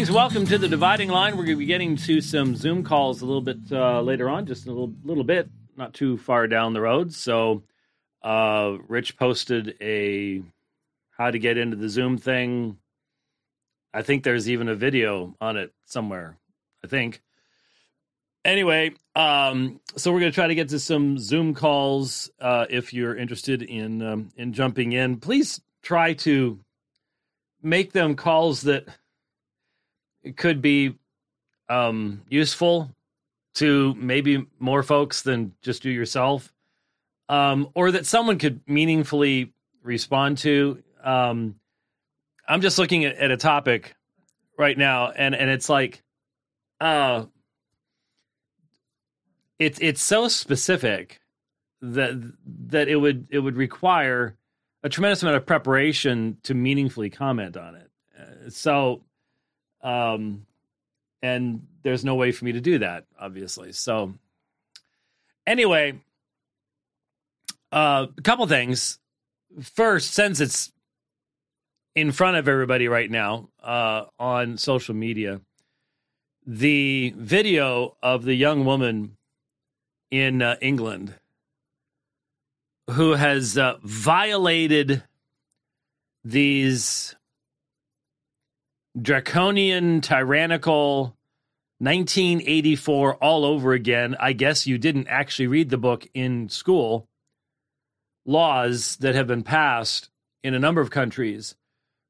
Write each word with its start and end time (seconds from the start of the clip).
Greetings, 0.00 0.16
welcome 0.16 0.46
to 0.46 0.56
the 0.56 0.66
dividing 0.66 1.10
line. 1.10 1.36
We're 1.36 1.44
going 1.44 1.58
to 1.58 1.60
be 1.60 1.66
getting 1.66 1.94
to 1.94 2.22
some 2.22 2.56
Zoom 2.56 2.82
calls 2.84 3.20
a 3.20 3.26
little 3.26 3.42
bit 3.42 3.58
uh, 3.70 4.00
later 4.00 4.30
on, 4.30 4.46
just 4.46 4.64
a 4.64 4.70
little 4.70 4.94
little 5.04 5.24
bit, 5.24 5.50
not 5.76 5.92
too 5.92 6.16
far 6.16 6.46
down 6.46 6.72
the 6.72 6.80
road. 6.80 7.12
So, 7.12 7.64
uh, 8.22 8.78
Rich 8.88 9.18
posted 9.18 9.76
a 9.78 10.42
how 11.10 11.30
to 11.30 11.38
get 11.38 11.58
into 11.58 11.76
the 11.76 11.90
Zoom 11.90 12.16
thing. 12.16 12.78
I 13.92 14.00
think 14.00 14.24
there's 14.24 14.48
even 14.48 14.70
a 14.70 14.74
video 14.74 15.36
on 15.38 15.58
it 15.58 15.74
somewhere. 15.84 16.38
I 16.82 16.86
think. 16.86 17.20
Anyway, 18.42 18.94
um, 19.14 19.80
so 19.96 20.14
we're 20.14 20.20
going 20.20 20.32
to 20.32 20.34
try 20.34 20.46
to 20.46 20.54
get 20.54 20.70
to 20.70 20.78
some 20.78 21.18
Zoom 21.18 21.52
calls. 21.52 22.30
Uh, 22.40 22.64
if 22.70 22.94
you're 22.94 23.14
interested 23.14 23.60
in 23.60 24.00
um, 24.00 24.30
in 24.34 24.54
jumping 24.54 24.92
in, 24.92 25.18
please 25.18 25.60
try 25.82 26.14
to 26.14 26.58
make 27.62 27.92
them 27.92 28.16
calls 28.16 28.62
that 28.62 28.88
it 30.22 30.36
could 30.36 30.60
be 30.60 30.94
um, 31.68 32.22
useful 32.28 32.94
to 33.54 33.94
maybe 33.94 34.46
more 34.58 34.82
folks 34.82 35.22
than 35.22 35.54
just 35.62 35.84
you 35.84 35.92
yourself, 35.92 36.52
um, 37.28 37.68
or 37.74 37.92
that 37.92 38.06
someone 38.06 38.38
could 38.38 38.60
meaningfully 38.66 39.52
respond 39.82 40.38
to. 40.38 40.82
Um, 41.02 41.56
I'm 42.48 42.60
just 42.60 42.78
looking 42.78 43.04
at, 43.04 43.16
at, 43.16 43.30
a 43.30 43.36
topic 43.36 43.94
right 44.58 44.76
now, 44.76 45.10
and 45.10 45.34
and 45.34 45.50
it's 45.50 45.68
like, 45.68 46.02
uh, 46.80 47.24
it's 49.58 49.78
it's 49.80 50.02
so 50.02 50.28
specific 50.28 51.20
that 51.80 52.12
that 52.66 52.88
it 52.88 52.96
would 52.96 53.28
it 53.30 53.38
would 53.38 53.56
require 53.56 54.36
a 54.82 54.88
tremendous 54.88 55.22
amount 55.22 55.36
of 55.36 55.46
preparation 55.46 56.38
to 56.42 56.54
meaningfully 56.54 57.10
comment 57.10 57.56
on 57.56 57.74
it. 57.74 57.90
Uh, 58.18 58.50
so 58.50 59.02
um, 59.82 60.46
and 61.22 61.66
there's 61.82 62.04
no 62.04 62.14
way 62.14 62.32
for 62.32 62.44
me 62.44 62.52
to 62.52 62.60
do 62.60 62.78
that, 62.78 63.04
obviously. 63.18 63.72
So, 63.72 64.14
anyway, 65.46 66.00
uh, 67.72 68.06
a 68.16 68.22
couple 68.22 68.46
things. 68.46 68.98
First, 69.60 70.14
since 70.14 70.40
it's 70.40 70.72
in 71.94 72.12
front 72.12 72.36
of 72.36 72.48
everybody 72.48 72.88
right 72.88 73.10
now 73.10 73.48
uh, 73.62 74.04
on 74.18 74.56
social 74.56 74.94
media, 74.94 75.40
the 76.46 77.14
video 77.16 77.96
of 78.02 78.24
the 78.24 78.34
young 78.34 78.64
woman 78.64 79.16
in 80.10 80.42
uh, 80.42 80.56
England 80.60 81.14
who 82.90 83.12
has 83.12 83.56
uh, 83.56 83.76
violated 83.82 85.02
these 86.24 87.14
draconian, 89.00 90.00
tyrannical 90.00 91.16
1984 91.78 93.14
all 93.16 93.44
over 93.44 93.72
again. 93.72 94.14
I 94.20 94.32
guess 94.32 94.66
you 94.66 94.76
didn't 94.76 95.08
actually 95.08 95.46
read 95.46 95.70
the 95.70 95.78
book 95.78 96.06
in 96.12 96.48
school. 96.48 97.08
Laws 98.26 98.96
that 98.96 99.14
have 99.14 99.26
been 99.26 99.42
passed 99.42 100.10
in 100.44 100.54
a 100.54 100.58
number 100.58 100.80
of 100.80 100.90
countries 100.90 101.54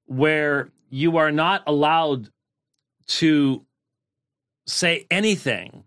where 0.07 0.71
you 0.89 1.19
are 1.19 1.31
not 1.31 1.63
allowed 1.67 2.31
to 3.07 3.65
say 4.67 5.07
anything 5.11 5.85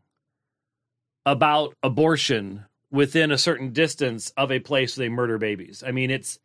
about 1.25 1.75
abortion 1.84 2.66
within 2.90 3.31
a 3.31 3.38
certain 3.38 3.74
distance 3.74 4.31
of 4.38 4.52
a 4.52 4.59
place 4.59 4.96
they 4.96 5.09
murder 5.09 5.38
babies. 5.38 5.84
I 5.86 5.92
mean, 5.92 6.09
it's 6.09 6.40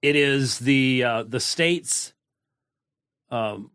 it 0.00 0.16
is 0.16 0.60
the 0.60 1.04
uh, 1.04 1.22
the 1.24 1.40
states 1.40 2.14
um, 3.30 3.70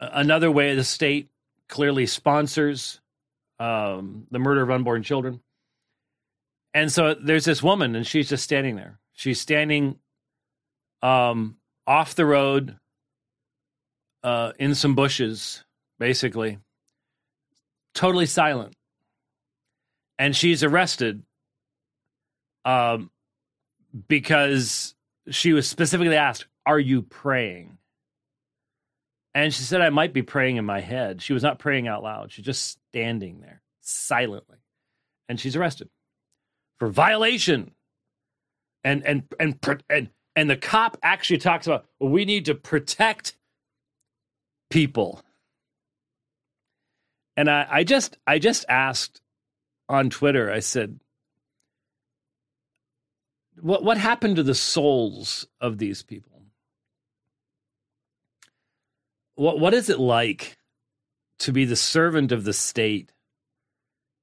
another 0.00 0.50
way 0.50 0.74
the 0.74 0.84
state 0.84 1.28
clearly 1.68 2.06
sponsors 2.06 3.00
um, 3.58 4.26
the 4.30 4.38
murder 4.38 4.62
of 4.62 4.70
unborn 4.70 5.02
children. 5.02 5.40
And 6.74 6.92
so 6.92 7.14
there's 7.14 7.44
this 7.44 7.62
woman, 7.62 7.96
and 7.96 8.06
she's 8.06 8.28
just 8.28 8.44
standing 8.44 8.76
there. 8.76 9.00
She's 9.12 9.40
standing 9.40 9.98
um, 11.02 11.56
off 11.86 12.14
the 12.14 12.26
road 12.26 12.76
uh, 14.22 14.52
in 14.58 14.74
some 14.74 14.94
bushes, 14.94 15.64
basically, 15.98 16.58
totally 17.94 18.26
silent. 18.26 18.74
And 20.18 20.36
she's 20.36 20.62
arrested 20.62 21.22
um, 22.64 23.10
because 24.08 24.94
she 25.30 25.52
was 25.52 25.68
specifically 25.68 26.16
asked, 26.16 26.46
Are 26.66 26.78
you 26.78 27.02
praying? 27.02 27.77
And 29.38 29.54
she 29.54 29.62
said, 29.62 29.80
I 29.80 29.90
might 29.90 30.12
be 30.12 30.22
praying 30.22 30.56
in 30.56 30.64
my 30.64 30.80
head. 30.80 31.22
She 31.22 31.32
was 31.32 31.44
not 31.44 31.60
praying 31.60 31.86
out 31.86 32.02
loud. 32.02 32.32
She's 32.32 32.44
just 32.44 32.80
standing 32.88 33.40
there 33.40 33.62
silently. 33.82 34.58
And 35.28 35.38
she's 35.38 35.54
arrested 35.54 35.88
for 36.80 36.88
violation. 36.88 37.70
And, 38.82 39.06
and, 39.06 39.22
and, 39.38 39.56
and, 39.88 40.10
and 40.34 40.50
the 40.50 40.56
cop 40.56 40.98
actually 41.04 41.38
talks 41.38 41.68
about, 41.68 41.86
well, 42.00 42.10
we 42.10 42.24
need 42.24 42.46
to 42.46 42.56
protect 42.56 43.36
people. 44.70 45.22
And 47.36 47.48
I, 47.48 47.64
I 47.70 47.84
just, 47.84 48.18
I 48.26 48.40
just 48.40 48.64
asked 48.68 49.20
on 49.88 50.10
Twitter, 50.10 50.50
I 50.50 50.58
said, 50.58 50.98
what, 53.60 53.84
what 53.84 53.98
happened 53.98 54.34
to 54.34 54.42
the 54.42 54.56
souls 54.56 55.46
of 55.60 55.78
these 55.78 56.02
people? 56.02 56.37
What 59.38 59.60
what 59.60 59.72
is 59.72 59.88
it 59.88 60.00
like 60.00 60.58
to 61.40 61.52
be 61.52 61.64
the 61.64 61.76
servant 61.76 62.32
of 62.32 62.44
the 62.44 62.52
state 62.52 63.12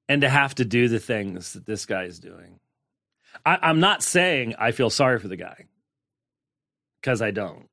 and 0.10 0.22
to 0.22 0.30
have 0.30 0.54
to 0.56 0.66
do 0.66 0.90
the 0.90 1.00
things 1.00 1.54
that 1.54 1.66
this 1.66 1.86
guy 1.86 2.04
is 2.04 2.20
doing? 2.20 2.60
I, 3.46 3.58
I'm 3.62 3.80
not 3.80 4.04
saying 4.04 4.56
I 4.60 4.72
feel 4.72 4.90
sorry 4.90 5.20
for 5.20 5.30
the 5.30 5.38
guy 5.38 5.66
because 7.02 7.22
I 7.22 7.32
don't. 7.32 7.70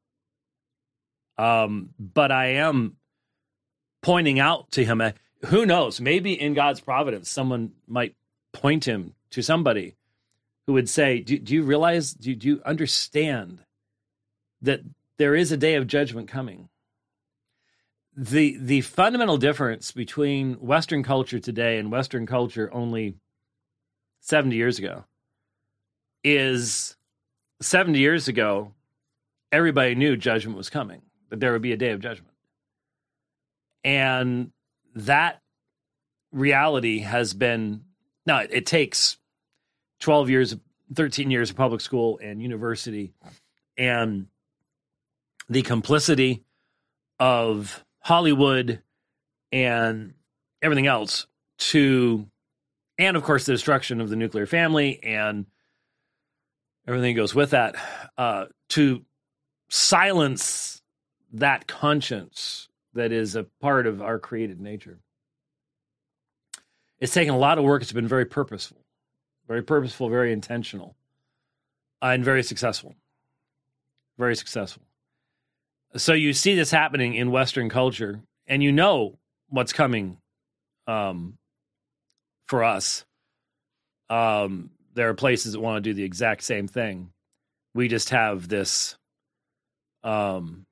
Um, 1.37 1.91
but 1.99 2.31
I 2.31 2.47
am 2.55 2.97
pointing 4.03 4.39
out 4.39 4.71
to 4.73 4.85
him, 4.85 5.01
uh, 5.01 5.13
who 5.47 5.67
knows, 5.67 6.01
maybe 6.01 6.41
in 6.41 6.55
God's 6.55 6.81
providence, 6.81 7.29
someone 7.29 7.73
might 7.89 8.15
point 8.53 8.85
him 8.87 9.15
to 9.31 9.43
somebody 9.43 9.97
who 10.67 10.75
would 10.75 10.89
say, 10.89 11.21
Do, 11.21 11.39
do 11.39 11.55
you 11.55 11.63
realize, 11.63 12.13
do, 12.13 12.37
do 12.37 12.47
you 12.47 12.63
understand 12.65 13.65
that 14.61 14.81
there 15.19 15.35
is 15.35 15.51
a 15.51 15.57
day 15.57 15.75
of 15.75 15.89
judgment 15.89 16.29
coming? 16.29 16.69
The 18.17 18.57
the 18.59 18.83
fundamental 18.83 19.39
difference 19.39 19.93
between 19.93 20.55
Western 20.55 21.03
culture 21.03 21.39
today 21.39 21.79
and 21.79 21.91
Western 21.91 22.27
culture 22.27 22.73
only 22.73 23.15
seventy 24.21 24.57
years 24.57 24.79
ago 24.79 25.05
is 26.23 26.97
seventy 27.61 28.01
years 28.01 28.29
ago, 28.29 28.75
everybody 29.51 29.95
knew 29.95 30.17
judgment 30.17 30.57
was 30.57 30.69
coming, 30.69 31.03
that 31.31 31.41
there 31.41 31.53
would 31.53 31.63
be 31.63 31.73
a 31.73 31.77
day 31.77 31.91
of 31.91 32.01
judgment, 32.01 32.35
and 33.83 34.53
that 34.95 35.41
reality 36.33 36.99
has 37.01 37.33
been 37.33 37.83
now 38.27 38.39
it, 38.41 38.51
it 38.53 38.67
takes 38.67 39.17
twelve 40.01 40.29
years, 40.29 40.55
thirteen 40.95 41.31
years 41.31 41.49
of 41.49 41.57
public 41.57 41.81
school 41.81 42.21
and 42.23 42.43
university, 42.43 43.15
and 43.79 44.27
the 45.49 45.63
complicity 45.63 46.45
of 47.19 47.83
Hollywood 48.03 48.83
and 49.53 50.15
everything 50.61 50.87
else 50.87 51.27
to, 51.59 52.27
and 52.99 53.17
of 53.17 53.23
course, 53.23 53.47
the 53.47 53.53
destruction 53.53 54.01
of 54.01 54.11
the 54.11 54.17
nuclear 54.17 54.47
family 54.47 55.03
and 55.03 55.47
everything 56.87 57.15
goes 57.15 57.35
with 57.35 57.51
that, 57.51 57.77
uh, 58.19 58.47
to 58.71 59.05
silence 59.69 60.83
that 61.33 61.67
conscience 61.67 62.69
that 62.95 63.13
is 63.13 63.37
a 63.37 63.45
part 63.61 63.87
of 63.87 64.03
our 64.03 64.19
created 64.19 64.61
nature. 64.61 64.99
It's 67.01 67.15
taken 67.15 67.35
a 67.35 67.39
lot 67.39 67.59
of 67.59 67.65
work. 67.65 67.83
It's 67.83 67.93
been 67.93 68.09
very 68.09 68.27
purposeful, 68.27 68.85
very 69.49 69.63
purposeful, 69.63 70.09
very 70.09 70.33
intentional, 70.33 70.95
uh, 72.03 72.07
and 72.07 72.25
very 72.25 72.43
successful. 72.43 72.95
Very 74.19 74.37
successful. 74.37 74.83
So 75.97 76.15
you 76.15 76.33
see 76.33 76.55
this 76.55 76.71
happening 76.71 77.15
in 77.15 77.31
Western 77.31 77.69
culture, 77.69 78.23
and 78.47 78.63
you 78.63 78.73
know 78.73 79.19
what's 79.49 79.73
coming 79.73 80.17
um, 80.87 81.37
for 82.47 82.65
us. 82.65 83.05
Um, 84.09 84.71
there 84.95 85.09
are 85.09 85.15
places 85.15 85.53
that 85.53 85.61
want 85.61 85.83
to 85.83 85.91
do 85.91 85.95
the 85.95 86.05
exact 86.05 86.43
same 86.43 86.67
thing. 86.67 87.11
We 87.75 87.89
just 87.89 88.11
have 88.11 88.49
this 88.49 88.97
um, 90.03 90.67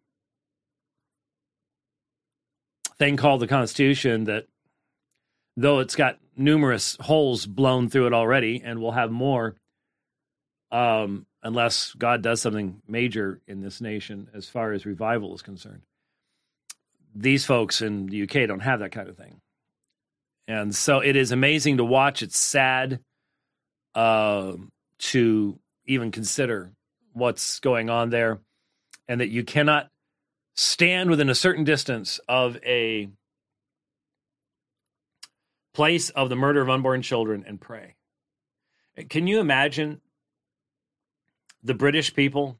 thing 2.99 3.17
called 3.17 3.41
the 3.41 3.47
Constitution 3.47 4.25
that, 4.25 4.47
though 5.57 5.81
it's 5.81 5.97
got 5.97 6.19
numerous 6.37 6.97
holes 7.01 7.47
blown 7.47 7.89
through 7.89 8.07
it 8.07 8.15
already, 8.15 8.63
and 8.65 8.81
we'll 8.81 8.93
have 8.93 9.11
more, 9.11 9.57
um, 10.71 11.27
unless 11.43 11.93
God 11.95 12.23
does 12.23 12.41
something 12.41 12.83
major 12.87 13.41
in 13.47 13.61
this 13.61 13.81
nation 13.81 14.29
as 14.35 14.49
far 14.49 14.73
as 14.73 14.85
revival 14.87 15.35
is 15.35 15.43
concerned. 15.43 15.83
These 17.15 17.45
folks 17.45 17.83
in 17.83 18.07
the 18.07 18.23
UK 18.23 18.47
don't 18.47 18.61
have 18.61 18.81
that 18.81 18.93
kind 18.93 19.09
of 19.09 19.17
thing. 19.17 19.41
And 20.47 20.75
so 20.75 21.01
it 21.01 21.17
is 21.17 21.33
amazing 21.33 21.79
to 21.79 21.85
watch. 21.85 22.23
It's 22.23 22.39
sad 22.39 23.01
uh, 23.95 24.53
to 24.99 25.59
even 25.87 26.11
consider 26.11 26.73
what's 27.13 27.61
going 27.61 27.91
on 27.91 28.11
there, 28.11 28.39
and 29.09 29.21
that 29.21 29.29
you 29.29 29.43
cannot 29.43 29.89
stand 30.55 31.11
within 31.11 31.29
a 31.29 31.35
certain 31.35 31.65
distance 31.65 32.21
of 32.29 32.57
a 32.65 33.09
place 35.75 36.11
of 36.11 36.29
the 36.29 36.37
murder 36.37 36.61
of 36.61 36.69
unborn 36.69 37.03
children 37.03 37.45
and 37.47 37.61
pray. 37.61 37.95
Can 39.09 39.27
you 39.27 39.41
imagine 39.41 40.01
the 41.63 41.75
British 41.75 42.15
people 42.15 42.59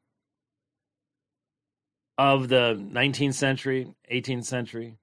of 2.19 2.49
the 2.49 2.75
19th 2.93 3.35
century, 3.35 3.95
18th 4.13 4.45
century, 4.45 4.99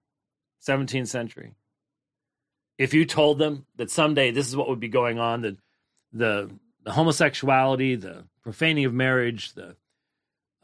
17th 0.65 1.07
century? 1.07 1.53
If 2.77 2.94
you 2.94 3.05
told 3.05 3.39
them 3.39 3.65
that 3.75 3.89
someday 3.89 4.31
this 4.31 4.47
is 4.47 4.55
what 4.55 4.69
would 4.69 4.79
be 4.79 4.88
going 4.88 5.19
on, 5.19 5.41
that 5.41 5.57
the, 6.13 6.49
the 6.83 6.91
homosexuality, 6.91 7.95
the 7.95 8.25
profaning 8.44 8.85
of 8.85 8.94
marriage, 8.94 9.53
the 9.53 9.75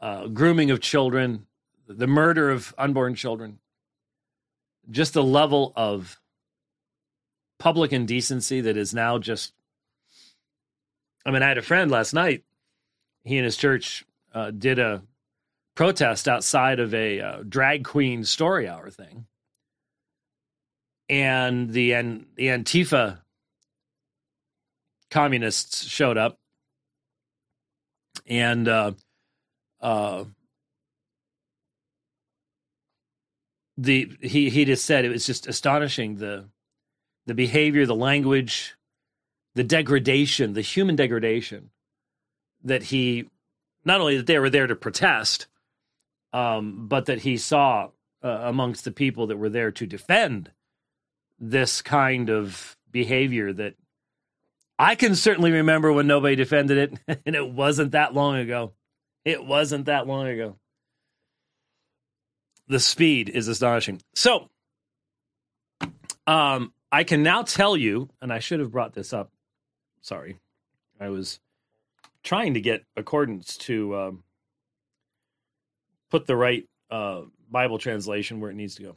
uh, 0.00 0.28
grooming 0.28 0.70
of 0.70 0.80
children, 0.80 1.46
the 1.86 2.06
murder 2.06 2.50
of 2.50 2.74
unborn 2.78 3.14
children, 3.14 3.58
just 4.90 5.16
a 5.16 5.22
level 5.22 5.72
of 5.76 6.20
public 7.58 7.92
indecency 7.92 8.60
that 8.60 8.76
is 8.76 8.94
now 8.94 9.18
just. 9.18 9.52
I 11.26 11.30
mean, 11.30 11.42
I 11.42 11.48
had 11.48 11.58
a 11.58 11.62
friend 11.62 11.90
last 11.90 12.12
night. 12.12 12.44
He 13.24 13.38
and 13.38 13.44
his 13.44 13.56
church 13.56 14.04
uh, 14.34 14.50
did 14.50 14.78
a 14.78 15.02
protest 15.74 16.28
outside 16.28 16.78
of 16.78 16.94
a 16.94 17.20
uh, 17.20 17.42
drag 17.48 17.84
queen 17.84 18.24
story 18.24 18.68
hour 18.68 18.90
thing, 18.90 19.26
and 21.08 21.70
the 21.70 21.92
the 22.36 22.48
Antifa 22.48 23.20
communists 25.10 25.84
showed 25.84 26.18
up, 26.18 26.38
and 28.26 28.68
uh, 28.68 28.92
uh, 29.80 30.24
the 33.78 34.12
he 34.20 34.50
he 34.50 34.66
just 34.66 34.84
said 34.84 35.06
it 35.06 35.10
was 35.10 35.26
just 35.26 35.46
astonishing 35.46 36.16
the 36.16 36.44
the 37.26 37.34
behavior, 37.34 37.86
the 37.86 37.94
language, 37.94 38.76
the 39.54 39.64
degradation, 39.64 40.52
the 40.52 40.60
human 40.60 40.94
degradation 40.94 41.70
that 42.64 42.84
he 42.84 43.28
not 43.84 44.00
only 44.00 44.16
that 44.16 44.26
they 44.26 44.38
were 44.38 44.50
there 44.50 44.66
to 44.66 44.74
protest, 44.74 45.46
um, 46.32 46.88
but 46.88 47.06
that 47.06 47.20
he 47.20 47.36
saw 47.36 47.90
uh, 48.22 48.28
amongst 48.28 48.84
the 48.84 48.90
people 48.90 49.26
that 49.28 49.36
were 49.36 49.50
there 49.50 49.70
to 49.70 49.86
defend 49.86 50.50
this 51.38 51.82
kind 51.82 52.30
of 52.30 52.76
behavior 52.90 53.52
that 53.52 53.74
I 54.78 54.94
can 54.94 55.14
certainly 55.14 55.52
remember 55.52 55.92
when 55.92 56.06
nobody 56.06 56.34
defended 56.36 56.78
it, 57.08 57.20
and 57.26 57.36
it 57.36 57.48
wasn't 57.48 57.92
that 57.92 58.14
long 58.14 58.36
ago. 58.36 58.72
It 59.24 59.44
wasn't 59.44 59.86
that 59.86 60.06
long 60.06 60.26
ago 60.26 60.56
the 62.68 62.80
speed 62.80 63.28
is 63.28 63.48
astonishing. 63.48 64.00
So, 64.14 64.48
um, 66.26 66.72
I 66.90 67.04
can 67.04 67.22
now 67.22 67.42
tell 67.42 67.76
you, 67.76 68.08
and 68.20 68.32
I 68.32 68.38
should 68.38 68.60
have 68.60 68.72
brought 68.72 68.94
this 68.94 69.12
up. 69.12 69.30
Sorry, 70.00 70.38
I 71.00 71.08
was 71.08 71.40
trying 72.24 72.54
to 72.54 72.60
get 72.60 72.84
accordance 72.96 73.56
to 73.58 73.96
um, 73.96 74.22
put 76.10 76.26
the 76.26 76.34
right 76.34 76.66
uh, 76.90 77.22
Bible 77.50 77.78
translation 77.78 78.40
where 78.40 78.50
it 78.50 78.54
needs 78.54 78.76
to 78.76 78.82
go. 78.82 78.96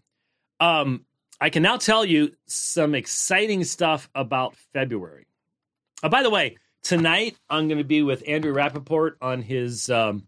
Um, 0.60 1.06
I 1.40 1.50
can 1.50 1.62
now 1.62 1.78
tell 1.78 2.04
you 2.04 2.32
some 2.48 2.96
exciting 2.96 3.64
stuff 3.64 4.10
about 4.16 4.56
February. 4.74 5.28
Oh, 6.02 6.10
by 6.10 6.24
the 6.24 6.30
way, 6.30 6.58
tonight 6.82 7.38
I'm 7.50 7.68
going 7.68 7.78
to 7.78 7.84
be 7.84 8.02
with 8.02 8.24
Andrew 8.28 8.54
Rappaport 8.54 9.14
on 9.22 9.42
his 9.44 9.90
um, 9.90 10.24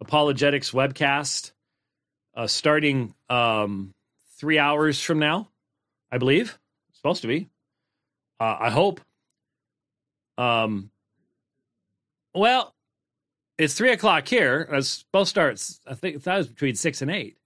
apologetics 0.00 0.70
webcast 0.70 1.52
uh, 2.34 2.46
starting 2.46 3.14
um, 3.28 3.92
three 4.38 4.58
hours 4.58 5.02
from 5.02 5.18
now, 5.18 5.48
I 6.10 6.18
believe. 6.18 6.58
It's 6.90 6.98
supposed 6.98 7.22
to 7.22 7.28
be. 7.28 7.48
Uh, 8.40 8.56
I 8.60 8.70
hope. 8.70 9.00
Um, 10.38 10.90
well, 12.34 12.74
it's 13.58 13.74
three 13.74 13.92
o'clock 13.92 14.26
here. 14.26 14.68
It's 14.72 14.88
supposed 14.88 15.28
to 15.28 15.30
start. 15.30 15.78
I 15.86 15.94
think 15.94 16.22
that 16.22 16.36
was 16.36 16.48
between 16.48 16.74
six 16.74 17.02
and 17.02 17.10
eight. 17.10 17.36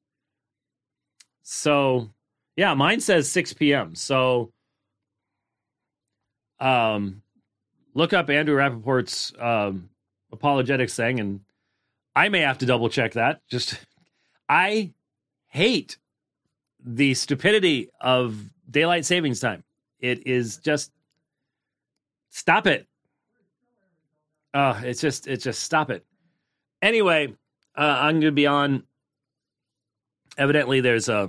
So, 1.43 2.11
yeah, 2.57 2.75
mine 2.75 3.01
says 3.01 3.31
six 3.31 3.53
p.m. 3.53 3.95
So, 3.95 4.53
um, 6.61 7.23
look 7.95 8.13
up 8.13 8.31
Andrew 8.31 8.57
Rappaport's 8.57 9.33
um, 9.39 9.91
apologetics 10.33 10.95
thing, 10.95 11.21
and 11.21 11.41
I 12.15 12.29
may 12.29 12.41
have 12.41 12.59
to 12.59 12.67
double 12.67 12.89
check 12.89 13.13
that 13.13 13.41
just 13.49 13.79
I 14.49 14.93
hate 15.49 15.99
the 16.85 17.15
stupidity 17.15 17.91
of 18.01 18.37
daylight 18.71 19.05
savings 19.05 19.41
time. 19.41 19.65
It 20.01 20.27
is 20.27 20.59
just 20.59 20.93
stop 22.31 22.67
it. 22.67 22.87
Uh, 24.57 24.81
it's 24.85 25.03
just 25.03 25.27
it's 25.27 25.45
just 25.45 25.63
stop 25.63 25.91
it. 25.91 26.03
Anyway, 26.81 27.29
uh, 27.77 27.99
I'm 28.01 28.15
going 28.15 28.23
to 28.23 28.33
be 28.33 28.47
on. 28.47 28.85
Evidently, 30.39 30.81
there's 30.81 31.11
a 31.11 31.29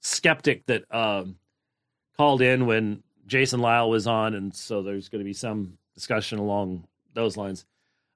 skeptic 0.00 0.64
that 0.66 0.84
um, 0.94 1.38
called 2.16 2.40
in 2.40 2.66
when 2.66 3.02
Jason 3.26 3.58
Lisle 3.58 3.90
was 3.90 4.06
on, 4.06 4.34
and 4.34 4.54
so 4.54 4.80
there's 4.80 5.08
going 5.08 5.18
to 5.18 5.24
be 5.24 5.32
some 5.32 5.76
discussion 5.96 6.38
along 6.38 6.86
those 7.14 7.36
lines 7.36 7.66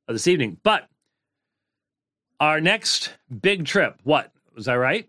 uh, 0.09 0.13
this 0.13 0.29
evening. 0.29 0.59
But 0.63 0.87
our 2.39 2.61
next 2.61 3.15
big 3.41 3.65
trip, 3.65 3.99
what? 4.05 4.31
Was 4.55 4.69
I 4.69 4.77
right? 4.77 5.09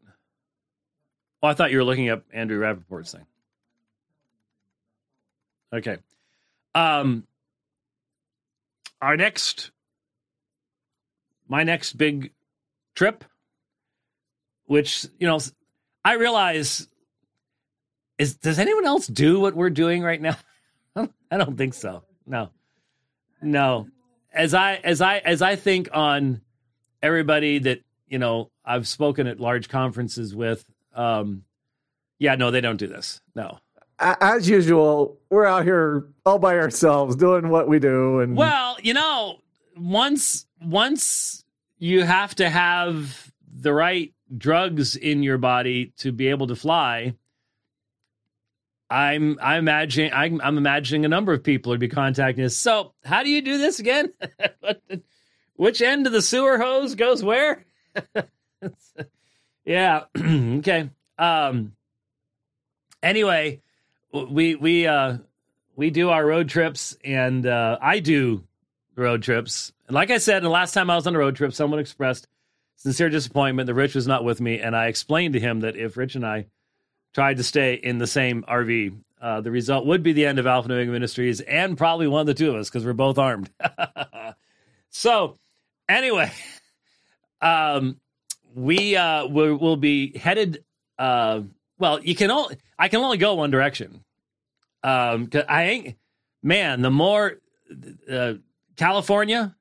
Oh, 1.44 1.48
I 1.48 1.54
thought 1.54 1.70
you 1.70 1.78
were 1.78 1.84
looking 1.84 2.10
up 2.10 2.24
Andrew 2.34 2.58
Rappaport's 2.58 3.12
thing. 3.12 3.26
Okay. 5.72 5.98
Um, 6.74 7.28
our 9.02 9.18
next, 9.18 9.72
my 11.48 11.64
next 11.64 11.94
big 11.94 12.34
trip, 12.96 13.24
which, 14.66 15.06
you 15.20 15.28
know, 15.28 15.40
I 16.04 16.14
realize 16.14 16.88
is, 18.18 18.36
does 18.36 18.60
anyone 18.60 18.86
else 18.86 19.08
do 19.08 19.40
what 19.40 19.56
we're 19.56 19.70
doing 19.70 20.02
right 20.02 20.22
now? 20.22 20.38
I 20.96 21.38
don't 21.38 21.58
think 21.58 21.74
so. 21.74 22.04
No, 22.26 22.50
no. 23.42 23.88
As 24.34 24.54
I, 24.54 24.76
as 24.76 25.02
I, 25.02 25.18
as 25.20 25.42
I 25.42 25.56
think 25.56 25.90
on 25.94 26.42
everybody 27.02 27.60
that 27.60 27.82
you 28.08 28.20
know 28.20 28.52
I've 28.66 28.88
spoken 28.88 29.28
at 29.28 29.40
large 29.40 29.70
conferences 29.70 30.36
with. 30.36 30.66
Um, 30.96 31.44
yeah, 32.20 32.36
no, 32.36 32.52
they 32.52 32.62
don't 32.62 32.78
do 32.78 32.88
this. 32.88 33.22
No. 33.36 33.60
As 34.00 34.48
usual, 34.48 35.18
we're 35.30 35.46
out 35.46 35.64
here 35.64 36.08
all 36.26 36.38
by 36.38 36.58
ourselves 36.58 37.16
doing 37.16 37.50
what 37.50 37.68
we 37.68 37.80
do. 37.80 38.20
And 38.20 38.38
well, 38.38 38.78
you 38.82 38.94
know, 38.94 39.40
once 39.76 40.46
once 40.62 41.44
you 41.80 42.04
have 42.04 42.36
to 42.36 42.50
have 42.50 43.32
the 43.52 43.74
right 43.74 44.14
drugs 44.36 44.96
in 44.96 45.24
your 45.24 45.38
body 45.38 45.94
to 45.98 46.12
be 46.12 46.28
able 46.28 46.48
to 46.48 46.56
fly. 46.56 47.16
I'm 48.90 49.38
I'm 49.42 49.60
imagining 49.60 50.12
I'm, 50.14 50.40
I'm 50.42 50.58
imagining 50.58 51.04
a 51.04 51.10
number 51.10 51.34
of 51.34 51.44
people 51.44 51.72
would 51.72 51.80
be 51.80 51.90
contacting 51.90 52.46
us. 52.46 52.56
So, 52.56 52.94
how 53.04 53.24
do 53.24 53.30
you 53.30 53.42
do 53.42 53.58
this 53.58 53.80
again? 53.80 54.14
Which 55.56 55.82
end 55.82 56.08
of 56.08 56.14
the 56.14 56.22
sewer 56.22 56.58
hose 56.58 56.96
goes 56.96 57.24
where? 57.24 57.66
yeah. 59.66 60.04
okay. 60.18 60.90
Um. 61.18 61.74
Anyway, 63.04 63.62
we 64.12 64.56
we 64.56 64.88
uh 64.88 65.18
we 65.76 65.90
do 65.90 66.10
our 66.10 66.26
road 66.26 66.50
trips, 66.50 66.98
and 67.04 67.46
uh, 67.46 67.78
I 67.82 68.00
do 68.00 68.44
road 68.96 69.22
trips. 69.22 69.72
And 69.88 69.96
like 69.96 70.10
I 70.10 70.18
said, 70.18 70.44
the 70.44 70.50
last 70.50 70.74
time 70.74 70.90
I 70.90 70.96
was 70.96 71.06
on 71.08 71.16
a 71.16 71.20
road 71.20 71.36
trip, 71.36 71.54
someone 71.54 71.80
expressed 71.80 72.28
sincere 72.76 73.10
disappointment 73.10 73.68
that 73.68 73.74
Rich 73.74 73.96
was 73.96 74.08
not 74.08 74.24
with 74.24 74.42
me, 74.42 74.60
and 74.60 74.76
I 74.76 74.88
explained 74.88 75.34
to 75.34 75.40
him 75.40 75.62
that 75.62 75.76
if 75.76 75.98
Rich 75.98 76.16
and 76.16 76.26
I 76.26 76.48
tried 77.14 77.38
to 77.38 77.44
stay 77.44 77.76
in 77.76 77.98
the 77.98 78.08
same 78.08 78.44
RV, 78.44 78.96
uh, 79.22 79.42
the 79.42 79.52
result 79.52 79.86
would 79.86 80.04
be 80.04 80.14
the 80.14 80.26
end 80.26 80.40
of 80.40 80.48
Alpha 80.48 80.68
New 80.68 80.76
England 80.76 80.94
Ministries, 80.94 81.42
and 81.42 81.78
probably 81.78 82.08
one 82.08 82.22
of 82.22 82.28
the 82.28 82.34
two 82.34 82.50
of 82.50 82.56
us 82.56 82.70
because 82.70 82.86
we're 82.86 82.94
both 82.94 83.18
armed. 83.18 83.50
so 84.90 85.38
Anyway, 85.90 86.32
um, 87.42 88.00
we 88.56 88.96
uh, 88.96 89.26
will 89.28 89.78
be 89.78 90.18
headed. 90.18 90.64
Uh, 90.98 91.42
well, 91.78 92.04
you 92.04 92.16
can 92.16 92.32
only 92.32 92.58
I 92.80 92.88
can 92.88 93.02
only 93.02 93.18
go 93.18 93.36
one 93.36 93.52
direction. 93.52 94.04
Um, 94.84 95.28
cause 95.28 95.44
I 95.50 95.64
ain't 95.64 95.98
man. 96.44 96.82
The 96.82 96.92
more 96.92 97.38
uh, 98.10 98.34
California, 98.76 99.56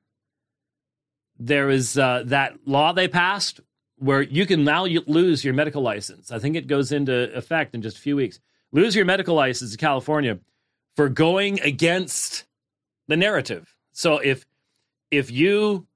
there 1.39 1.69
is 1.69 1.97
uh, 1.97 2.23
that 2.27 2.57
law 2.65 2.93
they 2.93 3.07
passed 3.07 3.61
where 3.97 4.21
you 4.21 4.45
can 4.45 4.63
now 4.63 4.85
lose 4.85 5.43
your 5.43 5.53
medical 5.53 5.81
license. 5.81 6.31
I 6.31 6.39
think 6.39 6.55
it 6.55 6.67
goes 6.67 6.91
into 6.91 7.35
effect 7.35 7.73
in 7.73 7.81
just 7.81 7.97
a 7.97 8.01
few 8.01 8.15
weeks. 8.15 8.39
Lose 8.71 8.95
your 8.95 9.05
medical 9.05 9.35
license 9.35 9.71
in 9.71 9.77
California 9.77 10.39
for 10.95 11.09
going 11.09 11.59
against 11.61 12.45
the 13.07 13.17
narrative. 13.17 13.75
So 13.93 14.19
if 14.19 14.45
if 15.09 15.31
you 15.31 15.87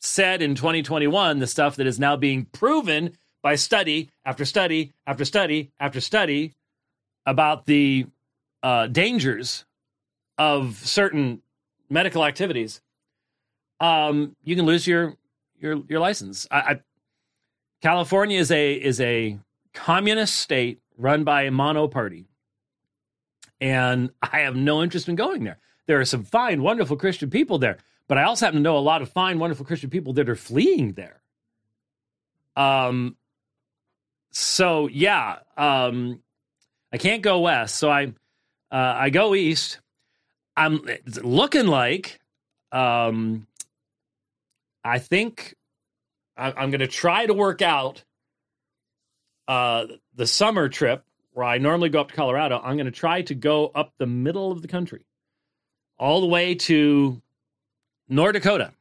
said 0.00 0.42
in 0.42 0.54
2021 0.54 1.38
the 1.38 1.46
stuff 1.46 1.76
that 1.76 1.86
is 1.86 1.98
now 1.98 2.16
being 2.16 2.44
proven 2.46 3.16
by 3.42 3.54
study 3.54 4.10
after 4.24 4.44
study 4.44 4.92
after 5.06 5.24
study 5.24 5.70
after 5.78 6.00
study 6.00 6.54
about 7.26 7.66
the 7.66 8.06
uh, 8.62 8.86
dangers 8.86 9.64
of 10.38 10.76
certain 10.76 11.42
medical 11.88 12.24
activities, 12.24 12.80
um, 13.80 14.36
you 14.42 14.56
can 14.56 14.66
lose 14.66 14.86
your 14.86 15.16
your 15.58 15.82
your 15.88 16.00
license. 16.00 16.46
I, 16.50 16.58
I, 16.60 16.80
California 17.82 18.38
is 18.38 18.50
a 18.50 18.72
is 18.74 19.00
a 19.00 19.38
communist 19.72 20.36
state 20.36 20.80
run 20.96 21.24
by 21.24 21.42
a 21.42 21.50
mono 21.50 21.88
party, 21.88 22.26
and 23.60 24.10
I 24.22 24.40
have 24.40 24.56
no 24.56 24.82
interest 24.82 25.08
in 25.08 25.16
going 25.16 25.44
there. 25.44 25.58
There 25.86 26.00
are 26.00 26.04
some 26.04 26.24
fine, 26.24 26.62
wonderful 26.62 26.96
Christian 26.96 27.30
people 27.30 27.58
there, 27.58 27.78
but 28.06 28.18
I 28.18 28.24
also 28.24 28.46
happen 28.46 28.60
to 28.60 28.62
know 28.62 28.78
a 28.78 28.80
lot 28.80 29.02
of 29.02 29.10
fine, 29.10 29.38
wonderful 29.38 29.66
Christian 29.66 29.90
people 29.90 30.12
that 30.14 30.28
are 30.28 30.36
fleeing 30.36 30.92
there. 30.92 31.22
Um. 32.56 33.16
So 34.32 34.86
yeah, 34.88 35.38
um, 35.56 36.22
I 36.92 36.98
can't 36.98 37.22
go 37.22 37.40
west, 37.40 37.76
so 37.76 37.90
I 37.90 38.06
uh, 38.70 38.94
I 38.98 39.10
go 39.10 39.34
east. 39.34 39.80
I'm 40.56 40.84
looking 41.22 41.66
like 41.66 42.20
um, 42.72 43.46
I 44.84 44.98
think 44.98 45.54
I, 46.36 46.52
I'm 46.52 46.70
going 46.70 46.80
to 46.80 46.86
try 46.86 47.26
to 47.26 47.34
work 47.34 47.62
out 47.62 48.02
uh, 49.48 49.86
the 50.14 50.26
summer 50.26 50.68
trip 50.68 51.04
where 51.32 51.46
I 51.46 51.58
normally 51.58 51.88
go 51.88 52.00
up 52.00 52.08
to 52.08 52.14
Colorado. 52.14 52.60
I'm 52.62 52.76
going 52.76 52.86
to 52.86 52.92
try 52.92 53.22
to 53.22 53.34
go 53.34 53.70
up 53.74 53.92
the 53.98 54.06
middle 54.06 54.50
of 54.50 54.62
the 54.62 54.68
country, 54.68 55.04
all 55.98 56.20
the 56.20 56.26
way 56.26 56.54
to 56.56 57.20
North 58.08 58.34
Dakota. 58.34 58.72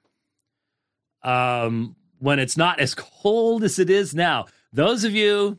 Um, 1.21 1.95
when 2.19 2.39
it's 2.39 2.57
not 2.57 2.79
as 2.79 2.95
cold 2.95 3.63
as 3.63 3.79
it 3.79 3.89
is 3.89 4.13
now. 4.13 4.45
Those 4.71 5.03
of 5.03 5.13
you 5.13 5.57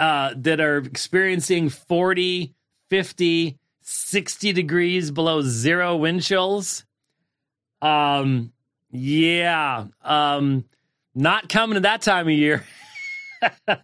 uh, 0.00 0.32
that 0.34 0.60
are 0.60 0.78
experiencing 0.78 1.68
40, 1.68 2.54
50, 2.88 3.58
60 3.82 4.52
degrees 4.54 5.10
below 5.10 5.42
zero 5.42 5.94
wind 5.94 6.22
chills, 6.22 6.86
um, 7.82 8.50
yeah, 8.90 9.88
um, 10.02 10.64
not 11.14 11.50
coming 11.50 11.76
at 11.76 11.82
that 11.82 12.00
time 12.00 12.28
of 12.28 12.32
year. 12.32 12.64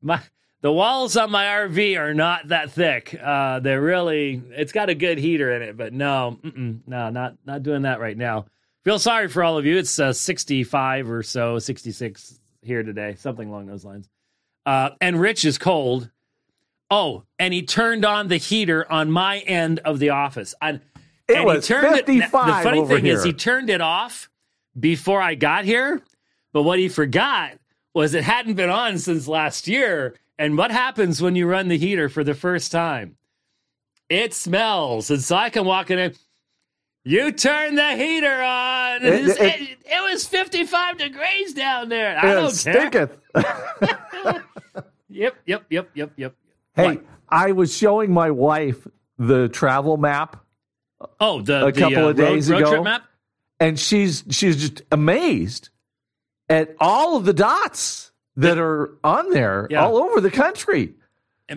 my 0.00 0.20
the 0.60 0.72
walls 0.72 1.16
on 1.16 1.30
my 1.30 1.44
RV 1.44 1.98
are 1.98 2.14
not 2.14 2.48
that 2.48 2.70
thick. 2.70 3.18
Uh, 3.20 3.58
they're 3.58 3.82
really 3.82 4.40
it's 4.50 4.72
got 4.72 4.88
a 4.88 4.94
good 4.94 5.18
heater 5.18 5.54
in 5.56 5.62
it, 5.62 5.76
but 5.76 5.92
no, 5.92 6.38
no, 6.86 7.10
not 7.10 7.34
not 7.44 7.64
doing 7.64 7.82
that 7.82 7.98
right 8.00 8.16
now. 8.16 8.46
Feel 8.84 9.00
sorry 9.00 9.26
for 9.28 9.42
all 9.42 9.58
of 9.58 9.66
you. 9.66 9.76
It's 9.76 9.98
uh, 9.98 10.12
65 10.12 11.10
or 11.10 11.22
so, 11.24 11.58
66 11.58 12.38
here 12.62 12.82
today, 12.84 13.16
something 13.18 13.48
along 13.48 13.66
those 13.66 13.84
lines. 13.84 14.08
Uh, 14.66 14.90
and 15.00 15.20
Rich 15.20 15.44
is 15.44 15.58
cold. 15.58 16.10
Oh, 16.90 17.24
and 17.38 17.52
he 17.52 17.62
turned 17.62 18.04
on 18.04 18.28
the 18.28 18.36
heater 18.36 18.90
on 18.90 19.10
my 19.10 19.38
end 19.40 19.80
of 19.80 19.98
the 19.98 20.10
office. 20.10 20.54
And, 20.60 20.80
it 21.28 21.36
and 21.36 21.44
was 21.44 21.66
he 21.66 21.74
turned 21.74 21.94
55 21.94 22.06
it, 22.06 22.30
The 22.30 22.62
funny 22.62 22.86
thing 22.86 23.04
here. 23.04 23.14
is, 23.14 23.24
he 23.24 23.32
turned 23.32 23.70
it 23.70 23.80
off 23.80 24.28
before 24.78 25.20
I 25.20 25.34
got 25.34 25.64
here. 25.64 26.02
But 26.52 26.62
what 26.62 26.78
he 26.78 26.88
forgot 26.88 27.58
was 27.94 28.14
it 28.14 28.24
hadn't 28.24 28.54
been 28.54 28.70
on 28.70 28.98
since 28.98 29.26
last 29.26 29.66
year. 29.66 30.14
And 30.38 30.58
what 30.58 30.70
happens 30.70 31.20
when 31.20 31.36
you 31.36 31.46
run 31.46 31.68
the 31.68 31.78
heater 31.78 32.08
for 32.08 32.22
the 32.24 32.34
first 32.34 32.70
time? 32.70 33.16
It 34.08 34.34
smells. 34.34 35.10
And 35.10 35.22
so 35.22 35.36
I 35.36 35.50
can 35.50 35.64
walk 35.64 35.90
in 35.90 35.98
and 35.98 36.18
you 37.04 37.30
turn 37.32 37.74
the 37.76 37.96
heater 37.96 38.42
on. 38.42 39.04
It- 39.04 39.28
It, 39.28 39.40
it- 39.40 39.78
it- 39.86 40.02
was 40.12 40.26
55 40.26 40.98
degrees 40.98 41.54
down 41.54 41.88
there. 41.88 42.16
I 42.18 42.34
don't 42.34 42.42
care. 42.56 43.10
stinketh. 43.10 43.10
Yep, 45.08 45.34
yep, 45.46 45.64
yep, 45.70 45.90
yep, 45.94 46.12
yep. 46.16 46.34
hey, 46.74 46.96
What? 46.96 47.04
I 47.28 47.52
was 47.52 47.76
showing 47.76 48.12
my 48.12 48.30
wife 48.32 48.86
the 49.18 49.48
travel 49.48 49.96
map, 49.96 50.44
Oh, 51.20 51.40
the 51.40 51.66
A 51.66 51.72
the, 51.72 51.80
couple 51.80 52.06
uh, 52.06 52.10
of 52.10 52.16
days 52.16 52.50
road, 52.50 52.62
road 52.62 52.72
ago. 52.72 52.82
map. 52.82 53.02
and 53.60 53.78
she's 53.78 54.24
she's 54.30 54.56
just 54.56 54.82
amazed 54.90 55.68
at 56.48 56.74
all 56.80 57.16
of 57.16 57.24
the 57.26 57.32
dots 57.32 58.10
that 58.36 58.58
are 58.58 58.96
on 59.04 59.30
there 59.30 59.68
Yeah. 59.70 59.84
all 59.84 59.98
over 59.98 60.20
the 60.20 60.30
country. 60.32 60.94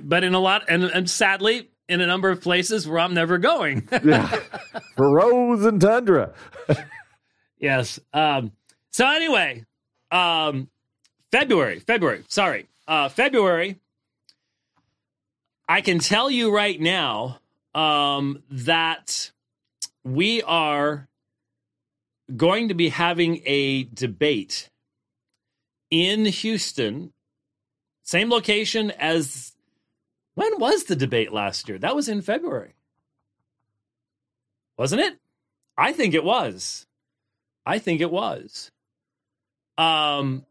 But 0.03 0.23
in 0.23 0.33
a 0.35 0.39
lot, 0.39 0.65
and, 0.67 0.83
and 0.83 1.09
sadly, 1.09 1.69
in 1.89 2.01
a 2.01 2.08
number 2.08 2.29
of 2.29 2.41
places 2.41 2.88
where 2.88 3.00
I'm 3.00 3.13
never 3.13 3.38
going. 3.38 3.88
Yeah. 4.03 4.27
For 4.96 5.10
rose 5.10 5.65
and 5.65 5.82
tundra. 5.82 6.34
yes. 7.60 8.00
Um, 8.13 8.51
so 8.91 9.08
anyway, 9.08 9.65
um, 10.12 10.70
February, 11.32 11.79
February, 11.79 12.24
sorry, 12.27 12.67
uh, 12.88 13.10
February. 13.10 13.79
I 15.67 15.82
can 15.82 16.00
tell 16.00 16.32
you 16.32 16.56
right 16.56 16.79
now 16.79 17.39
um, 17.75 18.44
that 18.50 19.32
we 20.03 20.41
are 20.44 21.08
going 22.36 22.70
to 22.70 22.74
be 22.74 22.89
having 22.89 23.41
a 23.46 23.84
debate 23.84 24.70
in 25.89 26.25
Houston, 26.25 27.13
same 28.03 28.29
location 28.29 28.91
as 28.91 29.53
when 30.38 30.60
was 30.60 30.84
the 30.84 30.96
debate 30.96 31.34
last 31.34 31.67
year? 31.67 31.79
That 31.79 31.96
was 31.96 32.08
in 32.08 32.22
February, 32.22 32.75
wasn't 34.77 35.01
it? 35.01 35.17
I 35.75 35.94
think 35.94 36.13
it 36.13 36.24
was. 36.24 36.86
I 37.65 37.79
think 37.79 38.01
it 38.01 38.12
was. 38.12 38.72
Um. 39.79 40.46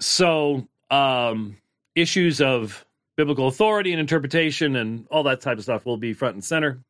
So, 0.00 0.66
um, 0.90 1.56
issues 1.94 2.40
of 2.40 2.84
biblical 3.16 3.48
authority 3.48 3.92
and 3.92 4.00
interpretation 4.00 4.76
and 4.76 5.06
all 5.10 5.22
that 5.24 5.40
type 5.40 5.58
of 5.58 5.64
stuff 5.64 5.86
will 5.86 5.96
be 5.96 6.12
front 6.12 6.34
and 6.34 6.44
center. 6.44 6.80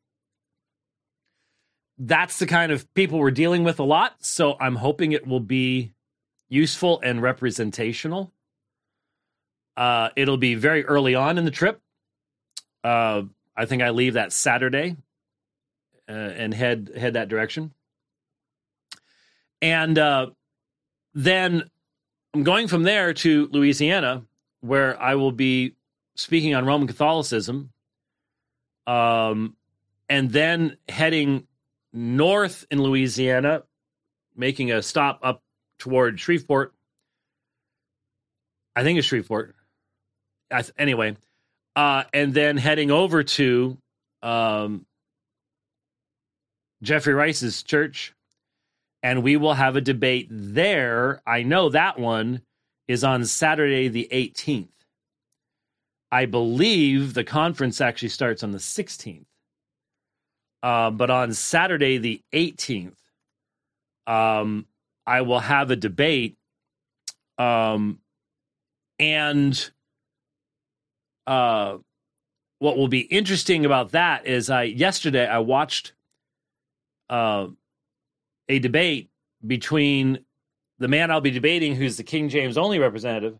That's 1.97 2.39
the 2.39 2.45
kind 2.45 2.71
of 2.71 2.93
people 2.93 3.19
we're 3.19 3.31
dealing 3.31 3.63
with 3.63 3.79
a 3.79 3.83
lot. 3.83 4.23
So 4.23 4.57
I'm 4.59 4.75
hoping 4.75 5.11
it 5.11 5.25
will 5.25 5.39
be 5.39 5.93
useful 6.49 6.99
and 7.03 7.21
representational. 7.21 8.31
Uh, 9.75 10.09
it'll 10.15 10.37
be 10.37 10.55
very 10.55 10.85
early 10.85 11.15
on 11.15 11.37
in 11.37 11.45
the 11.45 11.51
trip. 11.51 11.81
Uh, 12.83 13.23
I 13.55 13.65
think 13.65 13.81
I 13.81 13.89
leave 13.89 14.13
that 14.13 14.31
Saturday 14.31 14.95
uh, 16.07 16.11
and 16.11 16.53
head 16.53 16.91
head 16.95 17.13
that 17.13 17.27
direction. 17.27 17.73
And 19.61 19.97
uh, 19.97 20.27
then 21.13 21.69
I'm 22.33 22.43
going 22.43 22.67
from 22.67 22.83
there 22.83 23.13
to 23.13 23.49
Louisiana, 23.51 24.23
where 24.61 25.01
I 25.01 25.15
will 25.15 25.31
be 25.31 25.73
speaking 26.15 26.53
on 26.53 26.65
Roman 26.65 26.87
Catholicism, 26.87 27.71
um, 28.85 29.55
and 30.07 30.31
then 30.31 30.77
heading 30.87 31.46
north 31.97 32.65
in 32.69 32.81
Louisiana, 32.81 33.63
making 34.35 34.71
a 34.71 34.81
stop 34.81 35.19
up 35.23 35.41
toward 35.79 36.19
Shreveport. 36.19 36.73
I 38.75 38.83
think 38.83 38.99
it's 38.99 39.07
Shreveport. 39.07 39.55
Th- 40.51 40.71
anyway, 40.77 41.17
uh, 41.75 42.03
and 42.13 42.33
then 42.33 42.57
heading 42.57 42.91
over 42.91 43.23
to 43.23 43.77
um, 44.21 44.85
Jeffrey 46.83 47.13
Rice's 47.13 47.63
church, 47.63 48.13
and 49.01 49.23
we 49.23 49.35
will 49.35 49.55
have 49.55 49.75
a 49.75 49.81
debate 49.81 50.27
there. 50.29 51.21
I 51.25 51.43
know 51.43 51.69
that 51.69 51.99
one 51.99 52.41
is 52.87 53.03
on 53.03 53.25
Saturday 53.25 53.87
the 53.87 54.07
18th. 54.11 54.69
I 56.11 56.25
believe 56.25 57.13
the 57.13 57.23
conference 57.23 57.81
actually 57.81 58.09
starts 58.09 58.43
on 58.43 58.51
the 58.51 58.59
16th. 58.59 59.25
Uh, 60.63 60.91
but 60.91 61.09
on 61.09 61.33
Saturday 61.33 61.97
the 61.97 62.21
18th, 62.33 62.95
um, 64.07 64.65
I 65.05 65.21
will 65.21 65.39
have 65.39 65.71
a 65.71 65.75
debate. 65.75 66.37
Um, 67.37 67.99
and 68.99 69.71
uh, 71.27 71.77
what 72.59 72.77
will 72.77 72.87
be 72.87 73.01
interesting 73.01 73.65
about 73.65 73.91
that 73.91 74.25
is 74.25 74.49
I 74.49 74.63
yesterday 74.63 75.27
I 75.27 75.39
watched 75.39 75.93
uh, 77.09 77.47
a 78.49 78.59
debate 78.59 79.09
between 79.45 80.19
the 80.79 80.87
man 80.87 81.11
I'll 81.11 81.21
be 81.21 81.31
debating, 81.31 81.75
who's 81.75 81.97
the 81.97 82.03
King 82.03 82.29
James 82.29 82.57
only 82.57 82.79
representative, 82.79 83.37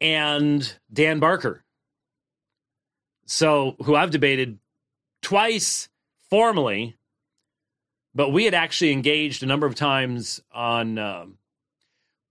and 0.00 0.78
Dan 0.92 1.20
Barker. 1.20 1.64
So, 3.26 3.76
who 3.82 3.94
I've 3.94 4.10
debated 4.10 4.58
twice 5.24 5.88
formally, 6.30 6.96
but 8.14 8.30
we 8.30 8.44
had 8.44 8.54
actually 8.54 8.92
engaged 8.92 9.42
a 9.42 9.46
number 9.46 9.66
of 9.66 9.74
times 9.74 10.40
on. 10.52 10.98
Um, 10.98 11.38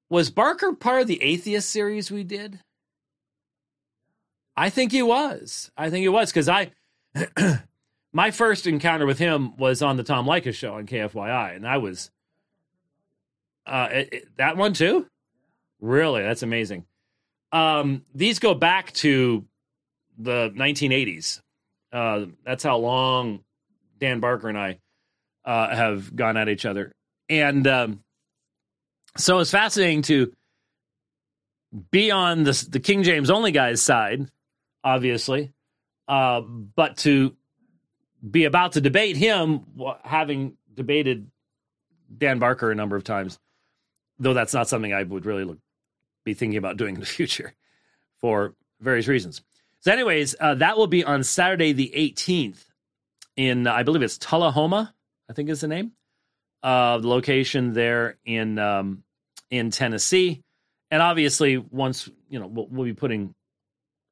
was 0.10 0.30
Barker 0.30 0.74
part 0.74 1.02
of 1.02 1.08
the 1.08 1.22
atheist 1.24 1.70
series 1.70 2.12
we 2.12 2.24
did? 2.24 2.60
I 4.56 4.70
think 4.70 4.92
he 4.92 5.02
was. 5.02 5.72
I 5.76 5.90
think 5.90 6.04
he 6.04 6.10
was 6.10 6.30
because 6.30 6.48
I, 6.48 6.72
my 8.14 8.30
first 8.30 8.68
encounter 8.68 9.08
with 9.08 9.18
him 9.18 9.58
was 9.58 9.82
on 9.82 9.98
the 9.98 10.04
Tom 10.04 10.28
Leykis 10.28 10.54
show 10.54 10.76
on 10.76 10.86
KFYI, 10.86 11.56
and 11.56 11.68
I 11.68 11.78
was, 11.78 12.12
uh, 13.66 13.90
it, 13.92 14.14
it, 14.14 14.38
that 14.38 14.56
one 14.56 14.74
too. 14.74 15.08
Really, 15.82 16.22
that's 16.22 16.44
amazing. 16.44 16.86
Um, 17.52 18.06
these 18.14 18.40
go 18.40 18.54
back 18.54 18.94
to 18.94 19.46
the 20.18 20.52
1980s. 20.56 21.42
Uh, 21.94 22.26
that's 22.44 22.64
how 22.64 22.78
long 22.78 23.44
Dan 24.00 24.20
Barker 24.20 24.50
and 24.50 24.58
I 24.58 24.80
uh, 25.46 25.74
have 25.74 26.16
gone 26.16 26.36
at 26.38 26.50
each 26.50 26.66
other, 26.66 26.92
and 27.30 27.68
um, 27.68 28.04
so 29.16 29.40
it's 29.40 29.52
fascinating 29.52 30.02
to 30.04 30.34
be 31.92 32.12
on 32.12 32.44
the 32.44 32.68
the 32.70 32.80
King 32.80 33.04
James 33.04 33.30
only 33.30 33.52
guy's 33.52 33.82
side, 33.82 34.28
obviously, 34.84 35.54
uh, 36.08 36.42
but 36.42 36.98
to 36.98 37.36
be 38.30 38.46
about 38.46 38.74
to 38.74 38.82
debate 38.82 39.18
him, 39.18 39.62
having 40.04 40.58
debated 40.74 41.30
Dan 42.18 42.40
Barker 42.40 42.72
a 42.72 42.76
number 42.76 42.96
of 42.96 43.04
times, 43.04 43.38
though 44.20 44.34
that's 44.34 44.54
not 44.54 44.68
something 44.68 44.94
I 44.94 45.04
would 45.04 45.26
really 45.26 45.44
look, 45.44 45.60
be 46.24 46.34
thinking 46.34 46.58
about 46.58 46.78
doing 46.78 46.96
in 46.96 47.00
the 47.00 47.06
future 47.20 47.54
for 48.20 48.56
various 48.80 49.08
reasons. 49.08 49.42
So, 49.84 49.92
anyways, 49.92 50.36
uh, 50.40 50.56
that 50.56 50.78
will 50.78 50.88
be 50.88 51.04
on 51.04 51.24
Saturday 51.24 51.74
the 51.74 51.92
18th 51.94 52.64
in, 53.36 53.68
I 53.68 53.84
believe 53.84 54.02
it's 54.02 54.18
Tullahoma, 54.18 54.94
I 55.30 55.34
think 55.34 55.50
is 55.50 55.60
the 55.60 55.68
name, 55.68 55.92
uh, 56.64 57.00
the 57.00 57.08
location 57.10 57.74
there 57.74 58.18
in 58.24 58.60
um, 58.60 59.04
in 59.52 59.72
Tennessee. 59.72 60.42
And 60.90 61.02
obviously, 61.02 61.58
once 61.58 62.10
you 62.30 62.40
know, 62.40 62.48
we'll, 62.48 62.68
we'll 62.68 62.86
be 62.86 62.94
putting 62.94 63.36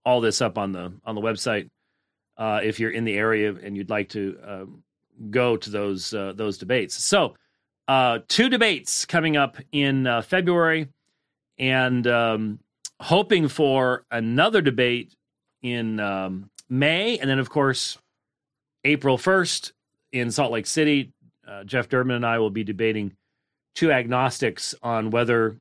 all 0.04 0.20
this 0.20 0.42
up 0.42 0.58
on 0.58 0.74
the 0.74 0.92
on 1.06 1.16
the 1.16 1.22
website. 1.22 1.70
Uh, 2.38 2.60
if 2.62 2.82
you're 2.82 2.92
in 2.92 3.06
the 3.06 3.14
area 3.14 3.54
and 3.56 3.78
you'd 3.78 3.90
like 3.90 4.10
to 4.10 4.38
uh, 4.46 4.66
go 5.30 5.56
to 5.56 5.70
those 5.70 6.14
uh, 6.14 6.34
those 6.36 6.58
debates, 6.58 7.02
so 7.02 7.36
uh, 7.88 8.20
two 8.28 8.50
debates 8.50 9.06
coming 9.06 9.38
up 9.38 9.56
in 9.72 10.06
uh, 10.06 10.22
February, 10.22 10.90
and 11.58 12.06
um, 12.08 12.60
hoping 13.00 13.48
for 13.48 14.04
another 14.12 14.60
debate 14.60 15.16
in 15.62 16.00
um, 16.00 16.50
May, 16.70 17.18
and 17.18 17.30
then 17.30 17.40
of 17.40 17.50
course 17.50 17.98
April 18.84 19.18
first 19.18 19.74
in 20.12 20.32
Salt 20.32 20.52
Lake 20.52 20.68
City. 20.68 21.12
Uh, 21.48 21.64
Jeff 21.64 21.90
Durbin 21.90 22.16
and 22.16 22.26
I 22.26 22.40
will 22.40 22.50
be 22.50 22.64
debating 22.64 23.14
two 23.76 23.92
agnostics 23.92 24.76
on 24.82 25.10
whether 25.10 25.58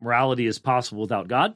morality 0.00 0.46
is 0.46 0.58
possible 0.58 1.02
without 1.02 1.26
God. 1.26 1.54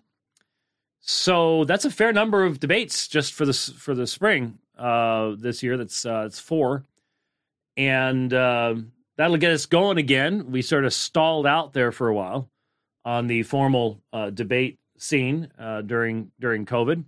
So 1.00 1.64
that's 1.64 1.85
a 1.85 1.90
fair 1.90 2.12
number 2.12 2.44
of 2.44 2.61
debates 2.61 3.09
just 3.09 3.33
for 3.33 3.46
the 3.46 3.53
for 3.53 3.94
the 3.94 4.07
spring 4.07 4.59
uh, 4.79 5.35
this 5.38 5.62
year. 5.62 5.76
That's 5.76 6.05
uh, 6.05 6.24
it's 6.26 6.38
four, 6.38 6.85
and 7.76 8.33
uh, 8.33 8.74
that'll 9.16 9.38
get 9.38 9.53
us 9.53 9.66
going 9.66 9.98
again. 9.98 10.50
We 10.50 10.62
sort 10.62 10.85
of 10.85 10.92
stalled 10.92 11.46
out 11.46 11.72
there 11.72 11.90
for 11.90 12.09
a 12.09 12.14
while 12.14 12.50
on 13.05 13.26
the 13.26 13.42
formal 13.44 14.03
uh, 14.12 14.31
debate 14.31 14.79
scene 14.98 15.50
uh, 15.59 15.83
during 15.83 16.33
during 16.38 16.66
COVID, 16.66 17.05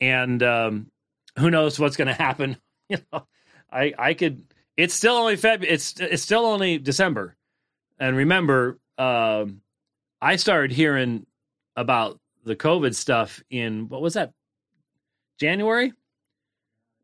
and 0.00 0.42
um, 0.42 0.90
who 1.38 1.50
knows 1.50 1.78
what's 1.78 1.96
going 1.96 2.08
to 2.08 2.14
happen? 2.14 2.56
You 2.90 2.96
know, 3.12 3.26
I 3.70 3.92
I 3.98 4.14
could. 4.14 4.44
It's 4.78 4.94
still 4.94 5.16
only 5.16 5.36
Feb. 5.36 5.62
It's 5.62 6.00
it's 6.00 6.22
still 6.22 6.46
only 6.46 6.78
December, 6.78 7.36
and 7.98 8.16
remember, 8.16 8.78
um, 8.96 9.60
I 10.22 10.36
started 10.36 10.72
hearing 10.72 11.26
about 11.76 12.18
the 12.44 12.56
COVID 12.56 12.94
stuff 12.94 13.42
in 13.50 13.88
what 13.88 14.00
was 14.00 14.14
that? 14.14 14.32
January? 15.38 15.92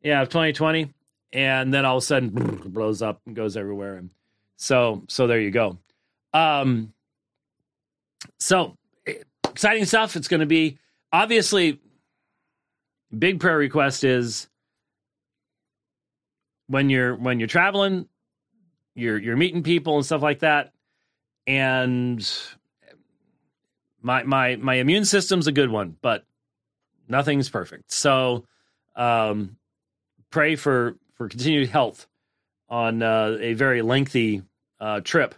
Yeah, 0.03 0.23
of 0.23 0.29
2020. 0.29 0.93
And 1.33 1.73
then 1.73 1.85
all 1.85 1.99
of 1.99 2.03
a 2.03 2.07
sudden 2.07 2.37
it 2.37 2.65
blows 2.73 3.03
up 3.03 3.21
and 3.27 3.37
goes 3.37 3.57
everywhere. 3.57 3.97
And 3.97 4.11
so 4.57 5.05
so 5.09 5.27
there 5.27 5.41
you 5.41 5.51
go. 5.51 5.79
Um 6.33 6.93
so 8.39 8.77
exciting 9.47 9.85
stuff. 9.85 10.17
It's 10.17 10.29
gonna 10.29 10.47
be 10.47 10.79
obviously 11.13 11.81
big 13.15 13.41
prayer 13.41 13.57
request 13.57 14.05
is 14.05 14.49
when 16.67 16.91
you're 16.91 17.15
when 17.15 17.39
you're 17.39 17.49
traveling, 17.49 18.09
you're 18.95 19.19
you're 19.19 19.37
meeting 19.37 19.63
people 19.63 19.97
and 19.97 20.05
stuff 20.07 20.23
like 20.23 20.41
that. 20.41 20.73
And 21.47 22.27
my 24.01 24.23
my 24.23 24.57
my 24.57 24.75
immune 24.75 25.05
system's 25.05 25.47
a 25.47 25.53
good 25.53 25.71
one, 25.71 25.97
but 26.01 26.25
nothing's 27.09 27.49
perfect. 27.49 27.93
So 27.93 28.47
um, 28.97 29.57
pray 30.31 30.57
for 30.57 30.97
for 31.15 31.29
continued 31.29 31.69
health 31.69 32.07
on 32.69 33.03
uh, 33.03 33.37
a 33.41 33.55
very 33.55 33.83
lengthy 33.83 34.43
uh, 34.81 35.01
trip 35.01 35.35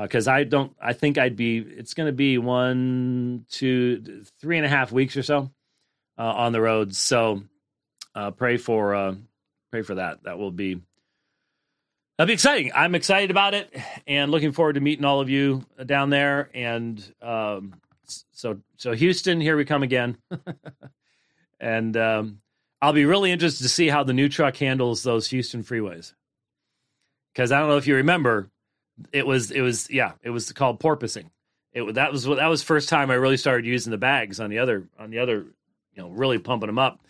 because 0.00 0.28
uh, 0.28 0.32
I 0.32 0.44
don't. 0.44 0.74
I 0.80 0.92
think 0.92 1.18
I'd 1.18 1.36
be. 1.36 1.58
It's 1.58 1.94
going 1.94 2.06
to 2.06 2.12
be 2.12 2.38
one, 2.38 3.46
two, 3.50 4.24
three 4.40 4.56
and 4.56 4.66
a 4.66 4.68
half 4.68 4.92
weeks 4.92 5.16
or 5.16 5.22
so 5.22 5.50
uh, 6.18 6.22
on 6.22 6.52
the 6.52 6.60
road. 6.60 6.94
So 6.94 7.42
uh, 8.14 8.30
pray 8.30 8.56
for 8.56 8.94
uh, 8.94 9.14
pray 9.70 9.82
for 9.82 9.96
that. 9.96 10.24
That 10.24 10.38
will 10.38 10.50
be 10.50 10.80
that'll 12.16 12.28
be 12.28 12.34
exciting. 12.34 12.72
I'm 12.74 12.94
excited 12.94 13.30
about 13.30 13.54
it 13.54 13.74
and 14.06 14.30
looking 14.30 14.52
forward 14.52 14.74
to 14.74 14.80
meeting 14.80 15.04
all 15.04 15.20
of 15.20 15.28
you 15.28 15.64
down 15.84 16.10
there. 16.10 16.50
And 16.54 17.02
um, 17.22 17.74
so 18.32 18.60
so 18.76 18.92
Houston, 18.92 19.40
here 19.40 19.56
we 19.56 19.64
come 19.64 19.82
again. 19.82 20.18
and 21.60 21.96
um, 21.96 22.40
I'll 22.80 22.92
be 22.92 23.06
really 23.06 23.30
interested 23.30 23.62
to 23.62 23.68
see 23.68 23.88
how 23.88 24.04
the 24.04 24.12
new 24.12 24.28
truck 24.28 24.56
handles 24.56 25.02
those 25.02 25.28
Houston 25.28 25.62
freeways. 25.62 26.12
Because 27.32 27.50
I 27.50 27.58
don't 27.58 27.68
know 27.68 27.78
if 27.78 27.86
you 27.86 27.96
remember, 27.96 28.50
it 29.12 29.26
was 29.26 29.50
it 29.50 29.60
was 29.60 29.90
yeah, 29.90 30.12
it 30.22 30.30
was 30.30 30.52
called 30.52 30.80
porpoising. 30.80 31.30
It 31.72 31.94
that 31.94 32.12
was 32.12 32.24
that 32.24 32.46
was 32.46 32.62
first 32.62 32.88
time 32.88 33.10
I 33.10 33.14
really 33.14 33.36
started 33.36 33.66
using 33.66 33.90
the 33.90 33.98
bags 33.98 34.38
on 34.38 34.50
the 34.50 34.58
other 34.58 34.86
on 34.98 35.10
the 35.10 35.18
other, 35.18 35.46
you 35.94 36.02
know, 36.02 36.10
really 36.10 36.38
pumping 36.38 36.68
them 36.68 36.78
up. 36.78 37.00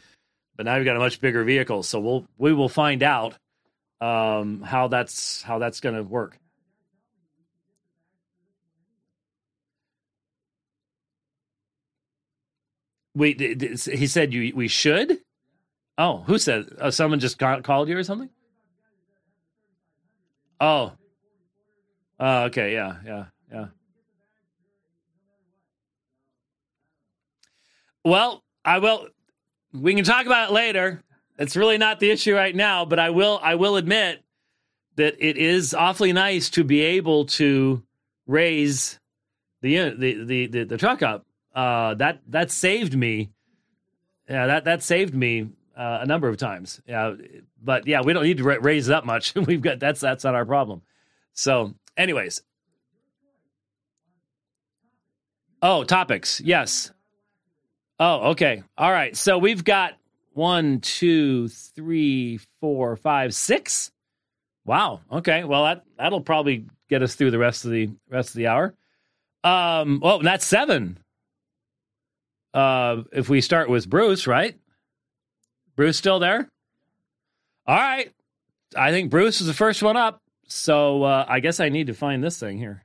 But 0.57 0.67
now 0.67 0.77
we've 0.77 0.85
got 0.85 0.97
a 0.97 1.01
much 1.01 1.21
bigger 1.21 1.43
vehicle, 1.45 1.83
so 1.83 2.01
we'll 2.01 2.27
we 2.39 2.53
will 2.53 2.69
find 2.69 3.03
out 3.03 3.37
um, 4.01 4.63
how 4.63 4.89
that's 4.89 5.43
how 5.43 5.59
that's 5.59 5.81
going 5.81 5.97
to 5.97 6.03
work. 6.03 6.39
Wait, 13.17 13.41
he 13.41 14.07
said 14.07 14.35
you 14.35 14.53
we 14.55 14.69
should. 14.69 15.19
Oh, 15.97 16.19
who 16.27 16.39
said? 16.39 16.67
Oh, 16.81 16.91
someone 16.91 17.21
just 17.21 17.39
called 17.39 17.89
you 17.89 17.97
or 17.97 18.03
something. 18.03 18.31
Oh. 20.61 20.93
Oh, 22.19 22.45
okay. 22.45 22.73
Yeah, 22.73 22.97
yeah, 23.05 23.25
yeah. 23.53 23.67
Well, 28.05 28.44
I 28.65 28.79
will. 28.79 29.09
We 29.73 29.95
can 29.95 30.05
talk 30.05 30.27
about 30.27 30.51
it 30.51 30.53
later. 30.53 31.03
It's 31.39 31.57
really 31.57 31.79
not 31.79 32.01
the 32.01 32.11
issue 32.11 32.35
right 32.35 32.55
now, 32.55 32.85
but 32.85 32.99
I 32.99 33.11
will. 33.11 33.41
I 33.43 33.57
will 33.57 33.77
admit 33.77 34.23
that 34.97 35.17
it 35.19 35.37
is 35.37 35.75
awfully 35.75 36.13
nice 36.13 36.51
to 36.51 36.65
be 36.65 36.81
able 36.81 37.27
to 37.27 37.83
raise 38.27 38.99
the 39.61 39.91
the 39.91 40.25
the 40.25 40.47
the, 40.47 40.65
the 40.65 40.79
truck 40.79 41.03
up. 41.03 41.27
Uh, 41.55 41.95
that 41.95 42.21
that 42.29 42.51
saved 42.51 42.97
me. 42.97 43.31
Yeah, 44.29 44.47
that 44.47 44.65
that 44.65 44.83
saved 44.83 45.15
me 45.15 45.51
uh, 45.77 45.99
a 46.03 46.07
number 46.07 46.29
of 46.29 46.37
times. 46.37 46.81
Yeah, 46.87 47.15
but 47.63 47.87
yeah, 47.87 48.03
we 48.03 48.13
don't 48.13 48.25
need 48.25 48.39
to 48.39 48.45
ra- 48.45 48.59
raise 48.61 48.89
it 48.89 48.95
up 48.95 49.05
much. 49.05 49.35
We've 49.47 49.61
got 49.63 49.81
that's 49.81 50.01
that's 50.01 50.25
not 50.25 50.35
our 50.35 50.47
problem. 50.47 50.83
So, 51.33 51.75
anyways. 51.97 52.43
Oh, 55.61 55.83
topics. 55.83 56.41
Yes. 56.43 56.93
Oh, 57.99 58.31
okay. 58.31 58.63
All 58.77 58.91
right. 58.91 59.17
So 59.17 59.39
we've 59.39 59.63
got 59.65 59.95
one, 60.33 60.81
two, 60.81 61.49
three, 61.49 62.41
four, 62.61 62.97
five, 62.97 63.35
six. 63.35 63.91
Wow. 64.65 65.01
Okay. 65.11 65.45
Well, 65.45 65.65
that 65.65 65.85
that'll 65.97 66.21
probably 66.21 66.67
get 66.89 67.03
us 67.03 67.15
through 67.15 67.31
the 67.31 67.39
rest 67.39 67.65
of 67.65 67.71
the 67.71 67.91
rest 68.09 68.31
of 68.31 68.37
the 68.37 68.49
hour. 68.49 68.75
Um. 69.43 70.01
Well, 70.03 70.21
that's 70.21 70.45
seven. 70.45 70.99
Uh, 72.53 73.03
if 73.13 73.29
we 73.29 73.41
start 73.41 73.69
with 73.69 73.91
Bruce, 73.91 74.27
right? 74.27 74.57
Bruce 75.77 75.97
still 75.97 76.21
there? 76.21 76.49
All 77.67 77.77
right. 77.77 78.13
I 78.77 78.91
think 78.91 79.11
Bruce 79.11 79.41
is 79.41 79.47
the 79.47 79.55
first 79.55 79.83
one 79.83 79.97
up. 79.97 80.21
So 80.47 81.03
uh, 81.03 81.25
I 81.29 81.41
guess 81.41 81.59
I 81.59 81.69
need 81.69 81.89
to 81.89 81.95
find 81.95 82.23
this 82.23 82.39
thing 82.39 82.59
here. 82.59 82.85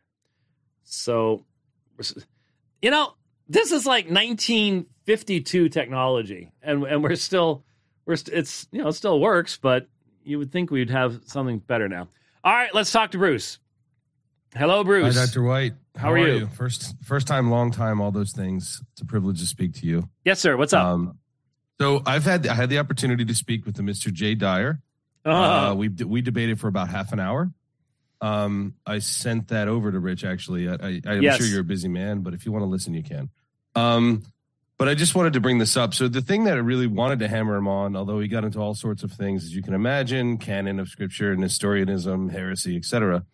So, 0.83 1.45
you 2.81 2.89
know, 2.89 3.13
this 3.49 3.71
is 3.71 3.85
like 3.85 4.05
1952 4.09 5.69
technology, 5.69 6.51
and 6.61 6.83
and 6.83 7.03
we're 7.03 7.15
still 7.15 7.63
we're 8.05 8.15
st- 8.15 8.37
it's 8.37 8.67
you 8.71 8.81
know 8.81 8.89
it 8.89 8.93
still 8.93 9.19
works, 9.19 9.57
but 9.61 9.87
you 10.23 10.37
would 10.37 10.51
think 10.51 10.71
we'd 10.71 10.89
have 10.89 11.21
something 11.25 11.59
better 11.59 11.87
now. 11.89 12.07
All 12.43 12.53
right, 12.53 12.73
let's 12.73 12.91
talk 12.91 13.11
to 13.11 13.17
Bruce. 13.17 13.59
Hello, 14.55 14.83
Bruce. 14.83 15.15
Hi, 15.17 15.25
Dr. 15.25 15.43
White. 15.43 15.73
How, 15.95 16.11
are, 16.13 16.17
you? 16.17 16.47
First, 16.47 16.95
first 17.03 17.27
time, 17.27 17.51
long 17.51 17.71
time, 17.71 17.99
all 18.01 18.11
those 18.11 18.31
things. 18.31 18.81
It's 18.93 19.01
a 19.01 19.05
privilege 19.05 19.39
to 19.41 19.45
speak 19.45 19.73
to 19.75 19.85
you. 19.85 20.09
Yes, 20.25 20.39
sir. 20.39 20.55
What's 20.57 20.73
up? 20.73 20.85
Um, 20.85 21.19
so 21.79 22.01
I've 22.05 22.23
had 22.23 22.47
I 22.47 22.53
had 22.55 22.69
the 22.69 22.79
opportunity 22.79 23.25
to 23.25 23.35
speak 23.35 23.65
with 23.65 23.75
the 23.75 23.83
Mr. 23.83 24.11
Jay 24.11 24.35
Dyer. 24.35 24.81
Uh, 25.25 25.29
Uh, 25.71 25.75
we 25.75 25.89
we 25.89 26.21
debated 26.21 26.59
for 26.59 26.67
about 26.67 26.89
half 26.89 27.11
an 27.13 27.19
hour. 27.19 27.51
Um, 28.21 28.75
I 28.85 28.99
sent 28.99 29.49
that 29.49 29.67
over 29.67 29.91
to 29.91 29.99
Rich. 29.99 30.23
Actually, 30.23 30.67
I, 30.69 30.73
I, 30.73 31.01
I'm 31.05 31.21
Yes. 31.21 31.37
sure 31.37 31.45
you're 31.47 31.61
a 31.61 31.63
busy 31.63 31.87
man, 31.87 32.19
but 32.21 32.33
if 32.33 32.45
you 32.45 32.51
want 32.51 32.63
to 32.63 32.67
listen, 32.67 32.93
you 32.93 33.03
can. 33.03 33.29
Um, 33.79 34.23
but 34.77 34.87
I 34.87 34.93
just 34.93 35.13
wanted 35.13 35.33
to 35.33 35.41
bring 35.41 35.57
this 35.57 35.75
up. 35.75 35.93
So 35.93 36.07
the 36.07 36.21
thing 36.21 36.45
that 36.45 36.53
I 36.53 36.61
really 36.61 36.87
wanted 36.87 37.19
to 37.19 37.27
hammer 37.27 37.57
him 37.57 37.67
on, 37.67 37.95
although 37.95 38.19
he 38.19 38.29
got 38.29 38.45
into 38.45 38.59
all 38.59 38.73
sorts 38.75 39.03
of 39.03 39.11
things, 39.11 39.43
as 39.43 39.53
you 39.53 39.61
can 39.61 39.73
imagine, 39.73 40.37
canon 40.37 40.79
of 40.79 40.87
scripture, 40.87 41.31
and 41.31 41.41
Nestorianism, 41.41 42.29
heresy, 42.29 42.77
etc. 42.77 43.25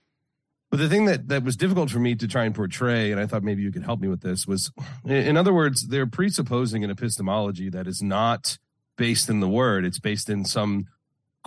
But 0.72 0.78
the 0.78 0.90
thing 0.90 1.06
that 1.06 1.28
that 1.28 1.44
was 1.44 1.56
difficult 1.56 1.92
for 1.92 2.00
me 2.00 2.16
to 2.16 2.28
try 2.28 2.46
and 2.46 2.56
portray, 2.56 3.12
and 3.12 3.22
I 3.22 3.28
thought 3.28 3.44
maybe 3.44 3.62
you 3.62 3.72
could 3.72 3.84
help 3.84 4.00
me 4.00 4.08
with 4.08 4.22
this, 4.22 4.48
was, 4.48 4.72
in 5.06 5.12
in 5.12 5.38
other 5.38 5.54
words, 5.54 5.88
they're 5.88 6.08
presupposing 6.08 6.84
an 6.84 6.90
epistemology 6.90 7.70
that 7.70 7.86
is 7.86 8.02
not 8.02 8.58
based 8.98 9.30
in 9.30 9.40
the 9.40 9.50
word; 9.50 9.86
it's 9.86 10.00
based 10.00 10.30
in 10.30 10.46
some 10.46 10.88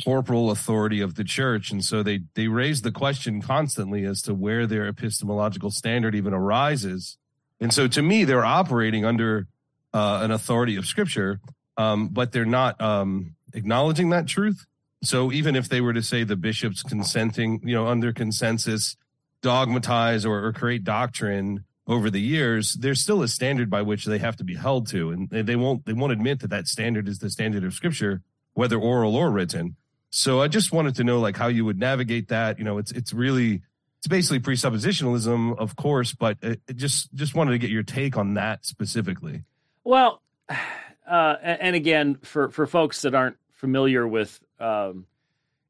corporal 0.05 0.53
authority 0.53 1.01
of 1.01 1.17
the 1.17 1.25
church 1.25 1.73
and 1.73 1.85
so 1.85 2.05
they 2.05 2.21
they 2.35 2.47
raise 2.47 2.83
the 2.83 2.93
question 2.93 3.43
constantly 3.43 4.05
as 4.05 4.23
to 4.23 4.33
where 4.33 4.65
their 4.65 4.87
epistemological 4.87 5.73
standard 5.73 6.15
even 6.15 6.33
arises 6.33 7.19
and 7.61 7.73
so 7.73 7.89
to 7.89 8.03
me 8.03 8.25
they're 8.25 8.45
operating 8.45 9.05
under 9.05 9.47
uh, 9.93 10.21
an 10.23 10.31
authority 10.31 10.77
of 10.77 10.87
scripture 10.87 11.41
um, 11.79 12.09
but 12.09 12.33
they're 12.33 12.45
not 12.45 12.79
um, 12.81 13.37
acknowledging 13.55 14.11
that 14.11 14.27
truth. 14.27 14.67
So 15.03 15.33
even 15.33 15.55
if 15.55 15.69
they 15.69 15.81
were 15.81 15.93
to 15.93 16.03
say 16.03 16.25
the 16.25 16.37
bishops 16.37 16.83
consenting 16.83 17.61
you 17.65 17.75
know 17.75 17.87
under 17.87 18.13
consensus 18.13 18.97
dogmatize 19.41 20.27
or, 20.27 20.45
or 20.45 20.53
create 20.53 20.83
doctrine 20.83 21.65
over 21.87 22.11
the 22.11 22.21
years 22.21 22.75
there's 22.75 23.01
still 23.01 23.23
a 23.23 23.29
standard 23.29 23.71
by 23.71 23.81
which 23.81 24.05
they 24.05 24.19
have 24.19 24.37
to 24.37 24.45
be 24.45 24.57
held 24.57 24.89
to. 24.89 25.11
And 25.11 25.31
they 25.31 25.57
won't 25.57 25.87
they 25.87 25.93
won't 25.93 26.13
admit 26.13 26.41
that 26.41 26.51
that 26.51 26.67
standard 26.67 27.09
is 27.09 27.21
the 27.21 27.31
standard 27.31 27.65
of 27.65 27.73
scripture 27.73 28.23
whether 28.55 28.77
oral 28.77 29.15
or 29.15 29.31
written. 29.31 29.77
So 30.11 30.43
I 30.43 30.49
just 30.49 30.73
wanted 30.73 30.97
to 30.97 31.05
know 31.05 31.21
like 31.21 31.37
how 31.37 31.47
you 31.47 31.65
would 31.65 31.79
navigate 31.79 32.29
that. 32.29 32.59
You 32.59 32.65
know, 32.65 32.79
it's 32.79 32.91
it's 32.91 33.13
really 33.13 33.63
it's 33.99 34.07
basically 34.07 34.41
presuppositionalism, 34.41 35.59
of 35.59 35.75
course, 35.75 36.15
but 36.15 36.39
it, 36.41 36.61
it 36.69 36.77
just 36.77 37.13
just 37.15 37.35
wanted 37.35 37.53
to 37.53 37.59
get 37.59 37.71
your 37.71 37.83
take 37.83 38.17
on 38.17 38.35
that 38.35 38.65
specifically. 38.65 39.45
Well, 39.85 40.23
uh, 40.49 41.37
and 41.43 41.75
again, 41.75 42.17
for, 42.23 42.49
for 42.51 42.67
folks 42.67 43.03
that 43.03 43.15
aren't 43.15 43.37
familiar 43.53 44.07
with 44.07 44.39
um, 44.61 45.07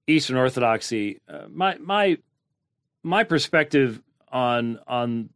Eastern 0.06 0.36
Orthodoxy, 0.36 1.20
uh, 1.28 1.46
my 1.48 1.78
my 1.78 2.18
my 3.02 3.24
perspective 3.24 4.02
on 4.30 4.78
on 4.86 5.30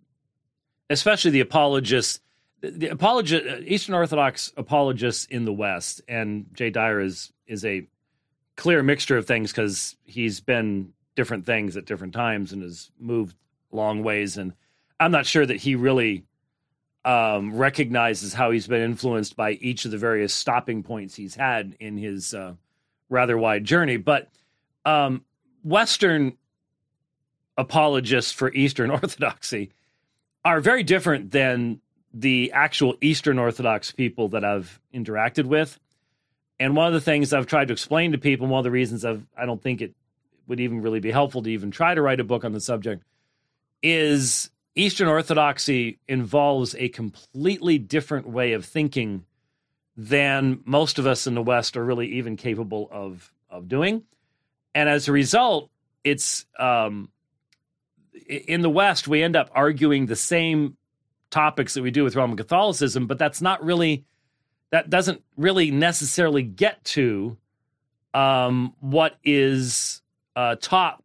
especially 0.91 1.31
the 1.31 1.41
apologists, 1.41 2.21
the, 2.61 2.89
apologist, 2.89 3.45
Eastern 3.65 3.95
Orthodox 3.95 4.53
apologists 4.59 5.25
in 5.25 5.47
the 5.47 5.53
West, 5.53 6.03
and 6.09 6.47
Jay 6.53 6.69
Dyer 6.69 7.01
is 7.01 7.33
is 7.47 7.65
a 7.65 7.87
clear 8.57 8.83
mixture 8.83 9.17
of 9.17 9.27
things 9.27 9.51
because 9.51 9.97
he's 10.05 10.41
been 10.41 10.93
different 11.15 11.47
things 11.47 11.77
at 11.77 11.85
different 11.85 12.15
times 12.15 12.53
and 12.53 12.63
has 12.63 12.91
moved 12.99 13.37
long 13.71 14.03
ways, 14.03 14.37
and 14.37 14.53
I'm 14.99 15.13
not 15.13 15.27
sure 15.27 15.45
that 15.45 15.57
he 15.57 15.75
really 15.75 16.25
um, 17.05 17.55
recognizes 17.55 18.33
how 18.33 18.51
he's 18.51 18.67
been 18.67 18.83
influenced 18.83 19.37
by 19.37 19.53
each 19.53 19.85
of 19.85 19.91
the 19.91 19.99
various 19.99 20.33
stopping 20.33 20.83
points 20.83 21.15
he's 21.15 21.35
had 21.35 21.77
in 21.81 21.97
his 21.97 22.35
uh, 22.35 22.55
rather 23.09 23.37
wide 23.37 23.65
journey. 23.65 23.97
But 23.97 24.29
um, 24.85 25.25
Western 25.65 26.37
apologists 27.57 28.33
for 28.33 28.53
Eastern 28.53 28.91
Orthodoxy 28.93 29.73
are 30.45 30.61
very 30.61 30.83
different 30.83 31.31
than 31.31 31.81
the 32.15 32.53
actual 32.53 32.97
Eastern 33.01 33.39
Orthodox 33.39 33.91
people 33.91 34.29
that 34.29 34.45
I've 34.45 34.81
interacted 34.95 35.47
with. 35.47 35.79
And 36.61 36.77
one 36.77 36.87
of 36.87 36.93
the 36.93 37.01
things 37.01 37.33
I've 37.33 37.47
tried 37.47 37.69
to 37.69 37.73
explain 37.73 38.13
to 38.13 38.19
people, 38.19 38.47
one 38.47 38.59
of 38.59 38.65
the 38.65 38.71
reasons 38.71 39.05
I've, 39.05 39.27
I 39.37 39.47
don't 39.47 39.63
think 39.63 39.81
it 39.81 39.95
would 40.47 40.61
even 40.61 40.83
really 40.83 41.01
be 41.01 41.11
helpful 41.11 41.43
to 41.43 41.51
even 41.51 41.71
try 41.71 41.95
to 41.95 42.03
write 42.03 42.21
a 42.21 42.25
book 42.25 42.45
on 42.45 42.53
the 42.53 42.61
subject, 42.61 43.05
is 43.83 44.51
Eastern 44.75 45.09
Orthodoxy 45.09 45.99
involves 46.09 46.75
a 46.77 46.89
completely 46.89 47.79
different 47.79 48.29
way 48.29 48.53
of 48.53 48.65
thinking 48.65 49.25
than 49.97 50.61
most 50.65 50.99
of 50.99 51.07
us 51.07 51.27
in 51.27 51.35
the 51.35 51.43
West 51.43 51.77
are 51.77 51.85
really 51.85 52.09
even 52.15 52.37
capable 52.37 52.89
of 52.91 53.33
of 53.51 53.69
doing. 53.69 54.03
And 54.75 54.89
as 54.89 55.09
a 55.09 55.13
result, 55.13 55.71
it's 56.05 56.47
um, 56.59 57.11
in 58.27 58.63
the 58.63 58.71
West 58.71 59.09
we 59.09 59.23
end 59.23 59.37
up 59.37 59.51
arguing 59.55 60.07
the 60.07 60.17
same 60.17 60.77
topics 61.31 61.75
that 61.75 61.83
we 61.83 61.91
do 61.91 62.05
with 62.05 62.17
Roman 62.17 62.37
Catholicism, 62.37 63.07
but 63.07 63.19
that's 63.19 63.43
not 63.43 63.63
really 63.65 64.05
that 64.71 64.89
doesn't 64.89 65.23
really 65.37 65.71
necessarily 65.71 66.43
get 66.43 66.83
to 66.85 67.37
um, 68.15 68.75
what 68.81 69.17
is 69.23 70.02
uh, 70.37 70.57
taught 70.61 71.03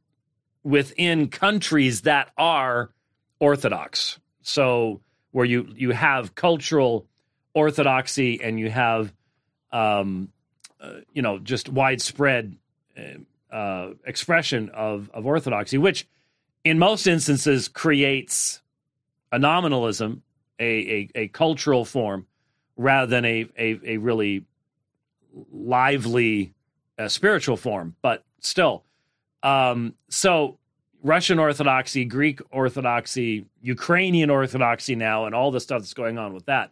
within 0.63 1.30
countries 1.30 2.02
that 2.02 2.32
are 2.38 2.92
orthodox. 3.40 4.20
So 4.42 5.02
where 5.32 5.46
you 5.46 5.68
you 5.76 5.92
have 5.92 6.36
cultural 6.36 7.06
orthodoxy 7.54 8.42
and 8.42 8.60
you 8.60 8.70
have 8.70 9.13
um, 9.72 10.30
uh, 10.80 11.02
you 11.13 11.22
know 11.22 11.40
just 11.40 11.70
widespread 11.70 12.56
uh, 12.98 13.56
uh, 13.56 13.94
expression 14.06 14.70
of 14.74 15.10
of 15.13 15.26
orthodoxy, 15.26 15.78
which 15.78 16.08
in 16.63 16.80
most 16.80 17.08
instances 17.08 17.68
creates 17.68 18.62
a 19.32 19.40
nominalism, 19.40 20.24
a 20.60 20.66
a, 20.66 21.10
a 21.16 21.28
cultural 21.30 21.86
form, 21.86 22.26
rather 22.76 23.08
than 23.08 23.26
a 23.26 23.48
a, 23.58 23.80
a 23.84 23.98
really 23.98 24.46
lively 25.52 26.54
uh, 26.98 27.08
spiritual 27.08 27.58
form. 27.58 27.96
But 28.02 28.24
still, 28.40 28.84
um, 29.43 29.93
so 30.10 30.58
Russian 31.04 31.39
Orthodoxy, 31.39 32.06
Greek 32.06 32.41
Orthodoxy, 32.52 33.45
Ukrainian 33.62 34.30
Orthodoxy 34.30 34.95
now, 34.95 35.26
and 35.26 35.36
all 35.36 35.52
the 35.52 35.60
stuff 35.60 35.82
that's 35.82 35.93
going 35.93 36.17
on 36.17 36.34
with 36.34 36.45
that. 36.47 36.71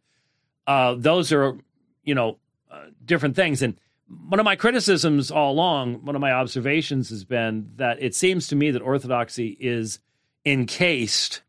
Uh, 0.68 0.96
those 0.98 1.32
are, 1.32 1.58
you 2.04 2.16
know, 2.16 2.38
uh, 2.72 2.86
different 3.06 3.36
things. 3.36 3.62
And 3.62 3.80
one 4.28 4.40
of 4.40 4.44
my 4.44 4.56
criticisms 4.56 5.32
all 5.32 5.54
along, 5.54 6.06
one 6.06 6.16
of 6.16 6.22
my 6.22 6.32
observations 6.32 7.10
has 7.10 7.24
been 7.24 7.72
that 7.78 8.02
it 8.02 8.16
seems 8.16 8.48
to 8.48 8.56
me 8.56 8.72
that 8.72 8.82
Orthodoxy 8.82 9.58
is 9.60 10.00
encased 10.46 11.42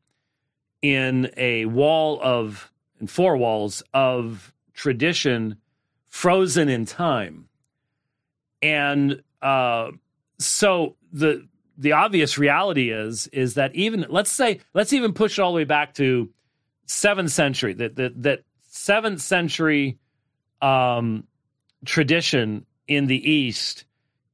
in 0.82 1.30
a 1.36 1.64
wall 1.66 2.20
of, 2.22 2.70
in 3.00 3.06
four 3.06 3.36
walls 3.36 3.82
of 3.92 4.52
tradition 4.74 5.56
frozen 6.06 6.68
in 6.68 6.84
time. 6.84 7.48
And 8.62 9.22
uh, 9.42 9.90
so 10.38 10.96
the 11.16 11.48
the 11.78 11.92
obvious 11.92 12.38
reality 12.38 12.90
is 12.90 13.26
is 13.28 13.54
that 13.54 13.74
even 13.74 14.06
let's 14.08 14.30
say 14.30 14.60
let's 14.74 14.92
even 14.92 15.12
push 15.12 15.38
it 15.38 15.42
all 15.42 15.52
the 15.52 15.56
way 15.56 15.64
back 15.64 15.94
to 15.94 16.30
seventh 16.86 17.30
century 17.30 17.72
that 17.74 17.96
that 17.96 18.22
that 18.22 18.42
seventh 18.68 19.20
century 19.20 19.98
um, 20.60 21.24
tradition 21.84 22.66
in 22.86 23.06
the 23.06 23.30
East 23.30 23.84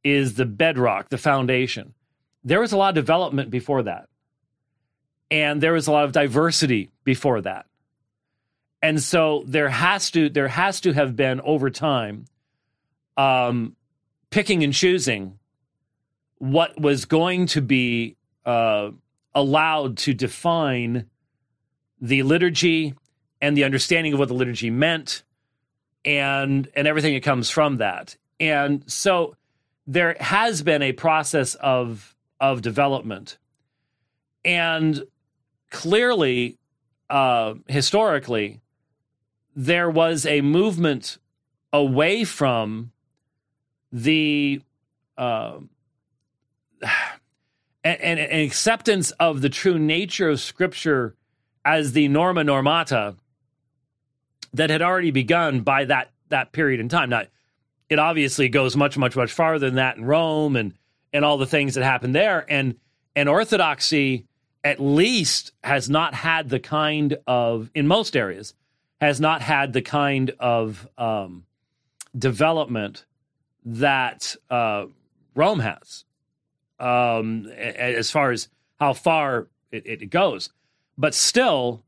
is 0.04 0.34
the 0.34 0.44
bedrock, 0.44 1.08
the 1.08 1.18
foundation. 1.18 1.94
There 2.44 2.60
was 2.60 2.72
a 2.72 2.76
lot 2.76 2.90
of 2.90 2.94
development 2.94 3.50
before 3.50 3.84
that, 3.84 4.08
and 5.30 5.60
there 5.60 5.72
was 5.72 5.86
a 5.86 5.92
lot 5.92 6.04
of 6.04 6.12
diversity 6.12 6.90
before 7.04 7.40
that, 7.42 7.66
and 8.82 9.00
so 9.00 9.44
there 9.46 9.68
has 9.68 10.10
to 10.12 10.28
there 10.28 10.48
has 10.48 10.80
to 10.82 10.92
have 10.92 11.14
been 11.14 11.40
over 11.40 11.70
time, 11.70 12.24
um, 13.16 13.76
picking 14.30 14.64
and 14.64 14.72
choosing 14.72 15.38
what 16.42 16.80
was 16.80 17.04
going 17.04 17.46
to 17.46 17.62
be 17.62 18.16
uh, 18.44 18.90
allowed 19.32 19.96
to 19.96 20.12
define 20.12 21.06
the 22.00 22.24
liturgy 22.24 22.94
and 23.40 23.56
the 23.56 23.62
understanding 23.62 24.12
of 24.12 24.18
what 24.18 24.26
the 24.26 24.34
liturgy 24.34 24.68
meant 24.68 25.22
and 26.04 26.68
and 26.74 26.88
everything 26.88 27.14
that 27.14 27.22
comes 27.22 27.48
from 27.48 27.76
that. 27.76 28.16
And 28.40 28.82
so 28.90 29.36
there 29.86 30.16
has 30.18 30.64
been 30.64 30.82
a 30.82 30.90
process 30.90 31.54
of 31.54 32.16
of 32.40 32.60
development. 32.60 33.38
And 34.44 35.04
clearly, 35.70 36.58
uh, 37.08 37.54
historically, 37.68 38.60
there 39.54 39.88
was 39.88 40.26
a 40.26 40.40
movement 40.40 41.18
away 41.72 42.24
from 42.24 42.90
the 43.92 44.60
uh, 45.16 45.58
and, 47.84 48.00
and, 48.00 48.20
and 48.20 48.42
acceptance 48.42 49.10
of 49.12 49.40
the 49.40 49.48
true 49.48 49.78
nature 49.78 50.30
of 50.30 50.40
Scripture 50.40 51.14
as 51.64 51.92
the 51.92 52.08
norma 52.08 52.42
normata 52.42 53.16
that 54.54 54.70
had 54.70 54.82
already 54.82 55.10
begun 55.10 55.60
by 55.60 55.84
that 55.84 56.10
that 56.28 56.52
period 56.52 56.80
in 56.80 56.88
time. 56.88 57.10
Now, 57.10 57.24
it 57.88 57.98
obviously 57.98 58.48
goes 58.48 58.76
much, 58.76 58.96
much, 58.96 59.14
much 59.14 59.32
farther 59.32 59.66
than 59.66 59.76
that 59.76 59.96
in 59.96 60.04
Rome 60.04 60.56
and 60.56 60.74
and 61.12 61.24
all 61.24 61.38
the 61.38 61.46
things 61.46 61.74
that 61.74 61.84
happened 61.84 62.14
there. 62.14 62.44
And 62.48 62.76
and 63.14 63.28
Orthodoxy 63.28 64.26
at 64.64 64.80
least 64.80 65.52
has 65.62 65.90
not 65.90 66.14
had 66.14 66.48
the 66.48 66.60
kind 66.60 67.16
of 67.26 67.70
in 67.74 67.86
most 67.86 68.16
areas 68.16 68.54
has 69.00 69.20
not 69.20 69.42
had 69.42 69.72
the 69.72 69.82
kind 69.82 70.32
of 70.38 70.88
um, 70.96 71.44
development 72.16 73.04
that 73.64 74.36
uh, 74.48 74.86
Rome 75.34 75.58
has, 75.58 76.04
um, 76.82 77.46
as 77.46 78.10
far 78.10 78.32
as 78.32 78.48
how 78.80 78.92
far 78.92 79.46
it, 79.70 79.86
it 79.86 80.10
goes. 80.10 80.50
But 80.98 81.14
still, 81.14 81.84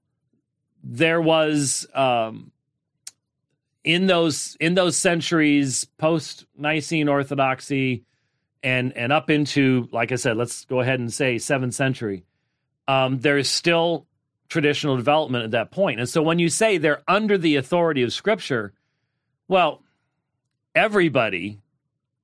there 0.83 1.21
was 1.21 1.87
um, 1.95 2.53
in 3.83 4.07
those 4.07 4.57
in 4.61 4.75
those 4.75 4.97
centuries 4.97 5.85
post 5.99 6.47
Nicene 6.57 7.09
Orthodoxy 7.09 8.05
and 8.63 8.97
and 8.97 9.13
up 9.13 9.31
into 9.31 9.89
like 9.91 10.13
I 10.13 10.17
said, 10.17 10.37
let's 10.37 10.65
go 10.67 10.81
ahead 10.81 11.01
and 11.01 11.13
say 11.13 11.39
seventh 11.39 11.75
century. 11.75 12.25
Um, 12.87 13.19
there 13.19 13.39
is 13.39 13.49
still 13.49 14.07
traditional 14.49 14.97
development 14.97 15.45
at 15.45 15.51
that 15.53 15.73
point, 15.73 15.99
and 15.99 16.09
so 16.09 16.23
when 16.23 16.39
you 16.39 16.49
say 16.49 16.79
they're 16.79 17.03
under 17.09 17.37
the 17.37 17.57
authority 17.57 18.03
of 18.03 18.13
Scripture, 18.13 18.73
well, 19.49 19.83
everybody 20.75 21.61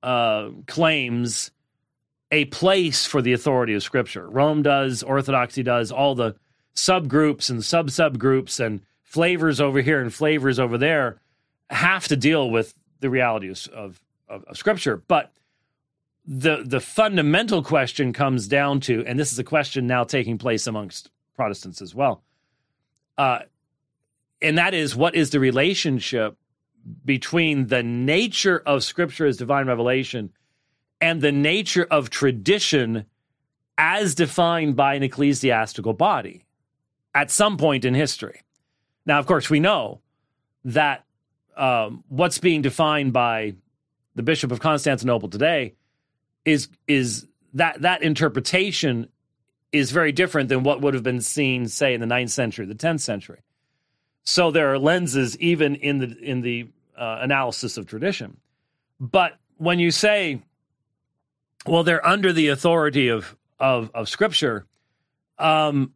uh, 0.01 0.49
claims 0.67 1.51
a 2.31 2.45
place 2.45 3.05
for 3.05 3.21
the 3.21 3.33
authority 3.33 3.73
of 3.73 3.83
Scripture. 3.83 4.29
Rome 4.29 4.61
does, 4.61 5.03
Orthodoxy 5.03 5.63
does, 5.63 5.91
all 5.91 6.15
the 6.15 6.35
subgroups 6.75 7.49
and 7.49 7.63
sub 7.63 7.89
subgroups 7.89 8.63
and 8.63 8.81
flavors 9.03 9.59
over 9.59 9.81
here 9.81 10.01
and 10.01 10.13
flavors 10.13 10.57
over 10.57 10.77
there 10.77 11.19
have 11.69 12.07
to 12.07 12.15
deal 12.15 12.49
with 12.49 12.73
the 13.01 13.09
realities 13.09 13.67
of, 13.67 14.01
of, 14.29 14.43
of 14.45 14.57
Scripture. 14.57 14.97
But 14.97 15.31
the 16.25 16.63
the 16.63 16.79
fundamental 16.79 17.63
question 17.63 18.13
comes 18.13 18.47
down 18.47 18.79
to, 18.81 19.03
and 19.05 19.19
this 19.19 19.31
is 19.33 19.39
a 19.39 19.43
question 19.43 19.87
now 19.87 20.03
taking 20.03 20.37
place 20.37 20.67
amongst 20.67 21.09
Protestants 21.35 21.81
as 21.81 21.95
well, 21.95 22.23
uh, 23.17 23.39
and 24.41 24.57
that 24.57 24.73
is 24.73 24.95
what 24.95 25.15
is 25.15 25.31
the 25.31 25.39
relationship 25.39 26.37
between 27.03 27.67
the 27.67 27.83
nature 27.83 28.61
of 28.65 28.83
Scripture 28.83 29.25
as 29.25 29.37
divine 29.37 29.67
revelation 29.67 30.31
and 31.01 31.21
the 31.21 31.31
nature 31.31 31.87
of 31.89 32.09
tradition 32.09 33.05
as 33.77 34.13
defined 34.15 34.75
by 34.75 34.93
an 34.93 35.03
ecclesiastical 35.03 35.93
body 35.93 36.45
at 37.15 37.31
some 37.31 37.57
point 37.57 37.83
in 37.83 37.93
history. 37.93 38.41
Now, 39.05 39.19
of 39.19 39.25
course, 39.25 39.49
we 39.49 39.59
know 39.59 40.01
that 40.65 41.03
um, 41.57 42.03
what's 42.07 42.37
being 42.37 42.61
defined 42.61 43.13
by 43.13 43.55
the 44.15 44.23
Bishop 44.23 44.51
of 44.51 44.59
Constantinople 44.59 45.29
today 45.29 45.73
is 46.45 46.69
is 46.87 47.27
that 47.53 47.81
that 47.81 48.03
interpretation 48.03 49.07
is 49.71 49.91
very 49.91 50.11
different 50.11 50.49
than 50.49 50.63
what 50.63 50.81
would 50.81 50.93
have 50.93 51.03
been 51.03 51.21
seen, 51.21 51.67
say, 51.67 51.93
in 51.93 52.01
the 52.01 52.07
ninth 52.07 52.31
century, 52.31 52.65
the 52.65 52.75
tenth 52.75 53.01
century. 53.01 53.39
So 54.23 54.51
there 54.51 54.71
are 54.71 54.77
lenses 54.77 55.37
even 55.39 55.75
in 55.75 55.97
the 55.99 56.17
in 56.19 56.41
the 56.41 56.67
uh, 56.97 57.19
analysis 57.21 57.77
of 57.77 57.87
tradition. 57.87 58.37
But 58.99 59.37
when 59.57 59.79
you 59.79 59.91
say, 59.91 60.41
well, 61.65 61.83
they're 61.83 62.05
under 62.05 62.33
the 62.33 62.49
authority 62.49 63.07
of 63.07 63.35
of, 63.59 63.91
of 63.93 64.09
Scripture, 64.09 64.65
um, 65.37 65.93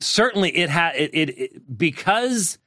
certainly 0.00 0.56
it 0.56 0.70
had 0.70 0.94
it, 0.96 1.10
it, 1.12 1.38
it 1.38 1.78
because 1.78 2.58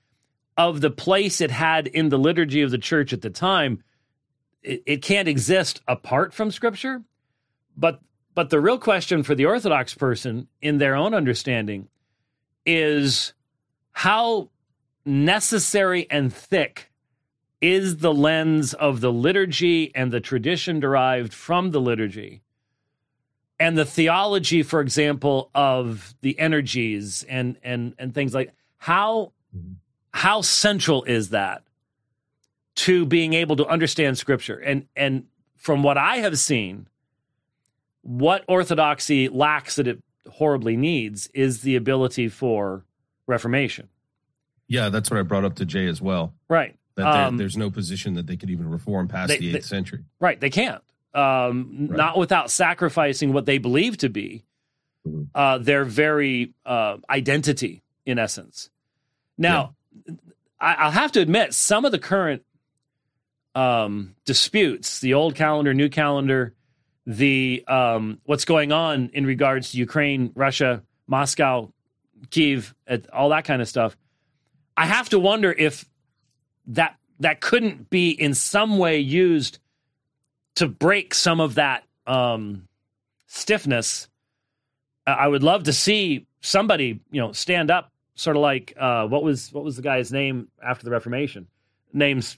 of 0.57 0.81
the 0.81 0.91
place 0.91 1.41
it 1.41 1.51
had 1.51 1.87
in 1.87 2.09
the 2.09 2.19
liturgy 2.19 2.61
of 2.61 2.71
the 2.71 2.77
church 2.77 3.13
at 3.13 3.21
the 3.21 3.29
time, 3.29 3.83
it, 4.61 4.83
it 4.85 5.01
can't 5.01 5.27
exist 5.27 5.81
apart 5.87 6.33
from 6.33 6.51
Scripture. 6.51 7.01
But 7.77 8.01
but 8.33 8.49
the 8.49 8.59
real 8.59 8.77
question 8.77 9.23
for 9.23 9.35
the 9.35 9.45
Orthodox 9.45 9.93
person, 9.93 10.47
in 10.61 10.77
their 10.77 10.95
own 10.95 11.13
understanding, 11.13 11.87
is 12.65 13.33
how 13.91 14.49
necessary 15.05 16.07
and 16.09 16.33
thick 16.33 16.90
is 17.61 17.97
the 17.97 18.13
lens 18.13 18.73
of 18.73 19.01
the 19.01 19.11
liturgy 19.11 19.95
and 19.95 20.11
the 20.11 20.19
tradition 20.19 20.79
derived 20.79 21.33
from 21.33 21.71
the 21.71 21.79
liturgy. 21.79 22.41
And 23.59 23.77
the 23.77 23.85
theology 23.85 24.63
for 24.63 24.81
example 24.81 25.51
of 25.53 26.15
the 26.21 26.37
energies 26.39 27.23
and 27.29 27.57
and 27.63 27.93
and 27.99 28.13
things 28.13 28.33
like 28.33 28.53
how 28.77 29.33
how 30.11 30.41
central 30.41 31.03
is 31.03 31.29
that 31.29 31.61
to 32.73 33.05
being 33.05 33.33
able 33.33 33.55
to 33.57 33.67
understand 33.67 34.17
scripture? 34.17 34.57
And 34.57 34.87
and 34.95 35.27
from 35.57 35.83
what 35.83 35.95
i 35.95 36.17
have 36.17 36.39
seen 36.39 36.87
what 38.01 38.43
orthodoxy 38.47 39.29
lacks 39.29 39.75
that 39.75 39.85
it 39.87 40.01
horribly 40.27 40.75
needs 40.75 41.29
is 41.35 41.61
the 41.61 41.75
ability 41.75 42.27
for 42.29 42.83
reformation. 43.27 43.87
Yeah 44.67 44.89
that's 44.89 45.11
what 45.11 45.19
i 45.19 45.21
brought 45.21 45.45
up 45.45 45.53
to 45.57 45.65
jay 45.65 45.85
as 45.85 46.01
well. 46.01 46.33
Right 46.49 46.75
that 46.95 47.05
um, 47.05 47.37
there's 47.37 47.57
no 47.57 47.69
position 47.69 48.15
that 48.15 48.27
they 48.27 48.37
could 48.37 48.49
even 48.49 48.69
reform 48.69 49.07
past 49.07 49.29
they, 49.29 49.37
the 49.37 49.53
8th 49.53 49.63
century 49.65 50.03
right 50.19 50.39
they 50.39 50.49
can't 50.49 50.83
um, 51.13 51.87
right. 51.89 51.97
not 51.97 52.17
without 52.17 52.49
sacrificing 52.49 53.33
what 53.33 53.45
they 53.45 53.57
believe 53.57 53.97
to 53.97 54.09
be 54.09 54.43
mm-hmm. 55.07 55.23
uh, 55.35 55.57
their 55.57 55.83
very 55.83 56.53
uh, 56.65 56.97
identity 57.09 57.81
in 58.05 58.19
essence 58.19 58.69
now 59.37 59.75
yeah. 60.07 60.15
I, 60.59 60.85
will 60.85 60.91
have 60.91 61.11
to 61.13 61.21
admit 61.21 61.53
some 61.53 61.85
of 61.85 61.91
the 61.91 61.99
current 61.99 62.43
um, 63.55 64.15
disputes 64.25 64.99
the 64.99 65.13
old 65.13 65.35
calendar 65.35 65.73
new 65.73 65.89
calendar 65.89 66.53
the 67.05 67.63
um, 67.67 68.19
what's 68.25 68.45
going 68.45 68.71
on 68.71 69.09
in 69.13 69.25
regards 69.25 69.71
to 69.71 69.77
ukraine 69.77 70.31
russia 70.35 70.83
moscow 71.07 71.71
kiev 72.29 72.73
all 73.11 73.29
that 73.29 73.43
kind 73.43 73.61
of 73.61 73.67
stuff 73.67 73.97
i 74.77 74.85
have 74.85 75.09
to 75.09 75.19
wonder 75.19 75.51
if 75.51 75.85
that 76.71 76.97
that 77.19 77.41
couldn't 77.41 77.89
be 77.89 78.09
in 78.11 78.33
some 78.33 78.77
way 78.77 78.99
used 78.99 79.59
to 80.55 80.67
break 80.67 81.13
some 81.13 81.39
of 81.39 81.55
that 81.55 81.83
um, 82.07 82.67
stiffness. 83.27 84.07
I 85.05 85.27
would 85.27 85.43
love 85.43 85.63
to 85.63 85.73
see 85.73 86.25
somebody, 86.41 86.99
you 87.11 87.21
know, 87.21 87.31
stand 87.31 87.71
up, 87.71 87.91
sort 88.15 88.35
of 88.35 88.41
like 88.41 88.73
uh, 88.79 89.07
what 89.07 89.23
was 89.23 89.51
what 89.53 89.63
was 89.63 89.75
the 89.75 89.81
guy's 89.81 90.11
name 90.11 90.47
after 90.63 90.85
the 90.85 90.91
Reformation? 90.91 91.47
Names 91.93 92.37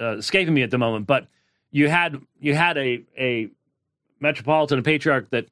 uh, 0.00 0.16
escaping 0.16 0.54
me 0.54 0.62
at 0.62 0.70
the 0.70 0.78
moment, 0.78 1.06
but 1.06 1.28
you 1.70 1.88
had 1.88 2.20
you 2.40 2.54
had 2.54 2.78
a 2.78 3.02
a 3.18 3.48
metropolitan, 4.20 4.78
a 4.78 4.82
patriarch 4.82 5.30
that 5.30 5.46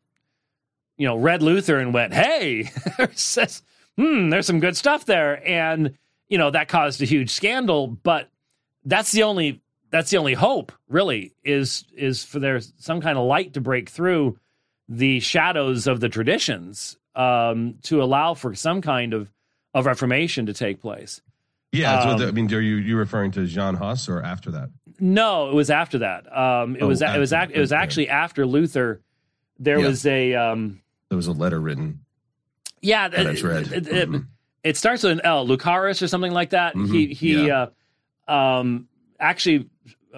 you 0.97 1.07
know 1.07 1.17
read 1.17 1.43
Luther 1.43 1.79
and 1.79 1.93
went, 1.93 2.15
"Hey, 2.15 2.71
says, 3.15 3.63
hmm, 3.97 4.31
there's 4.31 4.47
some 4.47 4.61
good 4.61 4.77
stuff 4.77 5.05
there," 5.05 5.47
and 5.47 5.97
you 6.33 6.39
know 6.39 6.51
that 6.51 6.67
caused 6.69 7.03
a 7.03 7.05
huge 7.05 7.29
scandal 7.31 7.87
but 7.87 8.31
that's 8.87 9.13
the 9.13 9.23
only 9.23 9.61
that's 9.91 10.09
the 10.11 10.17
only 10.17 10.33
hope 10.35 10.73
really 10.89 11.35
is 11.45 11.85
is 11.95 12.25
for 12.25 12.39
there 12.39 12.59
some 12.79 13.01
kind 13.03 13.19
of 13.19 13.25
light 13.27 13.53
to 13.53 13.61
break 13.61 13.91
through 13.91 14.39
the 14.89 15.21
shadows 15.21 15.87
of 15.87 16.01
the 16.01 16.09
traditions 16.09 16.97
um, 17.15 17.75
to 17.83 18.03
allow 18.03 18.33
for 18.35 18.55
some 18.55 18.81
kind 18.81 19.13
of 19.13 19.31
of 19.75 19.85
reformation 19.87 20.47
to 20.47 20.55
take 20.55 20.81
place 20.81 21.21
Yeah, 21.73 22.03
so 22.03 22.09
Um, 22.11 22.19
the, 22.19 22.29
I 22.29 22.31
mean, 22.33 22.53
are 22.55 22.61
you 22.61 22.77
you 22.77 22.97
referring 22.97 23.31
to 23.33 23.47
Jean 23.47 23.75
Hus 23.75 24.09
or 24.09 24.23
after 24.23 24.51
that? 24.53 24.69
No, 25.01 25.49
it 25.51 25.55
was 25.55 25.71
after 25.71 25.99
that. 25.99 26.23
Um, 26.37 26.77
it 26.77 26.83
Oh, 26.83 26.89
was 26.89 27.01
it 27.03 27.19
was 27.19 27.33
after- 27.33 27.53
ac- 27.53 27.59
it 27.59 27.61
was 27.61 27.73
actually 27.73 28.09
after 28.09 28.47
Luther. 28.47 29.01
There 29.59 29.79
Yeah. 29.81 29.89
was 29.89 30.05
a 30.07 30.35
um, 30.35 30.81
There 31.11 31.17
was 31.17 31.27
a 31.29 31.33
letter 31.33 31.61
written 31.61 32.01
yeah. 32.83 33.09
that 33.09 33.27
it, 33.27 33.45
I 33.45 33.49
read. 33.49 33.73
It, 33.73 33.87
it- 33.89 34.11
Mhm. 34.11 34.27
It 34.65 34.77
starts 34.77 35.03
with 35.03 35.13
an 35.13 35.21
L, 35.25 35.47
Lucaris 35.47 36.03
or 36.03 36.09
something 36.09 36.33
like 36.33 36.51
that. 36.51 36.75
He 36.75 37.09
Mhm, 37.09 37.13
he 37.13 37.51
uh, 37.51 37.67
um, 38.29 38.89
actually 39.19 39.69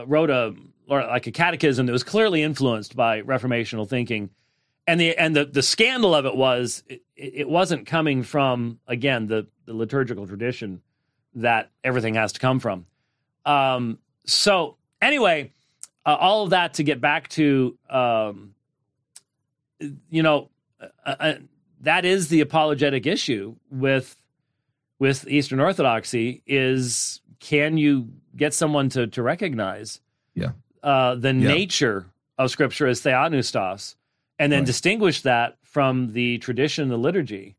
wrote 0.07 0.31
a 0.31 0.55
or 0.87 1.03
like 1.03 1.27
a 1.27 1.33
catechism 1.33 1.87
that 1.87 1.93
was 1.93 2.03
clearly 2.05 2.43
influenced 2.43 2.95
by 2.95 3.23
Reformational 3.23 3.89
thinking, 3.89 4.31
and 4.87 5.01
the 5.01 5.17
and 5.17 5.35
the 5.35 5.47
the 5.47 5.63
scandal 5.63 6.15
of 6.15 6.27
it 6.27 6.37
was 6.37 6.83
it, 6.89 7.03
it 7.17 7.49
wasn't 7.49 7.87
coming 7.87 8.23
from 8.23 8.79
again 8.87 9.27
the 9.27 9.47
the 9.67 9.75
liturgical 9.75 10.27
tradition 10.27 10.83
that 11.37 11.71
everything 11.83 12.15
has 12.15 12.33
to 12.33 12.41
come 12.41 12.61
from. 12.61 12.87
Um, 13.47 13.99
so 14.27 14.77
anyway, 15.01 15.53
uh, 16.07 16.17
all 16.19 16.45
of 16.45 16.51
that 16.51 16.75
to 16.75 16.83
get 16.83 17.01
back 17.01 17.29
to 17.31 17.79
um, 17.89 18.55
you 20.11 20.23
know 20.23 20.51
uh, 20.81 21.15
uh, 21.19 21.35
that 21.81 22.05
is 22.05 22.29
the 22.29 22.41
apologetic 22.41 23.07
issue 23.07 23.57
with 23.71 24.17
with 25.05 25.29
Eastern 25.29 25.61
Orthodoxy 25.61 26.43
is 26.47 27.21
can 27.39 27.77
you 27.77 28.09
get 28.35 28.55
someone 28.55 28.89
to 28.89 29.07
to 29.09 29.23
recognize 29.23 30.01
Yeah. 30.35 30.53
uh, 30.83 31.15
the 31.17 31.29
Yeah. 31.35 31.49
nature 31.49 32.07
of 32.39 32.51
Scripture 32.51 32.87
as 32.87 33.03
theopneustos, 33.03 33.97
and 34.39 34.51
then 34.51 34.61
Right. 34.61 34.67
distinguish 34.67 35.21
that 35.23 35.59
from 35.63 36.15
the 36.15 36.39
tradition, 36.39 36.89
the 36.89 36.97
liturgy. 36.97 37.55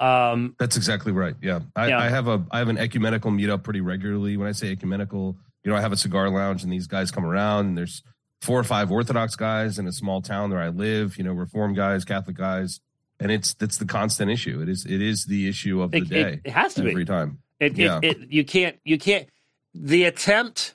Um, 0.00 0.54
That's 0.58 0.76
exactly 0.76 1.12
right. 1.12 1.34
Yeah. 1.40 1.60
I, 1.74 1.88
Yeah. 1.88 1.98
I 1.98 2.10
have 2.10 2.28
a 2.28 2.44
I 2.50 2.58
have 2.58 2.68
an 2.68 2.76
ecumenical 2.76 3.30
meetup 3.30 3.62
pretty 3.62 3.80
regularly. 3.80 4.36
When 4.36 4.46
I 4.46 4.52
say 4.52 4.70
ecumenical, 4.70 5.34
you 5.64 5.70
know, 5.70 5.76
I 5.78 5.80
have 5.80 5.92
a 5.92 5.96
cigar 5.96 6.28
lounge 6.28 6.62
and 6.62 6.70
these 6.70 6.86
guys 6.86 7.10
come 7.10 7.24
around 7.24 7.66
and 7.68 7.78
there's 7.78 8.02
four 8.42 8.60
or 8.60 8.64
five 8.64 8.90
Orthodox 8.92 9.34
guys 9.34 9.78
in 9.78 9.86
a 9.86 9.92
small 9.92 10.20
town 10.20 10.50
where 10.50 10.60
I 10.60 10.68
live, 10.68 11.16
you 11.16 11.24
know, 11.24 11.32
reform 11.32 11.72
guys, 11.72 12.04
Catholic 12.04 12.36
guys. 12.36 12.80
And 13.18 13.32
it's 13.32 13.54
that's 13.54 13.78
the 13.78 13.86
constant 13.86 14.30
issue. 14.30 14.60
It 14.60 14.68
is 14.68 14.84
it 14.84 15.00
is 15.00 15.24
the 15.24 15.48
issue 15.48 15.80
of 15.80 15.90
the 15.90 15.98
it, 15.98 16.08
day 16.08 16.40
it, 16.44 16.50
has 16.50 16.74
to 16.74 16.82
be. 16.82 16.90
every 16.90 17.04
time. 17.04 17.38
It, 17.58 17.76
Yeah. 17.76 18.00
it, 18.02 18.22
it 18.22 18.30
you 18.30 18.44
can't 18.44 18.76
you 18.84 18.98
can't 18.98 19.28
the 19.74 20.04
attempt 20.04 20.74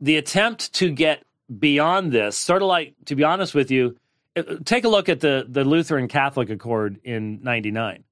the 0.00 0.16
attempt 0.16 0.72
to 0.74 0.90
get 0.90 1.24
beyond 1.58 2.12
this 2.12 2.36
sort 2.36 2.62
of 2.62 2.68
like 2.68 2.94
to 3.06 3.14
be 3.14 3.24
honest 3.24 3.54
with 3.54 3.70
you 3.70 3.96
uh, 4.36 4.42
take 4.64 4.84
a 4.84 4.88
look 4.88 5.08
at 5.08 5.20
the 5.20 5.46
the 5.48 5.64
Lutheran 5.64 6.08
Catholic 6.08 6.50
Accord 6.50 7.00
in 7.04 7.40
99 7.42 8.04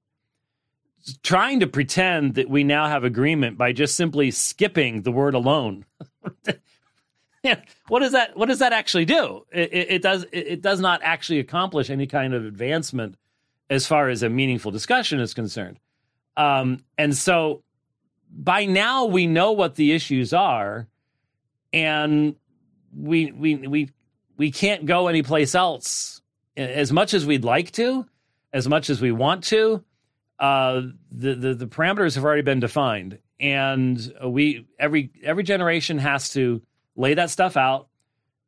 trying 1.23 1.59
to 1.61 1.67
pretend 1.67 2.35
that 2.35 2.49
we 2.49 2.63
now 2.63 2.87
have 2.87 3.03
agreement 3.03 3.57
by 3.57 3.71
just 3.71 3.95
simply 3.95 4.29
skipping 4.31 5.03
the 5.03 5.11
word 5.11 5.33
alone 5.35 5.85
yeah, 7.43 7.59
what 7.87 7.99
does 7.99 8.11
that 8.11 8.35
what 8.35 8.47
does 8.47 8.59
that 8.59 8.73
actually 8.73 9.05
do 9.05 9.45
it, 9.51 9.71
it, 9.71 9.91
it 9.91 10.01
does 10.01 10.23
it, 10.31 10.47
it 10.47 10.61
does 10.61 10.79
not 10.79 10.99
actually 11.03 11.39
accomplish 11.39 11.89
any 11.89 12.07
kind 12.07 12.33
of 12.33 12.45
advancement 12.45 13.15
as 13.69 13.85
far 13.87 14.09
as 14.09 14.23
a 14.23 14.29
meaningful 14.29 14.71
discussion 14.71 15.19
is 15.19 15.33
concerned. 15.33 15.79
Um, 16.35 16.83
and 16.97 17.15
so 17.15 17.63
by 18.31 18.65
now 18.65 19.05
we 19.05 19.27
know 19.27 19.51
what 19.53 19.75
the 19.75 19.93
issues 19.93 20.33
are 20.33 20.87
and 21.73 22.35
we 22.95 23.31
we 23.31 23.55
we 23.55 23.89
we 24.37 24.51
can't 24.51 24.85
go 24.85 25.07
anyplace 25.07 25.55
else. 25.55 26.21
As 26.55 26.91
much 26.91 27.13
as 27.13 27.25
we'd 27.25 27.43
like 27.43 27.71
to 27.73 28.05
as 28.53 28.67
much 28.67 28.89
as 28.89 29.01
we 29.01 29.11
want 29.11 29.43
to 29.45 29.83
uh, 30.39 30.81
the, 31.11 31.35
the 31.35 31.53
the 31.55 31.67
parameters 31.67 32.15
have 32.15 32.23
already 32.23 32.41
been 32.43 32.59
defined. 32.59 33.19
And 33.39 34.13
we 34.23 34.67
every 34.79 35.11
every 35.23 35.43
generation 35.43 35.97
has 35.99 36.29
to 36.33 36.61
lay 36.95 37.13
that 37.15 37.29
stuff 37.29 37.57
out 37.57 37.87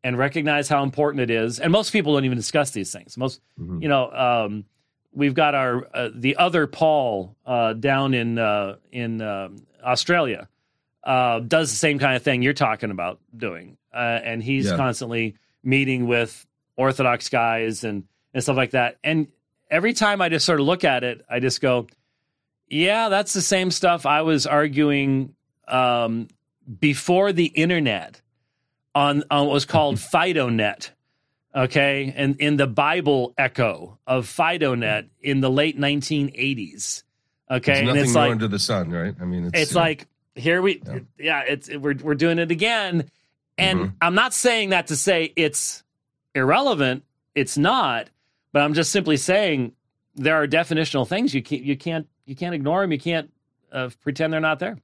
and 0.03 0.17
recognize 0.17 0.69
how 0.69 0.81
important 0.83 1.21
it 1.21 1.29
is. 1.29 1.59
And 1.59 1.71
most 1.71 1.91
people 1.91 2.13
don't 2.13 2.25
even 2.25 2.37
discuss 2.37 2.71
these 2.71 2.91
things. 2.91 3.17
Most 3.17 3.41
Mhm. 3.59 3.81
you 3.81 3.87
know 3.89 4.11
um, 4.11 4.65
we've 5.19 5.33
got 5.35 5.53
our 5.53 5.87
uh, 5.93 6.09
the 6.13 6.37
other 6.37 6.65
Paul 6.65 7.35
uh, 7.45 7.73
down 7.73 8.13
in 8.13 8.37
uh, 8.39 8.77
in 8.91 9.21
um 9.21 9.57
Australia 9.83 10.47
uh, 11.03 11.39
does 11.39 11.69
the 11.69 11.75
same 11.77 11.99
kind 11.99 12.15
of 12.15 12.23
thing 12.23 12.41
you're 12.41 12.53
talking 12.53 12.91
about 12.91 13.19
doing, 13.35 13.77
uh, 13.93 13.97
and 14.23 14.41
he's 14.43 14.65
Yeah. 14.69 14.75
constantly 14.77 15.35
meeting 15.63 16.07
with 16.07 16.45
Orthodox 16.75 17.29
guys 17.29 17.83
and 17.83 18.03
and 18.33 18.41
stuff 18.43 18.57
like 18.57 18.71
that. 18.71 18.97
And 19.03 19.27
every 19.69 19.93
time 19.93 20.21
I 20.21 20.29
just 20.29 20.45
sort 20.45 20.59
of 20.59 20.65
look 20.65 20.83
at 20.83 21.03
it, 21.03 21.23
I 21.29 21.39
just 21.39 21.61
go, 21.61 21.87
"Yeah, 22.67 23.09
that's 23.09 23.33
the 23.33 23.41
same 23.41 23.71
stuff 23.71 24.05
I 24.05 24.21
was 24.21 24.45
arguing 24.47 25.35
um, 25.67 26.27
before 26.79 27.31
the 27.33 27.45
internet 27.45 28.21
on 28.95 29.23
on 29.31 29.45
what 29.47 29.53
was 29.53 29.65
called 29.65 29.95
FidoNet." 30.13 30.91
Okay, 31.55 32.13
and 32.15 32.35
in 32.39 32.57
the 32.57 32.67
Bible 32.67 33.33
echo 33.37 33.97
of 34.07 34.25
FidoNet 34.27 35.07
in 35.21 35.41
the 35.41 35.49
late 35.51 35.77
1980s. 35.79 37.03
Okay, 37.51 37.73
There's 37.83 37.89
and 37.89 37.97
it's 37.97 38.15
like 38.15 38.31
under 38.31 38.47
the 38.47 38.59
sun, 38.59 38.91
right? 38.91 39.15
I 39.19 39.25
mean, 39.25 39.45
it's, 39.45 39.59
it's 39.59 39.73
know, 39.73 39.81
like 39.81 40.07
here 40.35 40.61
we 40.61 40.81
Yeah. 40.85 40.99
yeah, 41.17 41.41
it's 41.47 41.69
we're 41.69 41.95
we're 41.95 42.15
doing 42.15 42.39
it 42.39 42.51
again. 42.51 43.09
And 43.57 43.79
Mhm. 43.79 43.93
I'm 44.01 44.15
not 44.15 44.33
saying 44.33 44.69
that 44.69 44.87
to 44.87 44.95
say 44.95 45.33
it's 45.35 45.83
irrelevant. 46.35 47.03
It's 47.35 47.57
not, 47.57 48.09
but 48.53 48.61
I'm 48.61 48.73
just 48.73 48.91
simply 48.91 49.17
saying 49.17 49.73
there 50.15 50.35
are 50.35 50.47
definitional 50.47 51.07
things 51.07 51.33
you 51.33 51.41
can't 51.41 51.63
you 51.63 51.75
can't 51.75 52.07
you 52.25 52.35
can't 52.35 52.53
ignore 52.53 52.81
them. 52.81 52.91
You 52.91 52.99
can't 52.99 53.31
uh, 53.71 53.89
pretend 54.01 54.31
they're 54.33 54.39
not 54.39 54.59
there. 54.59 54.77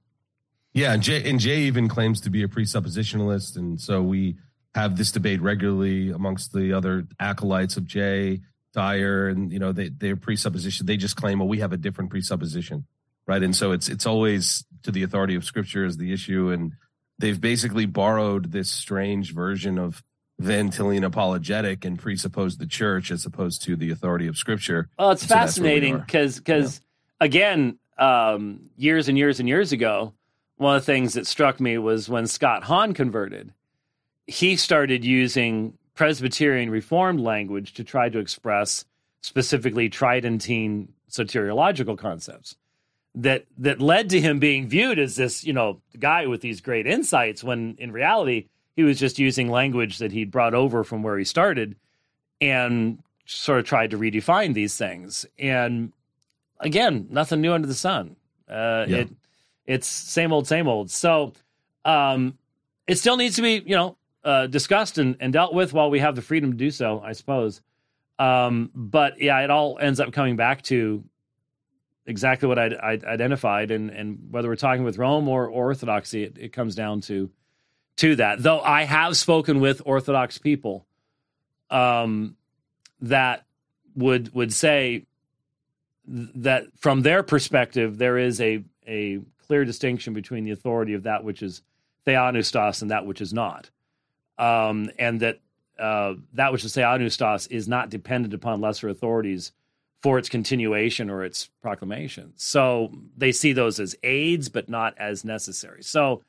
Yeah, 0.74 0.92
and 0.94 1.02
Jay, 1.02 1.28
and 1.30 1.40
Jay 1.40 1.62
even 1.62 1.88
claims 1.88 2.20
to 2.22 2.30
be 2.30 2.44
a 2.44 2.48
presuppositionalist, 2.48 3.56
and 3.56 3.80
so 3.80 4.02
we 4.02 4.36
have 4.76 4.98
this 4.98 5.12
debate 5.12 5.42
regularly 5.42 6.12
amongst 6.12 6.52
the 6.52 6.74
other 6.74 7.08
acolytes 7.18 7.78
of 7.78 7.86
Jay 7.86 8.42
Dyer, 8.74 9.30
and 9.30 9.52
you 9.52 9.58
know 9.58 9.72
they 9.72 9.88
they're 9.90 10.18
presupposition. 10.18 10.86
They 10.86 10.98
just 10.98 11.16
claim, 11.16 11.40
well, 11.40 11.48
we 11.48 11.60
have 11.60 11.72
a 11.72 11.78
different 11.78 12.12
presupposition, 12.12 12.86
right? 13.26 13.42
And 13.42 13.56
so 13.56 13.72
it's 13.72 13.88
it's 13.88 14.06
always 14.06 14.66
to 14.84 14.92
the 14.92 15.04
authority 15.04 15.36
of 15.36 15.46
Scripture 15.46 15.86
is 15.86 15.96
the 15.96 16.12
issue, 16.12 16.50
and 16.50 16.74
they've 17.18 17.40
basically 17.40 17.86
borrowed 17.86 18.52
this 18.52 18.70
strange 18.70 19.34
version 19.34 19.80
of 19.80 20.04
Van 20.40 20.70
Tillian 20.72 21.06
apologetic 21.06 21.86
and 21.86 21.98
presupposed 21.98 22.60
the 22.60 22.68
church 22.68 23.12
as 23.12 23.26
opposed 23.26 23.64
to 23.64 23.78
the 23.78 23.92
authority 23.92 24.28
of 24.28 24.36
Scripture. 24.36 24.90
Well, 25.00 25.12
it's 25.12 25.22
So 25.22 25.28
that's 25.34 25.58
where 25.58 25.64
we 25.64 25.80
fascinating 25.80 26.00
because 26.00 26.38
because 26.38 26.82
again, 27.22 27.80
um, 27.98 28.70
years 28.76 29.08
and 29.08 29.18
years 29.18 29.40
and 29.40 29.48
years 29.48 29.72
ago, 29.72 30.12
one 30.58 30.76
of 30.76 30.82
the 30.82 30.86
things 30.86 31.14
that 31.14 31.28
struck 31.28 31.62
me 31.62 31.78
was 31.78 32.10
when 32.10 32.28
Scott 32.28 32.66
Hahn 32.66 32.94
converted, 32.94 33.54
he 34.28 34.56
started 34.56 35.04
using 35.04 35.78
Presbyterian 35.94 36.70
Reformed 36.70 37.20
language 37.20 37.74
to 37.76 37.84
try 37.84 38.10
to 38.10 38.20
express 38.20 38.86
specifically 39.22 39.90
Tridentine 39.90 40.90
soteriological 41.10 41.98
concepts. 41.98 42.56
That 43.16 43.46
that 43.60 43.80
led 43.80 44.10
to 44.10 44.20
him 44.20 44.40
being 44.40 44.68
viewed 44.68 45.00
as 45.00 45.16
this, 45.16 45.46
you 45.46 45.54
know, 45.54 45.80
guy 45.98 46.26
with 46.26 46.42
these 46.42 46.60
great 46.60 46.86
insights. 46.86 47.44
When 47.44 47.76
in 47.78 47.94
reality, 47.94 48.48
he 48.76 48.84
was 48.84 49.00
just 49.00 49.20
using 49.20 49.50
language 49.50 50.00
that 50.00 50.12
he'd 50.12 50.32
brought 50.32 50.54
over 50.54 50.84
from 50.84 51.02
where 51.02 51.18
he 51.18 51.24
started, 51.24 51.78
and 52.42 53.00
sort 53.26 53.60
of 53.60 53.66
tried 53.66 53.92
to 53.92 53.98
redefine 53.98 54.54
these 54.54 54.76
things. 54.76 55.26
And 55.40 55.94
again, 56.60 57.08
nothing 57.10 57.40
new 57.40 57.54
under 57.54 57.68
the 57.68 57.74
sun. 57.74 58.18
Uh, 58.50 58.86
Yeah. 58.88 58.98
It 58.98 59.10
it's 59.66 59.88
same 59.88 60.32
old, 60.34 60.46
same 60.46 60.68
old. 60.68 60.92
So 60.92 61.34
um, 61.86 62.38
it 62.86 62.98
still 62.98 63.18
needs 63.18 63.38
to 63.38 63.42
be, 63.42 63.64
you 63.66 63.76
know, 63.76 63.98
uh, 64.26 64.48
discussed 64.48 64.98
and, 64.98 65.16
and 65.20 65.32
dealt 65.32 65.54
with 65.54 65.72
while 65.72 65.90
we 65.90 66.00
have 66.00 66.16
the 66.16 66.22
freedom 66.22 66.52
to 66.52 66.58
do 66.58 66.72
so, 66.72 67.00
I 67.00 67.14
suppose. 67.14 67.62
Um, 68.18 68.72
but 68.74 69.22
yeah, 69.22 69.40
it 69.42 69.50
all 69.50 69.78
ends 69.80 70.00
up 70.00 70.12
coming 70.12 70.36
back 70.36 70.64
to 70.64 71.04
exactly 72.06 72.48
what 72.48 72.60
I, 72.60 72.68
I 72.68 72.92
identified, 73.06 73.72
and 73.72 73.90
and 73.90 74.28
whether 74.32 74.48
we're 74.48 74.56
talking 74.56 74.84
with 74.84 74.98
Rome 74.98 75.28
or, 75.28 75.48
or 75.48 75.66
Orthodoxy, 75.68 76.24
it, 76.24 76.38
it 76.40 76.54
comes 76.54 76.76
down 76.76 77.02
to 77.02 77.30
to 77.98 78.16
that. 78.18 78.42
Though 78.42 78.62
I 78.62 78.84
have 78.84 79.16
spoken 79.16 79.60
with 79.60 79.82
Orthodox 79.86 80.38
people, 80.38 80.86
um, 81.70 82.36
that 83.02 83.46
would 83.96 84.34
would 84.34 84.54
say 84.54 85.06
that 86.08 86.66
from 86.78 87.02
their 87.02 87.24
perspective, 87.24 87.98
there 87.98 88.18
is 88.18 88.40
a 88.42 88.64
a 88.88 89.20
clear 89.48 89.66
distinction 89.66 90.14
between 90.14 90.46
the 90.46 90.52
authority 90.52 90.94
of 90.94 91.04
that 91.04 91.24
which 91.24 91.44
is 91.44 91.62
theopneustos 92.06 92.82
and 92.82 92.92
that 92.92 93.06
which 93.06 93.22
is 93.22 93.34
not, 93.34 93.70
um, 94.38 94.90
and 95.00 95.20
that 95.22 95.40
uh, 95.80 96.14
that 96.34 96.52
which 96.52 96.64
is 96.64 96.74
theopneustos 96.76 97.52
is 97.52 97.68
not 97.68 97.90
dependent 97.90 98.34
upon 98.34 98.62
lesser 98.62 98.90
authorities 98.90 99.52
for 100.02 100.18
its 100.18 100.30
continuation 100.30 101.10
or 101.10 101.24
its 101.24 101.50
proclamation. 101.62 102.32
So 102.36 102.92
they 103.18 103.32
see 103.32 103.54
those 103.54 103.80
as 103.80 103.96
aids, 104.04 104.50
but 104.50 104.70
not 104.70 104.94
as 104.98 105.26
necessary. 105.26 105.84
So, 105.84 106.22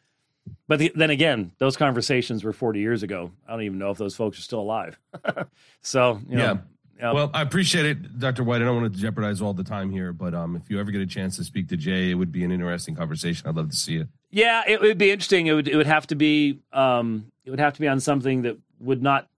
but 0.66 0.78
the, 0.78 0.90
then 0.94 1.10
again, 1.10 1.52
those 1.58 1.76
conversations 1.76 2.42
were 2.42 2.52
40 2.52 2.80
years 2.80 3.02
ago. 3.02 3.30
I 3.46 3.52
don't 3.52 3.62
even 3.62 3.78
know 3.78 3.90
if 3.90 3.98
those 3.98 4.16
folks 4.16 4.38
are 4.38 4.42
still 4.42 4.60
alive. 4.60 4.98
so, 5.82 6.20
you 6.28 6.36
know, 6.36 6.60
Yep. 6.98 7.14
Well, 7.14 7.30
I 7.34 7.42
appreciate 7.42 7.84
it, 7.84 8.18
Dr. 8.18 8.42
White. 8.42 8.62
I 8.62 8.64
don't 8.64 8.80
want 8.80 8.94
to 8.94 8.98
jeopardize 8.98 9.42
all 9.42 9.52
the 9.52 9.62
time 9.62 9.90
here, 9.90 10.14
but 10.14 10.34
um, 10.34 10.56
if 10.56 10.70
you 10.70 10.80
ever 10.80 10.90
get 10.90 11.02
a 11.02 11.06
chance 11.06 11.36
to 11.36 11.44
speak 11.44 11.68
to 11.68 11.76
Jay, 11.76 12.10
it 12.10 12.14
would 12.14 12.32
be 12.32 12.42
an 12.42 12.50
interesting 12.50 12.94
conversation. 12.94 13.46
I'd 13.46 13.54
love 13.54 13.68
to 13.68 13.76
see 13.76 13.96
it. 13.96 14.08
Yeah, 14.30 14.62
it 14.66 14.80
would 14.80 14.96
be 14.96 15.10
interesting. 15.10 15.46
It 15.46 15.52
would 15.52 15.68
it 15.68 15.76
would 15.76 15.86
have 15.86 16.06
to 16.06 16.14
be 16.14 16.60
um, 16.72 17.26
it 17.46 17.50
would 17.50 17.60
have 17.60 17.72
to 17.74 17.80
be 17.80 17.88
on 17.88 18.00
something 18.00 18.42
that 18.42 18.58
would 18.80 19.02
not. 19.02 19.28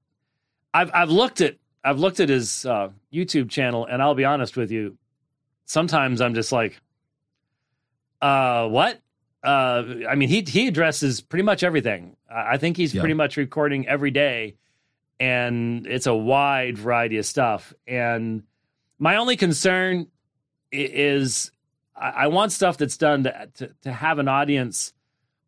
I've 0.74 0.90
I've 0.92 1.10
looked 1.10 1.40
at 1.40 1.56
I've 1.84 1.98
looked 2.00 2.18
at 2.20 2.28
his 2.28 2.66
uh, 2.66 2.88
YouTube 3.12 3.50
channel, 3.50 3.86
and 3.86 4.02
I'll 4.02 4.14
be 4.14 4.24
honest 4.24 4.56
with 4.56 4.70
you. 4.72 4.96
Sometimes 5.66 6.20
I'm 6.20 6.34
just 6.34 6.50
like, 6.50 6.80
uh, 8.20 8.66
what? 8.68 9.00
Uh, 9.44 9.84
I 10.08 10.14
mean, 10.16 10.28
he 10.28 10.42
he 10.46 10.66
addresses 10.66 11.20
pretty 11.20 11.44
much 11.44 11.62
everything. 11.62 12.16
I 12.30 12.56
think 12.58 12.76
he's 12.76 12.94
Yeah. 12.94 13.02
pretty 13.02 13.14
much 13.14 13.36
recording 13.36 13.86
every 13.86 14.10
day, 14.10 14.56
and 15.20 15.86
it's 15.86 16.06
a 16.06 16.14
wide 16.14 16.76
variety 16.78 17.18
of 17.18 17.26
stuff. 17.26 17.72
And 17.86 18.42
my 18.98 19.16
only 19.16 19.36
concern 19.36 20.08
is 20.72 21.50
I, 21.94 22.08
I 22.10 22.26
want 22.28 22.52
stuff 22.52 22.76
that's 22.78 22.96
done 22.96 23.24
to, 23.24 23.48
to 23.54 23.70
to 23.82 23.92
have 23.92 24.18
an 24.18 24.28
audience 24.28 24.92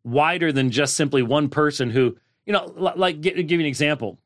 wider 0.03 0.51
than 0.51 0.71
just 0.71 0.95
simply 0.95 1.21
one 1.21 1.49
person 1.49 1.89
who 1.89 2.17
you 2.45 2.53
know 2.53 2.73
li- 2.75 2.91
like 2.95 3.21
gi- 3.21 3.43
give 3.43 3.51
you 3.51 3.59
an 3.61 3.65
example. 3.65 4.19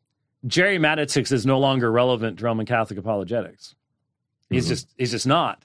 Jerry 0.47 0.77
Matatics 0.77 1.31
is 1.31 1.45
no 1.45 1.59
longer 1.59 1.91
relevant 1.91 2.39
to 2.39 2.45
Roman 2.45 2.65
Catholic 2.65 2.99
apologetics. 2.99 3.75
He's 4.49 4.65
Mhm. 4.65 4.69
just 4.69 4.93
he's 4.97 5.11
just 5.11 5.27
not. 5.27 5.63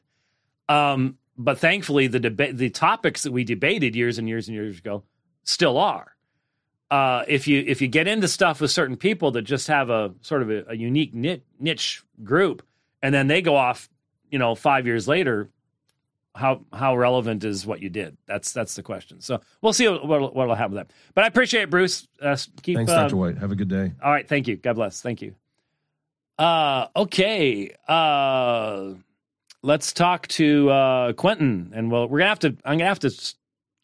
Um, 0.69 1.19
but 1.37 1.59
thankfully, 1.59 2.07
the 2.07 2.21
debate, 2.21 2.57
the 2.57 2.71
topics 2.71 3.23
that 3.25 3.33
we 3.33 3.45
debated 3.45 3.95
years 3.97 4.19
and 4.19 4.29
years 4.29 4.49
and 4.49 4.55
years 4.55 4.79
ago, 4.79 5.03
still 5.45 5.77
are. 5.79 6.15
Uh, 6.91 7.25
if 7.29 7.47
you 7.47 7.63
if 7.67 7.81
you 7.81 7.89
get 7.89 8.09
into 8.09 8.27
stuff 8.29 8.61
with 8.61 8.71
certain 8.71 8.97
people 8.97 9.31
that 9.33 9.43
just 9.43 9.69
have 9.69 9.91
a 9.91 10.13
sort 10.23 10.43
of 10.43 10.51
a, 10.51 10.65
a 10.69 10.75
unique 10.75 11.15
niche, 11.15 11.43
niche 11.59 12.03
group, 12.25 12.63
and 13.03 13.15
then 13.15 13.27
they 13.29 13.41
go 13.43 13.55
off, 13.57 13.89
you 14.31 14.39
know, 14.39 14.55
five 14.55 14.87
years 14.87 15.07
later, 15.07 15.49
how 16.41 16.63
how 16.73 16.97
relevant 16.97 17.45
is 17.45 17.67
what 17.67 17.81
you 17.81 17.91
did? 17.91 18.17
That's 18.27 18.53
that's 18.53 18.75
the 18.75 18.83
question. 18.83 19.21
So 19.21 19.41
we'll 19.61 19.73
see 19.75 19.87
what 19.87 20.35
what 20.35 20.49
will 20.49 20.55
happen 20.55 20.75
with 20.75 20.89
that. 20.89 20.95
But 21.15 21.25
I 21.25 21.27
appreciate 21.27 21.65
it, 21.65 21.71
Bruce. 21.71 22.09
Uh, 22.21 22.37
keep 22.63 22.77
Thanks, 22.77 22.91
uh, 22.91 23.03
Dr. 23.03 23.17
White. 23.17 23.39
Have 23.39 23.53
a 23.53 23.55
good 23.55 23.69
day. 23.69 23.93
all 24.03 24.11
right, 24.11 24.27
thank 24.27 24.49
you. 24.49 24.57
God 24.57 24.75
bless. 24.75 25.03
Thank 25.03 25.23
you. 25.23 25.35
Uh 26.39 26.87
okay. 26.97 27.71
Uh 27.87 28.95
let's 29.63 29.93
talk 29.93 30.27
to 30.29 30.71
uh 30.71 31.13
Quentin 31.13 31.73
and 31.75 31.91
well 31.91 32.09
we're 32.09 32.21
gonna 32.21 32.31
have 32.31 32.39
to 32.41 32.57
I'm 32.65 32.79
gonna 32.79 32.87
have 32.87 33.01
to 33.01 33.35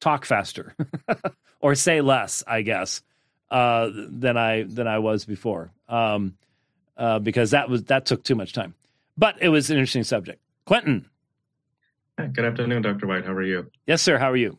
talk 0.00 0.24
faster 0.24 0.74
or 1.60 1.74
say 1.74 2.00
less, 2.00 2.42
I 2.46 2.62
guess, 2.62 3.02
uh 3.50 3.90
than 3.92 4.38
I 4.38 4.62
than 4.62 4.86
I 4.88 4.98
was 5.00 5.26
before. 5.26 5.70
Um 5.88 6.36
uh 6.96 7.18
because 7.18 7.50
that 7.50 7.68
was 7.68 7.84
that 7.84 8.06
took 8.06 8.24
too 8.24 8.34
much 8.34 8.54
time. 8.54 8.74
But 9.18 9.36
it 9.42 9.50
was 9.50 9.68
an 9.70 9.76
interesting 9.76 10.04
subject. 10.04 10.40
Quentin. 10.64 11.06
Good 12.18 12.44
afternoon, 12.44 12.82
Dr. 12.82 13.06
White. 13.06 13.26
How 13.26 13.32
are 13.32 13.42
you? 13.42 13.70
Yes, 13.86 14.00
sir. 14.00 14.16
How 14.18 14.30
are 14.32 14.36
you? 14.36 14.58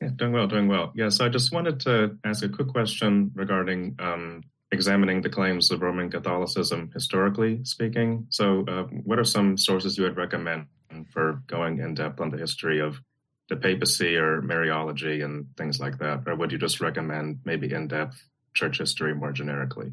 Yeah, 0.00 0.10
doing 0.14 0.32
well, 0.32 0.46
doing 0.46 0.68
well. 0.68 0.92
Yeah, 0.94 1.08
so 1.08 1.24
I 1.24 1.28
just 1.28 1.52
wanted 1.52 1.80
to 1.80 2.16
ask 2.24 2.44
a 2.44 2.48
quick 2.48 2.68
question 2.68 3.32
regarding 3.34 3.96
um, 3.98 4.44
examining 4.70 5.22
the 5.22 5.30
claims 5.30 5.70
of 5.70 5.82
Roman 5.82 6.10
Catholicism 6.10 6.90
historically 6.92 7.64
speaking. 7.64 8.26
So, 8.30 8.64
uh, 8.68 8.82
what 9.04 9.18
are 9.18 9.24
some 9.24 9.56
sources 9.58 9.98
you 9.98 10.04
would 10.04 10.16
recommend 10.16 10.66
for 11.10 11.42
going 11.46 11.80
in 11.80 11.94
depth 11.94 12.20
on 12.20 12.30
the 12.30 12.38
history 12.38 12.80
of 12.80 13.00
the 13.48 13.56
papacy 13.56 14.16
or 14.16 14.40
Mariology 14.42 15.24
and 15.24 15.46
things 15.56 15.80
like 15.80 15.98
that? 15.98 16.22
Or 16.26 16.36
would 16.36 16.52
you 16.52 16.58
just 16.58 16.80
recommend 16.80 17.40
maybe 17.44 17.72
in 17.72 17.88
depth 17.88 18.22
church 18.54 18.78
history 18.78 19.14
more 19.14 19.32
generically? 19.32 19.92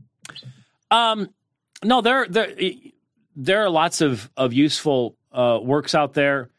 Um, 0.91 1.34
no, 1.84 2.01
there 2.01 2.28
there 2.28 2.54
there 3.36 3.64
are 3.64 3.70
lots 3.70 4.01
of 4.01 4.30
of 4.38 4.54
useful 4.54 5.18
uh, 5.34 5.59
works 5.61 5.95
out 5.95 6.13
there. 6.13 6.49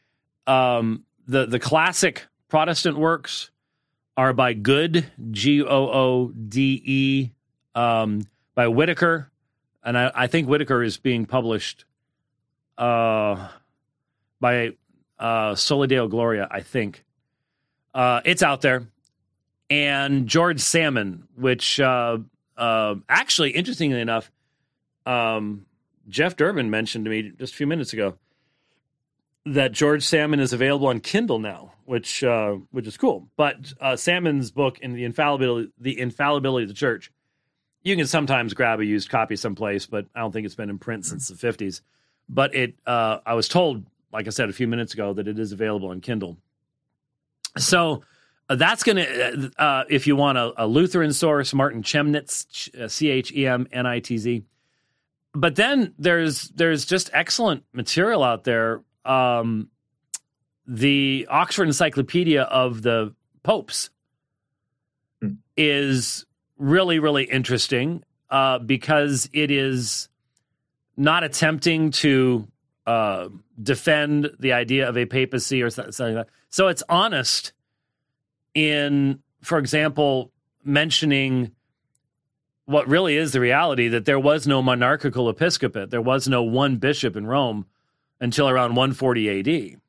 Um, 0.46 1.04
the 1.26 1.46
the 1.46 1.58
classic 1.58 2.26
Protestant 2.48 2.98
works 2.98 3.50
are 4.16 4.32
by 4.32 4.52
Good 4.52 5.06
G 5.30 5.62
O 5.62 5.66
O 5.66 6.28
D 6.28 6.82
E 6.84 7.30
um, 7.74 8.26
by 8.54 8.68
Whitaker, 8.68 9.30
and 9.82 9.96
I, 9.96 10.10
I 10.14 10.26
think 10.26 10.48
Whitaker 10.48 10.82
is 10.82 10.96
being 10.98 11.26
published 11.26 11.84
uh, 12.78 13.48
by 14.40 14.72
uh, 15.18 15.54
Soli 15.54 15.88
Deo 15.88 16.08
Gloria. 16.08 16.48
I 16.50 16.60
think 16.60 17.04
uh, 17.94 18.20
it's 18.24 18.42
out 18.42 18.60
there, 18.60 18.86
and 19.70 20.26
George 20.28 20.60
Salmon, 20.60 21.26
which 21.36 21.80
uh, 21.80 22.18
uh, 22.56 22.96
actually, 23.08 23.50
interestingly 23.50 24.00
enough, 24.00 24.30
um, 25.06 25.66
Jeff 26.08 26.36
Durbin 26.36 26.70
mentioned 26.70 27.06
to 27.06 27.10
me 27.10 27.32
just 27.38 27.54
a 27.54 27.56
few 27.56 27.66
minutes 27.66 27.92
ago 27.92 28.16
that 29.47 29.72
George 29.72 30.03
Salmon 30.03 30.40
is 30.40 30.53
available 30.53 30.88
on 30.88 31.01
Kindle 31.01 31.38
now, 31.38 31.72
which 31.84 32.24
uh, 32.24 32.57
which 32.70 32.86
is 32.86 32.97
cool. 32.97 33.28
But 33.36 33.72
uh, 33.80 33.97
Salmon's 33.97 34.51
book 34.51 34.78
in 34.78 34.95
the 34.95 35.05
infallibility 35.05 35.72
the 35.78 36.01
infallibility 36.01 36.64
of 36.64 36.68
the 36.68 36.74
church, 36.74 37.12
you 37.82 37.97
can 37.97 38.07
sometimes 38.07 38.55
grab 38.55 38.80
a 38.80 38.84
used 38.84 39.11
copy 39.11 39.36
someplace, 39.36 39.86
but 39.86 40.07
I 40.14 40.20
don't 40.20 40.32
think 40.32 40.47
it's 40.47 40.55
been 40.55 40.70
in 40.70 40.78
print 40.78 41.05
since 41.07 41.28
the 41.28 41.36
fifties. 41.36 41.82
But 42.26 42.55
it, 42.55 42.74
uh, 42.86 43.18
I 43.26 43.34
was 43.34 43.49
told, 43.49 43.84
like 44.11 44.26
I 44.26 44.30
said 44.30 44.49
a 44.49 44.53
few 44.55 44.66
minutes 44.66 44.95
ago, 44.95 45.12
that 45.12 45.28
it 45.28 45.38
is 45.38 45.53
available 45.53 45.90
on 45.90 46.01
Kindle. 46.01 46.38
So 47.59 48.03
uh, 48.49 48.55
that's 48.55 48.82
going 48.82 48.97
to, 48.97 49.53
uh, 49.59 49.84
if 49.90 50.07
you 50.07 50.16
want 50.16 50.38
a, 50.38 50.55
a 50.57 50.66
Lutheran 50.66 51.12
source, 51.12 51.53
Martin 51.53 51.82
Chemnitz, 51.82 52.90
C 52.90 53.11
H 53.11 53.30
E 53.32 53.47
M 53.47 53.68
N 53.70 53.86
I 53.86 54.01
T 54.01 54.16
Z. 54.16 54.42
But 55.34 55.57
then 55.57 55.92
there's 55.99 56.49
there's 56.49 56.86
just 56.86 57.11
excellent 57.12 57.64
material 57.74 58.22
out 58.22 58.45
there. 58.45 58.82
Um, 59.05 59.68
the 60.66 61.26
Oxford 61.30 61.66
Encyclopedia 61.68 62.42
of 62.42 62.82
the 62.82 63.14
popes 63.42 63.90
Hmm. 65.20 65.34
is 65.57 66.26
really 66.59 66.98
really 66.98 67.24
interesting 67.24 68.02
uh, 68.30 68.59
because 68.59 69.28
it 69.32 69.50
is 69.50 70.09
not 70.96 71.24
attempting 71.24 71.90
to 71.90 72.46
uh, 72.86 73.28
defend 73.62 74.30
the 74.38 74.52
idea 74.52 74.88
of 74.88 74.96
a 74.96 75.07
papacy 75.07 75.62
or 75.62 75.70
something 75.70 76.14
like 76.14 76.26
that. 76.26 76.28
So 76.50 76.68
it's 76.68 76.82
honest 76.88 77.52
in, 78.55 79.20
for 79.42 79.59
example, 79.59 80.30
mentioning 80.64 81.52
what 82.66 82.86
really 82.88 83.16
is 83.16 83.32
the 83.32 83.40
reality 83.40 83.88
that 83.88 84.05
there 84.05 84.20
was 84.20 84.46
no 84.46 84.62
monarchical 84.62 85.28
episcopate. 85.28 85.90
There 85.90 86.00
was 86.00 86.28
no 86.28 86.42
one 86.42 86.76
bishop 86.76 87.16
in 87.16 87.26
Rome 87.26 87.66
until 88.24 88.48
around 88.48 88.70
140 88.70 89.28
AD. 89.28 89.80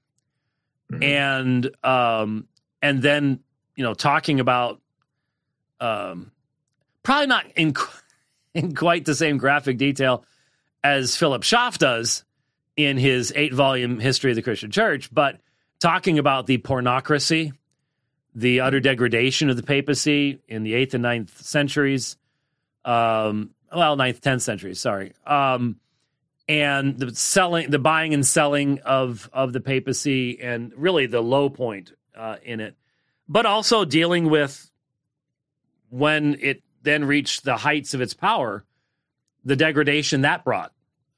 Mhm. 0.92 1.04
And 1.04 1.72
um, 1.84 2.48
and 2.82 3.02
then 3.02 3.40
you 3.76 3.84
know 3.84 3.94
talking 3.94 4.40
about 4.40 4.82
um, 5.80 6.32
probably 7.02 7.28
not 7.28 7.46
in 7.56 7.74
in 8.54 8.76
quite 8.76 9.06
the 9.06 9.16
same 9.16 9.38
graphic 9.38 9.78
detail 9.78 10.26
as 10.84 11.16
Philip 11.16 11.44
Schaff 11.44 11.78
does 11.78 12.26
in 12.76 12.98
his 12.98 13.32
eight 13.36 13.54
volume 13.54 14.00
history 14.00 14.32
of 14.32 14.36
the 14.36 14.42
Christian 14.42 14.70
Church, 14.70 15.10
but 15.12 15.40
talking 15.80 16.20
about 16.20 16.46
the 16.46 16.58
pornocracy, 16.58 17.54
the 18.36 18.60
utter 18.60 18.82
degradation 18.82 19.50
of 19.50 19.56
the 19.56 19.64
papacy 19.64 20.42
in 20.48 20.64
the 20.64 20.74
eighth 20.74 20.94
and 20.94 21.02
ninth 21.02 21.42
centuries, 21.42 22.18
um, 22.84 23.52
well, 23.74 23.96
ninth, 23.96 24.20
tenth 24.22 24.42
centuries, 24.42 24.80
sorry, 24.80 25.14
um, 25.26 25.78
and 26.48 27.00
the 27.00 27.14
selling, 27.16 27.70
the 27.72 27.80
buying 27.80 28.14
and 28.14 28.26
selling 28.26 28.80
of 28.80 29.30
of 29.34 29.54
the 29.54 29.60
papacy, 29.62 30.40
and 30.42 30.72
really 30.76 31.08
the 31.08 31.22
low 31.22 31.50
point 31.50 31.94
uh, 32.16 32.38
in 32.44 32.60
it, 32.60 32.76
but 33.28 33.46
also 33.46 33.86
dealing 33.86 34.30
with 34.30 34.70
when 35.90 36.38
it 36.40 36.62
then 36.84 37.06
reached 37.06 37.44
the 37.44 37.58
heights 37.58 37.94
of 37.94 38.02
its 38.02 38.14
power, 38.14 38.64
the 39.44 39.56
degradation 39.56 40.22
that 40.22 40.44
brought, 40.44 40.72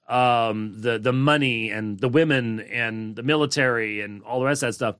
um, 0.07 0.81
the 0.81 0.97
the 0.97 1.13
money 1.13 1.71
and 1.71 1.99
the 1.99 2.09
women 2.09 2.61
and 2.61 3.15
the 3.15 3.23
military 3.23 4.01
and 4.01 4.23
all 4.23 4.39
the 4.39 4.45
rest 4.45 4.63
of 4.63 4.69
that 4.69 4.73
stuff, 4.73 4.95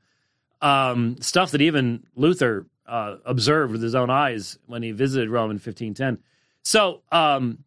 um, 0.62 1.18
stuff 1.22 1.52
that 1.52 1.62
even 1.62 2.06
Luther 2.16 2.66
uh, 2.86 3.18
observed 3.26 3.72
with 3.72 3.82
his 3.82 3.96
own 3.96 4.10
eyes 4.10 4.58
when 4.66 4.84
he 4.84 4.92
visited 4.92 5.30
Rome 5.30 5.52
in 5.52 5.56
1510. 5.56 6.20
So, 6.64 7.02
um, 7.12 7.60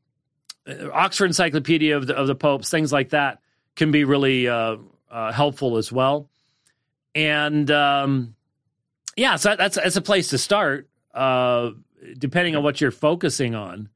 Oxford 0.93 1.27
Encyclopedia 1.27 1.97
of 1.97 2.07
the, 2.07 2.15
of 2.15 2.27
the 2.27 2.35
popes, 2.35 2.71
things 2.71 2.93
like 2.93 3.11
that, 3.11 3.41
can 3.77 3.91
be 3.91 4.05
really 4.05 4.49
uh, 4.49 4.77
uh, 5.11 5.33
helpful 5.33 5.77
as 5.77 5.91
well. 5.91 6.29
And 7.15 7.71
um, 7.71 8.35
yeah, 9.17 9.37
so 9.37 9.57
that's 9.57 9.77
that's 9.77 9.97
a 9.97 10.03
place 10.03 10.29
to 10.29 10.39
start, 10.39 10.89
uh, 11.15 11.71
depending 12.19 12.57
on 12.57 12.63
what 12.63 12.81
you're 12.81 12.91
focusing 12.91 13.55
on, 13.55 13.89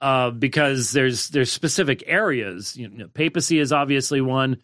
uh, 0.00 0.30
because 0.30 0.92
there's 0.92 1.28
there's 1.28 1.52
specific 1.52 2.02
areas. 2.06 2.76
You 2.76 2.88
know, 2.88 3.08
papacy 3.08 3.58
is 3.58 3.72
obviously 3.72 4.20
one. 4.20 4.58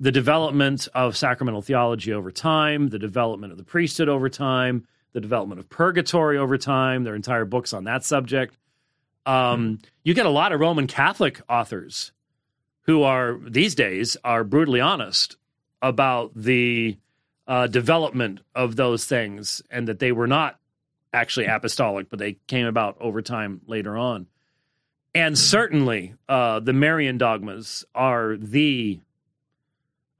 The 0.00 0.12
development 0.12 0.88
of 0.94 1.16
sacramental 1.16 1.62
theology 1.62 2.12
over 2.12 2.30
time, 2.30 2.88
the 2.88 2.98
development 2.98 3.52
of 3.52 3.58
the 3.58 3.64
priesthood 3.64 4.08
over 4.08 4.28
time, 4.28 4.86
the 5.12 5.20
development 5.20 5.60
of 5.60 5.68
purgatory 5.68 6.36
over 6.36 6.58
time. 6.58 7.04
There 7.04 7.12
are 7.12 7.16
entire 7.16 7.44
books 7.44 7.72
on 7.72 7.84
that 7.84 8.04
subject. 8.04 8.56
Um, 9.26 9.78
you 10.02 10.14
get 10.14 10.26
a 10.26 10.30
lot 10.30 10.52
of 10.52 10.60
Roman 10.60 10.86
Catholic 10.86 11.40
authors 11.48 12.12
who 12.82 13.02
are 13.02 13.38
these 13.38 13.74
days 13.74 14.16
are 14.24 14.44
brutally 14.44 14.80
honest 14.80 15.36
about 15.80 16.32
the 16.34 16.98
uh, 17.46 17.66
development 17.66 18.40
of 18.54 18.76
those 18.76 19.04
things 19.04 19.62
and 19.70 19.88
that 19.88 19.98
they 19.98 20.12
were 20.12 20.26
not 20.26 20.58
actually 21.12 21.46
apostolic, 21.46 22.10
but 22.10 22.18
they 22.18 22.36
came 22.46 22.66
about 22.66 22.96
over 23.00 23.22
time 23.22 23.60
later 23.66 23.96
on. 23.96 24.26
And 25.14 25.38
certainly, 25.38 26.14
uh, 26.28 26.60
the 26.60 26.72
Marian 26.72 27.18
dogmas 27.18 27.84
are 27.94 28.36
the 28.36 29.00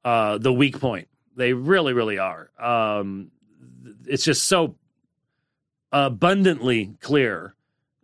uh, 0.04 0.38
the 0.38 0.52
weak 0.52 0.78
point. 0.78 1.08
They 1.34 1.52
really, 1.52 1.94
really 1.94 2.18
are. 2.18 2.50
Um, 2.60 3.32
it's 4.06 4.24
just 4.24 4.44
so 4.44 4.76
abundantly 5.90 6.94
clear 7.00 7.53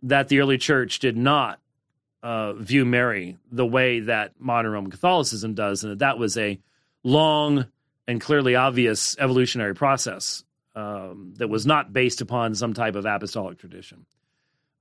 that 0.03 0.27
the 0.27 0.39
early 0.39 0.57
church 0.57 0.99
did 0.99 1.17
not 1.17 1.59
uh, 2.23 2.53
view 2.53 2.85
Mary 2.85 3.37
the 3.51 3.65
way 3.65 4.01
that 4.01 4.33
modern 4.39 4.71
Roman 4.71 4.91
Catholicism 4.91 5.53
does, 5.53 5.83
and 5.83 5.91
that 5.93 5.99
that 5.99 6.17
was 6.17 6.37
a 6.37 6.59
long 7.03 7.65
and 8.07 8.21
clearly 8.21 8.55
obvious 8.55 9.15
evolutionary 9.19 9.75
process 9.75 10.43
um, 10.75 11.33
that 11.37 11.47
was 11.47 11.65
not 11.65 11.93
based 11.93 12.21
upon 12.21 12.55
some 12.55 12.73
type 12.73 12.95
of 12.95 13.05
apostolic 13.05 13.57
tradition. 13.57 14.05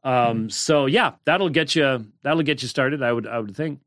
Um, 0.03 0.13
mm-hmm. 0.15 0.49
So 0.49 0.87
yeah, 0.87 1.13
that'll 1.25 1.51
get 1.51 1.75
you 1.75 2.07
that'll 2.23 2.43
get 2.43 2.63
you 2.63 2.69
started. 2.69 3.03
I 3.03 3.13
would 3.13 3.27
I 3.27 3.39
would 3.39 3.57
think. 3.57 3.81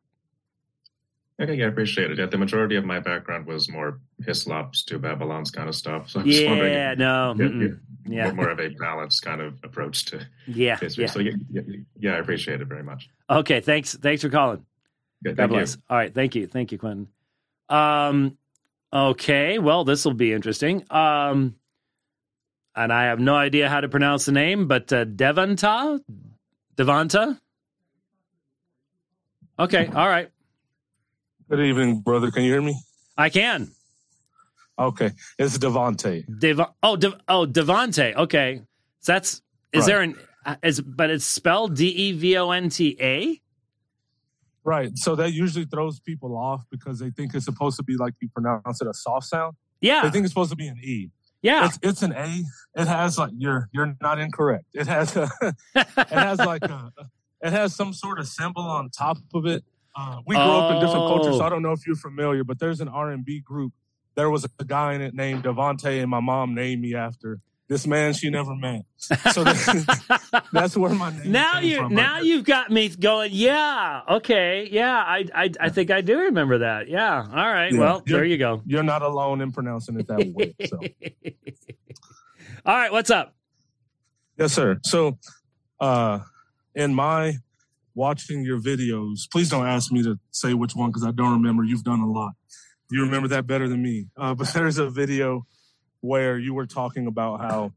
Okay, 1.40 1.56
yeah, 1.56 1.66
I 1.66 1.70
appreciate 1.70 2.12
it. 2.12 2.20
Yeah, 2.20 2.28
the 2.28 2.38
majority 2.38 2.76
of 2.76 2.86
my 2.86 3.00
background 3.00 3.48
was 3.48 3.68
more 3.68 4.00
Hislop's 4.24 4.84
Two 4.84 5.00
Babylons 5.00 5.50
kind 5.50 5.68
of 5.68 5.76
stuff. 5.76 6.10
So 6.10 6.20
I'm 6.20 6.28
yeah, 6.28 6.94
no, 6.94 7.36
yeah, 7.38 7.70
yeah, 8.06 8.32
more 8.32 8.50
of 8.50 8.60
a 8.60 8.70
balanced 8.70 9.22
kind 9.24 9.42
of 9.42 9.56
approach 9.64 10.06
to 10.06 10.28
yeah, 10.48 10.78
history. 10.78 11.06
Yeah. 11.06 11.12
So 11.12 11.20
yeah, 11.20 11.32
yeah, 11.50 11.62
yeah, 12.00 12.12
I 12.16 12.18
appreciate 12.18 12.62
it 12.62 12.68
very 12.68 12.84
much. 12.84 13.10
Okay, 13.30 13.62
thanks, 13.62 13.96
thanks 13.96 14.22
for 14.22 14.30
calling. 14.30 14.66
Good, 15.24 15.38
God 15.38 15.48
bless. 15.48 15.76
You. 15.76 15.82
All 15.90 15.98
right, 15.98 16.14
thank 16.14 16.36
you, 16.36 16.48
thank 16.48 16.72
you, 16.72 16.78
Quentin. 16.78 17.08
Um, 17.70 18.38
okay, 18.92 19.60
well, 19.60 19.84
this 19.84 20.06
will 20.06 20.14
be 20.14 20.34
interesting. 20.34 20.86
Um, 20.90 21.56
and 22.76 22.92
I 22.92 23.06
have 23.06 23.20
no 23.20 23.36
idea 23.36 23.70
how 23.70 23.82
to 23.82 23.90
pronounce 23.90 24.26
the 24.26 24.32
name, 24.32 24.68
but 24.68 24.92
uh, 24.92 25.06
Devanta, 25.06 26.02
Devanta. 26.76 27.40
Okay, 29.60 29.86
all 29.88 30.08
right. 30.08 30.30
Good 31.50 31.60
evening, 31.60 32.02
brother. 32.02 32.32
Can 32.32 32.44
you 32.44 32.52
hear 32.52 32.62
me? 32.62 32.76
I 33.18 33.30
can. 33.30 33.72
Okay, 34.78 35.12
it's 35.38 35.58
Devonte. 35.58 36.26
Dev- 36.40 36.72
oh, 36.82 36.96
De- 36.96 37.20
oh, 37.28 37.46
Devante. 37.46 38.16
Okay, 38.16 38.62
so 39.00 39.14
that's 39.14 39.42
is 39.72 39.82
right. 39.82 39.88
there 39.88 40.02
an 40.02 40.16
is 40.64 40.82
but 40.82 41.10
it's 41.10 41.26
spelled 41.26 41.76
D 41.76 41.88
E 41.88 42.12
V 42.14 42.38
O 42.38 42.52
N 42.52 42.70
T 42.70 42.98
A. 43.00 43.40
Right. 44.64 44.98
So 44.98 45.16
that 45.16 45.34
usually 45.34 45.66
throws 45.66 46.00
people 46.00 46.38
off 46.38 46.64
because 46.72 47.00
they 47.00 47.10
think 47.10 47.36
it's 47.36 47.46
supposed 47.46 47.78
to 47.78 47.84
be 47.84 47.98
like 47.98 48.14
you 48.22 48.30
pronounce 48.30 48.82
it 48.82 48.88
a 48.88 48.94
soft 48.94 49.28
sound. 49.28 49.56
Yeah. 49.82 50.04
They 50.04 50.10
think 50.10 50.24
it's 50.24 50.32
supposed 50.32 50.52
to 50.52 50.56
be 50.56 50.68
an 50.68 50.78
E. 50.82 51.10
Yeah. 51.42 51.66
It's, 51.66 51.80
it's 51.84 52.02
an 52.02 52.14
A. 52.14 52.44
It 52.76 52.88
has 52.88 53.18
like 53.18 53.32
you're 53.38 53.70
you're 53.74 53.96
not 54.02 54.20
incorrect. 54.20 54.66
It 54.74 54.88
has 54.88 55.16
a, 55.18 55.30
it 55.76 56.08
has 56.10 56.40
like 56.40 56.64
a 56.64 56.92
it 57.42 57.52
has 57.52 57.76
some 57.76 57.94
sort 57.94 58.20
of 58.20 58.28
symbol 58.28 58.64
on 58.64 58.90
top 58.90 59.18
of 59.34 59.46
it 59.46 59.66
uh, 59.96 60.22
we 60.26 60.36
grew 60.36 60.44
oh. 60.44 60.62
up 60.62 60.72
in 60.72 60.80
different 60.80 61.08
cultures, 61.08 61.38
so 61.38 61.44
I 61.44 61.48
oh. 61.48 61.50
don't 61.50 61.62
know 61.62 61.72
if 61.72 61.86
you're 61.86 61.96
familiar, 61.96 62.44
but 62.44 62.60
there's 62.60 62.82
an 62.82 62.88
R&B 62.88 63.42
group. 63.42 63.74
There 64.16 64.30
was 64.30 64.46
a 64.46 64.64
guy 64.64 64.94
in 64.94 65.02
it 65.02 65.14
named 65.14 65.44
Devante, 65.44 66.02
and 66.02 66.10
my 66.10 66.20
mom 66.20 66.54
named 66.54 66.82
me 66.82 66.96
after 66.96 67.40
this 67.68 67.88
man 67.88 68.14
she 68.14 68.30
never 68.30 68.56
met. 68.56 68.84
So 68.98 69.44
that's 70.54 70.78
where 70.78 70.92
my 70.92 71.12
name. 71.18 71.32
Now 71.32 71.60
you 71.60 71.78
from, 71.78 71.96
now 71.96 72.20
you've 72.20 72.46
got 72.46 72.70
me 72.70 72.90
going. 72.90 73.32
Yeah, 73.34 74.02
okay, 74.10 74.68
yeah. 74.72 74.96
I 74.96 75.26
I, 75.34 75.52
I 75.60 75.70
think 75.70 75.90
I 75.90 76.02
do 76.02 76.20
remember 76.20 76.60
that. 76.60 76.88
Yeah. 76.88 77.18
All 77.18 77.34
right. 77.34 77.72
Yeah. 77.72 77.80
Well, 77.80 78.04
there 78.06 78.26
you 78.26 78.38
go. 78.38 78.62
You're 78.66 78.84
not 78.84 79.02
alone 79.02 79.42
in 79.42 79.52
pronouncing 79.52 80.00
it 80.00 80.08
that 80.08 80.34
way. 80.34 80.56
So. 80.68 80.80
All 82.66 82.76
right. 82.76 82.92
What's 82.92 83.10
up? 83.10 83.34
Yes, 84.38 84.54
sir. 84.54 84.80
So, 84.84 85.18
uh, 85.80 86.20
in 86.76 86.94
my 86.94 87.38
watching 87.96 88.44
your 88.44 88.60
videos. 88.60 89.30
Please 89.32 89.50
don't 89.50 89.68
ask 89.68 89.92
me 89.92 90.04
to 90.04 90.20
say 90.32 90.54
which 90.54 90.76
one 90.76 90.90
because 90.90 91.04
I 91.04 91.12
don't 91.12 91.34
remember. 91.34 91.64
You've 91.64 91.84
done 91.84 92.00
a 92.00 92.10
lot. 92.10 92.34
You 92.90 93.04
remember 93.04 93.30
that 93.30 93.48
better 93.48 93.68
than 93.68 93.82
me. 93.82 94.08
Uh, 94.18 94.34
but 94.34 94.48
there's 94.54 94.78
a 94.78 94.90
video 94.90 95.46
where 96.02 96.38
you 96.38 96.54
were 96.54 96.66
talking 96.66 97.08
about 97.08 97.40
how 97.40 97.74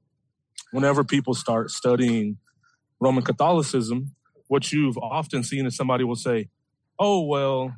whenever 0.72 1.04
people 1.04 1.34
start 1.34 1.70
studying 1.70 2.38
Roman 3.00 3.22
Catholicism, 3.22 4.14
what 4.48 4.72
you've 4.72 4.98
often 4.98 5.42
seen 5.42 5.66
is 5.66 5.76
somebody 5.76 6.04
will 6.04 6.16
say, 6.16 6.48
Oh, 6.98 7.22
well, 7.22 7.74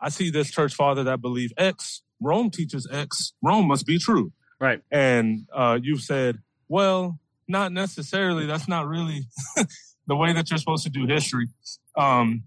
I 0.00 0.10
see 0.10 0.30
this 0.30 0.50
church 0.50 0.74
father 0.74 1.04
that 1.04 1.20
believe 1.20 1.52
X. 1.56 2.02
Rome 2.20 2.50
teaches 2.50 2.86
X. 2.90 3.32
Rome 3.42 3.66
must 3.66 3.86
be 3.86 3.98
true. 3.98 4.32
Right. 4.60 4.82
And 4.90 5.46
uh, 5.54 5.78
you've 5.82 6.02
said, 6.02 6.38
well, 6.68 7.18
not 7.48 7.72
necessarily. 7.72 8.46
That's 8.46 8.68
not 8.68 8.86
really 8.86 9.22
the 10.06 10.16
way 10.16 10.32
that 10.32 10.50
you're 10.50 10.58
supposed 10.58 10.84
to 10.84 10.90
do 10.90 11.06
history. 11.06 11.48
Um, 11.96 12.44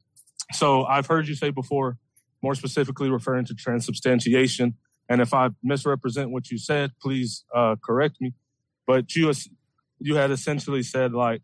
so 0.52 0.86
I've 0.86 1.08
heard 1.08 1.28
you 1.28 1.36
say 1.36 1.50
before, 1.50 1.98
more 2.44 2.54
specifically 2.54 3.10
referring 3.10 3.46
to 3.46 3.56
transubstantiation. 3.56 4.76
And 5.10 5.22
if 5.22 5.34
I 5.34 5.50
misrepresent 5.64 6.30
what 6.30 6.52
you 6.52 6.58
said, 6.58 6.92
please 7.02 7.46
uh, 7.56 7.78
correct 7.84 8.18
me. 8.20 8.34
But 8.86 9.16
you 9.16 9.32
you 10.00 10.16
had 10.16 10.30
essentially 10.30 10.84
said 10.84 11.14
like, 11.14 11.44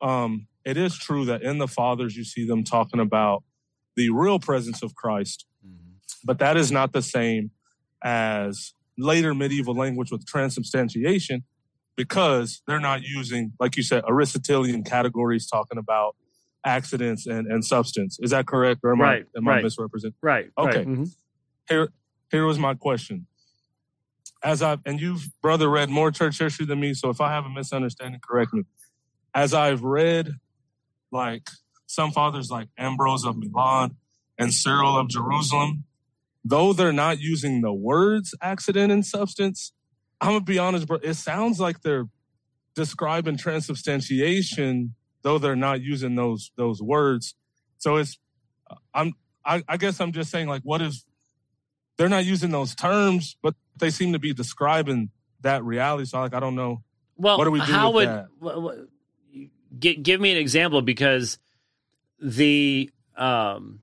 um, 0.00 0.48
it 0.64 0.76
is 0.76 0.96
true 0.96 1.26
that 1.26 1.42
in 1.42 1.58
the 1.58 1.68
fathers 1.68 2.16
you 2.16 2.24
see 2.24 2.46
them 2.46 2.64
talking 2.64 3.00
about 3.00 3.44
the 3.96 4.10
real 4.10 4.38
presence 4.38 4.82
of 4.82 4.94
Christ, 4.94 5.46
mm-hmm. 5.64 5.96
but 6.24 6.38
that 6.38 6.56
is 6.56 6.72
not 6.72 6.92
the 6.92 7.02
same 7.02 7.50
as 8.02 8.74
later 8.96 9.34
medieval 9.34 9.74
language 9.74 10.10
with 10.10 10.26
transubstantiation, 10.26 11.44
because 11.96 12.62
they're 12.66 12.80
not 12.80 13.02
using, 13.02 13.52
like 13.60 13.76
you 13.76 13.82
said, 13.82 14.02
Aristotelian 14.08 14.82
categories 14.82 15.46
talking 15.46 15.78
about 15.78 16.16
accidents 16.64 17.26
and, 17.26 17.46
and 17.46 17.64
substance. 17.64 18.18
Is 18.20 18.30
that 18.30 18.46
correct? 18.46 18.80
Or 18.82 18.92
am 18.92 19.00
right, 19.00 19.24
I 19.34 19.38
am 19.38 19.46
right. 19.46 19.58
I 19.58 19.62
misrepresenting? 19.62 20.16
Right. 20.22 20.50
Okay. 20.58 20.78
Right. 20.78 20.86
Mm-hmm. 20.86 21.04
Here 21.68 21.88
here 22.30 22.46
was 22.46 22.58
my 22.58 22.74
question. 22.74 23.26
As 24.42 24.62
I 24.62 24.78
and 24.84 25.00
you've 25.00 25.28
brother 25.42 25.68
read 25.68 25.90
more 25.90 26.10
church 26.10 26.38
history 26.38 26.66
than 26.66 26.80
me, 26.80 26.94
so 26.94 27.10
if 27.10 27.20
I 27.20 27.30
have 27.30 27.44
a 27.44 27.50
misunderstanding, 27.50 28.20
correct 28.26 28.52
me. 28.52 28.64
As 29.34 29.54
I've 29.54 29.82
read 29.82 30.30
like 31.10 31.48
some 31.86 32.10
fathers 32.10 32.50
like 32.50 32.68
Ambrose 32.76 33.24
of 33.24 33.36
Milan 33.36 33.96
and 34.38 34.52
Cyril 34.52 34.98
of 34.98 35.08
Jerusalem, 35.08 35.84
though 36.44 36.72
they're 36.72 36.92
not 36.92 37.20
using 37.20 37.62
the 37.62 37.72
words 37.72 38.34
accident 38.42 38.92
and 38.92 39.04
substance, 39.04 39.72
I'm 40.20 40.32
gonna 40.32 40.40
be 40.44 40.58
honest, 40.58 40.86
bro. 40.86 40.98
It 41.02 41.14
sounds 41.14 41.60
like 41.60 41.80
they're 41.80 42.08
describing 42.74 43.36
transubstantiation, 43.36 44.94
though 45.24 45.38
they're 45.38 45.56
not 45.56 45.80
using 45.80 46.14
those 46.14 46.52
those 46.54 46.80
words. 46.80 47.34
So 47.78 47.96
it's, 47.96 48.18
I'm, 48.94 49.14
I, 49.44 49.64
I 49.68 49.76
guess 49.76 50.00
I'm 50.00 50.12
just 50.12 50.30
saying, 50.30 50.46
like, 50.46 50.62
what 50.62 50.80
is? 50.80 51.04
They're 51.96 52.08
not 52.08 52.24
using 52.24 52.50
those 52.50 52.74
terms, 52.74 53.36
but 53.42 53.54
they 53.76 53.90
seem 53.90 54.12
to 54.12 54.18
be 54.20 54.32
describing 54.32 55.10
that 55.40 55.64
reality. 55.64 56.04
So, 56.06 56.20
like, 56.20 56.34
I 56.34 56.40
don't 56.40 56.54
know. 56.54 56.82
Well, 57.16 57.38
what 57.38 57.44
do 57.44 57.50
we 57.50 57.60
do 57.60 57.72
how 57.72 57.90
would 57.92 58.08
that? 58.08 58.88
Give, 59.78 60.02
give 60.02 60.20
me 60.20 60.30
an 60.30 60.38
example 60.38 60.82
because 60.82 61.38
the 62.20 62.90
um, 63.16 63.80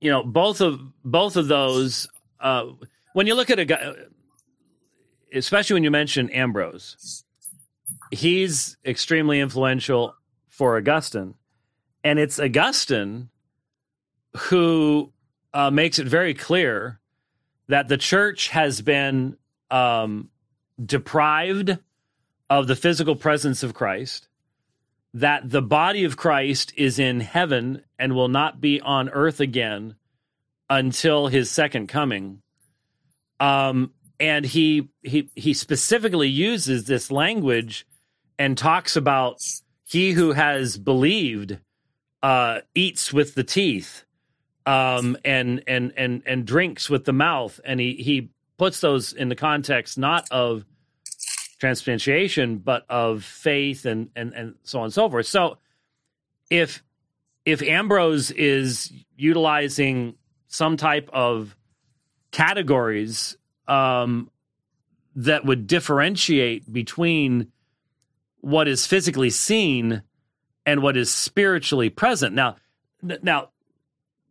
you 0.00 0.10
know 0.10 0.24
both 0.24 0.60
of 0.60 0.80
both 1.04 1.36
of 1.36 1.46
those 1.46 2.08
uh, 2.40 2.66
when 3.12 3.26
you 3.26 3.34
look 3.34 3.50
at 3.50 3.58
a 3.58 3.64
guy 3.64 3.94
especially 5.34 5.74
when 5.74 5.84
you 5.84 5.90
mention 5.90 6.30
Ambrose, 6.30 7.24
he's 8.10 8.76
extremely 8.84 9.40
influential 9.40 10.14
for 10.62 10.76
Augustine. 10.76 11.34
And 12.04 12.20
it's 12.20 12.38
Augustine 12.38 13.30
who 14.36 15.12
uh, 15.52 15.72
makes 15.72 15.98
it 15.98 16.06
very 16.06 16.34
clear 16.34 17.00
that 17.66 17.88
the 17.88 17.96
church 17.96 18.46
has 18.46 18.80
been 18.80 19.36
um, 19.72 20.28
deprived 20.80 21.78
of 22.48 22.68
the 22.68 22.76
physical 22.76 23.16
presence 23.16 23.64
of 23.64 23.74
Christ, 23.74 24.28
that 25.14 25.50
the 25.50 25.62
body 25.62 26.04
of 26.04 26.16
Christ 26.16 26.72
is 26.76 27.00
in 27.00 27.18
heaven 27.18 27.82
and 27.98 28.14
will 28.14 28.28
not 28.28 28.60
be 28.60 28.80
on 28.80 29.08
earth 29.08 29.40
again 29.40 29.96
until 30.70 31.26
his 31.26 31.50
second 31.50 31.88
coming. 31.88 32.40
Um, 33.40 33.94
and 34.20 34.44
he 34.44 34.90
he 35.02 35.28
he 35.34 35.54
specifically 35.54 36.28
uses 36.28 36.84
this 36.84 37.10
language 37.10 37.84
and 38.38 38.56
talks 38.56 38.94
about 38.94 39.42
he 39.92 40.12
who 40.12 40.32
has 40.32 40.78
believed 40.78 41.58
uh, 42.22 42.60
eats 42.74 43.12
with 43.12 43.34
the 43.34 43.44
teeth 43.44 44.04
um, 44.64 45.18
and 45.22 45.62
and 45.66 45.92
and 45.98 46.22
and 46.24 46.46
drinks 46.46 46.88
with 46.88 47.04
the 47.04 47.12
mouth, 47.12 47.60
and 47.62 47.78
he 47.78 47.94
he 47.94 48.30
puts 48.56 48.80
those 48.80 49.12
in 49.12 49.28
the 49.28 49.36
context 49.36 49.98
not 49.98 50.26
of 50.30 50.64
transubstantiation 51.58 52.56
but 52.56 52.84
of 52.88 53.22
faith 53.22 53.84
and 53.84 54.08
and 54.16 54.32
and 54.32 54.54
so 54.62 54.78
on 54.78 54.84
and 54.84 54.94
so 54.94 55.10
forth. 55.10 55.26
So 55.26 55.58
if 56.48 56.82
if 57.44 57.62
Ambrose 57.62 58.30
is 58.30 58.90
utilizing 59.16 60.14
some 60.48 60.78
type 60.78 61.10
of 61.12 61.54
categories 62.30 63.36
um, 63.68 64.30
that 65.16 65.44
would 65.44 65.66
differentiate 65.66 66.72
between 66.72 67.51
what 68.42 68.68
is 68.68 68.86
physically 68.86 69.30
seen 69.30 70.02
and 70.66 70.82
what 70.82 70.96
is 70.96 71.12
spiritually 71.12 71.88
present. 71.88 72.34
Now, 72.34 72.56
now 73.22 73.48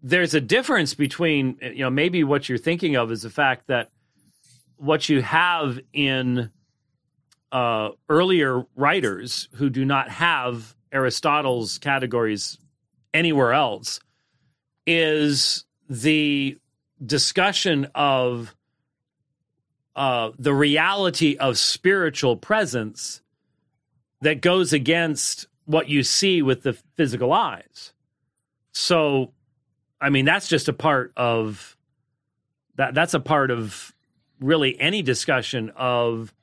there's 0.03 0.33
a 0.33 0.41
difference 0.41 0.93
between 0.93 1.57
you 1.61 1.79
know 1.79 1.89
maybe 1.89 2.23
what 2.23 2.47
you're 2.47 2.57
thinking 2.57 2.95
of 2.95 3.11
is 3.11 3.23
the 3.23 3.29
fact 3.29 3.67
that 3.67 3.89
what 4.77 5.09
you 5.09 5.21
have 5.21 5.79
in 5.93 6.51
uh, 7.51 7.89
earlier 8.09 8.63
writers 8.75 9.47
who 9.55 9.69
do 9.69 9.85
not 9.85 10.09
have 10.09 10.75
Aristotle's 10.91 11.77
categories 11.77 12.57
anywhere 13.13 13.53
else 13.53 13.99
is 14.87 15.65
the 15.89 16.57
discussion 17.05 17.87
of 17.93 18.55
uh, 19.95 20.31
the 20.39 20.53
reality 20.53 21.35
of 21.37 21.57
spiritual 21.57 22.37
presence 22.37 23.21
that 24.21 24.41
goes 24.41 24.73
against 24.73 25.47
what 25.65 25.89
you 25.89 26.03
see 26.03 26.41
with 26.41 26.63
the 26.63 26.73
physical 26.95 27.33
eyes. 27.33 27.93
So, 28.71 29.33
I 29.99 30.09
mean, 30.09 30.25
that's 30.25 30.47
just 30.47 30.67
a 30.67 30.73
part 30.73 31.11
of 31.17 31.75
that. 32.75 32.93
That's 32.93 33.13
a 33.13 33.19
part 33.19 33.51
of 33.51 33.93
really 34.39 34.79
any 34.79 35.01
discussion 35.01 35.71
of 35.75 36.33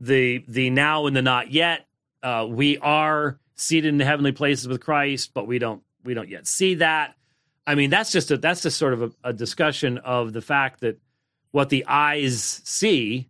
the 0.00 0.44
the 0.48 0.70
now 0.70 1.06
and 1.06 1.16
the 1.16 1.22
not 1.22 1.50
yet. 1.50 1.86
Uh, 2.22 2.46
we 2.48 2.78
are 2.78 3.38
seated 3.54 3.88
in 3.88 3.98
the 3.98 4.04
heavenly 4.04 4.32
places 4.32 4.66
with 4.66 4.80
Christ, 4.80 5.32
but 5.34 5.46
we 5.46 5.58
don't 5.58 5.82
we 6.04 6.14
don't 6.14 6.28
yet 6.28 6.46
see 6.46 6.76
that. 6.76 7.14
I 7.66 7.74
mean, 7.74 7.90
that's 7.90 8.12
just 8.12 8.30
a 8.30 8.36
that's 8.36 8.62
just 8.62 8.78
sort 8.78 8.92
of 8.92 9.02
a, 9.02 9.10
a 9.24 9.32
discussion 9.32 9.98
of 9.98 10.32
the 10.32 10.42
fact 10.42 10.80
that 10.80 10.98
what 11.52 11.68
the 11.68 11.86
eyes 11.86 12.60
see 12.64 13.28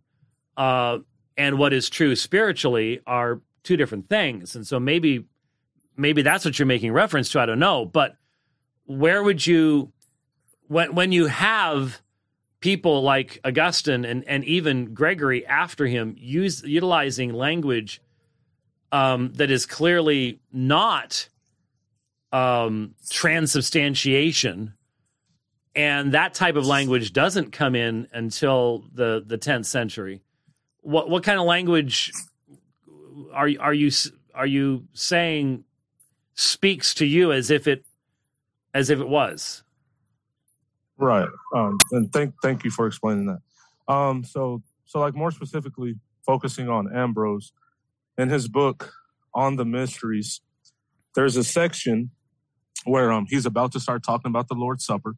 uh, 0.57 0.99
and 1.37 1.57
what 1.57 1.73
is 1.73 1.89
true 1.89 2.15
spiritually 2.15 3.01
are 3.05 3.41
two 3.65 3.75
different 3.75 4.07
things. 4.07 4.55
And 4.55 4.65
so 4.65 4.79
maybe 4.79 5.25
maybe 5.97 6.21
that's 6.21 6.45
what 6.45 6.57
you're 6.57 6.65
making 6.65 6.93
reference 6.93 7.29
to. 7.31 7.39
I 7.39 7.45
don't 7.45 7.59
know, 7.59 7.85
but 7.85 8.15
where 8.85 9.21
would 9.21 9.45
you 9.45 9.91
when 10.67 10.95
when 10.95 11.11
you 11.11 11.25
have 11.25 12.01
people 12.61 13.01
like 13.01 13.39
Augustine 13.43 14.05
and 14.05 14.23
and 14.27 14.45
even 14.45 14.93
Gregory 14.93 15.45
after 15.45 15.85
him 15.85 16.15
use 16.17 16.63
utilizing 16.63 17.33
language 17.33 18.01
um, 18.91 19.33
that 19.33 19.51
is 19.51 19.65
clearly 19.65 20.39
not 20.53 21.27
um, 22.31 22.95
transubstantiation, 23.09 24.73
and 25.75 26.13
that 26.13 26.33
type 26.33 26.55
of 26.55 26.65
language 26.65 27.13
doesn't 27.13 27.51
come 27.51 27.75
in 27.75 28.07
until 28.13 28.85
the 28.93 29.23
the 29.25 29.37
tenth 29.37 29.65
century. 29.65 30.21
What 30.81 31.09
what 31.09 31.23
kind 31.23 31.39
of 31.39 31.45
language 31.45 32.11
are 33.33 33.49
are 33.59 33.73
you 33.73 33.91
are 34.33 34.45
you 34.45 34.87
saying 34.93 35.63
speaks 36.35 36.93
to 36.95 37.05
you 37.05 37.31
as 37.31 37.49
if 37.49 37.67
it 37.67 37.85
as 38.73 38.89
if 38.89 38.99
it 38.99 39.07
was? 39.07 39.63
Right. 40.97 41.27
Um, 41.53 41.79
and 41.91 42.11
thank 42.11 42.33
thank 42.41 42.63
you 42.63 42.71
for 42.71 42.87
explaining 42.87 43.25
that. 43.27 43.93
Um, 43.93 44.23
so 44.23 44.61
so 44.85 44.99
like 44.99 45.15
more 45.15 45.31
specifically 45.31 45.95
focusing 46.25 46.69
on 46.69 46.93
Ambrose 46.95 47.53
in 48.17 48.29
his 48.29 48.47
book 48.47 48.93
on 49.33 49.57
the 49.57 49.65
mysteries, 49.65 50.41
there's 51.15 51.35
a 51.35 51.43
section 51.43 52.11
where 52.85 53.11
um, 53.11 53.25
he's 53.29 53.45
about 53.45 53.71
to 53.73 53.79
start 53.79 54.03
talking 54.03 54.29
about 54.29 54.47
the 54.47 54.55
Lord's 54.55 54.85
Supper. 54.85 55.15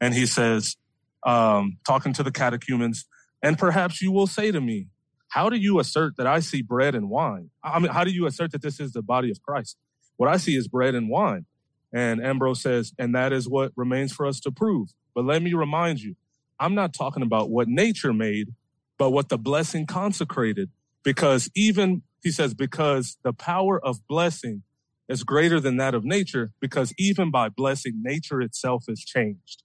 And 0.00 0.12
he 0.12 0.26
says, 0.26 0.76
um, 1.24 1.78
talking 1.86 2.12
to 2.14 2.22
the 2.22 2.30
catechumens, 2.30 3.06
and 3.42 3.58
perhaps 3.58 4.02
you 4.02 4.12
will 4.12 4.26
say 4.26 4.50
to 4.50 4.60
me, 4.60 4.88
How 5.28 5.50
do 5.50 5.56
you 5.56 5.78
assert 5.80 6.16
that 6.16 6.26
I 6.26 6.40
see 6.40 6.62
bread 6.62 6.94
and 6.94 7.10
wine? 7.10 7.50
I 7.62 7.78
mean, 7.78 7.92
how 7.92 8.04
do 8.04 8.10
you 8.10 8.26
assert 8.26 8.52
that 8.52 8.62
this 8.62 8.80
is 8.80 8.92
the 8.92 9.02
body 9.02 9.30
of 9.30 9.42
Christ? 9.42 9.76
What 10.16 10.28
I 10.28 10.36
see 10.36 10.56
is 10.56 10.68
bread 10.68 10.94
and 10.94 11.08
wine. 11.08 11.46
And 11.92 12.24
Ambrose 12.24 12.62
says, 12.62 12.92
And 12.98 13.14
that 13.14 13.32
is 13.32 13.48
what 13.48 13.72
remains 13.76 14.12
for 14.12 14.26
us 14.26 14.40
to 14.40 14.50
prove. 14.50 14.90
But 15.14 15.24
let 15.24 15.42
me 15.42 15.52
remind 15.54 16.00
you, 16.00 16.16
I'm 16.58 16.74
not 16.74 16.94
talking 16.94 17.22
about 17.22 17.50
what 17.50 17.68
nature 17.68 18.12
made, 18.12 18.54
but 18.98 19.10
what 19.10 19.28
the 19.28 19.38
blessing 19.38 19.86
consecrated. 19.86 20.70
Because 21.02 21.50
even, 21.54 22.02
he 22.22 22.30
says, 22.30 22.54
because 22.54 23.18
the 23.22 23.32
power 23.32 23.84
of 23.84 24.06
blessing 24.08 24.62
is 25.08 25.22
greater 25.22 25.60
than 25.60 25.76
that 25.76 25.94
of 25.94 26.04
nature 26.04 26.52
because 26.60 26.92
even 26.98 27.30
by 27.30 27.48
blessing, 27.48 28.00
nature 28.02 28.40
itself 28.40 28.84
is 28.88 29.04
changed. 29.04 29.62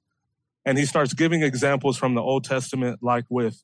And 0.66 0.78
he 0.78 0.86
starts 0.86 1.14
giving 1.14 1.42
examples 1.42 1.98
from 1.98 2.14
the 2.14 2.22
Old 2.22 2.44
Testament, 2.44 3.00
like 3.02 3.26
with, 3.30 3.64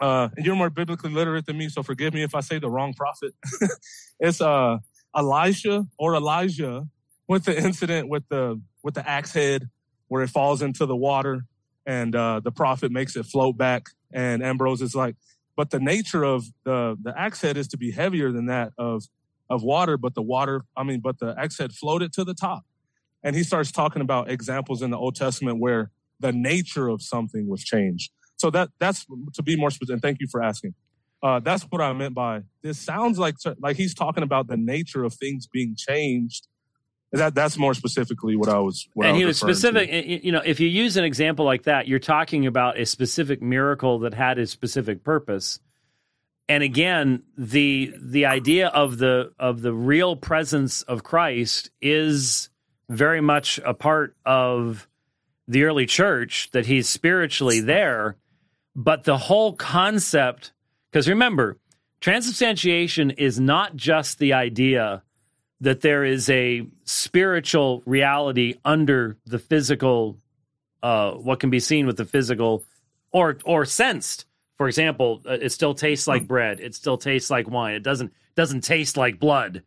uh, 0.00 0.28
you're 0.38 0.56
more 0.56 0.70
biblically 0.70 1.10
literate 1.10 1.46
than 1.46 1.58
me, 1.58 1.68
so 1.68 1.82
forgive 1.82 2.14
me 2.14 2.22
if 2.22 2.34
I 2.34 2.40
say 2.40 2.58
the 2.58 2.70
wrong 2.70 2.94
prophet. 2.94 3.34
it's 4.20 4.40
uh, 4.40 4.78
Elisha 5.14 5.86
or 5.98 6.14
Elijah 6.14 6.86
with 7.28 7.44
the 7.44 7.56
incident 7.56 8.08
with 8.08 8.28
the 8.28 8.60
with 8.82 8.94
the 8.94 9.08
axe 9.08 9.32
head 9.32 9.68
where 10.08 10.22
it 10.22 10.28
falls 10.28 10.62
into 10.62 10.86
the 10.86 10.96
water 10.96 11.44
and 11.86 12.14
uh, 12.14 12.40
the 12.40 12.50
prophet 12.50 12.90
makes 12.92 13.16
it 13.16 13.24
float 13.24 13.56
back. 13.56 13.86
And 14.12 14.42
Ambrose 14.42 14.82
is 14.82 14.94
like, 14.94 15.16
but 15.56 15.70
the 15.70 15.80
nature 15.80 16.24
of 16.24 16.44
the 16.64 16.96
the 17.02 17.12
axe 17.16 17.40
head 17.40 17.56
is 17.56 17.68
to 17.68 17.76
be 17.76 17.90
heavier 17.90 18.32
than 18.32 18.46
that 18.46 18.72
of 18.78 19.04
of 19.48 19.62
water, 19.62 19.96
but 19.96 20.14
the 20.14 20.22
water, 20.22 20.64
I 20.76 20.84
mean, 20.84 21.00
but 21.00 21.18
the 21.18 21.34
axe 21.36 21.58
head 21.58 21.72
floated 21.72 22.12
to 22.14 22.24
the 22.24 22.34
top. 22.34 22.64
And 23.22 23.34
he 23.36 23.42
starts 23.42 23.72
talking 23.72 24.00
about 24.00 24.30
examples 24.30 24.80
in 24.80 24.90
the 24.90 24.96
Old 24.96 25.16
Testament 25.16 25.58
where 25.58 25.90
the 26.20 26.32
nature 26.32 26.88
of 26.88 27.02
something 27.02 27.48
was 27.48 27.64
changed. 27.64 28.12
So 28.40 28.48
that 28.50 28.70
that's 28.78 29.04
to 29.34 29.42
be 29.42 29.56
more 29.56 29.70
specific. 29.70 29.94
And 29.94 30.02
thank 30.02 30.20
you 30.20 30.26
for 30.26 30.42
asking. 30.42 30.74
Uh, 31.22 31.40
that's 31.40 31.64
what 31.64 31.82
I 31.82 31.92
meant 31.92 32.14
by 32.14 32.42
this. 32.62 32.78
Sounds 32.78 33.18
like 33.18 33.34
like 33.58 33.76
he's 33.76 33.92
talking 33.92 34.22
about 34.22 34.46
the 34.46 34.56
nature 34.56 35.04
of 35.04 35.12
things 35.12 35.46
being 35.46 35.74
changed. 35.76 36.48
That 37.12 37.34
that's 37.34 37.58
more 37.58 37.74
specifically 37.74 38.36
what 38.36 38.48
I 38.48 38.58
was. 38.58 38.88
What 38.94 39.08
and 39.08 39.16
I 39.16 39.18
he 39.18 39.26
was 39.26 39.38
specific. 39.38 39.90
to. 39.90 40.26
You 40.26 40.32
know, 40.32 40.40
if 40.42 40.58
you 40.58 40.68
use 40.68 40.96
an 40.96 41.04
example 41.04 41.44
like 41.44 41.64
that, 41.64 41.86
you're 41.86 41.98
talking 41.98 42.46
about 42.46 42.78
a 42.78 42.86
specific 42.86 43.42
miracle 43.42 43.98
that 44.00 44.14
had 44.14 44.38
a 44.38 44.46
specific 44.46 45.04
purpose 45.04 45.58
and 46.50 46.64
again 46.64 47.22
the 47.38 47.94
the 48.00 48.26
idea 48.26 48.68
of 48.68 48.98
the 48.98 49.32
of 49.38 49.62
the 49.62 49.72
real 49.72 50.16
presence 50.16 50.82
of 50.82 51.04
Christ 51.04 51.70
is 51.80 52.48
very 52.88 53.20
much 53.20 53.60
a 53.64 53.72
part 53.72 54.16
of 54.26 54.88
the 55.46 55.62
early 55.62 55.86
church 55.86 56.50
that 56.50 56.66
he's 56.66 56.88
spiritually 56.88 57.60
there 57.60 58.16
but 58.74 59.04
the 59.04 59.16
whole 59.16 59.54
concept 59.54 60.52
because 60.90 61.08
remember 61.08 61.56
transubstantiation 62.00 63.10
is 63.10 63.38
not 63.38 63.76
just 63.76 64.18
the 64.18 64.32
idea 64.32 65.02
that 65.60 65.82
there 65.82 66.04
is 66.04 66.30
a 66.30 66.66
spiritual 66.84 67.82
reality 67.84 68.54
under 68.64 69.16
the 69.26 69.38
physical 69.38 70.16
uh, 70.82 71.12
what 71.12 71.40
can 71.40 71.50
be 71.50 71.60
seen 71.60 71.86
with 71.86 71.96
the 71.96 72.04
physical 72.04 72.64
or 73.12 73.38
or 73.44 73.64
sensed 73.64 74.26
for 74.60 74.68
example, 74.68 75.22
uh, 75.26 75.38
it 75.40 75.52
still 75.52 75.72
tastes 75.72 76.06
like 76.06 76.28
bread. 76.28 76.60
It 76.60 76.74
still 76.74 76.98
tastes 76.98 77.30
like 77.30 77.48
wine. 77.48 77.76
It 77.76 77.82
doesn't 77.82 78.12
doesn't 78.34 78.60
taste 78.60 78.94
like 78.94 79.18
blood. 79.18 79.62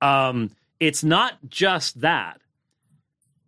Um, 0.00 0.50
it's 0.80 1.04
not 1.04 1.34
just 1.48 2.00
that. 2.00 2.40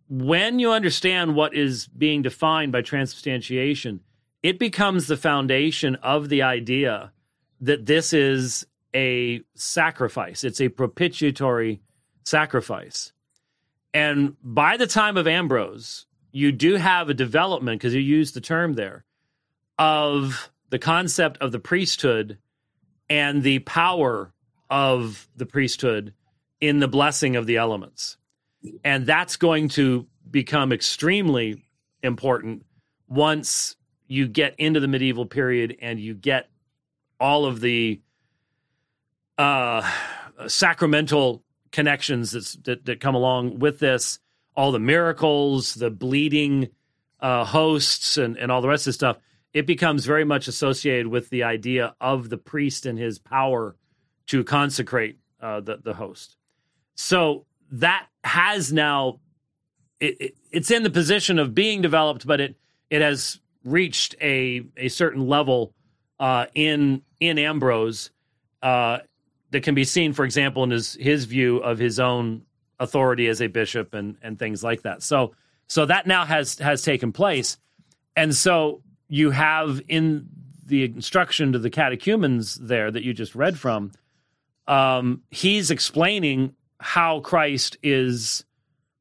When 0.07 0.57
you 0.57 0.71
understand 0.71 1.35
what 1.35 1.53
is 1.53 1.85
being 1.87 2.21
defined 2.21 2.71
by 2.71 2.81
transubstantiation, 2.81 3.99
it 4.45 4.59
becomes 4.59 5.07
the 5.07 5.17
foundation 5.17 5.95
of 6.03 6.29
the 6.29 6.43
idea 6.43 7.11
that 7.61 7.87
this 7.87 8.13
is 8.13 8.67
a 8.93 9.41
sacrifice. 9.55 10.43
It's 10.43 10.61
a 10.61 10.69
propitiatory 10.69 11.81
sacrifice. 12.25 13.11
And 13.91 14.35
by 14.43 14.77
the 14.77 14.85
time 14.85 15.17
of 15.17 15.25
Ambrose, 15.27 16.05
you 16.31 16.51
do 16.51 16.75
have 16.75 17.09
a 17.09 17.15
development, 17.15 17.81
because 17.81 17.95
you 17.95 18.01
use 18.01 18.33
the 18.33 18.39
term 18.39 18.73
there, 18.73 19.03
of 19.79 20.51
the 20.69 20.77
concept 20.77 21.39
of 21.39 21.51
the 21.51 21.57
priesthood 21.57 22.37
and 23.09 23.41
the 23.41 23.57
power 23.59 24.31
of 24.69 25.27
the 25.35 25.47
priesthood 25.47 26.13
in 26.61 26.77
the 26.77 26.87
blessing 26.87 27.35
of 27.35 27.47
the 27.47 27.57
elements. 27.57 28.17
And 28.83 29.07
that's 29.07 29.37
going 29.37 29.69
to 29.69 30.05
become 30.29 30.71
extremely 30.71 31.63
important 32.03 32.63
once 33.07 33.75
you 34.07 34.27
get 34.27 34.55
into 34.57 34.79
the 34.79 34.87
medieval 34.87 35.25
period 35.25 35.77
and 35.81 35.99
you 35.99 36.13
get 36.13 36.49
all 37.19 37.45
of 37.45 37.61
the 37.61 38.01
uh, 39.37 39.89
sacramental 40.47 41.43
connections 41.71 42.31
that, 42.63 42.85
that 42.85 42.99
come 42.99 43.15
along 43.15 43.59
with 43.59 43.79
this, 43.79 44.19
all 44.55 44.71
the 44.71 44.79
miracles, 44.79 45.73
the 45.75 45.89
bleeding 45.89 46.69
uh, 47.19 47.43
hosts, 47.43 48.17
and, 48.17 48.37
and 48.37 48.51
all 48.51 48.61
the 48.61 48.67
rest 48.67 48.83
of 48.83 48.91
the 48.91 48.93
stuff 48.93 49.17
it 49.55 49.65
becomes 49.65 50.05
very 50.05 50.25
much 50.25 50.49
associated 50.49 51.07
with 51.07 51.29
the 51.29 51.43
idea 51.43 51.95
of 52.01 52.29
the 52.29 52.37
priest 52.37 52.85
and 52.85 52.99
his 52.99 53.17
power 53.17 53.77
to 54.27 54.43
consecrate 54.43 55.17
uh, 55.41 55.61
the, 55.61 55.77
the 55.77 55.93
host. 55.93 56.35
So 56.95 57.45
that 57.71 58.05
has 58.25 58.73
now 58.73 59.21
it, 60.01 60.17
it, 60.19 60.37
it's 60.51 60.71
in 60.71 60.83
the 60.83 60.89
position 60.89 61.39
of 61.39 61.55
being 61.55 61.81
developed, 61.81 62.27
but 62.27 62.41
it 62.41 62.57
it 62.89 63.01
has 63.01 63.39
reached 63.65 64.15
a 64.21 64.63
a 64.77 64.87
certain 64.87 65.27
level 65.27 65.73
uh, 66.19 66.45
in 66.55 67.01
in 67.19 67.37
Ambrose 67.37 68.11
uh, 68.61 68.99
that 69.51 69.63
can 69.63 69.75
be 69.75 69.83
seen, 69.83 70.13
for 70.13 70.23
example, 70.23 70.63
in 70.63 70.71
his 70.71 70.93
his 70.93 71.25
view 71.25 71.57
of 71.57 71.77
his 71.77 71.99
own 71.99 72.43
authority 72.79 73.27
as 73.27 73.41
a 73.41 73.47
bishop 73.47 73.93
and 73.93 74.15
and 74.21 74.39
things 74.39 74.63
like 74.63 74.83
that. 74.83 75.03
So 75.03 75.33
so 75.67 75.85
that 75.85 76.07
now 76.07 76.25
has 76.25 76.57
has 76.59 76.83
taken 76.83 77.11
place, 77.11 77.57
and 78.15 78.33
so 78.33 78.81
you 79.07 79.31
have 79.31 79.81
in 79.87 80.27
the 80.65 80.83
instruction 80.83 81.51
to 81.51 81.59
the 81.59 81.69
catechumens 81.69 82.55
there 82.55 82.89
that 82.89 83.03
you 83.03 83.13
just 83.13 83.35
read 83.35 83.59
from. 83.59 83.91
Um, 84.67 85.21
he's 85.29 85.69
explaining 85.69 86.55
how 86.79 87.19
Christ 87.19 87.77
is 87.83 88.45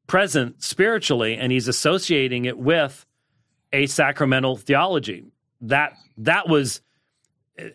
present 0.06 0.62
spiritually, 0.62 1.36
and 1.36 1.50
he's 1.50 1.68
associating 1.68 2.44
it 2.44 2.58
with 2.58 3.06
a 3.74 3.86
sacramental 3.86 4.56
theology. 4.56 5.24
That 5.60 5.94
that 6.18 6.48
was 6.48 6.80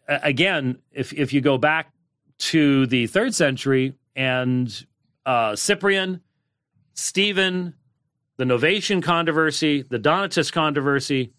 again, 0.08 0.80
if 0.92 1.14
if 1.14 1.34
you 1.34 1.42
go 1.42 1.58
back 1.58 1.92
to 2.40 2.88
the 2.88 3.06
third 3.08 3.36
century 3.36 3.94
and 4.16 4.86
uh, 5.26 5.56
Cyprian, 5.56 6.22
Stephen, 6.94 7.76
the 8.38 8.46
Novatian 8.46 9.04
controversy, 9.04 9.82
the 9.82 10.00
Donatist 10.00 10.54
controversy, 10.54 11.34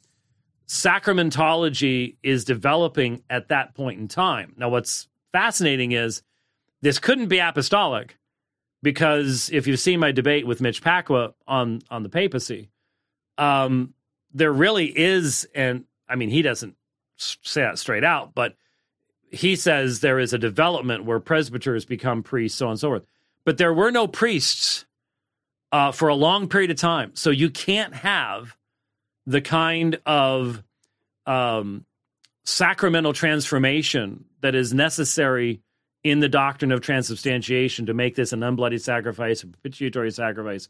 sacramentology 0.69 2.17
is 2.23 2.45
developing 2.45 3.23
at 3.31 3.49
that 3.49 3.75
point 3.75 3.99
in 3.99 4.09
time. 4.09 4.55
Now, 4.59 4.69
what's 4.69 5.09
fascinating 5.33 5.93
is 5.93 6.23
this 6.83 6.99
couldn't 6.99 7.29
be 7.29 7.39
apostolic 7.39 8.19
because 8.83 9.49
if 9.53 9.67
you've 9.67 9.81
seen 9.81 10.01
my 10.01 10.13
debate 10.13 10.47
with 10.47 10.61
Mitch 10.61 10.83
Pacwa 10.83 11.33
on 11.47 11.81
on 11.91 12.03
the 12.03 12.11
papacy, 12.11 12.69
um, 13.39 13.95
there 14.33 14.53
really 14.53 14.87
is, 14.87 15.47
and 15.55 15.85
I 16.09 16.17
mean, 16.17 16.31
he 16.31 16.43
doesn't 16.43 16.77
say 17.17 17.63
that 17.63 17.79
straight 17.79 18.05
out, 18.05 18.35
but 18.35 18.55
he 19.31 19.57
says 19.57 20.01
there 20.01 20.19
is 20.19 20.33
a 20.33 20.39
development 20.39 21.05
where 21.05 21.21
presbyters 21.21 21.85
become 21.85 22.23
priests, 22.23 22.59
so 22.59 22.67
on 22.67 22.73
and 22.73 22.81
so 22.81 22.89
forth. 22.89 23.05
But 23.45 23.59
there 23.59 23.73
were 23.73 23.91
no 23.91 24.07
priests 24.07 24.87
uh, 25.73 25.93
for 25.93 26.09
a 26.09 26.15
long 26.15 26.49
period 26.49 26.71
of 26.71 26.77
time, 26.77 27.13
so 27.15 27.31
you 27.31 27.51
can't 27.51 27.95
have 27.95 28.57
the 29.27 29.41
kind 29.41 30.01
of 30.07 30.63
um, 31.27 31.85
sacramental 32.45 33.13
transformation 33.13 34.25
that 34.41 34.55
is 34.55 34.75
necessary 34.75 35.61
in 36.03 36.21
the 36.21 36.29
doctrine 36.29 36.73
of 36.73 36.81
transubstantiation 36.81 37.87
to 37.87 37.95
make 37.95 38.15
this 38.15 38.33
an 38.33 38.41
unbloody 38.41 38.81
sacrifice, 38.81 39.43
a 39.43 39.47
propitiatory 39.47 40.11
sacrifice, 40.11 40.69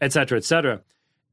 et 0.00 0.12
cetera, 0.12 0.38
et 0.38 0.44
cetera. 0.44 0.80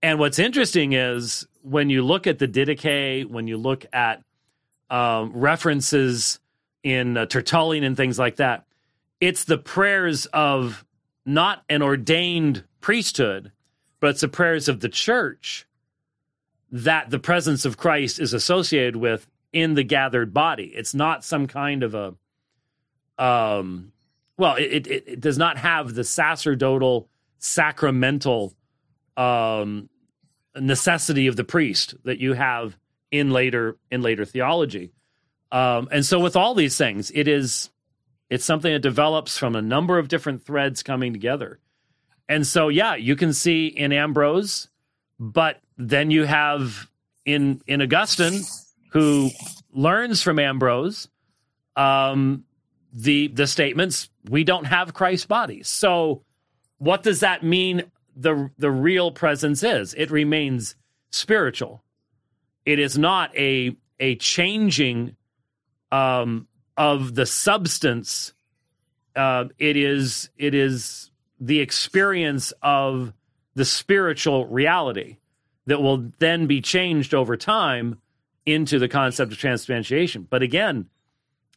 And 0.02 0.20
what's 0.20 0.40
interesting 0.40 0.94
is 0.94 1.48
when 1.66 1.90
you 1.90 2.04
look 2.04 2.28
at 2.28 2.40
the 2.40 2.48
Didache, 2.48 3.26
when 3.26 3.48
you 3.48 3.58
look 3.58 3.86
at 3.92 4.22
um, 4.90 5.32
references 5.34 6.40
in 6.84 7.18
uh, 7.18 7.26
Tertullian 7.26 7.84
and 7.84 7.98
things 7.98 8.20
like 8.20 8.36
that, 8.36 8.66
it's 9.20 9.46
the 9.46 9.58
prayers 9.58 10.28
of 10.28 10.86
not 11.26 11.64
an 11.70 11.82
ordained 11.82 12.64
priesthood, 12.82 13.52
but 14.00 14.12
it's 14.12 14.22
the 14.22 14.28
prayers 14.28 14.68
of 14.68 14.80
the 14.80 14.90
church 14.90 15.66
that 16.72 17.10
the 17.10 17.20
presence 17.20 17.66
of 17.66 17.78
Christ 17.78 18.20
is 18.20 18.34
associated 18.34 18.96
with 18.96 19.28
in 19.52 19.74
the 19.74 19.84
gathered 19.84 20.34
body. 20.34 20.72
It's 20.76 20.94
not 20.94 21.24
some 21.24 21.48
kind 21.48 21.82
of 21.82 21.96
a 21.96 22.14
um, 23.18 23.92
well, 24.38 24.56
it, 24.56 24.86
it, 24.88 25.04
it 25.08 25.22
does 25.22 25.38
not 25.38 25.58
have 25.58 25.94
the 25.94 26.04
sacerdotal, 26.04 27.08
sacramental 27.40 28.54
um, 29.16 29.90
necessity 30.56 31.28
of 31.28 31.36
the 31.36 31.44
priest 31.44 31.96
that 32.04 32.20
you 32.20 32.34
have 32.34 32.78
in 33.12 33.32
later 33.32 33.78
in 33.92 34.02
later 34.02 34.26
theology. 34.26 34.92
Um, 35.52 35.88
and 35.92 36.06
so, 36.06 36.20
with 36.20 36.36
all 36.36 36.54
these 36.54 36.78
things, 36.78 37.12
it 37.14 37.28
is 37.28 37.70
it's 38.30 38.46
something 38.46 38.74
that 38.74 38.80
develops 38.80 39.38
from 39.38 39.56
a 39.56 39.62
number 39.62 39.98
of 39.98 40.08
different 40.08 40.44
threads 40.46 40.84
coming 40.84 41.14
together. 41.14 41.60
And 42.28 42.46
so, 42.46 42.70
yeah, 42.70 42.96
you 42.96 43.16
can 43.16 43.34
see 43.34 43.68
in 43.68 43.94
Ambrose, 43.94 44.68
but 45.20 45.62
then 45.78 46.12
you 46.12 46.24
have 46.24 46.90
in 47.26 47.62
in 47.68 47.82
Augustine, 47.82 48.42
who 48.92 49.30
learns 49.72 50.22
from 50.22 50.40
Ambrose, 50.40 51.08
um, 51.76 52.46
the 52.92 53.28
the 53.28 53.48
statements 53.48 54.10
we 54.30 54.44
don't 54.44 54.66
have 54.66 54.94
Christ's 54.94 55.28
body. 55.28 55.62
So 55.64 56.24
what 56.78 57.04
does 57.04 57.20
that 57.20 57.44
mean 57.44 57.84
the 58.16 58.50
the 58.58 58.72
real 58.72 59.12
presence 59.12 59.64
is? 59.64 59.94
It 59.96 60.12
remains 60.12 60.76
spiritual. 61.10 61.84
It 62.66 62.80
is 62.80 62.98
not 62.98 63.36
a 63.36 63.76
a 64.00 64.16
changing 64.16 65.16
um, 65.92 66.48
of 66.78 67.16
the 67.16 67.26
substance. 67.26 68.34
Uh, 69.16 69.46
it 69.58 69.78
is 69.78 70.30
it 70.38 70.54
is 70.54 71.12
the 71.40 71.60
experience 71.60 72.54
of 72.62 73.14
the 73.56 73.66
spiritual 73.66 74.46
reality 74.48 75.18
that 75.66 75.82
will 75.82 76.12
then 76.20 76.48
be 76.48 76.62
changed 76.62 77.14
over 77.14 77.36
time 77.38 78.00
into 78.46 78.78
the 78.78 78.88
concept 78.88 79.32
of 79.32 79.38
transubstantiation. 79.38 80.28
But 80.30 80.44
again, 80.44 80.88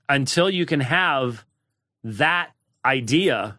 until 0.09 0.49
you 0.49 0.65
can 0.65 0.81
have 0.81 1.45
that 2.03 2.51
idea 2.85 3.59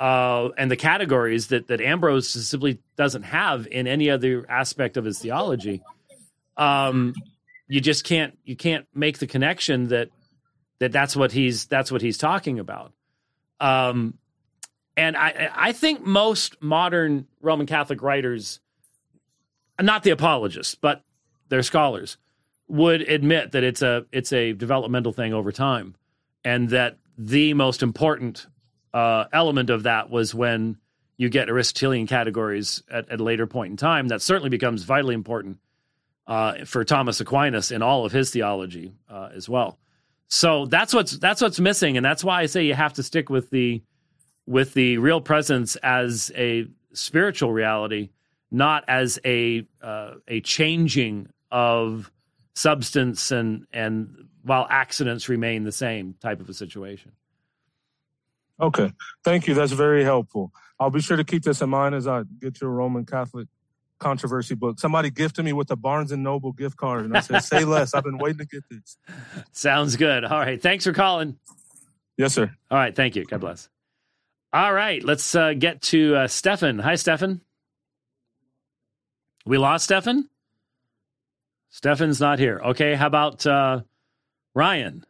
uh, 0.00 0.48
and 0.56 0.70
the 0.70 0.76
categories 0.76 1.48
that 1.48 1.68
that 1.68 1.80
Ambrose 1.82 2.30
simply 2.30 2.80
doesn't 2.96 3.22
have 3.22 3.66
in 3.66 3.86
any 3.86 4.08
other 4.08 4.46
aspect 4.48 4.96
of 4.96 5.04
his 5.04 5.18
theology, 5.18 5.82
um, 6.56 7.14
you 7.68 7.82
just 7.82 8.02
can't 8.02 8.36
you 8.44 8.56
can't 8.56 8.86
make 8.94 9.18
the 9.18 9.26
connection 9.26 9.88
that 9.88 10.08
that 10.78 10.90
that's 10.90 11.14
what 11.14 11.32
he's 11.32 11.66
that's 11.66 11.92
what 11.92 12.00
he's 12.00 12.16
talking 12.16 12.58
about. 12.58 12.94
Um, 13.60 14.14
and 14.96 15.18
I 15.18 15.50
I 15.54 15.72
think 15.72 16.04
most 16.04 16.62
modern 16.62 17.26
Roman 17.42 17.66
Catholic 17.66 18.00
writers, 18.00 18.58
not 19.78 20.02
the 20.02 20.10
apologists, 20.10 20.74
but 20.74 21.04
they're 21.50 21.62
scholars, 21.62 22.16
would 22.68 23.02
admit 23.02 23.52
that 23.52 23.64
it's 23.64 23.82
a 23.82 24.06
it's 24.12 24.32
a 24.32 24.54
developmental 24.54 25.12
thing 25.12 25.34
over 25.34 25.52
time, 25.52 25.94
and 26.42 26.70
that 26.70 26.96
the 27.18 27.52
most 27.52 27.82
important 27.82 28.46
uh, 28.92 29.24
element 29.32 29.70
of 29.70 29.84
that 29.84 30.10
was 30.10 30.34
when 30.34 30.76
you 31.16 31.28
get 31.28 31.48
Aristotelian 31.48 32.06
categories 32.06 32.82
at, 32.90 33.08
at, 33.10 33.20
a 33.20 33.22
later 33.22 33.46
point 33.46 33.70
in 33.70 33.76
time. 33.76 34.08
That 34.08 34.22
certainly 34.22 34.48
becomes 34.48 34.84
vitally 34.84 35.14
important 35.14 35.58
uh, 36.26 36.64
for 36.64 36.84
Thomas 36.84 37.20
Aquinas 37.20 37.70
in 37.70 37.82
all 37.82 38.06
of 38.06 38.12
his 38.12 38.30
theology 38.30 38.94
uh, 39.08 39.28
as 39.34 39.48
well. 39.48 39.78
So 40.28 40.66
that's 40.66 40.94
what's 40.94 41.18
that's 41.18 41.42
what's 41.42 41.58
missing, 41.58 41.96
and 41.96 42.06
that's 42.06 42.22
why 42.22 42.40
I 42.40 42.46
say 42.46 42.64
you 42.64 42.74
have 42.74 42.94
to 42.94 43.02
stick 43.02 43.28
with 43.28 43.50
the 43.50 43.82
with 44.46 44.74
the 44.74 44.98
real 44.98 45.20
presence 45.20 45.76
as 45.76 46.30
a 46.36 46.66
spiritual 46.92 47.52
reality, 47.52 48.10
not 48.50 48.84
as 48.88 49.18
a 49.24 49.66
uh, 49.82 50.14
a 50.28 50.40
changing 50.40 51.28
of 51.50 52.10
substance 52.54 53.30
and 53.30 53.66
and 53.72 54.28
while 54.42 54.66
accidents 54.70 55.28
remain 55.28 55.64
the 55.64 55.72
same 55.72 56.14
type 56.20 56.40
of 56.40 56.48
a 56.48 56.54
situation. 56.54 57.12
Okay, 58.60 58.92
thank 59.24 59.46
you. 59.46 59.54
That's 59.54 59.72
very 59.72 60.04
helpful. 60.04 60.52
I'll 60.78 60.90
be 60.90 61.00
sure 61.00 61.16
to 61.16 61.24
keep 61.24 61.42
this 61.42 61.60
in 61.60 61.70
mind 61.70 61.94
as 61.94 62.06
I 62.06 62.22
get 62.40 62.60
your 62.60 62.70
Roman 62.70 63.04
Catholic 63.06 63.48
controversy 63.98 64.54
book. 64.54 64.80
Somebody 64.80 65.10
gifted 65.10 65.44
me 65.44 65.52
with 65.52 65.70
a 65.70 65.76
Barnes 65.76 66.10
and 66.10 66.22
Noble 66.22 66.52
gift 66.52 66.76
card, 66.76 67.04
and 67.04 67.16
I 67.16 67.20
said, 67.20 67.40
"Say 67.40 67.64
less." 67.64 67.94
I've 67.94 68.04
been 68.04 68.18
waiting 68.18 68.38
to 68.38 68.46
get 68.46 68.64
this. 68.70 68.96
Sounds 69.52 69.96
good. 69.96 70.24
All 70.24 70.38
right, 70.38 70.60
thanks 70.60 70.84
for 70.84 70.92
calling. 70.92 71.38
Yes, 72.16 72.34
sir. 72.34 72.50
All 72.70 72.78
right, 72.78 72.94
thank 72.94 73.16
you. 73.16 73.24
God 73.24 73.40
bless. 73.40 73.68
All 74.52 74.72
right, 74.72 75.02
let's 75.04 75.34
uh, 75.34 75.52
get 75.52 75.80
to 75.82 76.16
uh, 76.16 76.26
Stefan. 76.26 76.80
Hi, 76.80 76.96
Stefan. 76.96 77.40
We 79.46 79.58
lost 79.58 79.84
Stefan. 79.84 80.28
Stefan's 81.70 82.20
not 82.20 82.38
here. 82.38 82.60
Okay, 82.64 82.94
how 82.94 83.06
about 83.06 83.46
uh, 83.46 83.82
Ryan? 84.54 85.04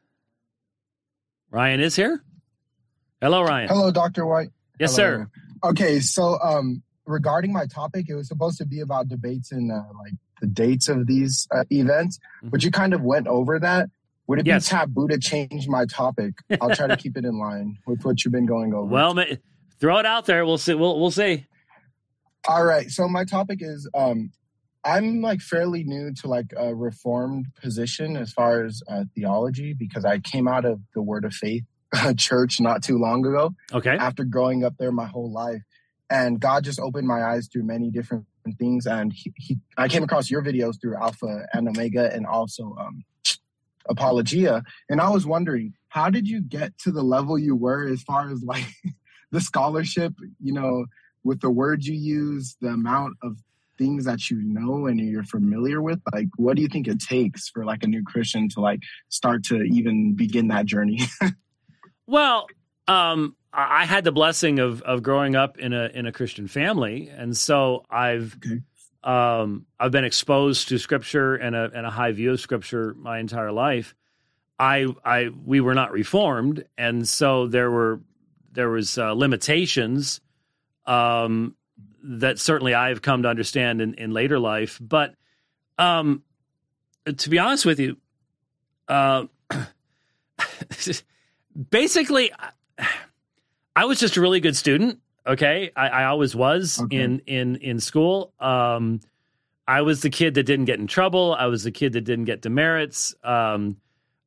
Ryan 1.51 1.81
is 1.81 1.97
here. 1.97 2.23
Hello, 3.21 3.43
Ryan. 3.43 3.69
Hello, 3.69 3.91
Dr. 3.91 4.27
White. 4.27 4.49
Yes, 4.79 4.97
Hello. 4.97 5.25
sir. 5.25 5.31
Okay, 5.63 6.01
so 6.01 6.39
um, 6.43 6.83
regarding 7.07 7.53
my 7.53 7.67
topic, 7.67 8.07
it 8.09 8.15
was 8.15 8.29
supposed 8.29 8.57
to 8.59 8.67
be 8.67 8.81
about 8.81 9.09
debates 9.09 9.53
and 9.53 9.71
uh, 9.71 9.83
like 10.03 10.15
the 10.41 10.47
dates 10.47 10.89
of 10.89 11.07
these 11.07 11.47
uh, 11.55 11.65
events, 11.71 12.19
mm-hmm. 12.39 12.49
but 12.49 12.65
you 12.65 12.71
kind 12.71 12.95
of 12.95 13.03
went 13.03 13.27
over 13.27 13.59
that. 13.59 13.91
Would 14.27 14.41
it 14.41 14.47
yes. 14.47 14.69
be 14.69 14.77
taboo 14.77 15.09
to 15.09 15.19
change 15.19 15.69
my 15.69 15.85
topic? 15.87 16.35
I'll 16.61 16.75
try 16.75 16.87
to 16.87 16.97
keep 16.97 17.17
it 17.17 17.25
in 17.25 17.39
line 17.39 17.77
with 17.87 18.05
what 18.05 18.25
you've 18.25 18.33
been 18.33 18.47
going 18.47 18.73
over. 18.73 18.87
Well, 18.87 19.19
throw 19.81 19.99
it 19.99 20.07
out 20.07 20.25
there. 20.27 20.47
We'll 20.47 20.57
see. 20.57 20.75
We'll 20.75 21.01
we'll 21.01 21.11
see. 21.11 21.47
All 22.49 22.65
right. 22.65 22.89
So 22.91 23.09
my 23.09 23.25
topic 23.25 23.59
is 23.61 23.91
um, 23.93 24.31
I'm 24.85 25.21
like 25.21 25.41
fairly 25.41 25.83
new 25.83 26.15
to 26.15 26.29
like 26.29 26.53
a 26.57 26.75
reformed 26.75 27.47
position 27.61 28.17
as 28.17 28.33
far 28.33 28.65
as 28.65 28.83
uh, 28.89 29.05
theology 29.15 29.75
because 29.75 30.05
I 30.05 30.21
came 30.21 30.47
out 30.47 30.65
of 30.65 30.81
the 30.95 31.03
Word 31.03 31.25
of 31.25 31.35
Faith 31.35 31.65
church 32.17 32.61
not 32.61 32.83
too 32.83 32.99
long 32.99 33.25
ago. 33.27 33.55
Okay. 33.73 33.97
After 33.97 34.25
growing 34.25 34.65
up 34.65 34.75
there 34.79 34.93
my 34.93 35.07
whole 35.07 35.31
life. 35.31 35.63
and 36.11 36.41
God 36.41 36.65
just 36.65 36.81
opened 36.81 37.07
my 37.07 37.23
eyes 37.23 37.49
through 37.49 37.65
many 37.65 37.91
different 37.91 38.27
things. 38.59 38.87
And 38.87 39.13
he, 39.13 39.33
he 39.37 39.59
I 39.77 39.89
came 39.89 40.03
across 40.03 40.31
your 40.31 40.43
videos 40.43 40.81
through 40.81 40.97
Alpha 40.97 41.47
and 41.53 41.69
Omega, 41.69 42.13
and 42.13 42.27
also 42.27 42.77
um, 42.79 43.05
Apologia. 43.89 44.63
And 44.89 45.01
I 45.01 45.11
was 45.11 45.27
wondering, 45.27 45.75
how 45.89 46.11
did 46.11 46.29
you 46.29 46.41
get 46.41 46.77
to 46.79 46.91
the 46.91 47.03
level 47.03 47.39
you 47.39 47.57
were 47.57 47.87
as 47.87 48.03
far 48.03 48.31
as 48.31 48.43
like 48.43 48.67
the 49.31 49.41
scholarship? 49.41 50.15
You 50.41 50.53
know, 50.53 50.87
with 51.23 51.41
the 51.41 51.51
words 51.51 51.87
you 51.87 51.97
use, 51.97 52.57
the 52.61 52.69
amount 52.69 53.17
of 53.23 53.37
things 53.79 54.05
that 54.05 54.29
you 54.29 54.39
know 54.43 54.87
and 54.87 55.01
you're 55.01 55.25
familiar 55.25 55.81
with 55.81 55.99
like 56.13 56.29
what 56.37 56.55
do 56.55 56.61
you 56.61 56.69
think 56.69 56.87
it 56.87 57.01
takes 57.01 57.49
for 57.49 57.65
like 57.65 57.83
a 57.83 57.87
new 57.87 58.05
christian 58.05 58.47
to 58.47 58.61
like 58.61 58.81
start 59.09 59.43
to 59.43 59.63
even 59.63 60.15
begin 60.15 60.49
that 60.49 60.67
journey 60.67 61.01
well 62.11 62.47
um 62.89 63.37
i 63.53 63.85
had 63.85 64.05
the 64.05 64.13
blessing 64.13 64.59
of 64.59 64.83
of 64.83 65.03
growing 65.03 65.37
up 65.37 65.59
in 65.59 65.73
a 65.73 65.87
in 65.95 66.07
a 66.07 66.13
christian 66.13 66.49
family 66.49 67.09
and 67.09 67.37
so 67.37 67.85
i've 67.91 68.37
okay. 68.45 68.61
um 69.05 69.67
i've 69.79 69.93
been 69.93 70.05
exposed 70.05 70.69
to 70.69 70.79
scripture 70.79 71.35
and 71.35 71.55
a 71.55 71.71
and 71.75 71.87
a 71.87 71.91
high 71.91 72.13
view 72.13 72.33
of 72.33 72.41
scripture 72.41 72.95
my 72.99 73.19
entire 73.19 73.53
life 73.53 73.95
i 74.59 74.87
i 75.05 75.29
we 75.45 75.61
were 75.61 75.75
not 75.75 75.93
reformed 75.93 76.65
and 76.77 77.09
so 77.09 77.47
there 77.47 77.71
were 77.71 78.01
there 78.53 78.69
was 78.69 78.99
uh, 78.99 79.13
limitations 79.13 80.21
um 80.87 81.55
that 82.03 82.39
certainly 82.39 82.75
I've 82.75 83.03
come 83.03 83.23
to 83.23 83.29
understand 83.29 83.81
in, 83.81 83.95
in 83.95 84.11
later 84.11 84.39
life. 84.39 84.79
But 84.81 85.15
um, 85.79 86.23
to 87.17 87.31
be 87.31 87.39
honest 87.39 87.67
with 87.67 87.81
you, 87.81 87.97
uh, 88.89 89.25
basically, 91.71 92.33
I 93.77 93.85
was 93.85 93.99
just 93.99 94.17
a 94.17 94.21
really 94.21 94.41
good 94.41 94.57
student. 94.57 95.01
Okay, 95.27 95.71
I, 95.77 95.89
I 95.89 96.05
always 96.05 96.35
was 96.35 96.81
okay. 96.81 96.97
in 96.97 97.21
in 97.27 97.57
in 97.57 97.81
school. 97.81 98.33
Um, 98.41 99.01
I 99.67 99.83
was 99.83 100.03
the 100.03 100.11
kid 100.11 100.35
that 100.35 100.45
didn't 100.45 100.65
get 100.65 100.79
in 100.79 100.87
trouble. 100.87 101.35
I 101.39 101.47
was 101.47 101.63
the 101.63 101.71
kid 101.71 101.93
that 101.93 102.03
didn't 102.03 102.25
get 102.25 102.43
demerits. 102.43 103.15
Um, 103.23 103.77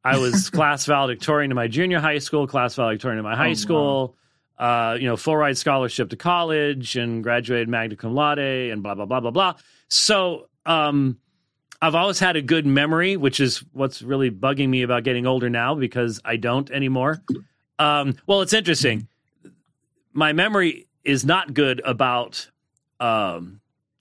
I 0.03 0.17
was 0.17 0.49
class 0.51 0.85
valedictorian 0.85 1.51
in 1.51 1.55
my 1.55 1.67
junior 1.67 1.99
high 1.99 2.19
school, 2.19 2.47
class 2.47 2.75
valedictorian 2.75 3.17
in 3.17 3.23
my 3.23 3.35
high 3.35 3.51
oh, 3.51 3.55
school. 3.55 4.07
Wow 4.07 4.15
uh, 4.57 4.97
you 4.99 5.07
know, 5.07 5.17
full 5.17 5.35
ride 5.35 5.57
scholarship 5.57 6.09
to 6.09 6.15
college 6.15 6.95
and 6.95 7.23
graduated 7.23 7.67
magna 7.67 7.95
cum 7.95 8.13
laude 8.13 8.39
and 8.39 8.83
blah 8.83 8.95
blah 8.95 9.05
blah 9.05 9.19
blah 9.19 9.31
blah. 9.31 9.55
So 9.89 10.47
um, 10.65 11.17
I've 11.81 11.95
always 11.95 12.19
had 12.19 12.35
a 12.35 12.41
good 12.41 12.65
memory, 12.65 13.17
which 13.17 13.39
is 13.39 13.63
what's 13.73 14.01
really 14.01 14.31
bugging 14.31 14.69
me 14.69 14.83
about 14.83 15.03
getting 15.03 15.25
older 15.25 15.49
now 15.49 15.75
because 15.75 16.21
I 16.23 16.37
don't 16.37 16.69
anymore. 16.71 17.21
Um, 17.77 18.15
well, 18.25 18.41
it's 18.41 18.53
interesting. 18.53 19.07
My 20.13 20.31
memory 20.31 20.87
is 21.03 21.25
not 21.25 21.53
good 21.53 21.81
about 21.83 22.49
um, 22.99 23.59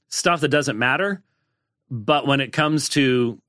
stuff 0.08 0.40
that 0.42 0.48
doesn't 0.48 0.78
matter, 0.78 1.22
but 1.90 2.26
when 2.26 2.40
it 2.40 2.52
comes 2.52 2.88
to 2.90 3.40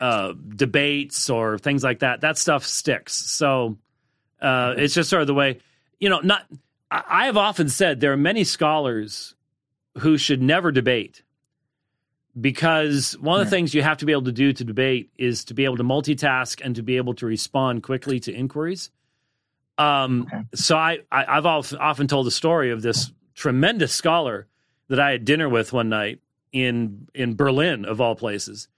uh, 0.00 0.34
debates 0.54 1.28
or 1.28 1.58
things 1.58 1.82
like 1.82 2.00
that, 2.00 2.20
that 2.20 2.38
stuff 2.38 2.64
sticks. 2.64 3.14
So 3.14 3.78
uh, 4.40 4.74
it's 4.76 4.94
just 4.94 5.10
sort 5.10 5.22
of 5.22 5.26
the 5.26 5.34
way 5.34 5.60
you 5.98 6.08
know, 6.08 6.20
not. 6.20 6.46
I 6.90 7.26
have 7.26 7.36
often 7.36 7.68
said 7.68 8.00
there 8.00 8.12
are 8.12 8.16
many 8.16 8.44
scholars 8.44 9.34
who 9.98 10.16
should 10.18 10.40
never 10.40 10.70
debate 10.70 11.22
because 12.38 13.16
one 13.18 13.40
of 13.40 13.46
the 13.46 13.50
things 13.50 13.74
you 13.74 13.82
have 13.82 13.98
to 13.98 14.06
be 14.06 14.12
able 14.12 14.24
to 14.24 14.32
do 14.32 14.52
to 14.52 14.64
debate 14.64 15.10
is 15.16 15.44
to 15.46 15.54
be 15.54 15.64
able 15.64 15.76
to 15.78 15.84
multitask 15.84 16.60
and 16.62 16.76
to 16.76 16.82
be 16.82 16.96
able 16.96 17.14
to 17.14 17.26
respond 17.26 17.82
quickly 17.82 18.20
to 18.20 18.32
inquiries. 18.32 18.90
Um, 19.78 20.26
okay. 20.32 20.44
So 20.54 20.76
I, 20.76 20.98
I 21.10 21.34
have 21.34 21.46
often 21.46 22.08
told 22.08 22.26
the 22.26 22.30
story 22.30 22.70
of 22.70 22.82
this 22.82 23.12
tremendous 23.34 23.92
scholar 23.92 24.46
that 24.88 25.00
I 25.00 25.12
had 25.12 25.24
dinner 25.24 25.48
with 25.48 25.72
one 25.72 25.88
night 25.88 26.20
in 26.52 27.08
in 27.14 27.34
Berlin 27.34 27.84
of 27.84 28.00
all 28.00 28.14
places, 28.14 28.68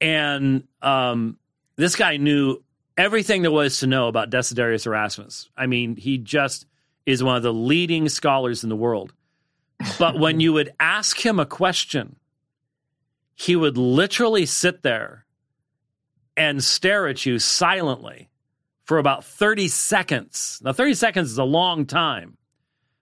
and 0.00 0.64
um, 0.82 1.38
this 1.76 1.96
guy 1.96 2.16
knew 2.16 2.62
everything 2.98 3.42
there 3.42 3.50
was 3.50 3.78
to 3.80 3.86
know 3.86 4.08
about 4.08 4.30
Desiderius 4.30 4.86
Erasmus. 4.86 5.48
I 5.56 5.66
mean, 5.66 5.96
he 5.96 6.18
just 6.18 6.66
is 7.06 7.22
one 7.22 7.36
of 7.36 7.42
the 7.42 7.54
leading 7.54 8.08
scholars 8.08 8.62
in 8.62 8.68
the 8.68 8.76
world. 8.76 9.14
But 9.98 10.18
when 10.18 10.40
you 10.40 10.52
would 10.52 10.74
ask 10.78 11.24
him 11.24 11.38
a 11.38 11.46
question, 11.46 12.16
he 13.38 13.54
would 13.54 13.78
literally 13.78 14.44
sit 14.44 14.82
there 14.82 15.24
and 16.36 16.62
stare 16.62 17.06
at 17.06 17.24
you 17.24 17.38
silently 17.38 18.28
for 18.84 18.98
about 18.98 19.24
30 19.24 19.68
seconds. 19.68 20.60
Now, 20.64 20.72
30 20.72 20.94
seconds 20.94 21.30
is 21.30 21.38
a 21.38 21.44
long 21.44 21.86
time. 21.86 22.36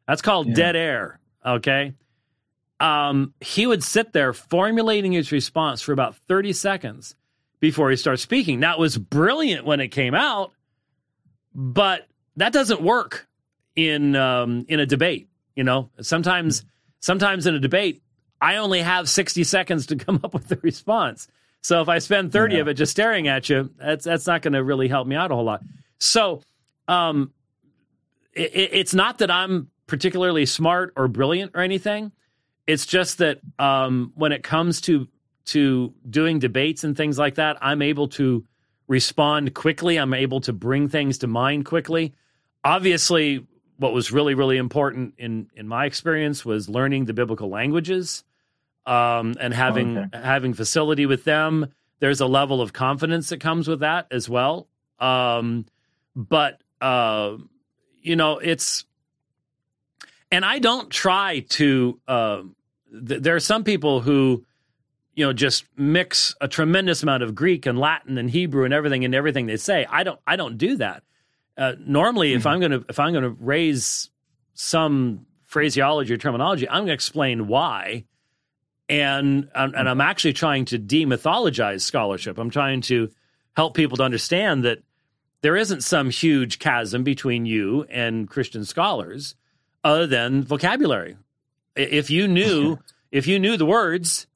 That's 0.07 0.21
called 0.21 0.49
yeah. 0.49 0.55
dead 0.55 0.77
air, 0.77 1.21
okay? 1.45 1.95
Um, 2.81 3.33
he 3.41 3.67
would 3.67 3.83
sit 3.83 4.13
there 4.13 4.35
formulating 4.35 5.13
his 5.13 5.33
response 5.33 5.81
for 5.81 5.93
about 5.93 6.17
30 6.29 6.53
seconds 6.53 7.15
before 7.59 7.89
he 7.89 7.97
starts 7.97 8.21
speaking. 8.21 8.61
Now, 8.61 8.75
it 8.75 8.79
was 8.79 8.99
brilliant 8.99 9.65
when 9.65 9.81
it 9.81 9.89
came 9.89 10.15
out, 10.15 10.53
but 11.55 12.07
that 12.37 12.53
doesn't 12.53 12.83
work 12.83 13.27
in 13.75 14.15
um, 14.15 14.67
in 14.69 14.81
a 14.81 14.87
debate. 14.87 15.31
You 15.55 15.65
know, 15.65 15.89
sometimes 16.03 16.63
sometimes 17.01 17.47
in 17.47 17.55
a 17.55 17.61
debate, 17.61 18.03
I 18.41 18.57
only 18.57 18.83
have 18.83 19.09
sixty 19.09 19.45
seconds 19.45 19.87
to 19.87 19.97
come 19.97 20.21
up 20.23 20.35
with 20.35 20.51
a 20.53 20.57
response. 20.57 21.29
So 21.63 21.81
if 21.83 21.89
I 21.89 21.99
spend 21.99 22.33
thirty 22.33 22.57
yeah. 22.57 22.61
of 22.63 22.69
it 22.69 22.75
just 22.75 22.93
staring 22.93 23.29
at 23.29 23.49
you, 23.49 23.71
that's 23.79 24.05
that's 24.05 24.27
not 24.27 24.43
going 24.43 24.55
to 24.55 24.63
really 24.63 24.89
help 24.89 25.07
me 25.07 25.17
out 25.17 25.31
a 25.31 25.35
whole 25.35 25.45
lot. 25.45 25.63
So, 25.99 26.43
um, 26.89 27.33
it, 28.33 28.53
it's 28.55 28.95
not 28.95 29.19
that 29.19 29.31
I'm 29.31 29.71
particularly 29.87 30.47
smart 30.47 30.93
or 30.97 31.09
brilliant 31.09 31.53
or 31.55 31.63
anything. 31.63 32.13
It's 32.67 32.85
just 32.85 33.19
that 33.19 33.41
um, 33.59 34.13
when 34.15 34.33
it 34.33 34.43
comes 34.43 34.81
to 34.83 35.09
to 35.47 35.95
doing 36.09 36.39
debates 36.39 36.85
and 36.85 36.97
things 36.97 37.19
like 37.19 37.37
that, 37.37 37.57
I'm 37.61 37.81
able 37.81 38.09
to 38.09 38.45
respond 38.89 39.55
quickly. 39.55 39.97
I'm 39.97 40.15
able 40.15 40.41
to 40.43 40.53
bring 40.53 40.89
things 40.89 41.19
to 41.19 41.27
mind 41.27 41.65
quickly. 41.65 42.15
Obviously, 42.65 43.47
what 43.79 43.93
was 43.93 44.13
really, 44.13 44.35
really 44.35 44.57
important 44.57 45.15
in 45.19 45.49
in 45.55 45.69
my 45.69 45.85
experience 45.87 46.45
was 46.45 46.69
learning 46.69 47.05
the 47.05 47.13
biblical 47.13 47.49
languages 47.49 48.25
um, 48.87 49.35
and 49.41 49.53
having 49.53 49.99
okay. 49.99 50.21
having 50.23 50.55
facility 50.55 51.07
with 51.07 51.25
them. 51.25 51.69
There's 51.99 52.21
a 52.21 52.27
level 52.27 52.61
of 52.61 52.73
confidence 52.73 53.31
that 53.31 53.41
comes 53.41 53.69
with 53.69 53.81
that 53.81 54.07
as 54.11 54.29
well. 54.29 54.69
Um, 54.99 55.67
but 56.15 56.61
uh, 56.81 57.37
you 58.03 58.17
know, 58.17 58.39
it's 58.39 58.85
and 60.31 60.45
I 60.45 60.59
don't 60.59 60.91
try 60.91 61.41
to. 61.51 62.01
Uh, 62.07 62.43
th- 63.07 63.23
there 63.23 63.35
are 63.37 63.41
some 63.41 63.65
people 63.65 64.01
who 64.01 64.45
you 65.15 65.25
know 65.25 65.33
just 65.33 65.65
mix 65.77 66.35
a 66.41 66.49
tremendous 66.49 67.03
amount 67.03 67.23
of 67.23 67.35
Greek 67.35 67.67
and 67.67 67.79
Latin 67.79 68.17
and 68.19 68.31
Hebrew 68.31 68.65
and 68.65 68.73
everything 68.73 69.05
and 69.05 69.15
everything 69.15 69.47
they 69.47 69.57
say. 69.57 69.87
I 69.91 70.05
don't 70.05 70.21
I 70.27 70.37
don't 70.37 70.57
do 70.57 70.77
that. 70.77 71.03
Uh, 71.57 71.73
normally, 71.81 72.31
mm-hmm. 72.31 72.39
if 72.39 72.47
I'm 72.47 72.61
gonna 72.61 72.85
if 72.89 72.99
I'm 72.99 73.13
gonna 73.13 73.31
raise 73.31 74.11
some 74.55 75.27
phraseology 75.45 76.13
or 76.13 76.17
terminology, 76.17 76.69
I'm 76.69 76.83
gonna 76.83 76.93
explain 76.93 77.47
why, 77.47 78.05
and 78.89 79.49
and 79.55 79.89
I'm 79.89 80.01
actually 80.01 80.35
trying 80.35 80.67
to 80.67 80.79
demythologize 80.79 81.81
scholarship. 81.81 82.39
I'm 82.39 82.51
trying 82.51 82.83
to 82.83 83.11
help 83.57 83.75
people 83.75 83.97
to 83.99 84.03
understand 84.03 84.65
that 84.65 84.79
there 85.41 85.57
isn't 85.57 85.83
some 85.83 86.11
huge 86.11 86.59
chasm 86.59 87.05
between 87.05 87.47
you 87.47 87.85
and 87.89 88.29
Christian 88.29 88.65
scholars, 88.65 89.35
other 89.83 90.07
than 90.07 90.43
vocabulary. 90.43 91.17
If 91.75 92.11
you 92.11 92.29
knew 92.29 92.79
if 93.11 93.27
you 93.27 93.39
knew 93.39 93.57
the 93.57 93.67
words 93.67 94.27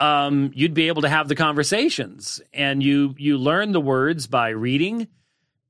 um, 0.00 0.50
you'd 0.54 0.74
be 0.74 0.88
able 0.88 1.02
to 1.02 1.08
have 1.08 1.28
the 1.28 1.34
conversations 1.34 2.40
and 2.52 2.82
you 2.82 3.14
you 3.18 3.38
learn 3.38 3.72
the 3.72 3.80
words 3.80 4.26
by 4.26 4.50
reading 4.50 5.08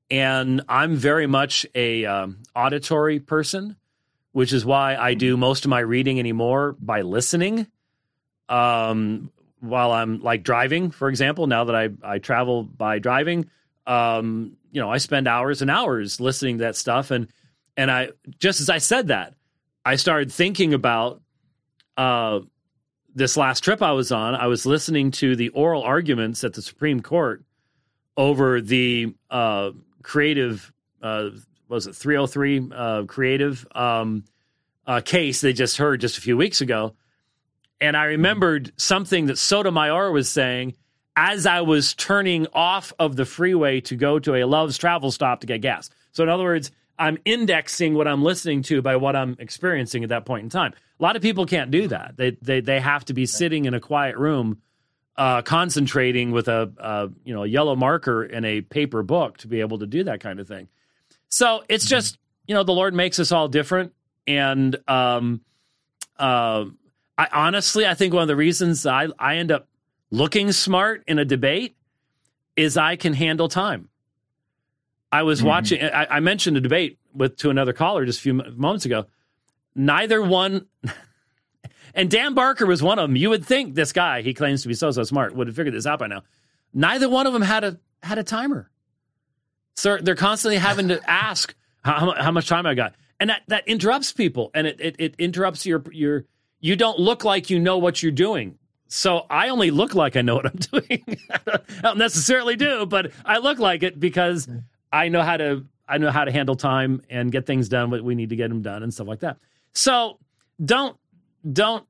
and 0.09 0.61
i'm 0.69 0.95
very 0.95 1.27
much 1.27 1.65
a 1.75 2.05
um, 2.05 2.37
auditory 2.55 3.19
person 3.19 3.75
which 4.31 4.53
is 4.53 4.65
why 4.65 4.95
i 4.95 5.13
do 5.13 5.37
most 5.37 5.65
of 5.65 5.69
my 5.69 5.79
reading 5.79 6.19
anymore 6.19 6.75
by 6.79 7.01
listening. 7.01 7.67
Um, 8.49 9.31
while 9.59 9.91
i'm 9.91 10.21
like 10.21 10.43
driving 10.43 10.91
for 10.91 11.09
example 11.09 11.47
now 11.47 11.65
that 11.65 11.75
i, 11.75 11.89
I 12.03 12.19
travel 12.19 12.63
by 12.63 12.99
driving 12.99 13.49
um, 13.85 14.55
you 14.71 14.79
know 14.79 14.91
i 14.91 14.97
spend 14.97 15.27
hours 15.27 15.61
and 15.61 15.71
hours 15.71 16.19
listening 16.19 16.59
to 16.59 16.65
that 16.65 16.75
stuff. 16.75 17.11
And 17.11 17.27
and 17.75 17.91
i 17.91 18.09
just 18.39 18.61
as 18.61 18.69
i 18.69 18.77
said 18.77 19.07
that 19.07 19.33
i 19.83 19.95
started 19.95 20.31
thinking 20.31 20.73
about 20.73 21.21
uh, 21.97 22.39
this 23.17 23.35
last 23.35 23.63
trip 23.63 23.81
I 23.81 23.91
was 23.93 24.11
on, 24.11 24.35
I 24.35 24.45
was 24.45 24.65
listening 24.65 25.11
to 25.11 25.35
the 25.35 25.49
oral 25.49 25.81
arguments 25.81 26.43
at 26.43 26.53
the 26.53 26.61
Supreme 26.61 27.01
Court 27.01 27.43
over 28.15 28.61
the 28.61 29.15
uh, 29.31 29.71
creative, 30.07 30.71
uh, 31.03 31.29
was 31.67 31.85
it 31.85 31.95
303 31.95 32.71
uh, 32.73 33.03
creative 33.03 33.67
um, 33.75 34.23
uh, 34.87 35.01
case 35.01 35.41
they 35.41 35.51
just 35.51 35.75
heard 35.75 35.99
just 35.99 36.17
a 36.17 36.21
few 36.21 36.37
weeks 36.37 36.61
ago. 36.61 36.95
And 37.81 37.95
I 37.95 38.05
remembered 38.05 38.71
something 38.77 39.25
that 39.25 39.37
Sotomayor 39.37 40.11
was 40.11 40.29
saying 40.29 40.75
as 41.17 41.45
I 41.45 41.61
was 41.61 41.93
turning 41.93 42.47
off 42.53 42.93
of 42.97 43.17
the 43.17 43.25
freeway 43.25 43.81
to 43.81 43.97
go 43.97 44.17
to 44.17 44.35
a 44.35 44.45
Love's 44.45 44.77
travel 44.77 45.11
stop 45.11 45.41
to 45.41 45.47
get 45.47 45.59
gas. 45.59 45.89
So, 46.13 46.23
in 46.23 46.29
other 46.29 46.43
words, 46.43 46.71
I'm 46.97 47.17
indexing 47.25 47.93
what 47.93 48.07
I'm 48.07 48.23
listening 48.23 48.63
to 48.63 48.81
by 48.81 48.95
what 48.95 49.15
I'm 49.15 49.35
experiencing 49.39 50.03
at 50.03 50.09
that 50.09 50.25
point 50.25 50.43
in 50.43 50.49
time. 50.49 50.73
A 50.99 51.03
lot 51.03 51.17
of 51.17 51.21
people 51.21 51.45
can't 51.45 51.69
do 51.69 51.89
that. 51.89 52.15
They 52.15 52.31
they 52.41 52.61
they 52.61 52.79
have 52.79 53.03
to 53.05 53.13
be 53.13 53.25
sitting 53.25 53.65
in 53.65 53.73
a 53.73 53.79
quiet 53.79 54.15
room, 54.15 54.61
uh, 55.17 55.41
concentrating 55.41 56.31
with 56.31 56.47
a, 56.47 57.11
you 57.23 57.33
know 57.33 57.43
a 57.43 57.47
yellow 57.47 57.75
marker 57.75 58.23
in 58.23 58.45
a 58.45 58.61
paper 58.61 59.03
book 59.03 59.37
to 59.37 59.47
be 59.47 59.61
able 59.61 59.79
to 59.79 59.87
do 59.87 60.03
that 60.03 60.19
kind 60.19 60.39
of 60.39 60.47
thing. 60.47 60.67
So 61.29 61.63
it's 61.67 61.85
mm-hmm. 61.85 61.89
just 61.89 62.17
you 62.45 62.55
know 62.55 62.63
the 62.63 62.73
Lord 62.73 62.93
makes 62.93 63.19
us 63.19 63.31
all 63.31 63.47
different, 63.47 63.93
and 64.25 64.75
um, 64.87 65.41
uh, 66.17 66.65
I 67.17 67.27
honestly 67.31 67.85
I 67.85 67.93
think 67.93 68.13
one 68.13 68.21
of 68.21 68.27
the 68.27 68.35
reasons 68.35 68.85
I 68.85 69.07
I 69.17 69.37
end 69.37 69.51
up 69.51 69.67
looking 70.11 70.51
smart 70.51 71.03
in 71.07 71.19
a 71.19 71.25
debate 71.25 71.75
is 72.55 72.77
I 72.77 72.95
can 72.95 73.13
handle 73.13 73.49
time. 73.49 73.89
I 75.11 75.23
was 75.23 75.39
mm-hmm. 75.39 75.47
watching. 75.47 75.83
I, 75.83 76.17
I, 76.17 76.19
mentioned 76.19 76.57
a 76.57 76.61
debate 76.61 76.99
with 77.13 77.37
to 77.37 77.49
another 77.49 77.71
caller 77.71 78.05
just 78.05 78.19
a 78.19 78.21
few 78.21 78.33
moments 78.33 78.85
ago. 78.85 79.05
Neither 79.73 80.21
one, 80.21 80.65
and 81.97 82.11
Dan 82.11 82.35
Barker 82.35 82.65
was 82.65 82.81
one 82.81 82.99
of 82.99 83.09
them. 83.09 83.15
You 83.15 83.31
would 83.31 83.43
think 83.43 83.73
this 83.75 83.91
guy, 83.91 84.21
he 84.21 84.33
claims 84.33 84.61
to 84.61 84.67
be 84.67 84.75
so 84.75 84.91
so 84.91 85.03
smart, 85.03 85.35
would 85.35 85.47
have 85.47 85.55
figured 85.55 85.73
this 85.73 85.87
out 85.87 85.99
by 85.99 86.07
now. 86.07 86.21
Neither 86.73 87.09
one 87.09 87.25
of 87.27 87.33
them 87.33 87.41
had 87.41 87.63
a 87.63 87.79
had 88.03 88.19
a 88.19 88.23
timer, 88.23 88.69
so 89.75 89.97
they're 89.97 90.15
constantly 90.15 90.57
having 90.57 90.89
to 90.89 91.01
ask 91.09 91.55
how, 91.83 92.13
how 92.13 92.31
much 92.31 92.47
time 92.47 92.65
I 92.65 92.75
got, 92.75 92.93
and 93.19 93.31
that 93.31 93.41
that 93.47 93.67
interrupts 93.67 94.13
people, 94.13 94.51
and 94.53 94.67
it, 94.67 94.79
it 94.79 94.95
it 94.99 95.15
interrupts 95.17 95.65
your 95.65 95.83
your. 95.91 96.25
You 96.59 96.75
don't 96.75 96.99
look 96.99 97.23
like 97.23 97.49
you 97.49 97.59
know 97.59 97.77
what 97.77 98.01
you're 98.01 98.11
doing. 98.11 98.57
So 98.87 99.25
I 99.29 99.49
only 99.49 99.69
look 99.69 99.93
like 99.93 100.15
I 100.15 100.21
know 100.21 100.35
what 100.35 100.45
I'm 100.45 100.55
doing. 100.81 101.17
I 101.29 101.59
don't 101.81 101.97
necessarily 101.97 102.55
do, 102.55 102.85
but 102.85 103.11
I 103.25 103.39
look 103.39 103.59
like 103.59 103.83
it 103.83 103.99
because 103.99 104.47
I 104.91 105.09
know 105.09 105.23
how 105.23 105.37
to 105.37 105.65
I 105.87 105.97
know 105.97 106.11
how 106.11 106.25
to 106.25 106.31
handle 106.31 106.55
time 106.55 107.01
and 107.09 107.31
get 107.31 107.45
things 107.45 107.69
done 107.69 107.89
what 107.89 108.03
we 108.03 108.15
need 108.15 108.29
to 108.29 108.35
get 108.35 108.49
them 108.49 108.61
done 108.61 108.83
and 108.83 108.93
stuff 108.93 109.07
like 109.07 109.19
that. 109.21 109.37
So 109.73 110.19
don't 110.63 110.97
don't 111.51 111.85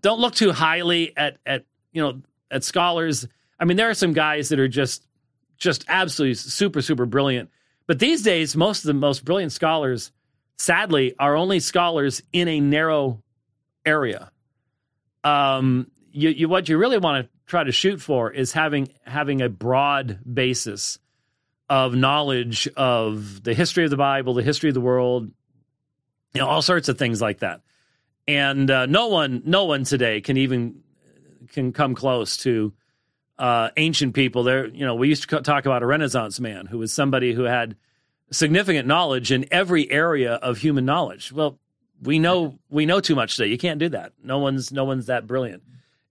don't 0.00 0.20
look 0.20 0.34
too 0.34 0.52
highly 0.52 1.16
at 1.16 1.38
at 1.46 1.64
you 1.92 2.02
know 2.02 2.22
at 2.50 2.64
scholars. 2.64 3.26
I 3.60 3.64
mean, 3.64 3.76
there 3.76 3.90
are 3.90 3.94
some 3.94 4.12
guys 4.12 4.50
that 4.50 4.58
are 4.58 4.68
just 4.68 5.06
just 5.56 5.84
absolutely 5.88 6.34
super 6.34 6.80
super 6.82 7.06
brilliant. 7.06 7.50
But 7.86 7.98
these 7.98 8.22
days, 8.22 8.54
most 8.54 8.84
of 8.84 8.88
the 8.88 8.94
most 8.94 9.24
brilliant 9.24 9.52
scholars, 9.52 10.12
sadly, 10.56 11.14
are 11.18 11.34
only 11.34 11.58
scholars 11.58 12.22
in 12.32 12.46
a 12.46 12.60
narrow 12.60 13.22
area. 13.86 14.30
Um, 15.24 15.90
you, 16.12 16.28
you 16.30 16.48
what 16.48 16.68
you 16.68 16.76
really 16.76 16.98
want 16.98 17.24
to 17.24 17.30
try 17.46 17.64
to 17.64 17.72
shoot 17.72 18.00
for 18.00 18.30
is 18.30 18.52
having 18.52 18.88
having 19.04 19.40
a 19.40 19.48
broad 19.48 20.18
basis 20.32 20.98
of 21.68 21.94
knowledge 21.94 22.68
of 22.76 23.42
the 23.42 23.54
history 23.54 23.84
of 23.84 23.90
the 23.90 23.96
Bible, 23.96 24.34
the 24.34 24.42
history 24.42 24.70
of 24.70 24.74
the 24.74 24.80
world, 24.80 25.30
you 26.34 26.40
know, 26.40 26.46
all 26.46 26.62
sorts 26.62 26.88
of 26.88 26.98
things 26.98 27.20
like 27.20 27.40
that. 27.40 27.62
And 28.28 28.70
uh, 28.70 28.86
no 28.86 29.08
one, 29.08 29.42
no 29.46 29.64
one 29.64 29.84
today 29.84 30.20
can 30.20 30.36
even 30.36 30.82
can 31.48 31.72
come 31.72 31.94
close 31.94 32.36
to 32.36 32.74
uh, 33.38 33.70
ancient 33.78 34.14
people. 34.14 34.42
There, 34.42 34.66
you 34.66 34.84
know, 34.84 34.94
we 34.94 35.08
used 35.08 35.28
to 35.28 35.40
talk 35.40 35.64
about 35.64 35.82
a 35.82 35.86
Renaissance 35.86 36.38
man 36.38 36.66
who 36.66 36.78
was 36.78 36.92
somebody 36.92 37.32
who 37.32 37.44
had 37.44 37.74
significant 38.30 38.86
knowledge 38.86 39.32
in 39.32 39.46
every 39.50 39.90
area 39.90 40.34
of 40.34 40.58
human 40.58 40.84
knowledge. 40.84 41.32
Well, 41.32 41.58
we 42.02 42.18
know 42.18 42.58
we 42.68 42.84
know 42.84 43.00
too 43.00 43.14
much 43.14 43.36
today. 43.36 43.48
You 43.48 43.58
can't 43.58 43.80
do 43.80 43.88
that. 43.88 44.12
No 44.22 44.38
one's 44.38 44.70
no 44.70 44.84
one's 44.84 45.06
that 45.06 45.26
brilliant. 45.26 45.62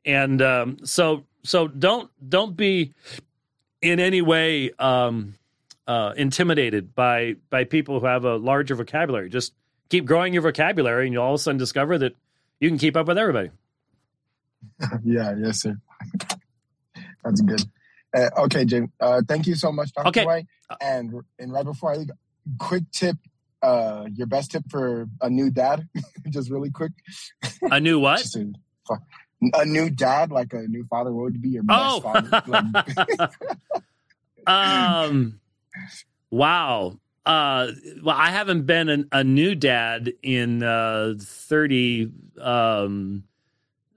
And 0.03 0.41
um, 0.41 0.77
so 0.85 1.25
so 1.43 1.67
don't 1.67 2.09
don't 2.27 2.57
be 2.57 2.93
in 3.81 3.99
any 3.99 4.21
way 4.21 4.71
um, 4.79 5.35
uh, 5.85 6.13
intimidated 6.17 6.95
by 6.95 7.35
by 7.51 7.63
people 7.63 7.99
who 7.99 8.07
have 8.07 8.25
a 8.25 8.37
larger 8.37 8.73
vocabulary. 8.73 9.29
Just 9.29 9.53
keep 9.89 10.05
growing 10.05 10.33
your 10.33 10.41
vocabulary, 10.41 11.05
and 11.05 11.13
you'll 11.13 11.23
all 11.23 11.33
of 11.33 11.39
a 11.39 11.43
sudden 11.43 11.57
discover 11.57 11.97
that 11.97 12.15
you 12.59 12.69
can 12.69 12.77
keep 12.77 12.95
up 12.95 13.07
with 13.07 13.17
everybody. 13.17 13.51
yeah, 15.03 15.35
yes, 15.37 15.61
sir. 15.61 15.77
That's 17.23 17.41
good. 17.41 17.63
Uh, 18.15 18.29
okay, 18.39 18.65
Jim. 18.65 18.91
Uh, 18.99 19.21
thank 19.27 19.47
you 19.47 19.55
so 19.55 19.71
much, 19.71 19.91
Dr. 19.93 20.07
Okay. 20.09 20.25
White. 20.25 20.47
And 20.81 21.13
and 21.39 21.51
right 21.51 21.65
before 21.65 21.93
I 21.93 21.95
leave, 21.97 22.11
quick 22.59 22.83
tip. 22.91 23.17
Uh, 23.61 24.05
your 24.13 24.27
best 24.27 24.51
tip 24.51 24.63
for 24.69 25.07
a 25.19 25.29
new 25.29 25.49
dad, 25.49 25.87
just 26.29 26.51
really 26.51 26.69
quick. 26.69 26.91
A 27.63 27.79
new 27.79 27.99
what? 27.99 28.23
a, 28.35 28.95
a, 29.55 29.65
new 29.65 29.89
dad, 29.89 30.31
like 30.31 30.53
a 30.53 30.67
new 30.67 30.85
father. 30.85 31.11
What 31.11 31.23
would 31.23 31.41
be 31.41 31.49
your 31.49 31.63
best 31.63 31.79
oh. 31.81 31.99
father? 32.01 33.31
um 34.45 35.39
Wow. 36.29 36.99
Uh, 37.27 37.73
well, 38.01 38.15
I 38.17 38.31
haven't 38.31 38.61
been 38.61 38.87
an, 38.87 39.09
a 39.11 39.21
new 39.21 39.53
dad 39.53 40.13
in 40.23 40.63
uh, 40.63 41.15
30, 41.19 42.09
um, 42.39 43.25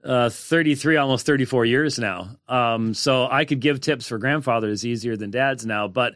uh, 0.03 0.29
33, 0.29 0.97
almost 0.97 1.25
34 1.25 1.63
years 1.63 1.97
now. 1.97 2.35
Um, 2.49 2.93
so 2.93 3.29
I 3.31 3.45
could 3.45 3.61
give 3.61 3.79
tips 3.79 4.09
for 4.09 4.17
grandfathers 4.17 4.85
easier 4.85 5.15
than 5.15 5.31
dads 5.31 5.65
now. 5.65 5.87
But, 5.87 6.15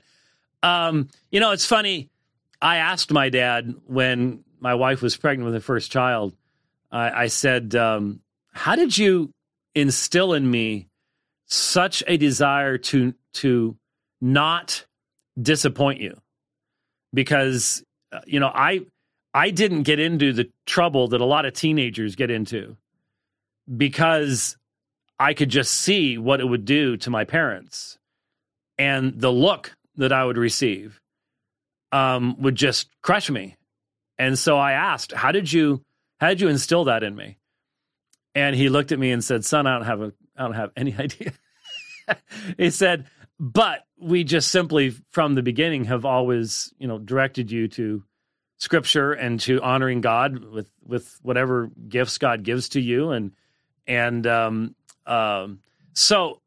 um, 0.61 1.07
you 1.31 1.39
know, 1.39 1.51
it's 1.51 1.65
funny. 1.65 2.09
I 2.61 2.77
asked 2.77 3.13
my 3.13 3.29
dad 3.29 3.73
when 3.85 4.43
my 4.59 4.73
wife 4.73 5.01
was 5.01 5.15
pregnant 5.15 5.45
with 5.45 5.53
her 5.53 5.61
first 5.61 5.93
child, 5.93 6.35
I, 6.91 7.23
I 7.23 7.27
said, 7.27 7.75
um, 7.75 8.19
How 8.51 8.75
did 8.75 8.97
you 8.97 9.31
instill 9.73 10.33
in 10.33 10.51
me 10.51 10.89
such 11.45 12.03
a 12.07 12.17
desire 12.17 12.77
to, 12.77 13.13
to 13.35 13.77
not 14.19 14.85
disappoint 15.41 16.01
you 16.01 16.19
because 17.15 17.83
uh, 18.11 18.19
you 18.27 18.39
know 18.39 18.51
I 18.53 18.81
I 19.33 19.49
didn't 19.49 19.83
get 19.83 19.99
into 19.99 20.33
the 20.33 20.51
trouble 20.67 21.07
that 21.09 21.21
a 21.21 21.25
lot 21.25 21.45
of 21.45 21.53
teenagers 21.53 22.15
get 22.15 22.29
into 22.29 22.77
because 23.75 24.57
I 25.17 25.33
could 25.33 25.49
just 25.49 25.73
see 25.73 26.17
what 26.17 26.41
it 26.41 26.45
would 26.45 26.65
do 26.65 26.97
to 26.97 27.09
my 27.09 27.23
parents 27.23 27.97
and 28.77 29.19
the 29.19 29.31
look 29.31 29.75
that 29.95 30.11
I 30.11 30.25
would 30.25 30.37
receive 30.37 30.99
um, 31.91 32.35
would 32.41 32.55
just 32.55 32.89
crush 33.01 33.29
me. 33.29 33.55
And 34.17 34.37
so 34.37 34.57
I 34.57 34.73
asked, 34.73 35.13
"How 35.13 35.31
did 35.31 35.51
you 35.51 35.81
how 36.19 36.29
did 36.29 36.41
you 36.41 36.49
instill 36.49 36.85
that 36.85 37.03
in 37.03 37.15
me?" 37.15 37.37
And 38.35 38.55
he 38.55 38.69
looked 38.69 38.91
at 38.91 38.99
me 38.99 39.11
and 39.11 39.23
said, 39.23 39.45
"Son, 39.45 39.65
I 39.65 39.77
don't 39.77 39.87
have 39.87 40.01
a 40.01 40.13
I 40.37 40.43
don't 40.43 40.53
have 40.53 40.71
any 40.75 40.93
idea." 40.99 41.33
he 42.57 42.69
said, 42.69 43.07
but 43.39 43.85
we 43.99 44.23
just 44.23 44.49
simply 44.49 44.95
from 45.11 45.33
the 45.33 45.43
beginning 45.43 45.85
have 45.85 46.05
always 46.05 46.73
you 46.77 46.87
know 46.87 46.97
directed 46.97 47.51
you 47.51 47.67
to 47.67 48.03
scripture 48.57 49.11
and 49.11 49.39
to 49.39 49.61
honoring 49.61 50.01
god 50.01 50.43
with 50.43 50.69
with 50.83 51.17
whatever 51.21 51.69
gifts 51.87 52.17
god 52.17 52.43
gives 52.43 52.69
to 52.69 52.81
you. 52.81 53.11
And 53.11 53.31
and 53.87 54.25
um, 54.25 54.75
um, 55.05 55.59
so 55.93 56.41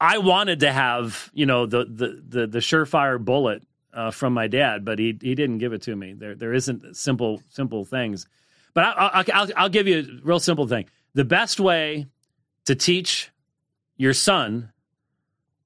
i 0.00 0.18
wanted 0.18 0.60
to 0.60 0.72
have 0.72 1.30
you 1.32 1.46
know 1.46 1.66
the 1.66 1.84
the 1.84 2.22
the, 2.26 2.46
the 2.46 2.58
surefire 2.58 3.22
bullet 3.22 3.62
uh, 3.94 4.10
from 4.10 4.32
my 4.32 4.48
dad 4.48 4.84
but 4.84 4.98
he 4.98 5.16
he 5.20 5.34
didn't 5.34 5.58
give 5.58 5.72
it 5.72 5.82
to 5.82 5.94
me. 5.94 6.14
There 6.14 6.34
there 6.34 6.54
isn't 6.54 6.96
simple 6.96 7.42
simple 7.48 7.84
things. 7.84 8.26
But 8.74 8.84
I, 8.84 8.90
I, 8.90 9.24
I'll, 9.34 9.48
I'll 9.54 9.68
give 9.68 9.86
you 9.86 9.98
a 9.98 10.26
real 10.26 10.40
simple 10.40 10.66
thing. 10.66 10.86
The 11.12 11.26
best 11.26 11.60
way 11.60 12.06
to 12.64 12.74
teach 12.74 13.30
your 13.98 14.14
son 14.14 14.72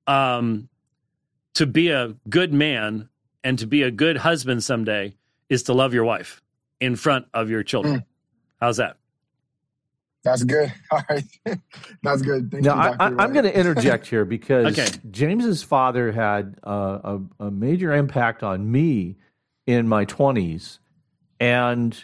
um, 0.07 0.69
to 1.55 1.67
be 1.67 1.89
a 1.89 2.15
good 2.29 2.53
man 2.53 3.09
and 3.43 3.59
to 3.59 3.67
be 3.67 3.83
a 3.83 3.91
good 3.91 4.17
husband 4.17 4.63
someday 4.63 5.15
is 5.49 5.65
to 5.65 5.73
love 5.73 5.95
your 5.95 6.05
wife 6.05 6.43
in 6.81 6.97
front 6.97 7.27
of 7.33 7.51
your 7.51 7.63
children. 7.63 8.01
Mm. 8.01 8.05
How's 8.61 8.77
that? 8.79 8.97
That's 10.27 10.43
good. 10.43 10.73
All 10.91 11.03
right. 11.09 11.25
That's 12.03 12.23
good. 12.23 12.51
Thank 12.51 12.65
now, 12.65 12.91
you, 12.91 12.97
I, 12.99 13.07
am 13.07 13.33
going 13.33 13.45
to 13.45 13.57
interject 13.57 14.07
here 14.07 14.25
because 14.25 14.77
okay. 14.79 14.89
James's 15.11 15.63
father 15.63 16.11
had 16.11 16.57
uh, 16.67 17.19
a, 17.41 17.47
a 17.47 17.51
major 17.51 17.95
impact 17.95 18.43
on 18.43 18.71
me 18.71 19.17
in 19.67 19.89
my 19.89 20.05
20s. 20.05 20.79
And 21.39 22.03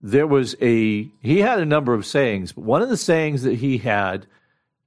there 0.00 0.26
was 0.26 0.54
a, 0.60 1.08
he 1.20 1.38
had 1.40 1.58
a 1.58 1.66
number 1.66 1.92
of 1.92 2.06
sayings, 2.06 2.52
but 2.52 2.64
one 2.64 2.82
of 2.82 2.88
the 2.88 2.96
sayings 2.96 3.42
that 3.42 3.54
he 3.54 3.78
had 3.78 4.26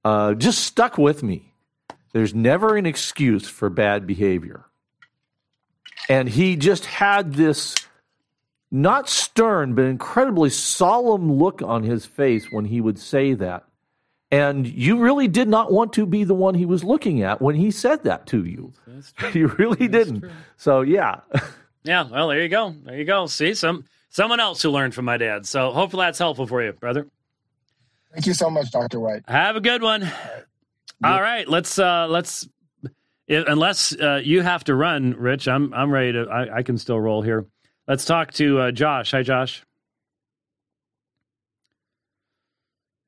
uh, 0.06 0.34
just 0.34 0.60
stuck 0.60 0.98
with 0.98 1.22
me. 1.22 1.53
There's 2.14 2.34
never 2.34 2.78
an 2.78 2.86
excuse 2.86 3.48
for 3.50 3.70
bad 3.70 4.08
behavior. 4.08 4.66
And 6.10 6.30
he 6.30 6.56
just 6.56 6.86
had 6.86 7.34
this 7.34 7.76
not 8.72 9.10
stern, 9.10 9.76
but 9.76 9.86
incredibly 9.86 10.50
solemn 10.50 11.34
look 11.34 11.62
on 11.62 11.84
his 11.84 12.06
face 12.06 12.52
when 12.52 12.66
he 12.66 12.82
would 12.82 13.00
say 13.00 13.34
that. 13.34 13.66
And 14.32 14.66
you 14.68 14.98
really 14.98 15.28
did 15.28 15.48
not 15.48 15.72
want 15.72 15.94
to 15.94 16.08
be 16.08 16.24
the 16.24 16.34
one 16.34 16.56
he 16.56 16.66
was 16.66 16.84
looking 16.84 17.22
at 17.22 17.40
when 17.40 17.56
he 17.56 17.70
said 17.70 18.04
that 18.04 18.26
to 18.28 18.44
you. 18.46 18.74
You 19.34 19.48
really 19.48 19.88
That's 19.88 20.06
didn't. 20.06 20.22
True. 20.22 20.32
So, 20.56 20.82
yeah. 20.82 21.20
yeah, 21.84 22.08
well, 22.10 22.30
there 22.30 22.42
you 22.42 22.48
go. 22.48 22.74
There 22.84 22.98
you 22.98 23.04
go. 23.04 23.26
See, 23.26 23.54
some 23.54 23.84
someone 24.10 24.40
else 24.40 24.62
who 24.62 24.70
learned 24.70 24.96
from 24.96 25.06
my 25.06 25.18
dad. 25.18 25.46
So, 25.46 25.72
hopefully 25.72 26.06
that's 26.06 26.20
helpful 26.20 26.48
for 26.48 26.64
you, 26.64 26.72
brother. 26.72 27.08
Thank 28.14 28.28
you 28.28 28.34
so 28.34 28.50
much, 28.50 28.72
Dr. 28.72 29.00
White. 29.02 29.24
Have 29.28 29.56
a 29.58 29.62
good 29.62 29.82
one. 29.82 30.10
All 31.04 31.22
right, 31.22 31.48
let's 31.48 31.80
uh 31.80 32.08
let's 32.08 32.48
unless 33.28 33.96
uh, 33.96 34.22
you 34.24 34.42
have 34.42 34.64
to 34.66 34.76
run, 34.76 35.16
Rich. 35.18 35.48
I'm 35.48 35.74
I'm 35.74 35.92
ready 35.92 36.14
to. 36.14 36.26
I, 36.30 36.58
I 36.58 36.64
can 36.64 36.78
still 36.78 37.00
roll 37.00 37.22
here. 37.22 37.46
Let's 37.88 38.06
talk 38.06 38.32
to 38.34 38.60
uh, 38.60 38.72
Josh. 38.72 39.12
Hi, 39.12 39.24
Josh. 39.24 39.64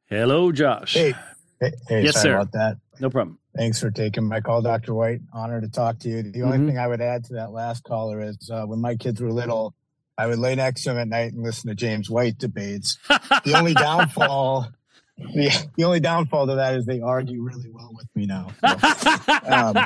Hello, 0.08 0.52
Josh. 0.52 0.94
Hey, 0.94 1.14
hey, 1.60 1.72
hey 1.88 2.04
yes, 2.04 2.14
sorry 2.14 2.24
sir. 2.24 2.36
about 2.36 2.52
that. 2.54 2.78
No 3.00 3.10
problem. 3.10 3.40
Thanks 3.56 3.80
for 3.80 3.90
taking 3.90 4.26
my 4.26 4.42
call, 4.42 4.62
Dr. 4.62 4.94
White. 4.94 5.22
Honor 5.34 5.62
to 5.62 5.70
talk 5.70 6.00
to 6.00 6.10
you. 6.10 6.24
The 6.24 6.42
only 6.42 6.58
mm-hmm. 6.58 6.68
thing 6.68 6.78
I 6.78 6.88
would 6.88 7.02
add 7.02 7.24
to 7.26 7.34
that 7.34 7.52
last 7.52 7.84
caller 7.84 8.22
is 8.22 8.50
uh, 8.52 8.66
when 8.66 8.82
my 8.82 8.96
kids 8.96 9.22
were 9.22 9.32
little, 9.32 9.74
I 10.18 10.28
would 10.28 10.40
lay 10.40 10.56
next 10.56 10.84
to 10.84 10.90
them 10.90 11.00
at 11.00 11.08
night 11.08 11.34
and 11.34 11.42
listen 11.42 11.70
to 11.70 11.76
James 11.76 12.10
White 12.10 12.38
debates. 12.38 12.98
the 13.08 13.54
only 13.56 13.74
downfall, 13.76 14.68
the, 15.18 15.70
the 15.78 15.86
only 15.86 16.01
downfall 16.01 16.45
to 16.47 16.55
that 16.55 16.76
is 16.76 16.86
they 16.86 16.99
argue 16.99 17.41
really 17.41 17.70
well 17.72 17.89
with 17.95 18.07
me 18.16 18.26
now. 18.26 18.49
So, 18.59 18.68
um, 19.45 19.78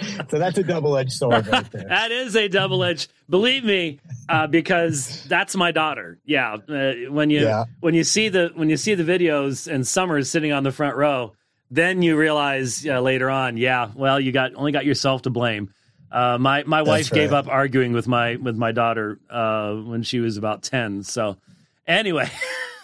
so 0.28 0.38
that's 0.38 0.58
a 0.58 0.64
double-edged 0.64 1.12
sword 1.12 1.46
right 1.46 1.70
there. 1.70 1.84
that 1.88 2.10
is 2.10 2.34
a 2.34 2.48
double-edged. 2.48 3.12
Believe 3.30 3.62
me, 3.62 4.00
uh, 4.28 4.48
because 4.48 5.22
that's 5.24 5.54
my 5.54 5.70
daughter. 5.70 6.18
Yeah, 6.24 6.56
uh, 6.68 6.94
when 7.10 7.30
you 7.30 7.42
yeah. 7.42 7.66
when 7.78 7.94
you 7.94 8.02
see 8.02 8.30
the 8.30 8.50
when 8.54 8.68
you 8.68 8.76
see 8.76 8.94
the 8.94 9.04
videos 9.04 9.72
and 9.72 9.86
Summer's 9.86 10.28
sitting 10.28 10.50
on 10.50 10.64
the 10.64 10.72
front 10.72 10.96
row, 10.96 11.34
then 11.70 12.02
you 12.02 12.16
realize 12.16 12.84
uh, 12.84 13.00
later 13.00 13.30
on, 13.30 13.56
yeah, 13.56 13.90
well, 13.94 14.18
you 14.18 14.32
got 14.32 14.56
only 14.56 14.72
got 14.72 14.84
yourself 14.84 15.22
to 15.22 15.30
blame. 15.30 15.72
Uh, 16.10 16.36
my 16.38 16.64
my 16.64 16.82
wife 16.82 17.12
right. 17.12 17.16
gave 17.16 17.32
up 17.32 17.46
arguing 17.46 17.92
with 17.92 18.08
my 18.08 18.34
with 18.36 18.56
my 18.56 18.72
daughter 18.72 19.20
uh, 19.30 19.74
when 19.74 20.02
she 20.02 20.18
was 20.18 20.36
about 20.36 20.64
ten. 20.64 21.04
So 21.04 21.36
anyway. 21.88 22.30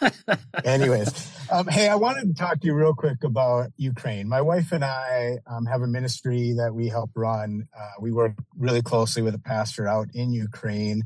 Anyways, 0.64 1.30
um, 1.52 1.68
hey, 1.68 1.88
I 1.88 1.94
wanted 1.94 2.28
to 2.28 2.34
talk 2.34 2.61
to 2.61 2.66
you 2.66 2.74
real 2.74 2.94
quick 2.94 3.22
about 3.22 3.70
Ukraine. 3.76 4.28
My 4.28 4.40
wife 4.40 4.72
and 4.72 4.84
I 4.84 5.38
um, 5.46 5.66
have 5.66 5.82
a 5.82 5.86
ministry 5.86 6.55
that 6.55 6.74
we 6.74 6.88
help 6.88 7.11
run. 7.14 7.68
Uh, 7.78 7.92
we 8.00 8.11
work 8.11 8.32
really 8.59 8.82
closely 8.82 9.22
with 9.22 9.34
a 9.34 9.38
pastor 9.38 9.86
out 9.86 10.09
in 10.14 10.32
Ukraine. 10.32 11.05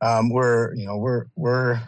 Um, 0.00 0.30
we're, 0.30 0.74
you 0.74 0.84
know, 0.86 0.96
we're 0.96 1.26
we're 1.36 1.80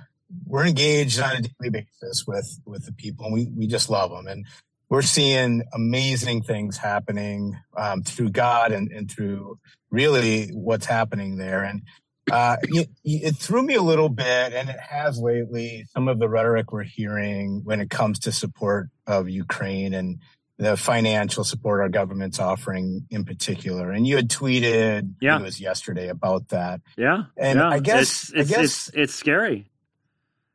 we're 0.47 0.67
engaged 0.67 1.21
on 1.21 1.37
a 1.37 1.43
daily 1.43 1.71
basis 1.71 2.25
with 2.27 2.61
with 2.65 2.87
the 2.87 2.93
people, 2.93 3.27
and 3.27 3.35
we 3.35 3.51
we 3.57 3.67
just 3.67 3.91
love 3.91 4.11
them. 4.11 4.27
And 4.27 4.47
we're 4.89 5.03
seeing 5.03 5.65
amazing 5.73 6.43
things 6.43 6.77
happening 6.77 7.59
um, 7.77 8.03
through 8.03 8.31
God 8.31 8.73
and, 8.73 8.91
and 8.93 9.11
through 9.11 9.59
really 9.91 10.49
what's 10.49 10.87
happening 10.87 11.37
there. 11.37 11.65
And 11.65 11.83
uh, 12.31 12.57
it, 12.63 12.89
it, 13.05 13.37
threw 13.37 13.63
me 13.63 13.75
a 13.75 13.83
little 13.83 14.09
bit, 14.09 14.53
and 14.53 14.69
it 14.69 14.81
has 14.81 15.19
lately. 15.19 15.87
Some 15.91 16.09
of 16.09 16.19
the 16.19 16.29
rhetoric 16.29 16.73
we're 16.73 16.83
hearing 16.83 17.63
when 17.65 17.81
it 17.81 17.91
comes 17.91 18.19
to 18.21 18.33
support 18.33 18.89
of 19.07 19.29
Ukraine 19.29 19.95
and 19.95 20.19
the 20.59 20.77
financial 20.77 21.45
support 21.45 21.81
our 21.81 21.89
government's 21.89 22.41
offering 22.41 23.07
in 23.11 23.25
particular. 23.25 23.91
And 23.93 24.07
you 24.07 24.17
had 24.17 24.29
tweeted, 24.29 25.15
yeah. 25.21 25.39
it 25.39 25.43
was 25.43 25.61
yesterday 25.61 26.09
about 26.09 26.49
that. 26.49 26.81
Yeah, 26.97 27.25
and 27.37 27.59
yeah. 27.59 27.69
I 27.69 27.79
guess 27.79 28.31
it's 28.31 28.33
it's, 28.33 28.53
I 28.53 28.55
guess 28.55 28.65
it's, 28.65 28.91
it's 28.95 29.15
scary. 29.15 29.71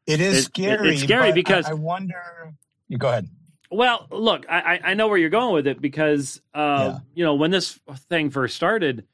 It 0.06 0.20
is 0.20 0.40
it, 0.40 0.44
scary. 0.44 0.94
it's 0.94 1.04
scary 1.04 1.32
because 1.32 1.66
I, 1.66 1.72
I, 1.72 1.74
wonder. 1.76 2.54
You 2.90 2.98
go 2.98 3.10
ahead. 3.10 3.30
Well, 3.70 4.08
look, 4.12 4.46
I 4.50 4.82
I 4.84 4.94
know 4.96 5.08
where 5.08 5.18
you're 5.18 5.30
going 5.30 5.54
with 5.54 5.68
it 5.68 5.80
because 5.80 6.42
uh, 6.54 6.94
yeah. 6.94 7.00
you 7.14 7.24
know 7.24 7.36
when 7.36 7.52
this 7.52 7.80
thing 8.10 8.30
first 8.30 8.58
started 8.58 9.06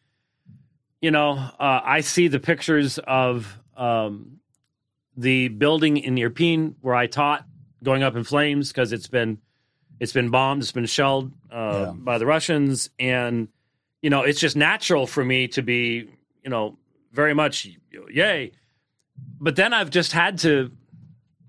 you 1.01 1.11
know, 1.11 1.31
uh, 1.31 1.81
I 1.83 2.01
see 2.01 2.27
the 2.27 2.39
pictures 2.39 2.97
of 2.99 3.59
um, 3.75 4.39
the 5.15 5.49
building 5.49 5.97
in 5.97 6.15
Irpin 6.15 6.75
where 6.81 6.95
I 6.95 7.07
taught 7.07 7.45
going 7.83 8.03
up 8.03 8.15
in 8.15 8.23
flames 8.23 8.69
because 8.69 8.91
it's 8.91 9.07
been 9.07 9.39
it's 9.99 10.13
been 10.13 10.29
bombed, 10.29 10.61
it's 10.61 10.71
been 10.71 10.85
shelled 10.85 11.31
uh, 11.51 11.85
yeah. 11.87 11.93
by 11.95 12.17
the 12.17 12.25
Russians, 12.25 12.89
and 12.99 13.47
you 14.01 14.09
know, 14.09 14.21
it's 14.21 14.39
just 14.39 14.55
natural 14.55 15.07
for 15.07 15.23
me 15.23 15.47
to 15.49 15.61
be, 15.61 16.07
you 16.43 16.49
know, 16.49 16.77
very 17.11 17.33
much 17.33 17.67
yay. 18.09 18.51
But 19.39 19.55
then 19.55 19.73
I've 19.73 19.89
just 19.89 20.11
had 20.11 20.37
to, 20.39 20.71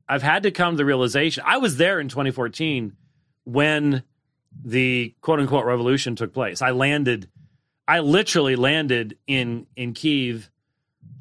I've 0.09 0.23
had 0.23 0.45
to 0.45 0.51
come 0.51 0.75
to 0.75 0.77
the 0.79 0.85
realization. 0.87 1.45
I 1.47 1.59
was 1.59 1.77
there 1.77 2.01
in 2.01 2.09
2014 2.09 2.97
when 3.45 4.03
the 4.65 5.15
quote 5.21 5.41
unquote 5.41 5.67
revolution 5.67 6.17
took 6.17 6.33
place. 6.33 6.63
I 6.63 6.71
landed 6.71 7.29
I 7.89 8.01
literally 8.01 8.55
landed 8.55 9.17
in 9.27 9.67
in 9.75 9.95
Kiev 9.95 10.51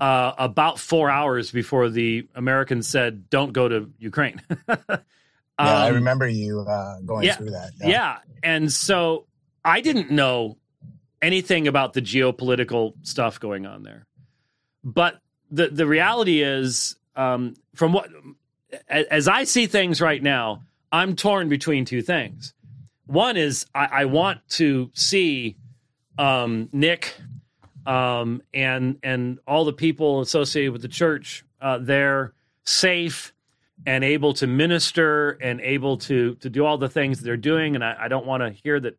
uh, 0.01 0.33
about 0.37 0.79
four 0.79 1.09
hours 1.09 1.49
before 1.49 1.89
the 1.89 2.27
Americans 2.35 2.87
said, 2.87 3.29
"Don't 3.29 3.53
go 3.53 3.69
to 3.69 3.89
Ukraine." 3.97 4.41
um, 4.67 4.77
yeah, 4.77 4.99
I 5.57 5.87
remember 5.87 6.27
you 6.27 6.59
uh, 6.59 6.99
going 7.05 7.25
yeah, 7.25 7.35
through 7.37 7.51
that. 7.51 7.71
Yeah. 7.79 7.87
yeah, 7.87 8.17
and 8.43 8.71
so 8.71 9.25
I 9.63 9.79
didn't 9.79 10.11
know 10.11 10.57
anything 11.21 11.69
about 11.69 11.93
the 11.93 12.01
geopolitical 12.01 12.93
stuff 13.01 13.39
going 13.39 13.65
on 13.65 13.83
there, 13.83 14.05
but 14.83 15.21
the 15.49 15.69
the 15.69 15.87
reality 15.87 16.43
is, 16.43 16.97
um, 17.15 17.55
from 17.73 17.93
what 17.93 18.09
as 18.89 19.29
I 19.29 19.45
see 19.45 19.67
things 19.67 20.01
right 20.01 20.21
now, 20.21 20.63
I'm 20.91 21.15
torn 21.15 21.47
between 21.47 21.85
two 21.85 22.01
things. 22.01 22.53
One 23.05 23.37
is 23.37 23.65
I, 23.73 23.85
I 23.85 24.05
want 24.05 24.41
to 24.49 24.91
see 24.93 25.55
um, 26.17 26.69
Nick, 26.71 27.15
um, 27.85 28.41
and 28.53 28.97
and 29.03 29.39
all 29.47 29.65
the 29.65 29.73
people 29.73 30.21
associated 30.21 30.73
with 30.73 30.81
the 30.81 30.87
church 30.87 31.45
uh, 31.61 31.77
there 31.79 32.33
safe 32.63 33.33
and 33.85 34.03
able 34.03 34.33
to 34.33 34.47
minister 34.47 35.31
and 35.31 35.61
able 35.61 35.97
to 35.97 36.35
to 36.35 36.49
do 36.49 36.65
all 36.65 36.77
the 36.77 36.89
things 36.89 37.21
they're 37.21 37.37
doing. 37.37 37.75
And 37.75 37.83
I, 37.83 37.95
I 38.01 38.07
don't 38.07 38.25
want 38.25 38.43
to 38.43 38.49
hear 38.49 38.79
that 38.79 38.97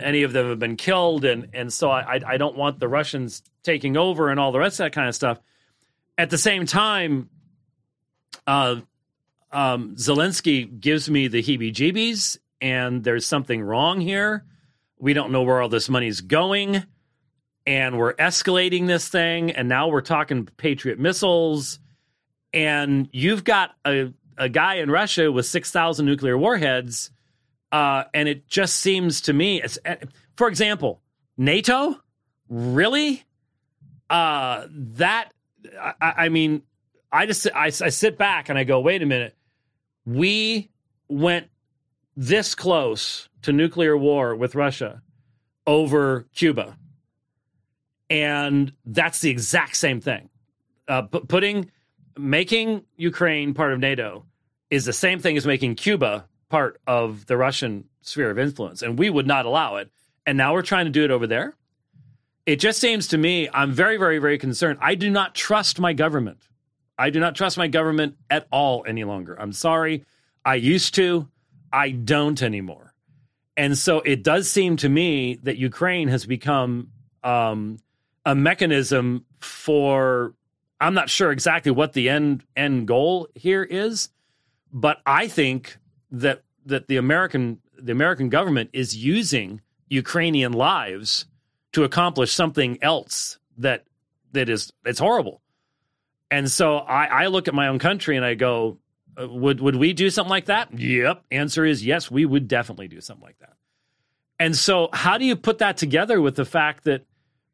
any 0.00 0.22
of 0.24 0.32
them 0.32 0.48
have 0.48 0.58
been 0.58 0.76
killed, 0.76 1.24
and 1.24 1.48
and 1.52 1.72
so 1.72 1.90
I 1.90 2.20
I 2.26 2.36
don't 2.36 2.56
want 2.56 2.80
the 2.80 2.88
Russians 2.88 3.42
taking 3.62 3.96
over 3.96 4.30
and 4.30 4.40
all 4.40 4.52
the 4.52 4.58
rest 4.58 4.80
of 4.80 4.84
that 4.84 4.92
kind 4.92 5.08
of 5.08 5.14
stuff. 5.14 5.38
At 6.18 6.30
the 6.30 6.38
same 6.38 6.66
time, 6.66 7.30
uh, 8.46 8.76
um, 9.52 9.96
Zelensky 9.96 10.80
gives 10.80 11.08
me 11.08 11.28
the 11.28 11.42
heebie-jeebies, 11.42 12.38
and 12.60 13.02
there's 13.02 13.24
something 13.24 13.62
wrong 13.62 14.00
here. 14.00 14.44
We 15.00 15.14
don't 15.14 15.32
know 15.32 15.42
where 15.42 15.60
all 15.60 15.68
this 15.68 15.88
money's 15.88 16.20
going. 16.20 16.84
And 17.66 17.98
we're 17.98 18.14
escalating 18.14 18.86
this 18.86 19.08
thing. 19.08 19.50
And 19.50 19.68
now 19.68 19.88
we're 19.88 20.02
talking 20.02 20.46
Patriot 20.56 20.98
missiles. 20.98 21.78
And 22.52 23.08
you've 23.12 23.42
got 23.44 23.72
a, 23.86 24.12
a 24.36 24.48
guy 24.48 24.74
in 24.76 24.90
Russia 24.90 25.32
with 25.32 25.46
6,000 25.46 26.04
nuclear 26.04 26.36
warheads. 26.36 27.10
Uh, 27.72 28.04
and 28.12 28.28
it 28.28 28.46
just 28.46 28.76
seems 28.76 29.22
to 29.22 29.32
me, 29.32 29.62
eh, 29.62 29.96
for 30.36 30.48
example, 30.48 31.00
NATO? 31.36 31.98
Really? 32.48 33.24
Uh, 34.10 34.66
that, 34.70 35.32
I, 35.80 35.94
I 36.00 36.28
mean, 36.28 36.62
I 37.12 37.26
just 37.26 37.46
I, 37.54 37.66
I 37.66 37.70
sit 37.70 38.18
back 38.18 38.48
and 38.48 38.58
I 38.58 38.64
go, 38.64 38.80
wait 38.80 39.02
a 39.02 39.06
minute. 39.06 39.34
We 40.04 40.70
went 41.08 41.48
this 42.16 42.54
close 42.54 43.29
to 43.42 43.52
nuclear 43.52 43.96
war 43.96 44.34
with 44.34 44.54
Russia 44.54 45.02
over 45.66 46.26
Cuba. 46.34 46.76
And 48.08 48.72
that's 48.84 49.20
the 49.20 49.30
exact 49.30 49.76
same 49.76 50.00
thing. 50.00 50.28
Uh, 50.88 51.02
p- 51.02 51.20
putting, 51.20 51.70
making 52.18 52.84
Ukraine 52.96 53.54
part 53.54 53.72
of 53.72 53.78
NATO 53.78 54.24
is 54.70 54.84
the 54.84 54.92
same 54.92 55.20
thing 55.20 55.36
as 55.36 55.46
making 55.46 55.76
Cuba 55.76 56.26
part 56.48 56.80
of 56.86 57.26
the 57.26 57.36
Russian 57.36 57.84
sphere 58.02 58.30
of 58.30 58.38
influence. 58.38 58.82
And 58.82 58.98
we 58.98 59.10
would 59.10 59.26
not 59.26 59.46
allow 59.46 59.76
it. 59.76 59.90
And 60.26 60.36
now 60.36 60.52
we're 60.52 60.62
trying 60.62 60.86
to 60.86 60.90
do 60.90 61.04
it 61.04 61.10
over 61.10 61.26
there. 61.26 61.54
It 62.46 62.56
just 62.56 62.80
seems 62.80 63.06
to 63.08 63.18
me, 63.18 63.48
I'm 63.52 63.72
very, 63.72 63.96
very, 63.96 64.18
very 64.18 64.38
concerned. 64.38 64.78
I 64.82 64.96
do 64.96 65.08
not 65.08 65.34
trust 65.34 65.78
my 65.78 65.92
government. 65.92 66.48
I 66.98 67.10
do 67.10 67.20
not 67.20 67.36
trust 67.36 67.56
my 67.56 67.68
government 67.68 68.16
at 68.28 68.46
all 68.50 68.84
any 68.86 69.04
longer. 69.04 69.34
I'm 69.40 69.52
sorry. 69.52 70.04
I 70.44 70.56
used 70.56 70.94
to. 70.96 71.28
I 71.72 71.90
don't 71.90 72.42
anymore. 72.42 72.89
And 73.60 73.76
so 73.76 74.00
it 74.00 74.22
does 74.22 74.50
seem 74.50 74.78
to 74.78 74.88
me 74.88 75.38
that 75.42 75.58
Ukraine 75.58 76.08
has 76.08 76.24
become 76.24 76.92
um, 77.22 77.76
a 78.24 78.34
mechanism 78.34 79.26
for. 79.38 80.32
I'm 80.80 80.94
not 80.94 81.10
sure 81.10 81.30
exactly 81.30 81.70
what 81.70 81.92
the 81.92 82.08
end 82.08 82.42
end 82.56 82.88
goal 82.88 83.28
here 83.34 83.62
is, 83.62 84.08
but 84.72 85.02
I 85.04 85.28
think 85.28 85.76
that 86.10 86.42
that 86.64 86.88
the 86.88 86.96
American 86.96 87.60
the 87.78 87.92
American 87.92 88.30
government 88.30 88.70
is 88.72 88.96
using 88.96 89.60
Ukrainian 89.90 90.52
lives 90.52 91.26
to 91.72 91.84
accomplish 91.84 92.32
something 92.32 92.78
else 92.80 93.38
that 93.58 93.84
that 94.32 94.48
is 94.48 94.72
it's 94.86 95.00
horrible. 95.00 95.42
And 96.30 96.50
so 96.50 96.78
I, 96.78 97.24
I 97.24 97.26
look 97.26 97.46
at 97.46 97.52
my 97.52 97.68
own 97.68 97.78
country 97.78 98.16
and 98.16 98.24
I 98.24 98.36
go, 98.36 98.78
uh, 99.20 99.28
would 99.28 99.60
would 99.60 99.76
we 99.76 99.92
do 99.92 100.10
something 100.10 100.30
like 100.30 100.46
that? 100.46 100.78
Yep. 100.78 101.24
Answer 101.30 101.64
is 101.64 101.84
yes, 101.84 102.10
we 102.10 102.24
would 102.24 102.48
definitely 102.48 102.88
do 102.88 103.00
something 103.00 103.24
like 103.24 103.38
that. 103.38 103.54
And 104.38 104.56
so, 104.56 104.88
how 104.92 105.18
do 105.18 105.24
you 105.24 105.36
put 105.36 105.58
that 105.58 105.76
together 105.76 106.20
with 106.20 106.36
the 106.36 106.44
fact 106.44 106.84
that 106.84 107.04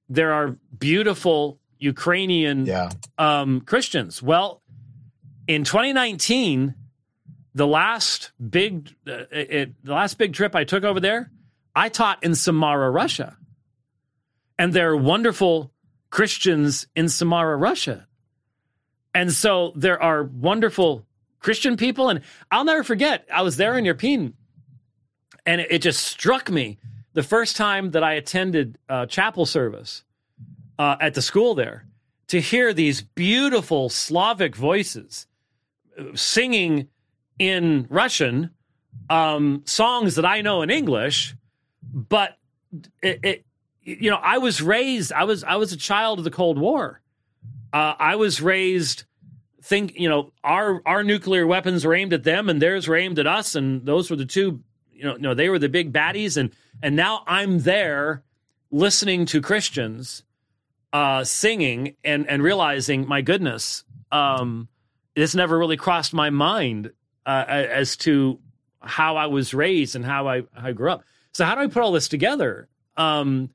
there 0.09 0.33
are 0.33 0.57
beautiful 0.79 1.59
Ukrainian 1.79 2.67
yeah. 2.67 2.91
um, 3.19 3.61
Christians? 3.61 4.23
Well, 4.23 4.63
in 5.49 5.65
2019, 5.65 6.75
the 7.55 7.67
last 7.67 8.33
big 8.51 8.95
uh, 9.07 9.25
it, 9.31 9.73
the 9.83 9.93
last 9.93 10.19
big 10.19 10.35
trip 10.35 10.55
I 10.55 10.65
took 10.65 10.85
over 10.85 11.01
there, 11.01 11.31
I 11.75 11.89
taught 11.89 12.23
in 12.23 12.35
Samara, 12.35 12.91
Russia, 12.91 13.37
and 14.59 14.73
there 14.73 14.91
are 14.91 14.97
wonderful 14.97 15.73
Christians 16.11 16.87
in 16.95 17.09
Samara, 17.09 17.57
Russia. 17.57 18.07
And 19.15 19.33
so 19.33 19.73
there 19.75 20.03
are 20.03 20.25
wonderful 20.25 21.06
Christian 21.47 21.77
people. 21.77 22.09
And 22.09 22.23
I'll 22.51 22.65
never 22.65 22.83
forget, 22.83 23.25
I 23.33 23.43
was 23.43 23.57
there 23.57 23.79
in 23.79 23.85
Irpin, 23.85 24.33
and 25.47 25.61
it, 25.61 25.69
it 25.71 25.79
just 25.79 26.03
struck 26.03 26.51
me 26.51 26.77
the 27.13 27.23
first 27.23 27.57
time 27.57 27.93
that 27.93 28.03
I 28.03 28.15
attended 28.15 28.79
uh, 28.89 29.07
chapel 29.07 29.47
service 29.47 30.03
uh, 30.77 30.97
at 31.01 31.15
the 31.15 31.23
school 31.23 31.55
there 31.55 31.87
to 32.27 32.41
hear 32.41 32.73
these 32.73 33.01
beautiful 33.01 33.89
Slavic 33.89 34.57
voices 34.57 35.29
uh, 35.97 36.17
singing 36.17 36.89
in 37.39 37.87
Russian 37.91 38.51
um, 39.09 39.63
songs 39.67 40.17
that 40.17 40.25
I 40.25 40.41
know 40.41 40.63
in 40.63 40.71
English, 40.71 41.37
but 41.93 42.39
it, 43.05 43.21
it, 43.23 43.45
you 43.85 44.11
know, 44.11 44.19
I 44.21 44.39
was 44.39 44.61
raised. 44.61 45.13
I 45.13 45.23
was 45.23 45.45
I 45.45 45.55
was 45.55 45.73
a 45.73 45.77
child 45.77 46.19
of 46.19 46.25
the 46.25 46.33
Cold 46.33 46.59
War. 46.59 47.01
Uh, 47.73 47.95
I 48.01 48.17
was 48.17 48.43
raised 48.43 49.05
think 49.67 49.99
you 49.99 50.09
know 50.09 50.33
our 50.45 50.81
our 50.87 51.03
nuclear 51.03 51.47
weapons 51.47 51.85
were 51.85 51.95
aimed 51.95 52.13
at 52.13 52.25
them 52.25 52.49
and 52.49 52.63
theirs 52.63 52.89
were 52.89 52.97
aimed 52.97 53.19
at 53.19 53.27
us, 53.27 53.55
and 53.55 53.85
those 53.85 54.11
were 54.11 54.17
the 54.17 54.27
two. 54.27 54.61
You 54.93 55.05
know, 55.05 55.17
no, 55.17 55.35
they 55.35 55.51
were 55.51 55.59
the 55.59 55.69
big 55.69 55.93
baddies, 55.93 56.37
and 56.37 56.51
and 56.83 56.97
now 56.97 57.23
I'm 57.27 57.61
there 57.61 58.23
listening 58.71 59.27
to 59.27 59.41
Christians 59.43 60.23
uh, 60.93 61.25
singing 61.25 61.97
and 62.05 62.29
and 62.29 62.43
realizing, 62.43 63.07
my 63.07 63.21
goodness, 63.21 63.85
um, 64.11 64.69
this 65.15 65.35
never 65.35 65.59
really 65.59 65.77
crossed 65.77 66.15
my 66.15 66.31
mind 66.31 66.93
uh, 67.27 67.45
as 67.49 67.97
to 67.99 68.39
how 68.81 69.17
I 69.17 69.27
was 69.27 69.53
raised 69.53 69.97
and 69.97 70.05
how 70.05 70.29
I, 70.29 70.43
how 70.55 70.69
I 70.69 70.73
grew 70.73 70.91
up. 70.91 71.05
So 71.33 71.45
how 71.45 71.55
do 71.55 71.61
I 71.61 71.67
put 71.67 71.83
all 71.83 71.93
this 71.93 72.09
together? 72.09 72.69
Um, 72.97 73.51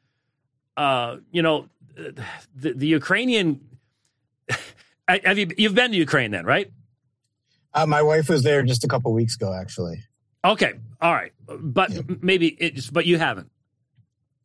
uh, 0.78 1.18
you 1.32 1.42
know, 1.42 1.70
the, 1.96 2.74
the 2.74 2.88
Ukrainian. 2.88 3.62
Have 5.08 5.38
you 5.38 5.52
you've 5.58 5.76
been 5.76 5.92
to 5.92 5.98
Ukraine 5.98 6.32
then, 6.32 6.46
right? 6.46 6.72
Uh, 7.74 7.86
my 7.86 8.02
wife 8.02 8.30
was 8.30 8.44
there 8.44 8.64
just 8.64 8.84
a 8.84 8.88
couple 8.88 9.14
weeks 9.14 9.36
ago, 9.36 9.54
actually. 9.54 10.04
Okay, 10.44 10.74
all 11.00 11.14
right, 11.14 11.32
but 11.48 12.24
maybe 12.24 12.48
it's 12.48 12.90
but 12.90 13.06
you 13.06 13.18
haven't. 13.18 13.52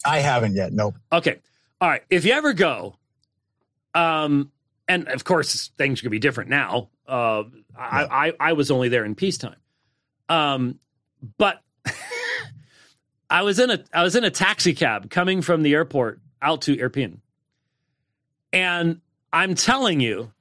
I 0.04 0.20
haven't 0.20 0.54
yet. 0.54 0.72
Nope. 0.72 0.96
Okay, 1.12 1.40
all 1.80 1.88
right. 1.88 2.02
If 2.10 2.24
you 2.24 2.32
ever 2.32 2.52
go, 2.52 2.96
um, 3.94 4.52
and 4.88 5.08
of 5.08 5.24
course 5.24 5.68
things 5.78 6.00
could 6.00 6.10
be 6.10 6.18
different 6.18 6.50
now. 6.50 6.90
Uh, 7.06 7.44
I, 7.76 8.28
I, 8.28 8.32
I 8.40 8.52
was 8.52 8.70
only 8.70 8.88
there 8.88 9.04
in 9.04 9.14
peacetime. 9.14 9.56
Um, 10.28 10.78
but 11.38 11.62
I 13.30 13.42
was 13.42 13.58
in 13.58 13.70
a 13.70 13.82
I 13.92 14.02
was 14.02 14.16
in 14.16 14.24
a 14.24 14.30
taxi 14.30 14.74
cab 14.74 15.10
coming 15.10 15.42
from 15.42 15.62
the 15.62 15.74
airport 15.74 16.20
out 16.42 16.62
to 16.62 16.76
Irpin. 16.76 17.18
And 18.52 19.00
I'm 19.32 19.54
telling 19.54 20.00
you, 20.00 20.32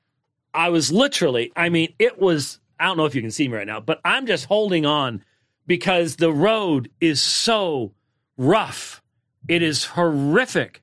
I 0.55 0.69
was 0.69 0.91
literally, 0.91 1.51
I 1.55 1.69
mean, 1.69 1.93
it 1.99 2.19
was 2.19 2.59
I 2.79 2.85
don't 2.85 2.97
know 2.97 3.05
if 3.05 3.15
you 3.15 3.21
can 3.21 3.31
see 3.31 3.47
me 3.47 3.55
right 3.55 3.67
now, 3.67 3.79
but 3.79 4.01
I'm 4.03 4.25
just 4.25 4.45
holding 4.45 4.85
on 4.85 5.23
because 5.67 6.17
the 6.17 6.31
road 6.31 6.89
is 6.99 7.21
so 7.21 7.93
rough. 8.37 9.01
It 9.47 9.61
is 9.61 9.85
horrific. 9.85 10.81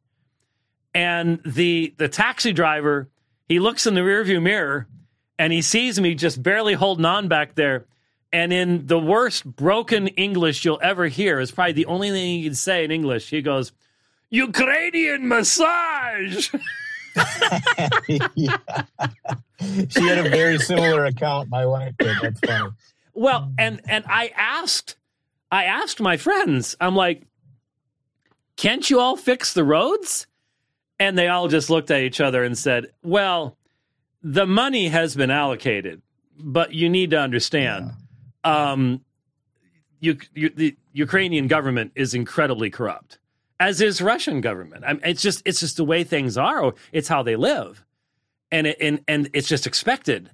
And 0.95 1.41
the 1.45 1.95
the 1.97 2.09
taxi 2.09 2.53
driver, 2.53 3.09
he 3.49 3.59
looks 3.59 3.87
in 3.87 3.95
the 3.95 4.01
rearview 4.01 4.43
mirror 4.43 4.87
and 5.39 5.53
he 5.53 5.63
sees 5.63 6.01
me 6.01 6.15
just 6.15 6.43
barely 6.43 6.75
holding 6.75 7.05
on 7.05 7.29
back 7.29 7.55
there. 7.55 7.87
And 8.33 8.53
in 8.53 8.87
the 8.87 8.99
worst 8.99 9.45
broken 9.45 10.09
English 10.09 10.65
you'll 10.65 10.81
ever 10.83 11.07
hear, 11.07 11.39
is 11.39 11.51
probably 11.51 11.73
the 11.73 11.87
only 11.87 12.11
thing 12.11 12.39
he 12.39 12.45
can 12.45 12.55
say 12.55 12.85
in 12.85 12.91
English. 12.91 13.29
He 13.29 13.43
goes, 13.43 13.73
Ukrainian 14.31 15.29
massage. 15.29 16.55
yeah. 18.35 18.57
She 19.91 20.09
had 20.09 20.19
a 20.19 20.29
very 20.29 20.59
similar 20.59 21.05
account, 21.05 21.49
my 21.49 21.65
wife 21.65 21.95
did. 21.97 22.17
That's 22.21 22.41
funny. 22.41 22.71
Well, 23.15 23.53
and 23.59 23.81
and 23.87 24.05
I 24.09 24.33
asked 24.37 24.97
I 25.53 25.65
asked 25.65 26.01
my 26.01 26.17
friends, 26.17 26.75
I'm 26.81 26.97
like, 26.97 27.23
can't 28.57 28.89
you 28.89 29.01
all 29.01 29.17
fix 29.17 29.53
the 29.53 29.65
roads? 29.65 30.27
And 30.99 31.19
they 31.19 31.29
all 31.29 31.49
just 31.49 31.69
looked 31.69 31.91
at 31.91 32.01
each 32.01 32.21
other 32.21 32.43
and 32.43 32.57
said, 32.57 32.87
Well, 33.03 33.57
the 34.23 34.47
money 34.47 34.89
has 34.89 35.15
been 35.15 35.31
allocated, 35.31 36.01
but 36.39 36.73
you 36.73 36.89
need 36.89 37.11
to 37.11 37.19
understand 37.19 37.93
yeah. 38.45 38.73
um, 38.73 39.05
you, 40.01 40.19
you, 40.35 40.51
the 40.51 40.77
Ukrainian 40.93 41.49
government 41.49 41.93
is 41.95 42.15
incredibly 42.15 42.71
corrupt, 42.71 43.19
as 43.63 43.81
is 43.81 44.03
Russian 44.03 44.41
government. 44.41 44.83
I 44.85 44.95
mean, 44.95 45.03
it's 45.05 45.23
just 45.23 45.41
it's 45.45 45.61
just 45.61 45.77
the 45.77 45.85
way 45.85 46.03
things 46.03 46.37
are. 46.37 46.75
It's 46.91 47.07
how 47.07 47.23
they 47.23 47.37
live, 47.37 47.85
and 48.51 48.67
it, 48.67 48.77
and 48.81 49.05
and 49.07 49.31
it's 49.33 49.47
just 49.47 49.69
expected. 49.69 50.31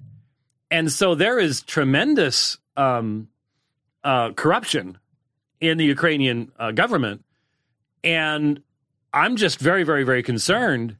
And 0.71 0.91
so 0.91 1.13
there 1.13 1.37
is 1.37 1.61
tremendous 1.61 2.57
um, 2.75 3.29
uh, 4.03 4.31
corruption 4.31 4.97
in 5.61 5.77
the 5.77 5.85
Ukrainian 5.85 6.51
uh, 6.57 6.71
government, 6.71 7.23
and 8.03 8.63
I'm 9.13 9.35
just 9.35 9.59
very, 9.59 9.83
very, 9.83 10.03
very 10.03 10.23
concerned 10.23 10.97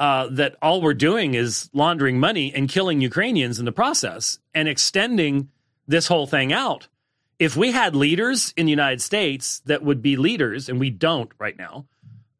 uh, 0.00 0.26
that 0.32 0.56
all 0.60 0.82
we're 0.82 0.92
doing 0.92 1.34
is 1.34 1.70
laundering 1.72 2.18
money 2.18 2.52
and 2.52 2.68
killing 2.68 3.00
Ukrainians 3.00 3.60
in 3.60 3.64
the 3.64 3.72
process 3.72 4.40
and 4.54 4.66
extending 4.68 5.50
this 5.86 6.08
whole 6.08 6.26
thing 6.26 6.52
out. 6.52 6.88
If 7.38 7.56
we 7.56 7.72
had 7.72 7.96
leaders 7.96 8.52
in 8.56 8.66
the 8.66 8.70
United 8.70 9.02
States 9.02 9.60
that 9.66 9.82
would 9.82 10.02
be 10.02 10.16
leaders, 10.16 10.68
and 10.68 10.78
we 10.78 10.90
don't 10.90 11.30
right 11.38 11.56
now, 11.56 11.86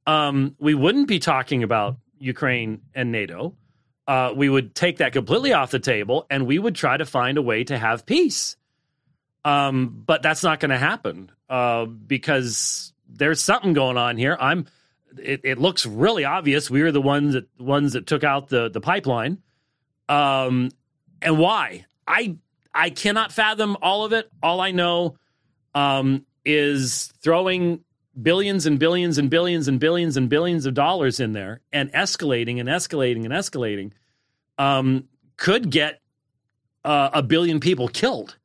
um, 0.07 0.55
we 0.59 0.75
wouldn't 0.75 1.09
be 1.09 1.19
talking 1.19 1.63
about 1.63 1.97
Ukraine 2.19 2.83
and 2.95 3.11
NATO. 3.11 3.57
Uh, 4.07 4.33
we 4.37 4.49
would 4.49 4.75
take 4.75 4.99
that 4.99 5.13
completely 5.13 5.53
off 5.53 5.71
the 5.71 5.79
table 5.79 6.27
and 6.29 6.47
we 6.47 6.59
would 6.59 6.75
try 6.75 6.97
to 6.97 7.07
find 7.07 7.39
a 7.39 7.43
way 7.43 7.65
to 7.65 7.79
have 7.79 8.05
peace. 8.05 8.57
Um, 9.45 10.03
but 10.07 10.23
that's 10.23 10.43
not 10.43 10.61
going 10.61 10.71
to 10.71 10.79
happen 10.79 11.31
uh, 11.49 11.87
because 11.87 12.93
there's 13.09 13.43
something 13.43 13.73
going 13.73 13.97
on 13.97 14.17
here. 14.17 14.37
I'm 14.39 14.67
it, 15.19 15.43
it 15.45 15.59
looks 15.59 15.87
really 15.87 16.25
obvious. 16.25 16.71
We 16.71 16.83
were 16.83 16.93
the 16.93 17.01
ones 17.01 17.35
that 17.35 17.49
ones 17.59 17.93
that 17.93 18.07
took 18.07 18.25
out 18.25 18.49
the 18.49 18.69
the 18.69 18.81
pipeline. 18.81 19.43
Um, 20.09 20.71
and 21.23 21.39
why? 21.39 21.87
I 22.07 22.37
I 22.75 22.91
cannot 22.91 23.33
fathom 23.33 23.77
all 23.81 24.05
of 24.05 24.13
it. 24.13 24.31
All 24.43 24.61
I 24.61 24.73
know 24.73 25.17
um, 25.75 26.27
is 26.45 27.13
throwing 27.23 27.85
billions 28.21 28.67
and 28.67 28.79
billions 28.79 29.19
and 29.19 29.31
billions 29.31 29.69
and 29.69 29.79
billions 29.81 30.17
and 30.17 30.29
billions 30.29 30.67
of 30.67 30.75
dollars 30.75 31.21
in 31.21 31.33
there 31.33 31.61
and 31.73 31.93
escalating 31.93 32.61
and 32.61 32.69
escalating 32.69 33.25
and 33.25 33.33
escalating 33.33 33.93
um, 34.59 35.09
could 35.37 35.71
get 35.71 36.01
uh, 36.85 37.11
a 37.13 37.23
billion 37.23 37.61
people 37.61 37.89
killed. 37.89 38.37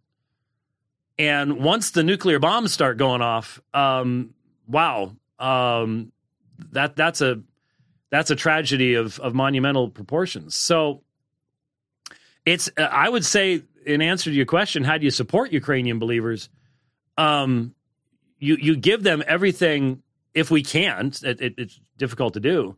And 1.18 1.60
once 1.60 1.92
the 1.92 2.04
nuclear 2.04 2.40
bombs 2.40 2.72
start 2.72 2.98
going 2.98 3.22
off, 3.22 3.62
um, 3.74 4.34
wow, 4.68 5.16
um, 5.38 6.12
that 6.72 6.96
that's 6.96 7.22
a 7.22 7.42
that's 8.10 8.32
a 8.32 8.36
tragedy 8.36 8.94
of 8.94 9.20
of 9.20 9.34
monumental 9.34 9.90
proportions. 9.90 10.56
So 10.56 11.04
it's 12.46 12.70
uh, 12.78 12.84
I 12.84 13.10
would 13.10 13.26
say 13.26 13.64
in 13.86 14.02
answer 14.02 14.30
to 14.30 14.36
your 14.36 14.46
question, 14.46 14.84
how 14.84 14.98
do 14.98 15.06
you 15.06 15.12
support 15.12 15.52
Ukrainian 15.52 16.00
believers? 16.00 16.50
Um, 17.18 17.76
you 18.40 18.56
you 18.56 18.76
give 18.76 19.04
them 19.04 19.24
everything 19.28 20.02
if 20.34 20.50
we 20.50 20.64
can. 20.64 21.12
It, 21.24 21.42
it, 21.42 21.54
it's 21.58 21.80
difficult 21.98 22.34
to 22.36 22.40
do, 22.40 22.76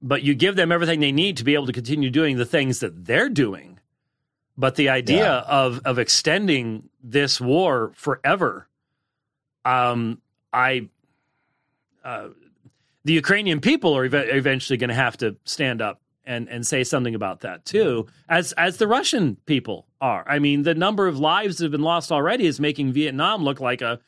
but 0.00 0.22
you 0.22 0.34
give 0.34 0.56
them 0.56 0.72
everything 0.72 1.00
they 1.00 1.12
need 1.12 1.36
to 1.38 1.44
be 1.44 1.54
able 1.54 1.66
to 1.66 1.72
continue 1.72 2.10
doing 2.10 2.36
the 2.36 2.46
things 2.46 2.80
that 2.80 3.04
they're 3.04 3.28
doing. 3.28 3.78
But 4.56 4.76
the 4.76 4.88
idea 4.88 5.18
yeah. 5.18 5.40
of 5.46 5.80
of 5.84 5.98
extending 5.98 6.88
this 7.02 7.40
war 7.40 7.92
forever, 7.94 8.68
um, 9.64 10.22
I 10.52 10.88
uh, 12.02 12.28
the 13.04 13.12
Ukrainian 13.12 13.60
people 13.60 13.96
are 13.96 14.04
ev- 14.04 14.14
eventually 14.14 14.76
going 14.78 14.88
to 14.88 14.94
have 14.94 15.16
to 15.18 15.36
stand 15.44 15.82
up 15.82 16.00
and 16.26 16.48
and 16.48 16.66
say 16.66 16.84
something 16.84 17.14
about 17.14 17.40
that 17.40 17.64
too, 17.64 18.06
as 18.28 18.52
as 18.52 18.78
the 18.78 18.86
Russian 18.86 19.36
people 19.46 19.86
are. 20.00 20.24
I 20.28 20.38
mean, 20.38 20.62
the 20.62 20.74
number 20.74 21.06
of 21.06 21.18
lives 21.18 21.58
that 21.58 21.64
have 21.64 21.72
been 21.72 21.82
lost 21.82 22.12
already 22.12 22.46
is 22.46 22.60
making 22.60 22.92
Vietnam 22.92 23.44
look 23.44 23.60
like 23.60 23.82
a 23.82 24.00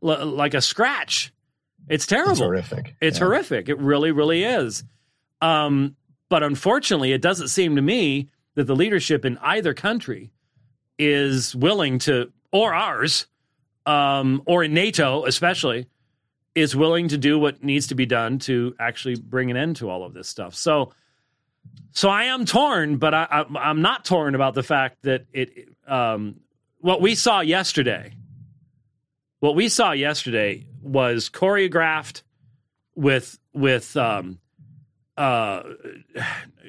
like 0.00 0.54
a 0.54 0.60
scratch. 0.60 1.32
It's 1.88 2.06
terrible. 2.06 2.32
It's 2.32 2.40
horrific. 2.40 2.96
It's 3.00 3.18
yeah. 3.18 3.24
horrific. 3.24 3.68
It 3.68 3.78
really, 3.78 4.12
really 4.12 4.44
is. 4.44 4.84
Um, 5.40 5.96
but 6.28 6.42
unfortunately, 6.42 7.12
it 7.12 7.20
doesn't 7.20 7.48
seem 7.48 7.76
to 7.76 7.82
me 7.82 8.30
that 8.54 8.64
the 8.64 8.76
leadership 8.76 9.24
in 9.24 9.38
either 9.38 9.74
country 9.74 10.30
is 10.98 11.54
willing 11.54 11.98
to, 12.00 12.32
or 12.52 12.72
ours, 12.72 13.26
um, 13.84 14.42
or 14.46 14.64
in 14.64 14.72
NATO 14.72 15.24
especially, 15.26 15.86
is 16.54 16.74
willing 16.74 17.08
to 17.08 17.18
do 17.18 17.38
what 17.38 17.62
needs 17.62 17.88
to 17.88 17.94
be 17.94 18.06
done 18.06 18.38
to 18.38 18.74
actually 18.78 19.16
bring 19.16 19.50
an 19.50 19.56
end 19.56 19.76
to 19.76 19.90
all 19.90 20.04
of 20.04 20.14
this 20.14 20.28
stuff. 20.28 20.54
So, 20.54 20.92
so 21.92 22.08
I 22.08 22.24
am 22.24 22.44
torn, 22.44 22.96
but 22.96 23.14
I, 23.14 23.44
am 23.54 23.80
not 23.80 24.04
torn 24.04 24.34
about 24.34 24.54
the 24.54 24.62
fact 24.62 25.02
that 25.02 25.26
it. 25.32 25.68
Um, 25.86 26.40
what 26.80 27.00
we 27.00 27.14
saw 27.14 27.40
yesterday, 27.40 28.12
what 29.40 29.54
we 29.54 29.68
saw 29.68 29.92
yesterday 29.92 30.66
was 30.82 31.30
choreographed 31.30 32.22
with 32.94 33.38
with 33.52 33.96
um, 33.96 34.38
uh, 35.16 35.62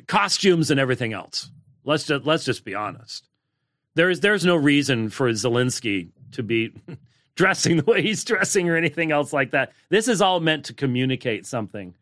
costumes 0.07 0.71
and 0.71 0.79
everything 0.79 1.13
else. 1.13 1.49
Let's 1.83 2.05
just 2.05 2.25
let's 2.25 2.45
just 2.45 2.63
be 2.63 2.75
honest. 2.75 3.27
There's 3.95 4.19
there's 4.19 4.45
no 4.45 4.55
reason 4.55 5.09
for 5.09 5.29
Zelensky 5.31 6.09
to 6.33 6.43
be 6.43 6.71
dressing 7.35 7.77
the 7.77 7.83
way 7.83 8.01
he's 8.01 8.23
dressing 8.23 8.69
or 8.69 8.75
anything 8.75 9.11
else 9.11 9.33
like 9.33 9.51
that. 9.51 9.73
This 9.89 10.07
is 10.07 10.21
all 10.21 10.39
meant 10.39 10.65
to 10.65 10.73
communicate 10.73 11.45
something, 11.45 11.93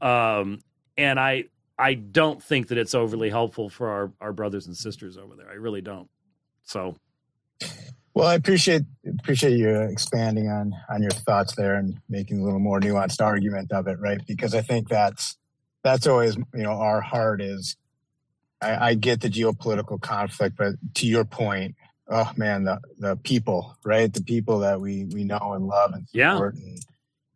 um, 0.00 0.60
and 0.96 1.20
I 1.20 1.44
I 1.80 1.94
don't 1.94 2.42
think 2.42 2.68
that 2.68 2.78
it's 2.78 2.94
overly 2.94 3.30
helpful 3.30 3.70
for 3.70 3.88
our 3.88 4.12
our 4.20 4.32
brothers 4.32 4.66
and 4.66 4.76
sisters 4.76 5.16
over 5.16 5.34
there. 5.34 5.48
I 5.48 5.54
really 5.54 5.80
don't. 5.80 6.08
So. 6.64 6.96
Well, 8.12 8.26
I 8.26 8.34
appreciate 8.34 8.82
appreciate 9.20 9.56
you 9.56 9.70
expanding 9.82 10.48
on 10.48 10.74
on 10.92 11.00
your 11.00 11.12
thoughts 11.12 11.54
there 11.56 11.74
and 11.74 11.98
making 12.08 12.40
a 12.40 12.44
little 12.44 12.58
more 12.58 12.80
nuanced 12.80 13.24
argument 13.24 13.72
of 13.72 13.86
it, 13.86 13.98
right? 14.00 14.20
Because 14.26 14.54
I 14.54 14.62
think 14.62 14.88
that's 14.88 15.38
that's 15.82 16.06
always 16.06 16.36
you 16.36 16.62
know 16.62 16.72
our 16.72 17.00
heart 17.00 17.40
is. 17.40 17.76
I, 18.62 18.90
I 18.90 18.94
get 18.94 19.22
the 19.22 19.30
geopolitical 19.30 19.98
conflict, 19.98 20.56
but 20.58 20.74
to 20.96 21.06
your 21.06 21.24
point, 21.24 21.76
oh 22.10 22.30
man, 22.36 22.64
the 22.64 22.80
the 22.98 23.16
people, 23.16 23.78
right? 23.84 24.12
The 24.12 24.22
people 24.22 24.58
that 24.58 24.80
we 24.80 25.06
we 25.06 25.24
know 25.24 25.52
and 25.54 25.66
love 25.66 25.92
and 25.94 26.06
support. 26.08 26.56
Yeah. 26.56 26.62
And 26.62 26.78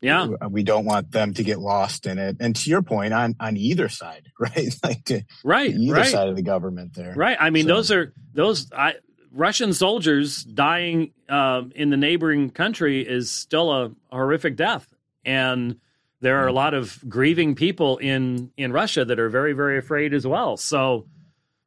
yeah. 0.05 0.27
We 0.49 0.63
don't 0.63 0.85
want 0.85 1.11
them 1.11 1.33
to 1.35 1.43
get 1.43 1.59
lost 1.59 2.07
in 2.07 2.19
it. 2.19 2.37
And 2.41 2.55
to 2.57 2.71
your 2.71 2.83
point, 2.83 3.15
on 3.15 3.35
on 3.41 3.57
either 3.57 3.89
side, 3.89 4.31
right? 4.39 4.75
like 4.83 5.05
to, 5.07 5.23
right, 5.43 5.73
to 5.73 5.79
either 5.81 5.95
right. 5.95 6.07
side 6.07 6.29
of 6.29 6.37
the 6.37 6.43
government 6.43 6.95
there. 6.95 7.15
Right. 7.17 7.37
I 7.41 7.51
mean, 7.51 7.65
so. 7.67 7.75
those 7.75 7.91
are 7.91 8.13
those. 8.35 8.71
I 8.73 8.95
Russian 9.33 9.73
soldiers 9.73 10.45
dying 10.45 11.13
uh, 11.29 11.63
in 11.75 11.91
the 11.91 11.97
neighboring 11.97 12.51
country 12.51 13.01
is 13.01 13.31
still 13.31 13.73
a 13.73 13.91
horrific 14.13 14.57
death, 14.57 14.87
and 15.25 15.81
there 16.21 16.43
are 16.43 16.47
a 16.47 16.53
lot 16.53 16.75
of 16.75 16.99
grieving 17.09 17.55
people 17.55 17.97
in 17.99 18.53
in 18.57 18.73
Russia 18.73 19.05
that 19.05 19.19
are 19.19 19.29
very 19.29 19.53
very 19.53 19.79
afraid 19.79 20.15
as 20.15 20.27
well. 20.27 20.57
So, 20.57 21.07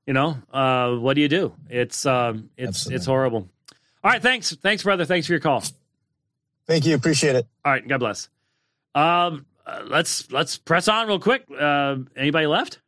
you 0.05 0.13
know, 0.13 0.37
uh, 0.53 0.95
what 0.95 1.15
do 1.15 1.21
you 1.21 1.27
do? 1.27 1.53
It's 1.69 2.05
um, 2.05 2.49
it's 2.55 2.69
Absolutely. 2.69 2.95
it's 2.95 3.05
horrible. 3.05 3.49
All 4.03 4.11
right, 4.11 4.21
thanks, 4.21 4.55
thanks, 4.55 4.83
brother. 4.83 5.03
Thanks 5.03 5.27
for 5.27 5.33
your 5.33 5.41
call. 5.41 5.63
Thank 6.67 6.85
you. 6.85 6.95
Appreciate 6.95 7.35
it. 7.35 7.47
All 7.63 7.71
right, 7.71 7.87
God 7.87 7.99
bless. 7.99 8.29
Um, 8.93 9.45
uh, 9.65 9.83
let's 9.85 10.31
let's 10.31 10.57
press 10.57 10.87
on 10.87 11.07
real 11.07 11.19
quick. 11.19 11.45
Uh, 11.57 11.97
anybody 12.15 12.47
left? 12.47 12.79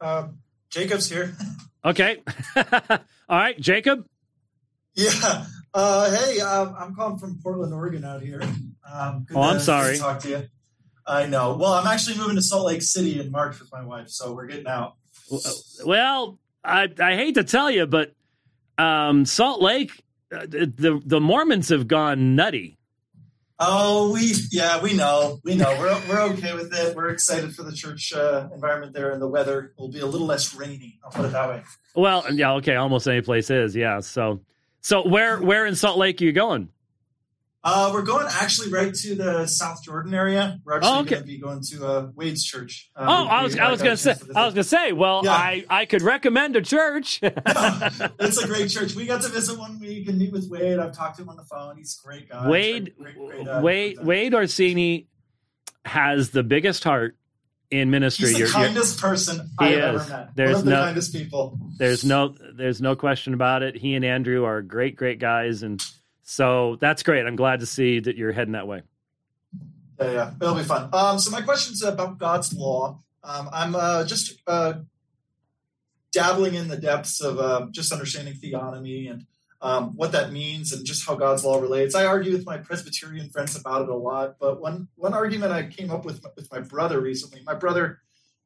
Uh, 0.00 0.28
Jacob's 0.70 1.08
here. 1.08 1.36
Okay. 1.84 2.22
All 2.56 2.98
right, 3.28 3.58
Jacob. 3.58 4.06
Yeah. 4.94 5.46
Uh, 5.74 6.10
hey, 6.10 6.40
um, 6.40 6.74
I'm 6.78 6.94
calling 6.94 7.18
from 7.18 7.38
Portland, 7.42 7.74
Oregon, 7.74 8.04
out 8.04 8.22
here. 8.22 8.42
Um, 8.90 9.26
oh, 9.34 9.42
I'm 9.42 9.60
sorry. 9.60 9.96
To 9.96 10.00
talk 10.00 10.20
to 10.20 10.28
you. 10.28 10.42
I 11.06 11.26
know. 11.26 11.56
Well, 11.56 11.72
I'm 11.72 11.86
actually 11.86 12.18
moving 12.18 12.36
to 12.36 12.42
Salt 12.42 12.66
Lake 12.66 12.82
City 12.82 13.20
in 13.20 13.30
March 13.30 13.60
with 13.60 13.70
my 13.70 13.84
wife, 13.84 14.08
so 14.08 14.32
we're 14.32 14.46
getting 14.46 14.66
out. 14.66 14.94
Well, 15.84 16.38
I 16.64 16.88
I 16.98 17.14
hate 17.14 17.34
to 17.34 17.44
tell 17.44 17.70
you, 17.70 17.86
but 17.86 18.12
um, 18.78 19.24
Salt 19.24 19.60
Lake, 19.62 19.90
the 20.46 21.00
the 21.04 21.20
Mormons 21.20 21.68
have 21.70 21.88
gone 21.88 22.36
nutty. 22.36 22.76
Oh, 23.58 24.12
we 24.12 24.34
yeah, 24.52 24.82
we 24.82 24.92
know, 24.92 25.40
we 25.42 25.54
know. 25.54 25.74
We're 25.78 25.98
we're 26.08 26.22
okay 26.32 26.52
with 26.52 26.74
it. 26.74 26.94
We're 26.94 27.08
excited 27.08 27.54
for 27.54 27.62
the 27.62 27.72
church 27.72 28.12
uh, 28.12 28.48
environment 28.52 28.92
there, 28.92 29.12
and 29.12 29.22
the 29.22 29.28
weather 29.28 29.72
will 29.78 29.88
be 29.88 30.00
a 30.00 30.06
little 30.06 30.26
less 30.26 30.54
rainy. 30.54 30.98
I'll 31.02 31.10
put 31.10 31.24
it 31.24 31.32
that 31.32 31.48
way. 31.48 31.62
Well, 31.94 32.26
yeah, 32.30 32.52
okay, 32.54 32.74
almost 32.74 33.08
any 33.08 33.22
place 33.22 33.48
is, 33.48 33.74
yeah. 33.74 34.00
So, 34.00 34.40
so 34.82 35.08
where 35.08 35.40
where 35.40 35.64
in 35.64 35.74
Salt 35.74 35.96
Lake 35.96 36.20
are 36.20 36.24
you 36.24 36.32
going? 36.32 36.68
Uh, 37.68 37.90
we're 37.92 38.02
going 38.02 38.28
actually 38.30 38.70
right 38.70 38.94
to 38.94 39.16
the 39.16 39.44
South 39.48 39.82
Jordan 39.82 40.14
area. 40.14 40.60
We're 40.64 40.76
actually 40.76 40.92
oh, 40.92 41.00
okay. 41.00 41.10
going 41.10 41.22
to 41.22 41.26
be 41.26 41.38
going 41.38 41.60
to 41.72 41.84
uh, 41.84 42.10
Wade's 42.14 42.44
church. 42.44 42.88
Um, 42.94 43.08
oh, 43.08 43.26
I 43.26 43.42
was 43.42 43.58
I 43.58 43.72
was 43.72 43.82
going 43.82 43.96
to 43.96 44.02
say 44.02 44.14
I 44.36 44.44
was 44.44 44.54
going 44.54 44.62
to 44.62 44.64
say. 44.64 44.92
Well, 44.92 45.22
yeah. 45.24 45.32
I 45.32 45.64
I 45.68 45.84
could 45.84 46.02
recommend 46.02 46.54
a 46.54 46.62
church. 46.62 47.18
it's 47.22 48.38
a 48.38 48.46
great 48.46 48.70
church. 48.70 48.94
We 48.94 49.04
got 49.04 49.22
to 49.22 49.28
visit 49.28 49.58
one 49.58 49.80
week 49.80 50.06
and 50.06 50.16
meet 50.16 50.30
with 50.30 50.48
Wade. 50.48 50.78
I've 50.78 50.92
talked 50.92 51.16
to 51.16 51.22
him 51.22 51.28
on 51.28 51.36
the 51.36 51.42
phone. 51.42 51.76
He's 51.76 52.00
a 52.00 52.06
great 52.06 52.28
guy. 52.28 52.48
Wade 52.48 52.94
great, 53.00 53.16
great, 53.16 53.28
great, 53.30 53.48
uh, 53.48 53.60
Wade 53.60 53.98
Wade 54.00 54.32
Orsini 54.32 55.08
has 55.84 56.30
the 56.30 56.44
biggest 56.44 56.84
heart 56.84 57.16
in 57.72 57.90
ministry. 57.90 58.28
He's 58.28 58.34
the 58.34 58.38
you're, 58.44 58.48
kindest 58.48 59.02
you're, 59.02 59.10
person 59.10 59.50
I've 59.58 59.72
is. 59.72 59.78
ever 59.78 60.08
met. 60.08 60.36
There's 60.36 60.50
one 60.50 60.58
of 60.60 60.64
the 60.66 60.70
no, 60.70 60.82
kindest 60.82 61.12
people. 61.12 61.58
There's 61.78 62.04
no 62.04 62.32
there's 62.54 62.80
no 62.80 62.94
question 62.94 63.34
about 63.34 63.64
it. 63.64 63.76
He 63.76 63.96
and 63.96 64.04
Andrew 64.04 64.44
are 64.44 64.62
great 64.62 64.94
great 64.94 65.18
guys 65.18 65.64
and 65.64 65.84
so 66.28 66.76
that's 66.80 67.04
great. 67.04 67.24
I'm 67.24 67.36
glad 67.36 67.60
to 67.60 67.66
see 67.66 68.00
that 68.00 68.16
you're 68.16 68.32
heading 68.32 68.52
that 68.52 68.66
way. 68.66 68.82
Yeah, 70.00 70.10
yeah, 70.10 70.30
it'll 70.42 70.56
be 70.56 70.64
fun. 70.64 70.90
Um, 70.92 71.20
so 71.20 71.30
my 71.30 71.40
question's 71.40 71.84
about 71.84 72.18
God's 72.18 72.52
law. 72.52 72.98
Um, 73.22 73.48
I'm 73.52 73.76
uh, 73.76 74.04
just 74.04 74.42
uh, 74.48 74.74
dabbling 76.12 76.54
in 76.54 76.66
the 76.66 76.76
depths 76.76 77.20
of 77.20 77.38
uh, 77.38 77.66
just 77.70 77.92
understanding 77.92 78.34
theonomy 78.34 79.08
and 79.08 79.24
um, 79.62 79.94
what 79.94 80.10
that 80.12 80.32
means 80.32 80.72
and 80.72 80.84
just 80.84 81.06
how 81.06 81.14
God's 81.14 81.44
law 81.44 81.60
relates. 81.60 81.94
I 81.94 82.06
argue 82.06 82.32
with 82.32 82.44
my 82.44 82.58
Presbyterian 82.58 83.30
friends 83.30 83.56
about 83.56 83.82
it 83.82 83.88
a 83.88 83.94
lot, 83.94 84.36
but 84.40 84.60
one 84.60 84.88
one 84.96 85.14
argument 85.14 85.52
I 85.52 85.68
came 85.68 85.92
up 85.92 86.04
with 86.04 86.26
with 86.34 86.50
my 86.50 86.58
brother 86.58 87.00
recently. 87.00 87.40
My 87.46 87.54
brother, 87.54 88.00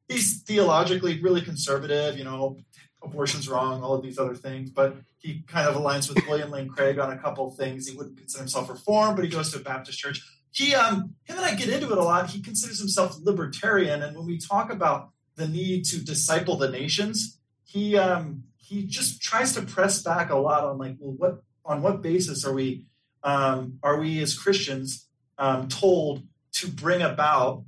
he's 0.07 0.43
theologically 0.43 1.19
really 1.19 1.41
conservative. 1.41 2.15
You 2.15 2.25
know, 2.25 2.57
abortion's 3.03 3.49
wrong, 3.49 3.83
all 3.83 3.93
of 3.93 4.03
these 4.03 4.19
other 4.19 4.35
things. 4.35 4.69
But 4.69 4.95
he 5.17 5.43
kind 5.47 5.67
of 5.67 5.75
aligns 5.75 6.07
with 6.09 6.25
William 6.27 6.51
Lane 6.51 6.69
Craig 6.69 6.99
on 6.99 7.11
a 7.11 7.17
couple 7.17 7.47
of 7.47 7.55
things. 7.55 7.87
He 7.87 7.95
wouldn't 7.95 8.17
consider 8.17 8.43
himself 8.43 8.69
reformed, 8.69 9.15
but 9.15 9.25
he 9.25 9.31
goes 9.31 9.51
to 9.51 9.59
a 9.59 9.61
Baptist 9.61 9.99
church. 9.99 10.21
He, 10.51 10.75
um, 10.75 11.15
him 11.23 11.37
and 11.37 11.45
I 11.45 11.55
get 11.55 11.69
into 11.69 11.91
it 11.91 11.97
a 11.97 12.03
lot. 12.03 12.29
He 12.29 12.41
considers 12.41 12.79
himself 12.79 13.17
libertarian, 13.21 14.03
and 14.03 14.15
when 14.15 14.25
we 14.25 14.37
talk 14.37 14.71
about 14.71 15.11
the 15.35 15.47
need 15.47 15.85
to 15.85 16.03
disciple 16.03 16.57
the 16.57 16.69
nations, 16.69 17.39
he 17.63 17.97
um, 17.97 18.43
he 18.57 18.83
just 18.83 19.21
tries 19.21 19.53
to 19.53 19.61
press 19.61 20.01
back 20.01 20.29
a 20.29 20.35
lot 20.35 20.63
on 20.63 20.77
like, 20.77 20.97
well, 20.99 21.13
what 21.13 21.43
on 21.63 21.81
what 21.81 22.01
basis 22.01 22.45
are 22.45 22.53
we 22.53 22.85
um, 23.23 23.79
are 23.81 23.97
we 23.97 24.21
as 24.21 24.37
Christians 24.37 25.07
um, 25.37 25.67
told 25.67 26.23
to 26.53 26.67
bring 26.67 27.01
about 27.01 27.63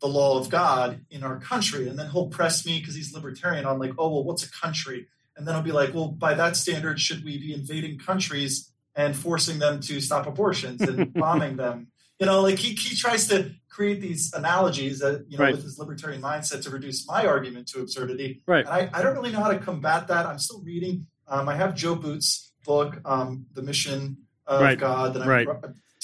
the 0.00 0.08
law 0.08 0.38
of 0.38 0.48
God 0.48 1.04
in 1.10 1.24
our 1.24 1.38
country. 1.38 1.88
And 1.88 1.98
then 1.98 2.10
he'll 2.10 2.28
press 2.28 2.64
me 2.64 2.78
because 2.78 2.94
he's 2.94 3.12
libertarian 3.12 3.64
on 3.64 3.78
like, 3.78 3.92
oh, 3.98 4.08
well, 4.08 4.24
what's 4.24 4.44
a 4.44 4.50
country? 4.50 5.08
And 5.36 5.46
then 5.46 5.54
I'll 5.54 5.62
be 5.62 5.72
like, 5.72 5.94
well, 5.94 6.08
by 6.08 6.34
that 6.34 6.56
standard, 6.56 7.00
should 7.00 7.24
we 7.24 7.38
be 7.38 7.54
invading 7.54 7.98
countries 7.98 8.72
and 8.94 9.16
forcing 9.16 9.58
them 9.58 9.80
to 9.80 10.00
stop 10.00 10.26
abortions 10.26 10.80
and 10.80 11.12
bombing 11.14 11.56
them? 11.56 11.88
You 12.18 12.26
know, 12.26 12.40
like 12.40 12.58
he, 12.58 12.74
he 12.74 12.96
tries 12.96 13.28
to 13.28 13.52
create 13.68 14.00
these 14.00 14.32
analogies 14.34 14.98
that, 14.98 15.26
you 15.28 15.38
know, 15.38 15.44
right. 15.44 15.54
with 15.54 15.62
his 15.62 15.78
libertarian 15.78 16.20
mindset 16.20 16.62
to 16.64 16.70
reduce 16.70 17.06
my 17.06 17.26
argument 17.26 17.68
to 17.68 17.80
absurdity. 17.80 18.42
Right. 18.46 18.66
And 18.66 18.74
I, 18.74 18.90
I 18.92 19.02
don't 19.02 19.14
really 19.14 19.30
know 19.30 19.40
how 19.40 19.52
to 19.52 19.58
combat 19.58 20.08
that. 20.08 20.26
I'm 20.26 20.40
still 20.40 20.60
reading. 20.62 21.06
Um, 21.28 21.48
I 21.48 21.54
have 21.54 21.76
Joe 21.76 21.94
Boot's 21.94 22.52
book, 22.64 23.00
um, 23.04 23.46
The 23.52 23.62
Mission 23.62 24.18
of 24.48 24.62
right. 24.62 24.78
God. 24.78 25.14
That. 25.14 25.22
I'm 25.22 25.28
right. 25.28 25.48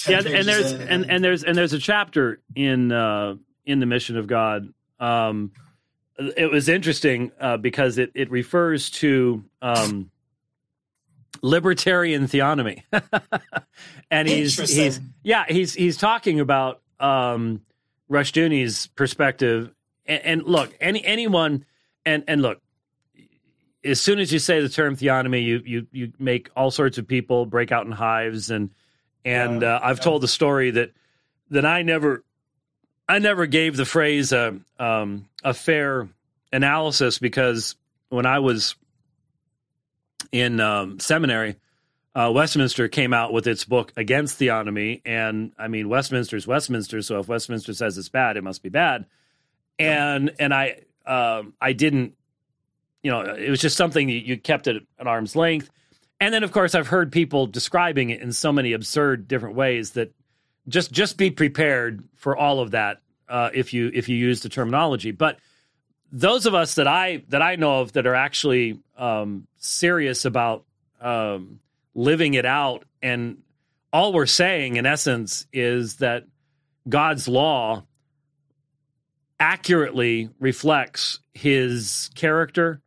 yeah, 0.07 0.21
and 0.25 0.47
there's 0.47 0.71
and, 0.71 0.89
and, 0.89 1.11
and, 1.11 1.23
there's 1.23 1.43
and 1.43 1.57
there's 1.57 1.73
a 1.73 1.79
chapter 1.79 2.41
in 2.55 2.93
uh, 2.93 3.35
in 3.65 3.79
the 3.79 3.85
mission 3.85 4.17
of 4.17 4.27
God. 4.27 4.73
Um, 4.99 5.51
it 6.17 6.49
was 6.49 6.69
interesting 6.69 7.31
uh, 7.39 7.57
because 7.57 7.97
it, 7.97 8.11
it 8.15 8.31
refers 8.31 8.89
to 8.89 9.43
um, 9.61 10.09
libertarian 11.41 12.27
theonomy, 12.27 12.83
and 14.11 14.27
he's 14.27 14.57
he's 14.57 15.01
yeah 15.23 15.45
he's 15.47 15.73
he's 15.73 15.97
talking 15.97 16.39
about 16.39 16.81
um, 16.99 17.61
Rushdoony's 18.09 18.87
perspective. 18.87 19.71
And, 20.05 20.21
and, 20.23 20.43
look, 20.43 20.75
any 20.79 21.03
anyone 21.03 21.65
and 22.05 22.23
and 22.27 22.41
look, 22.41 22.61
as 23.83 23.99
soon 23.99 24.19
as 24.19 24.31
you 24.31 24.39
say 24.39 24.61
the 24.61 24.69
term 24.69 24.95
theonomy, 24.95 25.43
you 25.43 25.61
you 25.65 25.87
you 25.91 26.13
make 26.19 26.49
all 26.55 26.71
sorts 26.71 26.97
of 26.97 27.07
people 27.07 27.45
break 27.45 27.71
out 27.71 27.85
in 27.85 27.91
hives. 27.91 28.51
And 28.51 28.71
and 29.23 29.63
uh, 29.63 29.79
I've 29.81 29.99
told 29.99 30.21
the 30.21 30.27
story 30.27 30.71
that 30.71 30.91
that 31.49 31.65
I 31.65 31.81
never 31.81 32.23
I 33.07 33.19
never 33.19 33.45
gave 33.45 33.77
the 33.77 33.85
phrase 33.85 34.31
a 34.31 34.59
um, 34.79 35.27
a 35.43 35.53
fair 35.53 36.07
analysis 36.51 37.19
because 37.19 37.75
when 38.09 38.25
I 38.25 38.39
was 38.39 38.75
in 40.31 40.59
um, 40.59 40.99
seminary, 40.99 41.55
uh, 42.15 42.31
Westminster 42.33 42.87
came 42.87 43.13
out 43.13 43.31
with 43.31 43.45
its 43.45 43.65
book 43.65 43.93
against 43.95 44.39
theonomy, 44.39 45.01
and 45.05 45.51
I 45.57 45.67
mean 45.67 45.87
Westminster's 45.89 46.47
Westminster, 46.47 47.01
so 47.01 47.19
if 47.19 47.27
Westminster 47.27 47.73
says 47.73 47.97
it's 47.97 48.09
bad, 48.09 48.37
it 48.37 48.43
must 48.43 48.63
be 48.63 48.69
bad. 48.69 49.05
And 49.77 50.33
and 50.39 50.53
I 50.53 50.79
um, 51.05 51.53
I 51.61 51.73
didn't, 51.73 52.15
you 53.03 53.11
know, 53.11 53.21
it 53.21 53.49
was 53.49 53.61
just 53.61 53.77
something 53.77 54.09
you, 54.09 54.17
you 54.17 54.37
kept 54.37 54.67
at 54.67 54.77
at 54.99 55.07
arm's 55.07 55.35
length. 55.35 55.69
And 56.19 56.33
then 56.33 56.43
of 56.43 56.51
course 56.51 56.73
I've 56.73 56.87
heard 56.87 57.11
people 57.11 57.45
describing 57.45 58.09
it 58.09 58.21
in 58.21 58.31
so 58.31 58.51
many 58.51 58.73
absurd 58.73 59.27
different 59.27 59.55
ways 59.55 59.91
that 59.91 60.11
just 60.67 60.91
just 60.91 61.17
be 61.17 61.31
prepared 61.31 62.03
for 62.15 62.35
all 62.35 62.59
of 62.59 62.71
that 62.71 63.01
uh, 63.29 63.49
if 63.53 63.73
you 63.73 63.91
if 63.93 64.09
you 64.09 64.17
use 64.17 64.41
the 64.41 64.49
terminology. 64.49 65.11
But 65.11 65.37
those 66.11 66.45
of 66.45 66.55
us 66.55 66.75
that 66.75 66.87
I 66.87 67.23
that 67.29 67.41
I 67.41 67.55
know 67.55 67.81
of 67.81 67.93
that 67.93 68.07
are 68.07 68.15
actually 68.15 68.79
um, 68.97 69.47
serious 69.57 70.25
about 70.25 70.65
um, 71.01 71.59
living 71.93 72.33
it 72.33 72.45
out, 72.45 72.85
and 73.01 73.39
all 73.91 74.13
we're 74.13 74.25
saying 74.25 74.77
in 74.77 74.85
essence 74.85 75.45
is 75.53 75.97
that 75.97 76.25
God's 76.87 77.27
law 77.27 77.83
accurately 79.39 80.29
reflects 80.39 81.19
his 81.33 82.09
character 82.15 82.81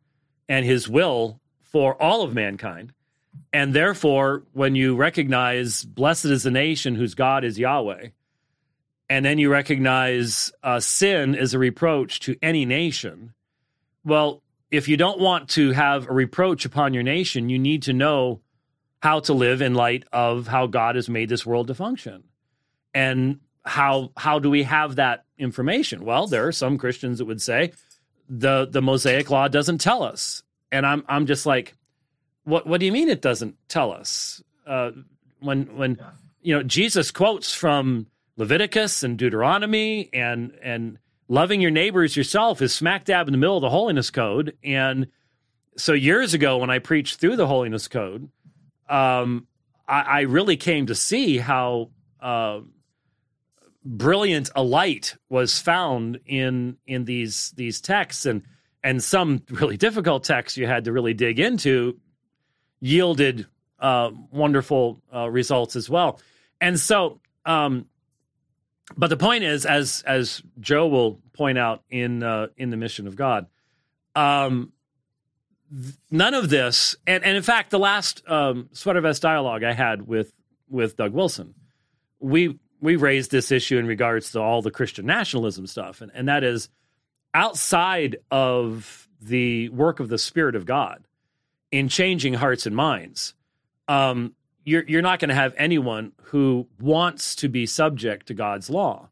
and 0.49 0.65
his 0.65 0.89
will 0.89 1.41
for 1.63 2.01
all 2.01 2.23
of 2.23 2.35
mankind. 2.35 2.93
And 3.53 3.73
therefore, 3.75 4.43
when 4.53 4.75
you 4.75 4.97
recognize 4.97 5.85
blessed 5.85 6.27
is 6.27 6.43
the 6.43 6.51
nation 6.51 6.95
whose 6.95 7.15
God 7.15 7.45
is 7.45 7.59
Yahweh, 7.59 8.09
and 9.09 9.25
then 9.25 9.39
you 9.39 9.51
recognize 9.51 10.53
uh, 10.63 10.81
sin 10.81 11.35
is 11.35 11.55
a 11.55 11.59
reproach 11.59 12.21
to 12.21 12.37
any 12.43 12.67
nation, 12.67 13.33
well, 14.05 14.43
if 14.71 14.89
you 14.89 14.97
don't 14.97 15.19
want 15.19 15.49
to 15.51 15.73
have 15.73 16.09
a 16.09 16.13
reproach 16.13 16.65
upon 16.65 16.93
your 16.93 17.03
nation, 17.03 17.49
you 17.49 17.59
need 17.59 17.85
to 17.85 17.93
know 17.93 18.41
how 19.01 19.21
to 19.21 19.33
live 19.33 19.63
in 19.63 19.75
light 19.75 20.05
of 20.13 20.47
how 20.47 20.67
God 20.67 20.97
has 20.97 21.09
made 21.09 21.29
this 21.29 21.47
world 21.47 21.69
to 21.69 21.75
function. 21.75 22.25
And 22.93 23.41
how 23.65 24.13
how 24.17 24.39
do 24.39 24.51
we 24.51 24.65
have 24.65 24.97
that 24.97 25.25
information? 25.39 26.05
Well, 26.05 26.27
there 26.27 26.47
are 26.47 26.53
some 26.53 26.79
Christians 26.79 27.19
that 27.19 27.27
would 27.27 27.43
say 27.43 27.73
the 28.29 28.67
the 28.71 28.83
Mosaic 28.83 29.31
law 29.31 29.49
doesn't 29.49 29.79
tell 29.79 30.03
us. 30.03 30.43
And 30.73 30.85
I'm 30.87 31.05
I'm 31.09 31.27
just 31.27 31.47
like, 31.47 31.75
what 32.49 32.67
what 32.67 32.81
do 32.81 32.87
you 32.87 32.93
mean 32.93 33.09
it 33.09 33.21
doesn't 33.21 33.57
tell 33.69 33.93
us? 33.93 34.43
Uh, 34.67 34.91
when 35.41 35.77
when 35.77 35.99
you 36.41 36.57
know 36.57 36.63
Jesus 36.63 37.11
quotes 37.11 37.55
from 37.55 38.07
Leviticus 38.37 39.03
and 39.03 39.19
Deuteronomy 39.19 40.09
and 40.13 40.53
and 40.63 40.99
loving 41.29 41.61
your 41.61 41.71
neighbors 41.71 42.17
yourself 42.17 42.63
is 42.63 42.75
smack 42.75 43.05
dab 43.05 43.29
in 43.29 43.33
the 43.33 43.39
middle 43.39 43.57
of 43.57 43.61
the 43.61 43.71
holiness 43.71 44.11
code. 44.11 44.57
And 44.65 45.09
so 45.77 45.93
years 45.93 46.33
ago 46.33 46.57
when 46.59 46.71
I 46.71 46.79
preached 46.79 47.21
through 47.21 47.37
the 47.37 47.47
holiness 47.47 47.87
code, 47.87 48.31
um, 48.89 49.47
I, 49.87 50.01
I, 50.01 50.21
really 50.23 50.57
came 50.57 50.87
to 50.87 50.95
see 50.95 51.37
how 51.37 51.91
uh, 52.21 52.61
brilliant 53.85 54.49
a 54.57 54.63
light 54.63 55.17
was 55.29 55.59
found 55.59 56.21
in 56.25 56.79
in 56.87 57.05
these 57.05 57.53
these 57.57 57.83
texts 57.83 58.25
and 58.25 58.43
and 58.83 59.03
some 59.05 59.43
really 59.51 59.77
difficult 59.77 60.25
texts 60.25 60.57
you 60.57 60.67
had 60.67 60.85
to 60.85 60.93
really 60.93 61.13
dig 61.13 61.39
into 61.39 61.99
yielded 62.81 63.47
uh, 63.79 64.11
wonderful 64.31 65.01
uh, 65.15 65.29
results 65.31 65.77
as 65.77 65.89
well. 65.89 66.21
And 66.61 66.79
so, 66.79 67.21
um, 67.45 67.87
but 68.97 69.09
the 69.09 69.17
point 69.17 69.45
is, 69.45 69.67
as 69.67 70.03
as 70.07 70.43
Joe 70.61 70.89
will 70.89 71.21
point 71.33 71.59
out 71.59 71.83
in 71.91 72.23
uh, 72.23 72.49
in 72.57 72.71
the 72.71 72.77
mission 72.77 73.07
of 73.07 73.17
God, 73.17 73.47
um, 74.15 74.73
none 76.11 76.35
of 76.35 76.49
this, 76.49 76.97
and, 77.07 77.23
and 77.25 77.37
in 77.37 77.43
fact, 77.43 77.71
the 77.71 77.79
last 77.79 78.23
um, 78.27 78.69
sweater 78.73 79.01
vest 79.01 79.23
dialogue 79.23 79.63
I 79.63 79.73
had 79.73 80.07
with 80.07 80.33
with 80.69 80.97
Doug 80.97 81.13
Wilson, 81.13 81.55
we 82.19 82.59
we 82.81 82.97
raised 82.97 83.31
this 83.31 83.53
issue 83.53 83.79
in 83.79 83.87
regards 83.87 84.33
to 84.33 84.41
all 84.41 84.63
the 84.63 84.71
Christian 84.71 85.07
nationalism 85.07 85.67
stuff, 85.67 86.01
and, 86.01 86.11
and 86.15 86.29
that 86.29 86.43
is 86.43 86.69
outside 87.35 88.17
of 88.31 89.09
the 89.21 89.69
work 89.69 90.01
of 90.01 90.09
the 90.09 90.19
Spirit 90.19 90.57
of 90.57 90.65
God 90.65 91.05
in 91.71 91.89
changing 91.89 92.35
hearts 92.35 92.67
and 92.67 92.75
minds. 92.75 93.35
Um, 93.87 94.35
you're 94.65 94.85
you're 94.87 95.03
not 95.03 95.19
going 95.19 95.31
to 95.31 95.35
have 95.35 95.55
anyone 95.57 96.13
who 96.25 96.67
wants 96.81 97.35
to 97.37 97.49
be 97.49 97.67
subject 97.67 98.27
to 98.27 98.35
God's 98.35 98.69
law. 98.69 99.09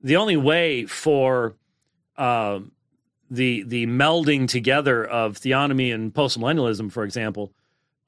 The 0.00 0.16
only 0.16 0.36
way 0.36 0.86
for 0.86 1.54
um, 2.16 2.72
the 3.30 3.62
the 3.64 3.86
melding 3.86 4.48
together 4.48 5.04
of 5.04 5.38
theonomy 5.38 5.94
and 5.94 6.12
postmillennialism, 6.14 6.90
for 6.90 7.04
example, 7.04 7.52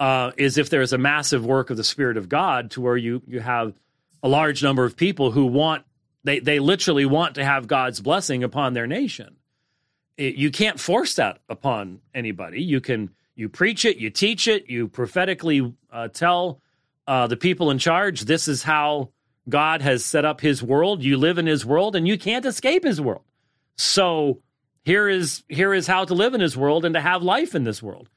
uh, 0.01 0.32
is 0.36 0.56
if 0.59 0.70
there's 0.70 0.93
a 0.93 0.98
massive 0.98 1.44
work 1.44 1.70
of 1.70 1.77
the 1.77 1.85
Spirit 1.85 2.16
of 2.16 2.28
God 2.28 2.70
to 2.73 2.81
where 2.81 2.97
you 2.97 3.23
you 3.27 3.40
have 3.40 3.74
a 4.23 4.28
large 4.28 4.62
number 4.62 4.85
of 4.85 4.97
people 4.97 5.31
who 5.31 5.47
want 5.47 5.85
they 6.24 6.39
they 6.40 6.59
literally 6.59 7.06
want 7.06 7.35
to 7.35 7.44
have 7.44 7.66
God's 7.69 8.01
blessing 8.01 8.43
upon 8.43 8.74
their 8.74 8.86
nation. 8.86 9.36
It, 10.16 10.35
you 10.35 10.51
can't 10.51 10.81
force 10.81 11.15
that 11.15 11.39
upon 11.48 12.01
anybody. 12.12 12.62
You 12.62 12.81
can 12.81 13.10
you 13.39 13.48
preach 13.48 13.85
it, 13.85 13.98
you 13.98 14.10
teach 14.10 14.48
it, 14.48 14.69
you 14.69 14.89
prophetically 14.89 15.73
uh, 15.93 16.09
tell 16.09 16.60
uh, 17.06 17.28
the 17.28 17.36
people 17.36 17.70
in 17.70 17.78
charge 17.78 18.23
this 18.23 18.48
is 18.48 18.65
how 18.65 19.10
God 19.48 19.81
has 19.81 20.05
set 20.05 20.24
up 20.24 20.40
His 20.40 20.60
world. 20.60 21.05
You 21.05 21.16
live 21.16 21.39
in 21.39 21.47
His 21.47 21.65
world, 21.65 21.94
and 21.94 22.06
you 22.06 22.19
can't 22.19 22.44
escape 22.44 22.82
His 22.82 23.01
world. 23.01 23.23
So 23.77 24.43
here 24.85 25.09
is 25.09 25.44
here 25.48 25.73
is 25.73 25.86
how 25.86 26.05
to 26.05 26.15
live 26.15 26.35
in 26.35 26.40
His 26.40 26.56
world 26.56 26.85
and 26.85 26.94
to 26.97 27.01
have 27.01 27.23
life 27.23 27.55
in 27.55 27.62
this 27.62 27.81
world. 27.81 28.10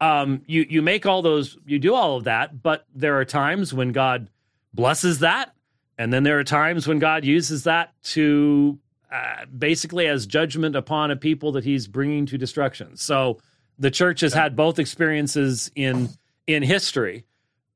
Um, 0.00 0.42
you 0.46 0.64
you 0.70 0.82
make 0.82 1.04
all 1.04 1.20
those, 1.20 1.58
you 1.66 1.80
do 1.80 1.96
all 1.96 2.16
of 2.16 2.24
that, 2.24 2.62
but 2.62 2.86
there 2.94 3.18
are 3.18 3.24
times 3.24 3.74
when 3.74 3.90
God 3.90 4.30
blesses 4.72 5.18
that. 5.18 5.52
And 5.98 6.12
then 6.12 6.22
there 6.22 6.38
are 6.38 6.44
times 6.44 6.86
when 6.86 7.00
God 7.00 7.24
uses 7.24 7.64
that 7.64 7.92
to 8.04 8.78
uh, 9.12 9.46
basically 9.46 10.06
as 10.06 10.26
judgment 10.26 10.76
upon 10.76 11.10
a 11.10 11.16
people 11.16 11.50
that 11.52 11.64
he's 11.64 11.88
bringing 11.88 12.24
to 12.26 12.38
destruction. 12.38 12.96
So 12.96 13.40
the 13.80 13.90
church 13.90 14.20
has 14.20 14.32
had 14.32 14.54
both 14.54 14.78
experiences 14.78 15.72
in 15.74 16.10
in 16.46 16.62
history. 16.62 17.24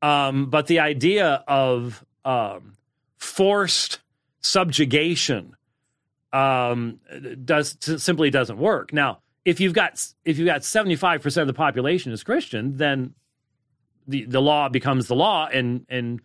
Um, 0.03 0.51
but 0.51 0.67
the 0.67 0.81
idea 0.81 1.43
of 1.49 2.05
um, 2.25 2.77
forced 3.17 4.01
subjugation 4.43 5.57
um, 6.33 7.01
does 7.45 7.77
simply 7.97 8.31
doesn't 8.31 8.59
work. 8.59 8.93
Now, 8.93 9.21
if 9.45 9.61
you've 9.61 9.73
got 9.73 10.07
if 10.25 10.39
you've 10.39 10.47
got 10.47 10.63
seventy 10.63 10.97
five 10.97 11.23
percent 11.23 11.43
of 11.43 11.49
the 11.49 11.57
population 11.57 12.13
is 12.13 12.23
Christian, 12.23 12.77
then 12.77 13.15
the 14.07 14.27
the 14.27 14.43
law 14.43 14.69
becomes 14.69 15.09
the 15.09 15.17
law, 15.17 15.47
and 15.47 15.87
and 15.89 16.21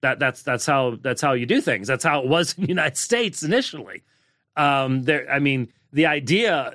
that 0.00 0.20
that's 0.20 0.42
that's 0.44 0.64
how 0.64 0.96
that's 1.02 1.20
how 1.20 1.32
you 1.32 1.44
do 1.44 1.60
things. 1.60 1.88
That's 1.88 2.04
how 2.04 2.20
it 2.20 2.28
was 2.28 2.54
in 2.56 2.62
the 2.62 2.68
United 2.68 2.96
States 2.96 3.42
initially. 3.42 4.04
Um, 4.56 5.02
there, 5.02 5.28
I 5.30 5.40
mean, 5.40 5.72
the 5.92 6.06
idea 6.06 6.74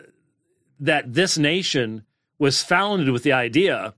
that 0.82 1.14
this 1.14 1.38
nation 1.38 2.04
was 2.44 2.62
founded 2.62 3.10
with 3.10 3.24
the 3.24 3.32
idea 3.32 3.94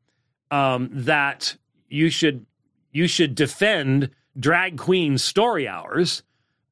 um, 0.52 0.88
that 0.92 1.58
you 1.90 2.12
should 2.12 2.46
you 2.92 3.08
should 3.08 3.34
defend 3.34 4.12
drag 4.40 4.78
queen 4.78 5.18
story 5.18 5.68
hours 5.68 6.22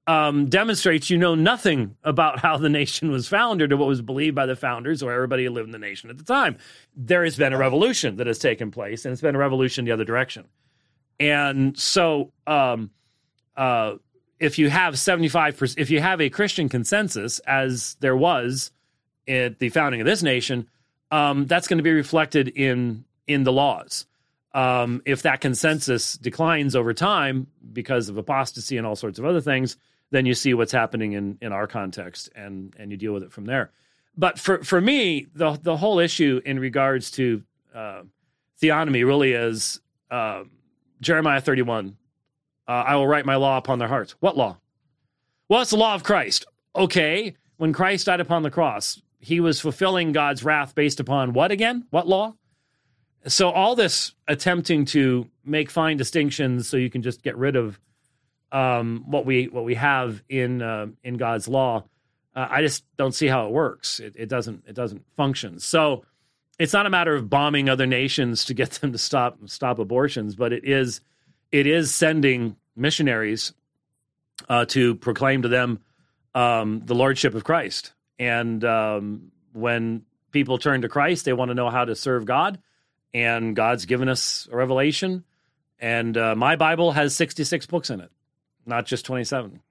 um, 0.06 0.50
demonstrates 0.50 1.10
you 1.10 1.18
know 1.18 1.34
nothing 1.34 1.98
about 2.04 2.38
how 2.40 2.58
the 2.58 2.70
nation 2.70 3.10
was 3.10 3.28
founded 3.28 3.74
or 3.74 3.78
what 3.78 3.88
was 3.88 4.04
believed 4.04 4.36
by 4.36 4.46
the 4.46 4.56
founders 4.56 5.02
or 5.02 5.12
everybody 5.12 5.46
who 5.46 5.50
lived 5.50 5.66
in 5.66 5.72
the 5.72 5.80
nation 5.80 6.12
at 6.12 6.20
the 6.20 6.24
time. 6.24 6.58
There 6.96 7.24
has 7.24 7.38
been 7.38 7.54
a 7.54 7.58
revolution 7.58 8.18
that 8.18 8.28
has 8.28 8.38
taken 8.38 8.70
place, 8.70 9.04
and 9.04 9.12
it's 9.12 9.22
been 9.22 9.34
a 9.34 9.40
revolution 9.40 9.86
the 9.86 9.94
other 9.94 10.06
direction. 10.06 10.46
And 11.20 11.76
so, 11.80 12.34
um, 12.46 12.92
uh, 13.56 13.96
if 14.40 14.60
you 14.60 14.70
have 14.70 14.94
75%, 14.94 15.76
if 15.80 15.90
you 15.90 16.02
have 16.02 16.22
a 16.22 16.30
Christian 16.30 16.70
consensus, 16.70 17.40
as 17.40 17.96
there 18.00 18.16
was 18.16 18.72
at 19.28 19.58
the 19.58 19.70
founding 19.70 20.02
of 20.02 20.06
this 20.06 20.22
nation, 20.22 20.68
um, 21.14 21.46
that's 21.46 21.68
going 21.68 21.78
to 21.78 21.84
be 21.84 21.92
reflected 21.92 22.48
in 22.48 23.06
in 23.28 23.44
the 23.44 23.52
laws. 23.52 24.08
Um, 24.56 25.02
if 25.06 25.22
that 25.22 25.42
consensus 25.42 26.14
declines 26.14 26.76
over 26.76 26.94
time 26.94 27.48
because 27.72 28.10
of 28.10 28.18
apostasy 28.18 28.78
and 28.78 28.86
all 28.86 28.96
sorts 28.96 29.20
of 29.20 29.26
other 29.26 29.42
things, 29.42 29.78
then 30.10 30.26
you 30.26 30.34
see 30.34 30.56
what's 30.56 30.72
happening 30.72 31.14
in 31.14 31.38
in 31.40 31.52
our 31.54 31.68
context 31.68 32.32
and 32.36 32.76
and 32.80 32.90
you 32.90 32.98
deal 32.98 33.14
with 33.14 33.22
it 33.22 33.32
from 33.32 33.46
there. 33.46 33.70
But 34.18 34.40
for 34.40 34.64
for 34.64 34.82
me, 34.82 35.28
the 35.36 35.60
the 35.62 35.78
whole 35.78 36.00
issue 36.00 36.42
in 36.46 36.60
regards 36.60 37.12
to 37.12 37.44
uh, 37.76 38.02
theonomy 38.60 39.06
really 39.06 39.34
is 39.34 39.82
uh, 40.10 40.46
Jeremiah 41.00 41.42
31. 41.42 41.96
Uh, 42.68 42.72
I 42.72 42.96
will 42.96 43.08
write 43.08 43.26
my 43.26 43.36
law 43.36 43.58
upon 43.58 43.78
their 43.78 43.88
hearts. 43.88 44.16
What 44.20 44.36
law? 44.36 44.58
Well, 45.48 45.62
it's 45.62 45.72
the 45.72 45.78
law 45.78 45.94
of 45.94 46.04
Christ. 46.04 46.46
Okay. 46.76 47.36
When 47.58 47.72
Christ 47.72 48.08
died 48.08 48.20
upon 48.20 48.42
the 48.42 48.50
cross, 48.50 49.00
he 49.24 49.40
was 49.40 49.62
fulfilling 49.62 50.12
God's 50.12 50.44
wrath 50.44 50.76
based 50.76 51.00
upon 51.00 51.32
what 51.32 51.50
again? 51.50 51.86
What 51.92 52.08
law? 52.08 52.36
So 53.26 53.50
all 53.50 53.74
this 53.74 54.14
attempting 54.28 54.84
to 54.88 55.30
make 55.46 55.72
fine 55.72 55.96
distinctions 55.96 56.68
so 56.68 56.76
you 56.76 56.90
can 56.90 57.02
just 57.02 57.24
get 57.24 57.38
rid 57.38 57.56
of 57.56 57.80
um, 58.52 59.06
what 59.08 59.26
we 59.26 59.48
what 59.48 59.64
we 59.64 59.76
have 59.76 60.22
in 60.28 60.62
uh, 60.62 60.88
in 61.06 61.16
God's 61.16 61.48
law, 61.48 61.86
uh, 62.36 62.48
I 62.50 62.62
just 62.62 62.84
don't 62.98 63.16
see 63.16 63.28
how 63.28 63.48
it 63.48 63.54
works. 63.54 64.02
It, 64.02 64.14
it 64.18 64.28
doesn't 64.28 64.66
it 64.68 64.76
doesn't 64.76 65.06
function. 65.16 65.58
So 65.60 66.04
it's 66.60 66.74
not 66.74 66.86
a 66.86 66.90
matter 66.90 67.16
of 67.16 67.30
bombing 67.30 67.70
other 67.70 67.88
nations 67.88 68.44
to 68.46 68.54
get 68.54 68.72
them 68.72 68.92
to 68.92 68.98
stop 68.98 69.38
stop 69.46 69.80
abortions, 69.80 70.36
but 70.36 70.52
it 70.52 70.66
is 70.66 71.00
it 71.50 71.66
is 71.66 71.96
sending 71.96 72.58
missionaries 72.76 73.54
uh, 74.50 74.66
to 74.66 74.96
proclaim 74.96 75.44
to 75.44 75.48
them 75.48 75.80
um, 76.36 76.82
the 76.84 76.96
lordship 76.96 77.36
of 77.36 77.46
Christ. 77.46 77.94
And 78.20 78.64
um, 78.64 79.32
when 79.54 80.04
people 80.32 80.58
turn 80.58 80.82
to 80.82 80.90
Christ, 80.90 81.26
they 81.26 81.34
want 81.34 81.50
to 81.50 81.56
know 81.56 81.70
how 81.70 81.86
to 81.86 81.96
serve 81.96 82.26
God, 82.26 82.60
and 83.14 83.56
God's 83.56 83.86
given 83.86 84.10
us 84.10 84.48
a 84.52 84.56
revelation. 84.56 85.24
And 85.80 86.18
uh, 86.18 86.36
my 86.36 86.56
Bible 86.56 86.92
has 86.92 87.16
sixty 87.16 87.44
six 87.44 87.66
books 87.66 87.90
in 87.90 88.02
it, 88.02 88.12
not 88.66 88.86
just 88.86 89.06
twenty 89.06 89.24
seven. 89.24 89.62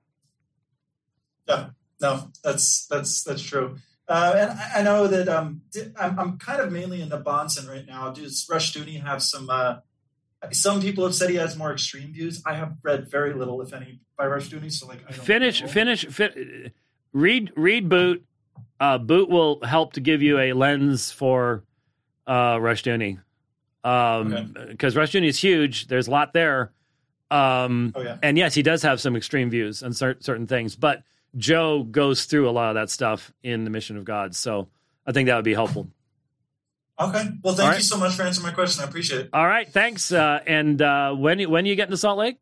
Yeah, 1.49 1.71
no, 2.01 2.31
that's 2.43 2.87
that's 2.87 3.25
that's 3.25 3.43
true. 3.43 3.77
Uh, 4.09 4.35
and 4.37 4.51
I, 4.51 4.71
I, 4.77 4.83
know 4.83 5.07
that 5.07 5.29
um, 5.29 5.63
I'm, 5.99 6.19
I'm, 6.19 6.39
kind 6.39 6.61
of 6.61 6.73
mainly 6.73 7.01
into 7.01 7.17
Bahnsen 7.19 7.69
right 7.69 7.87
now. 7.87 8.11
Does 8.11 8.47
Rushdoony 8.51 9.01
have 9.03 9.23
some? 9.23 9.49
Uh, 9.49 9.77
some 10.51 10.83
people 10.83 11.05
have 11.05 11.15
said 11.15 11.31
he 11.31 11.37
has 11.37 11.57
more 11.57 11.73
extreme 11.73 12.13
views. 12.13 12.43
I 12.45 12.55
have 12.55 12.77
read 12.83 13.09
very 13.09 13.33
little, 13.33 13.63
if 13.63 13.73
any, 13.73 14.01
by 14.19 14.27
Rushdoony. 14.27 14.73
So 14.73 14.89
like, 14.89 15.11
finish, 15.13 15.63
finish, 15.63 16.05
fin- 16.07 16.73
read 17.13 17.53
read 17.57 17.89
Boot. 17.89 18.25
Uh, 18.81 18.99
Boot 18.99 19.29
will 19.29 19.61
help 19.63 19.95
to 19.95 20.01
give 20.01 20.23
you 20.23 20.39
a 20.39 20.53
lens 20.53 21.13
for 21.13 21.63
uh, 22.27 22.57
Rushdoony. 22.57 23.21
Um, 23.85 24.55
because 24.69 24.97
okay. 24.97 25.21
Rushdoony 25.21 25.27
is 25.27 25.39
huge. 25.39 25.87
There's 25.87 26.09
a 26.09 26.11
lot 26.11 26.33
there. 26.33 26.73
Um, 27.31 27.93
oh, 27.95 28.03
yeah. 28.03 28.19
and 28.23 28.37
yes, 28.37 28.55
he 28.55 28.63
does 28.63 28.83
have 28.83 29.01
some 29.01 29.17
extreme 29.17 29.51
views 29.51 29.83
on 29.83 29.95
cer- 29.95 30.19
certain 30.21 30.47
things, 30.47 30.77
but 30.77 31.03
Joe 31.37 31.83
goes 31.83 32.27
through 32.27 32.49
a 32.49 32.53
lot 32.53 32.69
of 32.69 32.75
that 32.75 32.91
stuff 32.91 33.33
in 33.43 33.65
the 33.65 33.71
Mission 33.71 33.97
of 33.97 34.05
God. 34.05 34.35
So 34.35 34.69
I 35.07 35.13
think 35.13 35.29
that 35.29 35.37
would 35.37 35.45
be 35.45 35.55
helpful. 35.55 35.89
Okay. 37.01 37.29
Well, 37.43 37.55
thank 37.55 37.71
right. 37.71 37.77
you 37.79 37.83
so 37.83 37.97
much 37.97 38.15
for 38.15 38.23
answering 38.23 38.47
my 38.47 38.53
question. 38.53 38.85
I 38.85 38.89
appreciate 38.89 39.23
it. 39.23 39.31
All 39.33 39.47
right. 39.47 39.69
Thanks. 39.69 40.13
Uh, 40.13 40.41
and 40.47 40.81
uh, 40.81 41.15
when 41.15 41.41
when 41.51 41.67
you 41.67 41.75
get 41.75 41.85
into 41.85 41.97
Salt 41.97 42.19
Lake? 42.19 42.37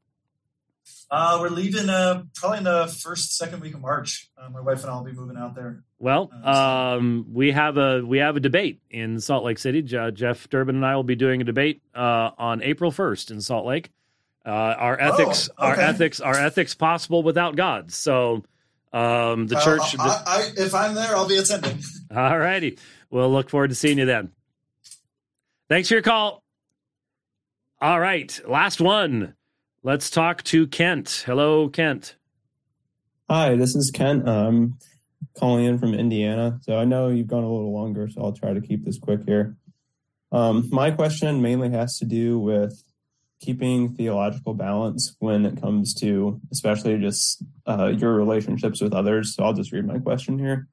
Uh, 1.11 1.39
we're 1.41 1.51
leaving 1.51 1.89
uh, 1.89 2.25
probably 2.35 2.59
in 2.59 2.65
the 2.65 2.87
first 3.03 3.37
second 3.37 3.61
week 3.61 3.75
of 3.75 3.81
March. 3.81 4.31
Uh, 4.37 4.49
my 4.51 4.61
wife 4.61 4.83
and 4.83 4.91
I 4.91 4.95
will 4.95 5.05
be 5.05 5.13
moving 5.13 5.37
out 5.37 5.55
there. 5.55 5.83
Well, 6.03 6.31
uh, 6.43 6.97
um, 6.97 7.27
we 7.31 7.53
have 7.53 7.77
a 7.77 8.01
we 8.01 8.19
have 8.19 8.35
a 8.35 8.41
debate 8.41 8.81
in 8.91 9.21
Salt 9.21 9.45
Lake 9.45 9.59
City. 9.59 9.83
Jeff 9.83 10.49
Durbin 10.49 10.77
and 10.77 10.87
I 10.87 10.97
will 10.97 11.05
be 11.05 11.15
doing 11.15 11.43
a 11.43 11.45
debate 11.45 11.83
uh, 11.95 12.31
on 12.39 12.63
April 12.63 12.91
first 12.91 13.31
in 13.31 13.43
Salt 13.43 13.67
Lake. 13.67 13.91
Uh, 14.45 14.49
our 14.49 14.99
ethics, 14.99 15.51
oh, 15.59 15.71
okay. 15.71 15.83
our 15.83 15.89
ethics, 15.89 16.21
our 16.21 16.35
ethics 16.35 16.75
possible 16.75 17.23
without 17.23 17.55
God. 17.55 17.93
So 17.93 18.43
um, 18.95 19.47
the 19.47 19.61
church. 19.63 19.95
I, 19.99 20.23
I, 20.27 20.51
if 20.57 20.75
I'm 20.75 20.95
there, 20.95 21.15
I'll 21.15 21.29
be 21.29 21.37
attending. 21.37 21.83
All 22.17 22.39
righty. 22.39 22.79
We'll 23.11 23.31
look 23.31 23.51
forward 23.51 23.69
to 23.69 23.75
seeing 23.75 23.99
you 23.99 24.07
then. 24.07 24.33
Thanks 25.69 25.89
for 25.89 25.95
your 25.95 26.03
call. 26.03 26.43
All 27.79 28.01
right, 28.01 28.41
last 28.49 28.81
one. 28.81 29.35
Let's 29.83 30.09
talk 30.09 30.43
to 30.45 30.67
Kent. 30.67 31.25
Hello, 31.27 31.69
Kent. 31.69 32.17
Hi, 33.29 33.55
this 33.57 33.75
is 33.77 33.91
Kent. 33.95 34.27
I'm 34.27 34.79
calling 35.39 35.65
in 35.65 35.79
from 35.79 35.95
Indiana. 35.95 36.59
So 36.63 36.77
I 36.77 36.85
know 36.85 37.09
you've 37.09 37.27
gone 37.27 37.45
a 37.45 37.53
little 37.53 37.73
longer, 37.73 38.09
so 38.09 38.23
I'll 38.23 38.33
try 38.33 38.53
to 38.53 38.61
keep 38.61 38.85
this 38.85 38.99
quick 38.99 39.21
here. 39.27 39.57
Um, 40.33 40.69
my 40.71 40.91
question 40.91 41.43
mainly 41.43 41.71
has 41.71 41.99
to 41.99 42.05
do 42.05 42.39
with 42.39 42.83
keeping 43.41 43.95
theological 43.95 44.55
balance 44.55 45.17
when 45.19 45.47
it 45.47 45.61
comes 45.61 45.95
to, 45.95 46.41
especially 46.53 46.99
just 46.99 47.43
uh, 47.67 47.87
your 47.87 48.15
relationships 48.15 48.83
with 48.83 48.93
others. 48.93 49.35
So 49.35 49.45
I'll 49.45 49.55
just 49.55 49.73
read 49.73 49.87
my 49.87 49.99
question 49.99 50.39
here. 50.39 50.69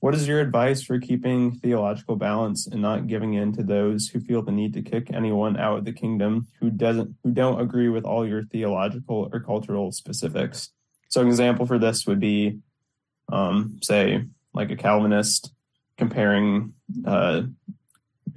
What 0.00 0.14
is 0.14 0.26
your 0.26 0.40
advice 0.40 0.82
for 0.82 0.98
keeping 0.98 1.52
theological 1.52 2.16
balance 2.16 2.66
and 2.66 2.80
not 2.80 3.06
giving 3.06 3.34
in 3.34 3.52
to 3.52 3.62
those 3.62 4.08
who 4.08 4.18
feel 4.18 4.42
the 4.42 4.50
need 4.50 4.72
to 4.72 4.82
kick 4.82 5.10
anyone 5.12 5.58
out 5.58 5.78
of 5.78 5.84
the 5.84 5.92
kingdom 5.92 6.48
who 6.58 6.70
doesn't 6.70 7.16
who 7.22 7.32
don't 7.32 7.60
agree 7.60 7.90
with 7.90 8.04
all 8.04 8.26
your 8.26 8.44
theological 8.44 9.28
or 9.30 9.40
cultural 9.40 9.92
specifics? 9.92 10.70
So 11.08 11.20
an 11.20 11.26
example 11.26 11.66
for 11.66 11.78
this 11.78 12.06
would 12.06 12.18
be 12.18 12.60
um, 13.30 13.78
say 13.82 14.24
like 14.54 14.70
a 14.70 14.76
Calvinist 14.76 15.52
comparing 15.96 16.74
uh, 17.04 17.42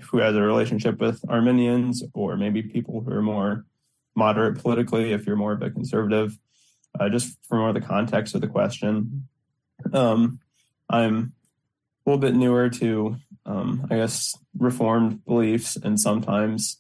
who 0.02 0.18
has 0.18 0.36
a 0.36 0.42
relationship 0.42 1.00
with 1.00 1.24
Arminians 1.30 2.04
or 2.14 2.38
maybe 2.38 2.62
people 2.62 3.02
who 3.02 3.12
are 3.12 3.22
more 3.22 3.66
moderate 4.16 4.60
politically 4.60 5.12
if 5.12 5.26
you're 5.26 5.36
more 5.36 5.54
of 5.54 5.62
a 5.62 5.72
conservative, 5.72 6.38
uh, 7.00 7.10
just 7.10 7.38
for 7.48 7.58
more 7.58 7.70
of 7.70 7.74
the 7.74 7.82
context 7.82 8.36
of 8.36 8.42
the 8.42 8.48
question. 8.48 9.28
Um, 9.92 10.40
I'm 10.90 11.34
a 12.06 12.10
little 12.10 12.20
bit 12.20 12.36
newer 12.36 12.70
to, 12.70 13.16
um, 13.46 13.88
I 13.90 13.96
guess, 13.96 14.38
reformed 14.58 15.26
beliefs. 15.26 15.76
And 15.76 16.00
sometimes 16.00 16.80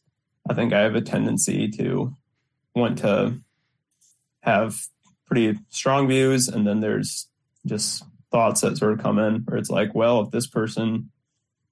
I 0.49 0.53
think 0.53 0.73
I 0.73 0.81
have 0.81 0.95
a 0.95 1.01
tendency 1.01 1.69
to 1.69 2.15
want 2.75 2.99
to 2.99 3.39
have 4.41 4.87
pretty 5.25 5.57
strong 5.69 6.07
views. 6.07 6.47
And 6.47 6.67
then 6.67 6.81
there's 6.81 7.29
just 7.65 8.03
thoughts 8.31 8.61
that 8.61 8.77
sort 8.77 8.93
of 8.93 8.99
come 8.99 9.19
in 9.19 9.41
where 9.45 9.57
it's 9.57 9.69
like, 9.69 9.93
well, 9.93 10.21
if 10.21 10.31
this 10.31 10.47
person 10.47 11.11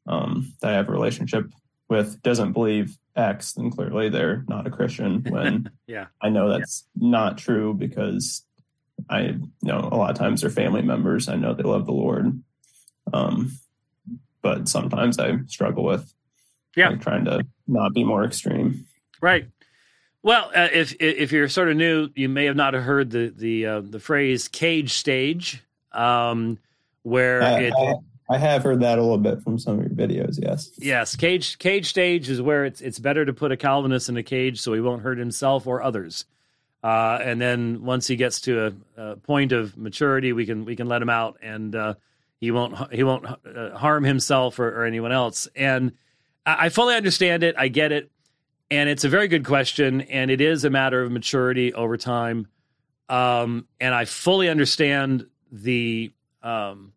um, 0.07 0.53
that 0.61 0.71
I 0.71 0.73
have 0.75 0.89
a 0.89 0.91
relationship 0.91 1.51
with 1.89 2.21
doesn't 2.21 2.53
believe 2.53 2.97
X, 3.15 3.53
then 3.53 3.71
clearly 3.71 4.09
they're 4.09 4.45
not 4.47 4.67
a 4.67 4.71
Christian. 4.71 5.23
When 5.29 5.69
yeah. 5.87 6.07
I 6.21 6.29
know 6.29 6.49
that's 6.49 6.85
yeah. 6.95 7.09
not 7.09 7.37
true 7.37 7.73
because 7.73 8.45
I 9.09 9.21
you 9.21 9.49
know 9.61 9.89
a 9.91 9.95
lot 9.95 10.11
of 10.11 10.17
times 10.17 10.41
they're 10.41 10.49
family 10.49 10.81
members. 10.81 11.27
I 11.27 11.35
know 11.35 11.53
they 11.53 11.63
love 11.63 11.85
the 11.85 11.91
Lord. 11.91 12.41
Um, 13.13 13.51
but 14.41 14.67
sometimes 14.67 15.19
I 15.19 15.37
struggle 15.47 15.83
with 15.83 16.13
yeah 16.75 16.89
like, 16.89 17.01
trying 17.01 17.25
to 17.25 17.45
not 17.67 17.93
be 17.93 18.03
more 18.03 18.23
extreme. 18.23 18.85
Right. 19.21 19.47
Well, 20.23 20.51
uh, 20.55 20.69
if 20.71 20.95
if 20.99 21.31
you're 21.31 21.49
sort 21.49 21.69
of 21.69 21.77
new, 21.77 22.09
you 22.15 22.29
may 22.29 22.45
have 22.45 22.55
not 22.55 22.73
heard 22.73 23.09
the 23.09 23.33
the 23.35 23.65
uh, 23.65 23.81
the 23.81 23.99
phrase 23.99 24.47
"cage 24.47 24.93
stage," 24.93 25.63
um, 25.93 26.57
where 27.03 27.41
I, 27.41 27.59
it. 27.59 27.73
I, 27.73 27.93
I 28.31 28.37
have 28.37 28.63
heard 28.63 28.79
that 28.79 28.97
a 28.97 29.01
little 29.01 29.17
bit 29.17 29.41
from 29.41 29.59
some 29.59 29.79
of 29.79 29.85
your 29.85 29.89
videos. 29.89 30.39
Yes. 30.41 30.71
Yes, 30.77 31.15
cage 31.17 31.59
cage 31.59 31.87
stage 31.87 32.29
is 32.29 32.41
where 32.41 32.63
it's 32.63 32.79
it's 32.79 32.97
better 32.97 33.25
to 33.25 33.33
put 33.33 33.51
a 33.51 33.57
Calvinist 33.57 34.07
in 34.07 34.15
a 34.15 34.23
cage 34.23 34.61
so 34.61 34.73
he 34.73 34.79
won't 34.79 35.01
hurt 35.01 35.17
himself 35.17 35.67
or 35.67 35.81
others. 35.81 36.25
Uh, 36.83 37.19
and 37.21 37.39
then 37.39 37.83
once 37.83 38.07
he 38.07 38.15
gets 38.15 38.41
to 38.41 38.73
a, 38.97 39.01
a, 39.01 39.15
point 39.17 39.51
of 39.51 39.77
maturity, 39.77 40.33
we 40.33 40.45
can 40.45 40.65
we 40.65 40.75
can 40.75 40.87
let 40.87 41.01
him 41.01 41.09
out 41.09 41.37
and 41.41 41.75
uh, 41.75 41.93
he 42.39 42.51
won't 42.51 42.91
he 42.91 43.03
won't 43.03 43.25
uh, 43.25 43.77
harm 43.77 44.03
himself 44.03 44.59
or, 44.59 44.67
or 44.67 44.85
anyone 44.85 45.11
else. 45.11 45.47
And 45.55 45.91
I, 46.45 46.65
I 46.65 46.69
fully 46.69 46.95
understand 46.95 47.43
it. 47.43 47.55
I 47.57 47.67
get 47.67 47.91
it, 47.91 48.09
and 48.71 48.89
it's 48.89 49.03
a 49.03 49.09
very 49.09 49.27
good 49.27 49.45
question. 49.45 50.01
And 50.01 50.31
it 50.31 50.41
is 50.41 50.63
a 50.65 50.69
matter 50.69 51.03
of 51.03 51.11
maturity 51.11 51.73
over 51.73 51.97
time. 51.97 52.47
Um, 53.09 53.67
and 53.79 53.93
I 53.93 54.05
fully 54.05 54.47
understand 54.47 55.27
the 55.51 56.11
um, 56.41 56.93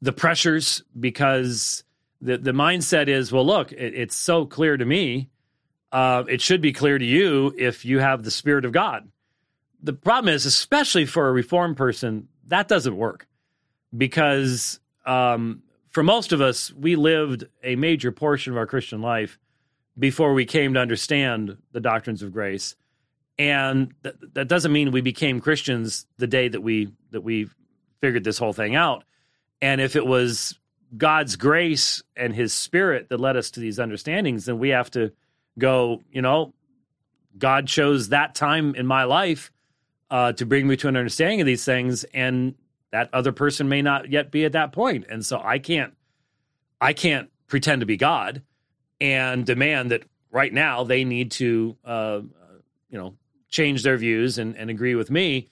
the 0.00 0.12
pressures 0.12 0.82
because 0.98 1.84
the 2.20 2.38
the 2.38 2.52
mindset 2.52 3.08
is 3.08 3.32
well, 3.32 3.46
look, 3.46 3.72
it, 3.72 3.94
it's 3.94 4.16
so 4.16 4.46
clear 4.46 4.76
to 4.76 4.84
me. 4.84 5.28
Uh, 5.90 6.24
it 6.28 6.40
should 6.40 6.62
be 6.62 6.72
clear 6.72 6.96
to 6.96 7.04
you 7.04 7.54
if 7.58 7.84
you 7.84 7.98
have 7.98 8.22
the 8.22 8.30
Spirit 8.30 8.64
of 8.64 8.72
God. 8.72 9.10
The 9.82 9.92
problem 9.92 10.32
is, 10.32 10.46
especially 10.46 11.04
for 11.04 11.28
a 11.28 11.32
reformed 11.32 11.76
person, 11.76 12.28
that 12.46 12.68
doesn't 12.68 12.96
work 12.96 13.26
because 13.96 14.80
um, 15.04 15.62
for 15.90 16.02
most 16.02 16.32
of 16.32 16.40
us, 16.40 16.72
we 16.72 16.96
lived 16.96 17.46
a 17.62 17.76
major 17.76 18.12
portion 18.12 18.52
of 18.52 18.56
our 18.56 18.66
Christian 18.66 19.02
life 19.02 19.38
before 19.98 20.32
we 20.32 20.46
came 20.46 20.74
to 20.74 20.80
understand 20.80 21.58
the 21.72 21.80
doctrines 21.80 22.22
of 22.22 22.32
grace. 22.32 22.74
And 23.38 23.92
th- 24.02 24.14
that 24.32 24.48
doesn't 24.48 24.72
mean 24.72 24.90
we 24.90 25.00
became 25.02 25.40
Christians 25.40 26.06
the 26.16 26.26
day 26.26 26.48
that 26.48 26.60
we 26.62 26.92
that 27.10 27.22
we 27.22 27.48
figured 28.02 28.24
this 28.24 28.36
whole 28.36 28.52
thing 28.52 28.74
out. 28.74 29.04
And 29.62 29.80
if 29.80 29.96
it 29.96 30.06
was 30.06 30.58
God's 30.94 31.36
grace 31.36 32.02
and 32.14 32.34
His 32.34 32.52
Spirit 32.52 33.08
that 33.08 33.18
led 33.18 33.38
us 33.38 33.52
to 33.52 33.60
these 33.60 33.78
understandings, 33.78 34.44
then 34.44 34.58
we 34.58 34.68
have 34.68 34.90
to 34.90 35.12
go. 35.58 36.02
You 36.12 36.20
know, 36.20 36.52
God 37.38 37.66
chose 37.66 38.10
that 38.10 38.34
time 38.34 38.74
in 38.74 38.86
my 38.86 39.04
life 39.04 39.50
uh, 40.10 40.32
to 40.34 40.44
bring 40.44 40.66
me 40.66 40.76
to 40.76 40.88
an 40.88 40.96
understanding 40.98 41.40
of 41.40 41.46
these 41.46 41.64
things, 41.64 42.04
and 42.12 42.56
that 42.92 43.08
other 43.12 43.32
person 43.32 43.68
may 43.68 43.82
not 43.82 44.10
yet 44.10 44.30
be 44.30 44.44
at 44.44 44.52
that 44.52 44.72
point. 44.72 45.06
and 45.08 45.26
so 45.26 45.40
i 45.42 45.58
can't 45.58 45.94
i 46.80 46.92
can't 46.92 47.30
pretend 47.48 47.80
to 47.80 47.86
be 47.86 47.96
god 47.96 48.42
and 49.00 49.44
demand 49.44 49.90
that 49.90 50.04
right 50.30 50.52
now 50.52 50.84
they 50.84 51.04
need 51.04 51.32
to 51.32 51.76
uh, 51.84 52.20
you 52.88 52.98
know 52.98 53.14
change 53.48 53.82
their 53.82 53.96
views 53.96 54.38
and, 54.38 54.56
and 54.56 54.70
agree 54.70 54.94
with 54.94 55.10
me 55.10 55.48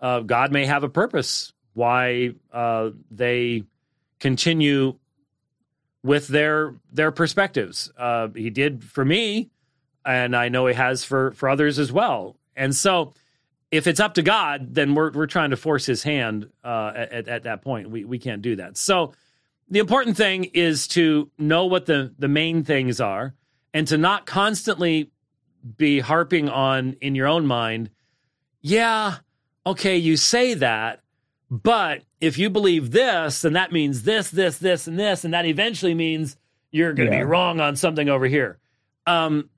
uh, 0.00 0.20
god 0.20 0.50
may 0.50 0.64
have 0.64 0.82
a 0.84 0.88
purpose 0.88 1.52
why 1.74 2.34
uh, 2.52 2.90
they 3.10 3.64
continue 4.20 4.94
with 6.02 6.28
their 6.28 6.74
their 6.92 7.10
perspectives 7.12 7.90
uh, 7.98 8.28
he 8.34 8.50
did 8.50 8.82
for 8.82 9.04
me 9.04 9.50
and 10.04 10.34
i 10.34 10.48
know 10.48 10.66
he 10.66 10.74
has 10.74 11.04
for 11.04 11.32
for 11.32 11.48
others 11.48 11.78
as 11.78 11.92
well 11.92 12.36
and 12.56 12.74
so 12.74 13.12
if 13.74 13.88
it's 13.88 13.98
up 13.98 14.14
to 14.14 14.22
God, 14.22 14.72
then 14.72 14.94
we're 14.94 15.10
we're 15.10 15.26
trying 15.26 15.50
to 15.50 15.56
force 15.56 15.84
His 15.84 16.04
hand 16.04 16.48
uh, 16.62 16.92
at 16.94 17.26
at 17.26 17.42
that 17.42 17.62
point. 17.62 17.90
We 17.90 18.04
we 18.04 18.20
can't 18.20 18.40
do 18.40 18.54
that. 18.56 18.76
So 18.76 19.14
the 19.68 19.80
important 19.80 20.16
thing 20.16 20.44
is 20.54 20.86
to 20.88 21.28
know 21.38 21.66
what 21.66 21.86
the 21.86 22.14
the 22.16 22.28
main 22.28 22.62
things 22.62 23.00
are, 23.00 23.34
and 23.72 23.88
to 23.88 23.98
not 23.98 24.26
constantly 24.26 25.10
be 25.76 25.98
harping 25.98 26.48
on 26.48 26.92
in 27.00 27.16
your 27.16 27.26
own 27.26 27.46
mind. 27.46 27.90
Yeah, 28.60 29.16
okay, 29.66 29.96
you 29.96 30.16
say 30.16 30.54
that, 30.54 31.00
but 31.62 32.02
if 32.20 32.36
you 32.36 32.50
believe 32.50 32.90
this, 32.90 33.42
then 33.42 33.52
that 33.52 33.70
means 33.70 34.02
this, 34.02 34.28
this, 34.30 34.58
this, 34.58 34.88
and 34.88 34.98
this, 34.98 35.24
and 35.24 35.34
that 35.34 35.46
eventually 35.46 35.94
means 35.94 36.36
you're 36.72 36.92
going 36.92 37.08
to 37.08 37.14
yeah. 37.14 37.22
be 37.22 37.24
wrong 37.24 37.60
on 37.60 37.76
something 37.76 38.08
over 38.08 38.26
here. 38.26 38.58
Um, 39.06 39.50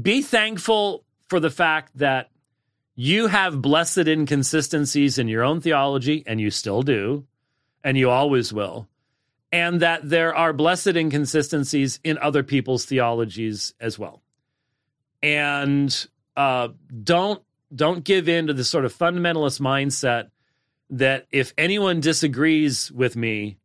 be 0.00 0.22
thankful 0.22 1.04
for 1.28 1.38
the 1.38 1.50
fact 1.50 1.98
that 1.98 2.30
you 2.94 3.26
have 3.26 3.60
blessed 3.60 4.06
inconsistencies 4.06 5.18
in 5.18 5.28
your 5.28 5.42
own 5.42 5.60
theology, 5.60 6.22
and 6.26 6.40
you 6.40 6.50
still 6.50 6.82
do, 6.82 7.26
and 7.84 7.98
you 7.98 8.08
always 8.08 8.50
will, 8.50 8.88
and 9.52 9.80
that 9.80 10.08
there 10.08 10.34
are 10.34 10.54
blessed 10.54 10.96
inconsistencies 10.96 12.00
in 12.02 12.16
other 12.18 12.42
people's 12.42 12.86
theologies 12.86 13.74
as 13.78 13.98
well. 13.98 14.22
And 15.22 16.06
uh, 16.36 16.68
don't 17.02 17.42
don't 17.74 18.04
give 18.04 18.28
in 18.28 18.46
to 18.46 18.52
the 18.52 18.64
sort 18.64 18.84
of 18.84 18.96
fundamentalist 18.96 19.60
mindset 19.60 20.30
that 20.90 21.26
if 21.30 21.54
anyone 21.56 22.00
disagrees 22.00 22.90
with 22.92 23.16
me, 23.16 23.58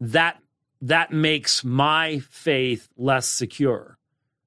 that 0.00 0.40
that 0.82 1.12
makes 1.12 1.64
my 1.64 2.18
faith 2.30 2.88
less 2.96 3.26
secure. 3.26 3.96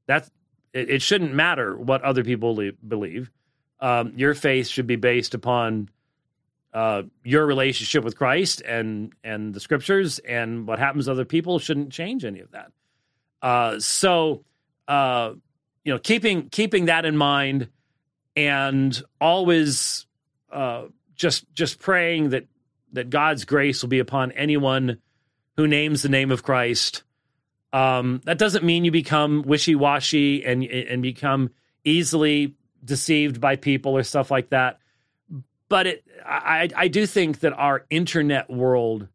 That 0.05 0.29
it, 0.73 0.89
it 0.89 1.01
shouldn't 1.01 1.33
matter 1.33 1.75
what 1.77 2.03
other 2.03 2.23
people 2.23 2.71
believe. 2.87 3.31
Um, 3.79 4.13
your 4.15 4.33
faith 4.33 4.67
should 4.67 4.87
be 4.87 4.95
based 4.95 5.33
upon 5.33 5.89
uh, 6.73 7.03
your 7.23 7.45
relationship 7.45 8.03
with 8.03 8.17
Christ 8.17 8.61
and 8.61 9.13
and 9.23 9.53
the 9.53 9.59
scriptures, 9.59 10.19
and 10.19 10.67
what 10.67 10.79
happens 10.79 11.05
to 11.05 11.11
other 11.11 11.25
people 11.25 11.59
shouldn't 11.59 11.91
change 11.91 12.25
any 12.25 12.39
of 12.41 12.51
that. 12.51 12.71
Uh, 13.41 13.79
so, 13.79 14.43
uh, 14.87 15.31
you 15.83 15.93
know, 15.93 15.99
keeping 15.99 16.49
keeping 16.49 16.85
that 16.85 17.05
in 17.05 17.15
mind, 17.15 17.69
and 18.35 19.01
always 19.21 20.05
uh, 20.51 20.85
just 21.17 21.45
just 21.53 21.79
praying 21.79 22.29
that 22.29 22.47
that 22.93 23.09
God's 23.09 23.43
grace 23.43 23.81
will 23.81 23.89
be 23.89 23.99
upon 23.99 24.31
anyone 24.31 24.99
who 25.57 25.67
names 25.67 26.01
the 26.01 26.09
name 26.09 26.31
of 26.31 26.43
Christ. 26.43 27.03
Um, 27.73 28.21
that 28.23 28.37
doesn't 28.37 28.63
mean 28.63 28.85
you 28.85 28.91
become 28.91 29.41
wishy 29.41 29.75
washy 29.75 30.45
and 30.45 30.63
and 30.63 31.01
become 31.01 31.49
easily 31.83 32.55
deceived 32.83 33.41
by 33.41 33.55
people 33.55 33.97
or 33.97 34.03
stuff 34.03 34.31
like 34.31 34.49
that. 34.49 34.79
But 35.69 35.87
it, 35.87 36.03
I, 36.25 36.69
I 36.75 36.87
do 36.87 37.05
think 37.05 37.41
that 37.41 37.51
our 37.51 37.85
internet 37.89 38.49
world 38.49 39.09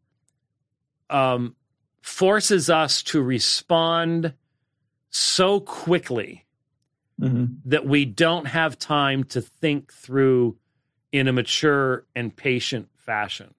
um, 1.09 1.55
forces 2.01 2.69
us 2.69 3.01
to 3.03 3.21
respond 3.21 4.33
so 5.09 5.59
quickly 5.59 6.45
mm-hmm. 7.19 7.45
that 7.65 7.85
we 7.85 8.05
don't 8.05 8.45
have 8.45 8.77
time 8.77 9.23
to 9.25 9.41
think 9.41 9.91
through 9.91 10.57
in 11.13 11.27
a 11.29 11.31
mature 11.31 12.03
and 12.15 12.35
patient 12.35 12.89
fashion. 12.97 13.53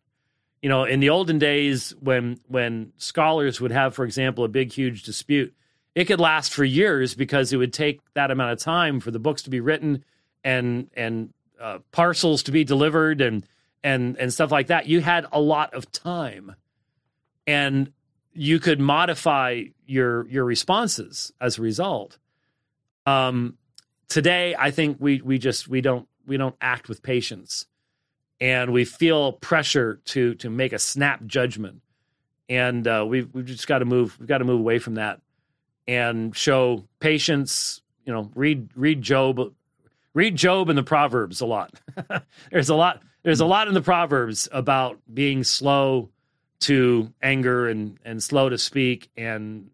You 0.60 0.68
know, 0.68 0.84
in 0.84 1.00
the 1.00 1.10
olden 1.10 1.38
days 1.38 1.94
when 2.00 2.40
when 2.48 2.92
scholars 2.98 3.60
would 3.60 3.70
have, 3.70 3.94
for 3.94 4.04
example, 4.04 4.44
a 4.44 4.48
big 4.48 4.72
huge 4.72 5.04
dispute, 5.04 5.54
it 5.94 6.06
could 6.06 6.20
last 6.20 6.52
for 6.52 6.64
years 6.64 7.14
because 7.14 7.52
it 7.52 7.56
would 7.56 7.72
take 7.72 8.00
that 8.14 8.30
amount 8.30 8.52
of 8.52 8.58
time 8.58 9.00
for 9.00 9.10
the 9.10 9.18
books 9.18 9.42
to 9.42 9.50
be 9.50 9.60
written 9.60 10.04
and 10.42 10.90
and 10.94 11.32
uh, 11.60 11.78
parcels 11.92 12.42
to 12.44 12.52
be 12.52 12.64
delivered 12.64 13.20
and 13.20 13.46
and 13.84 14.16
and 14.16 14.32
stuff 14.32 14.50
like 14.50 14.66
that. 14.66 14.86
You 14.86 15.00
had 15.00 15.26
a 15.30 15.40
lot 15.40 15.74
of 15.74 15.90
time, 15.92 16.56
and 17.46 17.92
you 18.32 18.58
could 18.58 18.80
modify 18.80 19.64
your 19.86 20.26
your 20.28 20.44
responses 20.44 21.32
as 21.40 21.58
a 21.58 21.62
result. 21.62 22.18
Um, 23.06 23.58
today, 24.08 24.56
I 24.58 24.70
think 24.70 24.96
we 24.98 25.20
we 25.20 25.38
just 25.38 25.68
we 25.68 25.82
don't 25.82 26.08
we 26.26 26.36
don't 26.36 26.56
act 26.60 26.88
with 26.88 27.02
patience, 27.02 27.66
and 28.40 28.72
we 28.72 28.84
feel 28.84 29.32
pressure 29.32 30.00
to 30.06 30.34
to 30.36 30.50
make 30.50 30.72
a 30.72 30.78
snap 30.78 31.24
judgment, 31.26 31.82
and 32.48 32.86
uh, 32.86 33.04
we've 33.06 33.32
we've 33.32 33.46
just 33.46 33.66
got 33.66 33.78
to 33.78 33.84
move. 33.84 34.18
We've 34.18 34.28
got 34.28 34.38
to 34.38 34.44
move 34.44 34.60
away 34.60 34.78
from 34.78 34.94
that 34.94 35.20
and 35.86 36.36
show 36.36 36.84
patience. 37.00 37.80
You 38.04 38.12
know, 38.12 38.30
read 38.34 38.68
read 38.74 39.02
Job, 39.02 39.40
read 40.12 40.36
Job 40.36 40.68
and 40.68 40.78
the 40.78 40.82
Proverbs 40.82 41.40
a 41.40 41.46
lot. 41.46 41.74
there's 42.50 42.68
a 42.68 42.74
lot. 42.74 43.02
There's 43.22 43.40
a 43.40 43.46
lot 43.46 43.68
in 43.68 43.74
the 43.74 43.82
Proverbs 43.82 44.48
about 44.52 44.98
being 45.12 45.44
slow 45.44 46.10
to 46.60 47.12
anger 47.22 47.68
and 47.68 47.98
and 48.04 48.22
slow 48.22 48.48
to 48.48 48.58
speak 48.58 49.10
and 49.16 49.70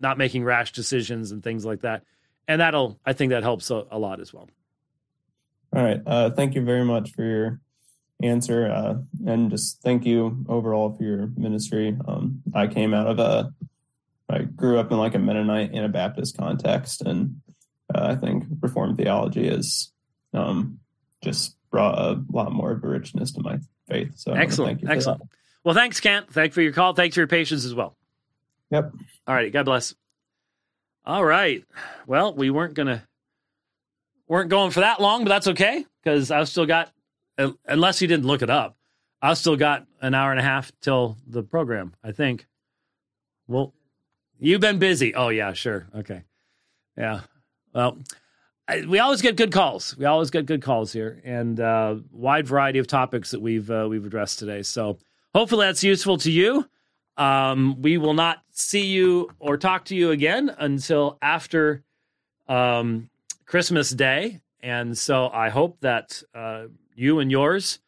not 0.00 0.18
making 0.18 0.44
rash 0.44 0.72
decisions 0.72 1.32
and 1.32 1.42
things 1.42 1.64
like 1.64 1.82
that. 1.82 2.04
And 2.48 2.60
that'll 2.60 2.98
I 3.04 3.12
think 3.12 3.30
that 3.30 3.42
helps 3.42 3.70
a, 3.70 3.86
a 3.90 3.98
lot 3.98 4.20
as 4.20 4.32
well. 4.32 4.48
All 5.74 5.82
right. 5.82 6.00
Uh, 6.06 6.30
thank 6.30 6.54
you 6.54 6.62
very 6.62 6.84
much 6.84 7.12
for 7.12 7.22
your 7.22 7.60
answer. 8.22 8.70
Uh, 8.70 8.94
and 9.26 9.50
just 9.50 9.80
thank 9.82 10.04
you 10.04 10.44
overall 10.48 10.94
for 10.94 11.02
your 11.02 11.30
ministry. 11.36 11.96
Um, 12.06 12.42
I 12.54 12.66
came 12.66 12.94
out 12.94 13.06
of 13.06 13.18
a, 13.18 13.52
I 14.28 14.42
grew 14.42 14.78
up 14.78 14.92
in 14.92 14.98
like 14.98 15.14
a 15.14 15.18
Mennonite 15.18 15.74
Anabaptist 15.74 16.36
context. 16.36 17.02
And 17.02 17.40
uh, 17.94 18.02
I 18.02 18.14
think 18.16 18.44
Reformed 18.60 18.96
theology 18.96 19.48
has 19.48 19.92
um, 20.34 20.78
just 21.22 21.56
brought 21.70 21.98
a 21.98 22.22
lot 22.30 22.52
more 22.52 22.72
of 22.72 22.84
a 22.84 22.88
richness 22.88 23.32
to 23.32 23.42
my 23.42 23.58
faith. 23.88 24.12
So 24.16 24.32
excellent. 24.32 24.80
Thank 24.80 24.90
you. 24.90 24.96
Excellent. 24.96 25.20
That. 25.20 25.28
Well, 25.64 25.74
thanks, 25.74 26.00
Kent. 26.00 26.32
Thanks 26.32 26.54
for 26.54 26.60
your 26.60 26.72
call. 26.72 26.92
Thanks 26.92 27.14
for 27.14 27.20
your 27.20 27.28
patience 27.28 27.64
as 27.64 27.74
well. 27.74 27.96
Yep. 28.70 28.92
All 29.26 29.34
right. 29.34 29.52
God 29.52 29.64
bless. 29.64 29.94
All 31.04 31.24
right. 31.24 31.64
Well, 32.06 32.34
we 32.34 32.50
weren't 32.50 32.74
going 32.74 32.88
to 32.88 33.02
weren't 34.32 34.48
going 34.48 34.70
for 34.70 34.80
that 34.80 34.98
long, 34.98 35.24
but 35.24 35.28
that's 35.28 35.46
okay 35.46 35.84
because 36.02 36.30
I've 36.30 36.48
still 36.48 36.64
got, 36.64 36.90
unless 37.66 38.00
you 38.00 38.08
didn't 38.08 38.24
look 38.24 38.40
it 38.40 38.48
up, 38.48 38.78
I've 39.20 39.36
still 39.36 39.56
got 39.56 39.86
an 40.00 40.14
hour 40.14 40.30
and 40.30 40.40
a 40.40 40.42
half 40.42 40.72
till 40.80 41.18
the 41.26 41.42
program. 41.42 41.92
I 42.02 42.12
think. 42.12 42.46
Well, 43.46 43.74
you've 44.40 44.62
been 44.62 44.78
busy. 44.78 45.14
Oh 45.14 45.28
yeah, 45.28 45.52
sure, 45.52 45.86
okay, 45.94 46.22
yeah. 46.96 47.20
Well, 47.74 47.98
I, 48.66 48.86
we 48.86 49.00
always 49.00 49.20
get 49.20 49.36
good 49.36 49.52
calls. 49.52 49.94
We 49.98 50.06
always 50.06 50.30
get 50.30 50.46
good 50.46 50.62
calls 50.62 50.94
here, 50.94 51.20
and 51.24 51.60
uh, 51.60 51.96
wide 52.10 52.46
variety 52.46 52.78
of 52.78 52.86
topics 52.86 53.32
that 53.32 53.40
we've 53.40 53.70
uh, 53.70 53.86
we've 53.88 54.06
addressed 54.06 54.38
today. 54.38 54.62
So 54.62 54.96
hopefully 55.34 55.66
that's 55.66 55.84
useful 55.84 56.16
to 56.16 56.30
you. 56.30 56.66
Um, 57.18 57.82
we 57.82 57.98
will 57.98 58.14
not 58.14 58.42
see 58.50 58.86
you 58.86 59.28
or 59.38 59.58
talk 59.58 59.84
to 59.86 59.94
you 59.94 60.10
again 60.10 60.50
until 60.58 61.18
after 61.20 61.84
um, 62.48 63.10
Christmas 63.52 63.90
Day. 63.90 64.40
And 64.60 64.96
so 64.96 65.28
I 65.28 65.50
hope 65.50 65.80
that 65.80 66.22
uh, 66.34 66.68
you 66.94 67.18
and 67.18 67.30
yours 67.30 67.80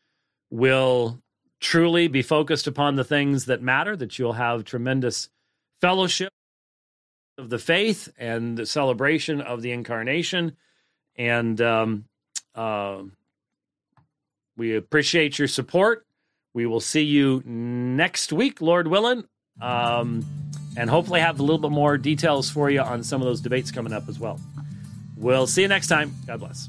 will 0.51 1.23
truly 1.59 2.07
be 2.07 2.20
focused 2.20 2.66
upon 2.66 2.97
the 2.97 3.03
things 3.03 3.47
that 3.47 3.62
matter, 3.62 3.97
that 3.97 4.19
you'll 4.19 4.35
have 4.35 4.66
tremendous 4.66 5.31
fellowship 5.81 6.31
of 7.39 7.49
the 7.49 7.59
faith 7.59 8.12
and 8.19 8.59
the 8.59 8.66
celebration 8.66 9.41
of 9.41 9.62
the 9.62 9.73
incarnation. 9.73 10.55
And 11.16 11.59
um, 11.62 12.05
uh, 12.55 13.05
we 14.59 14.77
appreciate 14.77 15.39
your 15.39 15.49
support. 15.49 16.05
We 16.53 16.66
will 16.66 16.81
see 16.81 17.05
you 17.05 17.43
next 17.47 18.35
week, 18.35 18.61
Lord 18.61 18.86
willing, 18.86 19.24
um, 19.62 20.27
and 20.77 20.91
hopefully 20.91 21.20
have 21.20 21.41
a 21.41 21.43
little 21.43 21.57
bit 21.57 21.70
more 21.70 21.97
details 21.97 22.51
for 22.51 22.69
you 22.69 22.82
on 22.82 23.03
some 23.03 23.23
of 23.23 23.27
those 23.27 23.41
debates 23.41 23.70
coming 23.70 23.95
up 23.95 24.11
as 24.11 24.20
well. 24.20 24.39
We'll 25.16 25.47
see 25.47 25.62
you 25.62 25.69
next 25.69 25.89
time. 25.89 26.15
God 26.27 26.41
bless. 26.41 26.69